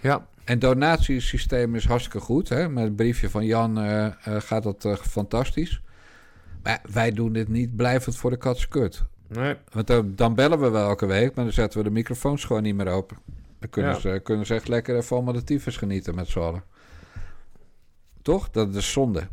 Ja. 0.00 0.26
En 0.44 0.58
donatiesysteem 0.58 1.74
is 1.74 1.84
hartstikke 1.86 2.20
goed. 2.20 2.48
Hè? 2.48 2.68
Met 2.68 2.84
het 2.84 2.96
briefje 2.96 3.30
van 3.30 3.44
Jan 3.44 3.78
eh, 3.80 4.06
eh, 4.06 4.12
gaat 4.24 4.62
dat 4.62 4.84
eh, 4.84 4.94
fantastisch. 4.96 5.80
Maar 6.62 6.80
wij 6.92 7.12
doen 7.12 7.32
dit 7.32 7.48
niet 7.48 7.76
blijvend 7.76 8.16
voor 8.16 8.30
de 8.30 8.36
katskut. 8.36 9.02
Nee. 9.28 9.54
Want 9.72 10.18
dan 10.18 10.34
bellen 10.34 10.60
we 10.60 10.68
wel 10.70 10.88
elke 10.88 11.06
week, 11.06 11.34
maar 11.34 11.44
dan 11.44 11.52
zetten 11.54 11.78
we 11.78 11.84
de 11.84 11.90
microfoons 11.90 12.44
gewoon 12.44 12.62
niet 12.62 12.74
meer 12.74 12.88
open. 12.88 13.16
Dan 13.66 13.70
kunnen, 13.70 13.92
Ja. 13.92 13.98
ze, 14.14 14.20
kunnen 14.22 14.46
ze 14.46 14.54
echt 14.54 14.68
lekker 14.68 14.96
even 14.96 15.16
allemaal 15.16 15.34
de 15.34 15.44
tyfus 15.44 15.76
genieten 15.76 16.14
met 16.14 16.28
z'n 16.28 16.38
allen. 16.38 16.62
Toch? 18.22 18.50
Dat 18.50 18.74
is 18.74 18.92
zonde. 18.92 19.28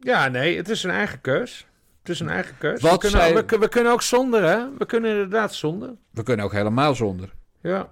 Ja, 0.00 0.28
nee, 0.28 0.56
het 0.56 0.68
is 0.68 0.82
een 0.82 0.90
eigen 0.90 1.20
keus. 1.20 1.66
Het 2.00 2.08
is 2.08 2.20
een 2.20 2.28
eigen 2.28 2.58
keus. 2.58 2.80
Wat 2.80 2.92
we, 2.92 2.98
kunnen, 2.98 3.20
zij- 3.20 3.34
we, 3.34 3.44
kun- 3.44 3.60
we 3.60 3.68
kunnen 3.68 3.92
ook 3.92 4.02
zonder, 4.02 4.42
hè? 4.42 4.76
We 4.78 4.86
kunnen 4.86 5.10
inderdaad 5.10 5.54
zonder. 5.54 5.94
We 6.10 6.22
kunnen 6.22 6.44
ook 6.44 6.52
helemaal 6.52 6.94
zonder. 6.94 7.34
Ja. 7.60 7.88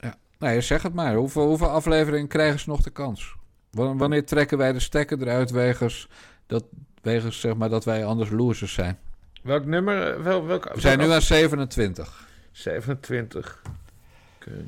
Ja. 0.00 0.14
Nee, 0.38 0.60
zeg 0.60 0.82
het 0.82 0.94
maar. 0.94 1.14
Hoeveel, 1.14 1.46
hoeveel 1.46 1.68
afleveringen 1.70 2.28
krijgen 2.28 2.60
ze 2.60 2.68
nog 2.68 2.80
de 2.82 2.90
kans? 2.90 3.34
Wan- 3.70 3.98
Wanneer 3.98 4.24
trekken 4.26 4.58
wij 4.58 4.72
de 4.72 4.80
stekker 4.80 5.22
eruit 5.22 5.50
wegens, 5.50 6.08
dat, 6.46 6.64
wegens 7.02 7.40
zeg 7.40 7.56
maar, 7.56 7.68
dat 7.68 7.84
wij 7.84 8.04
anders 8.04 8.30
losers 8.30 8.72
zijn? 8.72 8.98
Welk 9.42 9.64
nummer? 9.64 10.22
Wel, 10.22 10.46
welk, 10.46 10.72
We 10.74 10.80
zijn 10.80 10.96
welk- 10.98 11.08
nu 11.10 11.14
aan 11.14 11.22
27. 11.22 12.28
27. 12.52 13.62
Oké. 14.36 14.64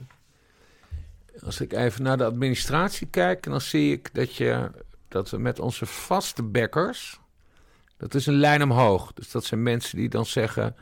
Als 1.47 1.61
ik 1.61 1.73
even 1.73 2.03
naar 2.03 2.17
de 2.17 2.25
administratie 2.25 3.07
kijk, 3.07 3.43
dan 3.43 3.61
zie 3.61 3.93
ik 3.93 4.15
dat, 4.15 4.35
je, 4.35 4.71
dat 5.09 5.31
we 5.31 5.39
met 5.39 5.59
onze 5.59 5.87
vaste 5.87 6.43
backers. 6.43 7.21
Dat 7.97 8.15
is 8.15 8.27
een 8.27 8.39
lijn 8.39 8.63
omhoog. 8.63 9.13
Dus 9.13 9.31
dat 9.31 9.45
zijn 9.45 9.63
mensen 9.63 9.97
die 9.97 10.09
dan 10.09 10.27
zeggen: 10.27 10.77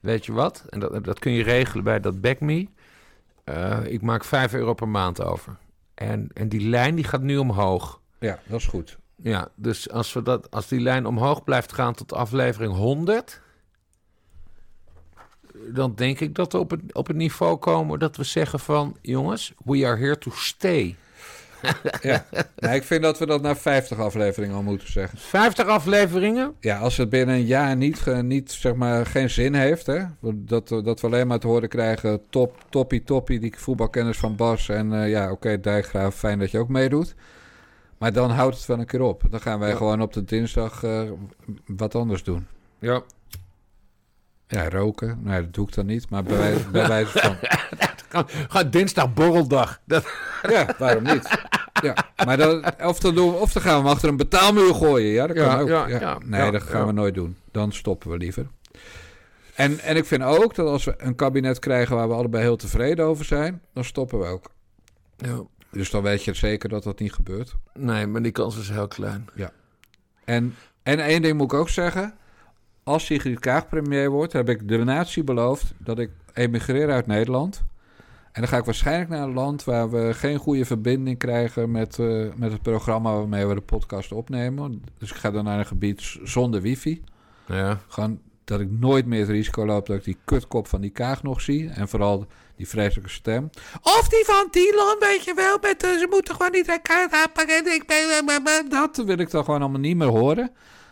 Weet 0.00 0.26
je 0.26 0.32
wat? 0.32 0.64
En 0.68 0.80
dat, 0.80 1.04
dat 1.04 1.18
kun 1.18 1.32
je 1.32 1.42
regelen 1.42 1.84
bij 1.84 2.00
dat 2.00 2.20
Back 2.20 2.40
Me. 2.40 2.68
Eh, 3.44 3.78
ik 3.84 4.02
maak 4.02 4.24
5 4.24 4.54
euro 4.54 4.74
per 4.74 4.88
maand 4.88 5.22
over. 5.22 5.56
En, 5.94 6.28
en 6.32 6.48
die 6.48 6.68
lijn 6.68 6.94
die 6.94 7.04
gaat 7.04 7.22
nu 7.22 7.36
omhoog. 7.36 8.00
Ja, 8.18 8.38
dat 8.46 8.58
is 8.58 8.66
goed. 8.66 8.98
Ja, 9.16 9.48
dus 9.54 9.90
als, 9.90 10.12
we 10.12 10.22
dat, 10.22 10.50
als 10.50 10.68
die 10.68 10.80
lijn 10.80 11.06
omhoog 11.06 11.44
blijft 11.44 11.72
gaan 11.72 11.94
tot 11.94 12.12
aflevering 12.12 12.74
100, 12.74 13.40
dan 15.68 15.92
denk 15.94 16.20
ik 16.20 16.34
dat 16.34 16.52
we 16.52 16.58
op 16.58 16.70
het, 16.70 16.80
op 16.92 17.06
het 17.06 17.16
niveau 17.16 17.56
komen 17.56 17.98
dat 17.98 18.16
we 18.16 18.24
zeggen 18.24 18.60
van... 18.60 18.96
jongens, 19.02 19.52
we 19.64 19.86
are 19.86 19.96
here 19.98 20.18
to 20.18 20.30
stay. 20.34 20.96
Ja. 22.02 22.24
nee, 22.56 22.74
ik 22.76 22.82
vind 22.82 23.02
dat 23.02 23.18
we 23.18 23.26
dat 23.26 23.42
na 23.42 23.56
50 23.56 23.98
afleveringen 23.98 24.56
al 24.56 24.62
moeten 24.62 24.92
zeggen. 24.92 25.18
50 25.18 25.66
afleveringen? 25.66 26.54
Ja, 26.60 26.78
als 26.78 26.96
het 26.96 27.08
binnen 27.10 27.34
een 27.34 27.44
jaar 27.46 27.76
niet, 27.76 27.98
ge- 27.98 28.22
niet 28.22 28.50
zeg 28.52 28.74
maar, 28.74 29.06
geen 29.06 29.30
zin 29.30 29.54
heeft. 29.54 29.86
Hè? 29.86 30.02
Dat, 30.34 30.68
dat 30.68 31.00
we 31.00 31.06
alleen 31.06 31.26
maar 31.26 31.38
te 31.38 31.46
horen 31.46 31.68
krijgen: 31.68 32.20
top, 32.30 32.64
toppie, 32.68 33.02
toppie, 33.04 33.40
die 33.40 33.54
voetbalkennis 33.56 34.16
van 34.18 34.36
Bas. 34.36 34.68
En 34.68 34.92
eh, 35.02 35.10
ja, 35.10 35.30
oké, 35.30 35.60
Dijkgraaf, 35.60 36.14
fijn 36.14 36.38
dat 36.38 36.50
je 36.50 36.58
ook 36.58 36.68
meedoet. 36.68 37.14
Maar 37.98 38.12
dan 38.12 38.30
houdt 38.30 38.56
het 38.56 38.66
wel 38.66 38.78
een 38.78 38.86
keer 38.86 39.02
op. 39.02 39.22
Dan 39.30 39.40
gaan 39.40 39.58
wij 39.58 39.70
Ja. 39.70 39.76
gewoon 39.76 40.02
op 40.02 40.12
de 40.12 40.24
dinsdag 40.24 40.82
eh, 40.82 41.02
wat 41.66 41.94
anders 41.94 42.22
doen. 42.22 42.46
Ja. 42.78 43.02
Ja, 44.50 44.68
roken. 44.68 45.18
Nee, 45.22 45.40
dat 45.42 45.54
doe 45.54 45.66
ik 45.68 45.74
dan 45.74 45.86
niet. 45.86 46.10
Maar 46.10 46.22
bij, 46.22 46.36
wijze- 46.36 46.68
bij 46.70 46.88
wijze 46.88 47.18
van. 47.18 47.36
Gaat 48.48 48.72
dinsdag 48.72 49.14
borreldag. 49.14 49.80
Dat... 49.84 50.12
Ja, 50.48 50.74
waarom 50.78 51.02
niet? 51.02 51.28
Ja, 51.82 51.94
maar 52.24 52.36
dan, 52.36 52.64
of, 52.84 52.98
dan 53.00 53.14
doen 53.14 53.30
we, 53.32 53.36
of 53.38 53.52
dan 53.52 53.62
gaan 53.62 53.72
we 53.76 53.82
hem 53.82 53.90
achter 53.92 54.08
een 54.08 54.16
betaalmuur 54.16 54.74
gooien. 54.74 55.10
Ja, 55.12 55.26
dat 55.26 55.36
kan 55.36 55.44
Ja, 55.46 55.60
ook. 55.82 55.88
ja, 55.88 56.18
nee, 56.24 56.50
dat 56.50 56.62
gaan 56.62 56.86
we 56.86 56.92
nooit 56.92 57.14
doen. 57.14 57.36
Dan 57.52 57.72
stoppen 57.72 58.10
we 58.10 58.16
liever. 58.16 58.46
En, 59.54 59.78
en 59.78 59.96
ik 59.96 60.04
vind 60.04 60.22
ook 60.22 60.54
dat 60.54 60.66
als 60.66 60.84
we 60.84 60.94
een 60.98 61.14
kabinet 61.14 61.58
krijgen 61.58 61.96
waar 61.96 62.08
we 62.08 62.14
allebei 62.14 62.42
heel 62.42 62.56
tevreden 62.56 63.04
over 63.04 63.24
zijn, 63.24 63.62
dan 63.74 63.84
stoppen 63.84 64.18
we 64.18 64.24
ook. 64.26 64.50
Ja. 65.16 65.42
Dus 65.70 65.90
dan 65.90 66.02
weet 66.02 66.24
je 66.24 66.34
zeker 66.34 66.68
dat 66.68 66.82
dat 66.82 66.98
niet 66.98 67.12
gebeurt. 67.12 67.54
Nee, 67.74 68.06
maar 68.06 68.22
die 68.22 68.32
kans 68.32 68.58
is 68.58 68.68
heel 68.70 68.88
klein. 68.88 69.28
Ja. 69.34 69.50
En, 70.24 70.54
en 70.82 70.98
één 71.00 71.22
ding 71.22 71.36
moet 71.36 71.52
ik 71.52 71.58
ook 71.58 71.68
zeggen. 71.68 72.14
Als 72.90 73.04
Sigrid 73.04 73.38
Kaag 73.38 73.68
premier 73.68 74.10
wordt, 74.10 74.32
heb 74.32 74.48
ik 74.48 74.68
de 74.68 74.84
natie 74.84 75.24
beloofd 75.24 75.72
dat 75.78 75.98
ik 75.98 76.10
emigreer 76.34 76.90
uit 76.90 77.06
Nederland. 77.06 77.62
En 78.32 78.40
dan 78.40 78.48
ga 78.48 78.56
ik 78.56 78.64
waarschijnlijk 78.64 79.10
naar 79.10 79.22
een 79.22 79.32
land 79.32 79.64
waar 79.64 79.90
we 79.90 80.14
geen 80.14 80.38
goede 80.38 80.64
verbinding 80.64 81.18
krijgen 81.18 81.70
met, 81.70 81.98
eh, 81.98 82.26
met 82.34 82.52
het 82.52 82.62
programma 82.62 83.12
waarmee 83.12 83.46
we 83.46 83.54
de 83.54 83.60
podcast 83.60 84.12
opnemen. 84.12 84.82
Dus 84.98 85.10
ik 85.10 85.16
ga 85.16 85.30
dan 85.30 85.44
naar 85.44 85.58
een 85.58 85.66
gebied 85.66 86.18
zonder 86.22 86.60
wifi. 86.60 87.02
Ja. 87.46 87.80
Gewoon 87.88 88.20
dat 88.44 88.60
ik 88.60 88.70
nooit 88.70 89.06
meer 89.06 89.20
het 89.20 89.28
risico 89.28 89.66
loop 89.66 89.86
dat 89.86 89.96
ik 89.96 90.04
die 90.04 90.18
kutkop 90.24 90.66
van 90.66 90.80
die 90.80 90.90
Kaag 90.90 91.22
nog 91.22 91.40
zie. 91.40 91.68
En 91.68 91.88
vooral 91.88 92.26
die 92.56 92.68
vreselijke 92.68 93.10
stem. 93.10 93.50
Of 93.82 94.08
die 94.08 94.24
van 94.24 94.48
Dylan, 94.50 94.96
weet 94.98 95.24
je 95.24 95.34
wel. 95.34 95.58
Met, 95.60 95.82
eh, 95.82 95.90
ze 95.90 96.06
moeten 96.10 96.34
gewoon 96.34 96.52
niet 96.52 96.68
elkaar 96.68 97.08
aanpakken. 97.10 97.74
Ik 97.74 97.86
ben, 97.86 98.68
dat 98.68 98.96
wil 98.96 99.18
ik 99.18 99.30
dan 99.30 99.44
gewoon 99.44 99.60
allemaal 99.60 99.80
niet 99.80 99.96
meer 99.96 100.08
horen. 100.08 100.50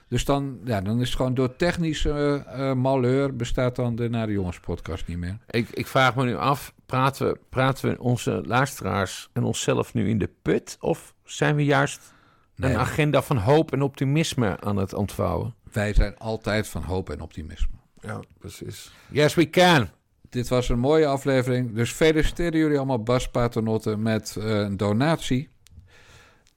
Dus 0.08 0.24
dan, 0.24 0.58
ja, 0.64 0.80
dan 0.80 1.00
is 1.00 1.06
het 1.08 1.16
gewoon 1.16 1.34
door 1.34 1.56
technische 1.56 2.44
eh, 2.46 2.72
malheur 2.72 3.36
bestaat 3.36 3.76
dan 3.76 3.96
de 3.96 4.08
Naar 4.08 4.26
de 4.26 4.32
Jongens 4.32 4.60
podcast 4.60 5.06
niet 5.06 5.18
meer. 5.18 5.38
Ik, 5.50 5.68
ik 5.70 5.86
vraag 5.86 6.14
me 6.14 6.24
nu 6.24 6.36
af, 6.36 6.74
praten 6.86 7.26
we, 7.28 7.38
praten 7.48 7.90
we 7.90 8.00
onze 8.00 8.42
luisteraars 8.46 9.28
en 9.32 9.42
onszelf 9.42 9.94
nu 9.94 10.08
in 10.08 10.18
de 10.18 10.30
put? 10.42 10.76
Of 10.80 11.14
zijn 11.24 11.56
we 11.56 11.64
juist 11.64 12.00
Nee. 12.54 12.72
een 12.72 12.78
agenda 12.78 13.22
van 13.22 13.36
hoop 13.36 13.72
en 13.72 13.82
optimisme 13.82 14.60
aan 14.60 14.76
het 14.76 14.94
ontvouwen? 14.94 15.54
Wij 15.72 15.94
zijn 15.94 16.18
altijd 16.18 16.68
van 16.68 16.82
hoop 16.82 17.10
en 17.10 17.20
optimisme. 17.20 17.74
Ja, 18.00 18.20
precies. 18.38 18.90
Yes, 19.10 19.34
we 19.34 19.50
can. 19.50 19.88
Dit 20.30 20.48
was 20.48 20.68
een 20.68 20.78
mooie 20.78 21.06
aflevering. 21.06 21.74
Dus 21.74 21.90
feliciteren 21.92 22.58
jullie 22.58 22.76
allemaal 22.76 23.02
Bas 23.02 23.30
Paternotte 23.30 23.96
met 23.96 24.36
eh, 24.38 24.44
een 24.58 24.76
donatie. 24.76 25.48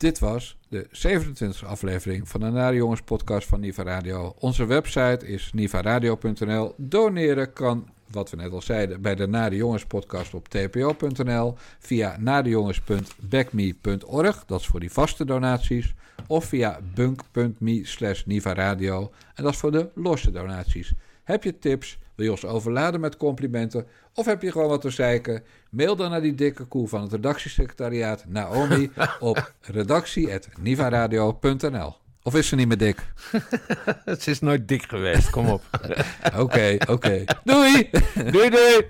Dit 0.02 0.20
was 0.20 0.58
de 0.70 0.88
27e 0.88 1.66
aflevering 1.66 2.30
van 2.30 2.40
de 2.40 2.50
Nare 2.50 2.76
Jongens 2.76 3.02
podcast 3.02 3.48
van 3.48 3.60
Niva 3.60 3.84
Radio. 3.84 4.36
Onze 4.40 4.66
website 4.66 5.28
is 5.28 5.52
nivaradio.nl. 5.54 6.74
Doneren 6.78 7.54
kan 7.54 7.90
wat 8.08 8.30
we 8.30 8.38
net 8.38 8.52
al 8.52 8.62
zeiden, 8.62 9.02
bij 9.02 9.16
de 9.16 9.28
Nade 9.28 9.56
Jongens 9.56 9.86
podcast 9.86 10.34
op 10.34 10.48
tpo.nl, 10.48 11.56
via 11.80 12.16
nadejongens.backme.org, 12.20 14.44
dat 14.46 14.60
is 14.60 14.68
voor 14.68 14.80
die 14.80 14.92
vaste 14.92 15.26
donaties, 15.26 15.94
of 16.28 16.46
via 16.46 16.80
bunk.me 16.94 17.86
slash 17.86 18.24
nivaradio, 18.24 19.12
en 19.36 19.44
dat 19.44 19.54
is 19.54 19.60
voor 19.60 19.72
de 19.72 19.90
losse 19.96 20.32
donaties. 20.32 20.94
Heb 21.24 21.44
je 21.44 21.60
tips, 21.60 22.00
wil 22.22 22.30
je 22.30 22.36
ons 22.42 22.46
overladen 22.54 23.00
met 23.00 23.18
complimenten, 23.18 23.88
of 24.14 24.26
heb 24.26 24.42
je 24.42 24.52
gewoon 24.52 24.68
wat 24.68 24.82
te 24.82 24.90
zeiken, 24.90 25.44
mail 25.70 25.96
dan 25.96 26.10
naar 26.10 26.22
die 26.22 26.36
dikke 26.36 26.64
koe 26.64 26.88
van 26.88 27.02
het 27.02 27.12
redactiesecretariaat 27.12 28.26
Naomi 28.28 28.92
op 29.20 29.54
redactie.nivaradio.nl. 29.62 31.96
Of 32.24 32.36
is 32.36 32.48
ze 32.48 32.56
niet 32.56 32.68
meer 32.68 32.78
dik? 32.78 33.14
Het 34.06 34.28
is 34.28 34.40
nooit 34.40 34.68
dik 34.68 34.84
geweest, 34.84 35.30
kom 35.30 35.50
op. 35.50 35.62
Oké, 36.44 36.78
oké. 36.88 37.24
Doei! 37.44 37.90
doei, 38.32 38.50
doei! 38.50 38.88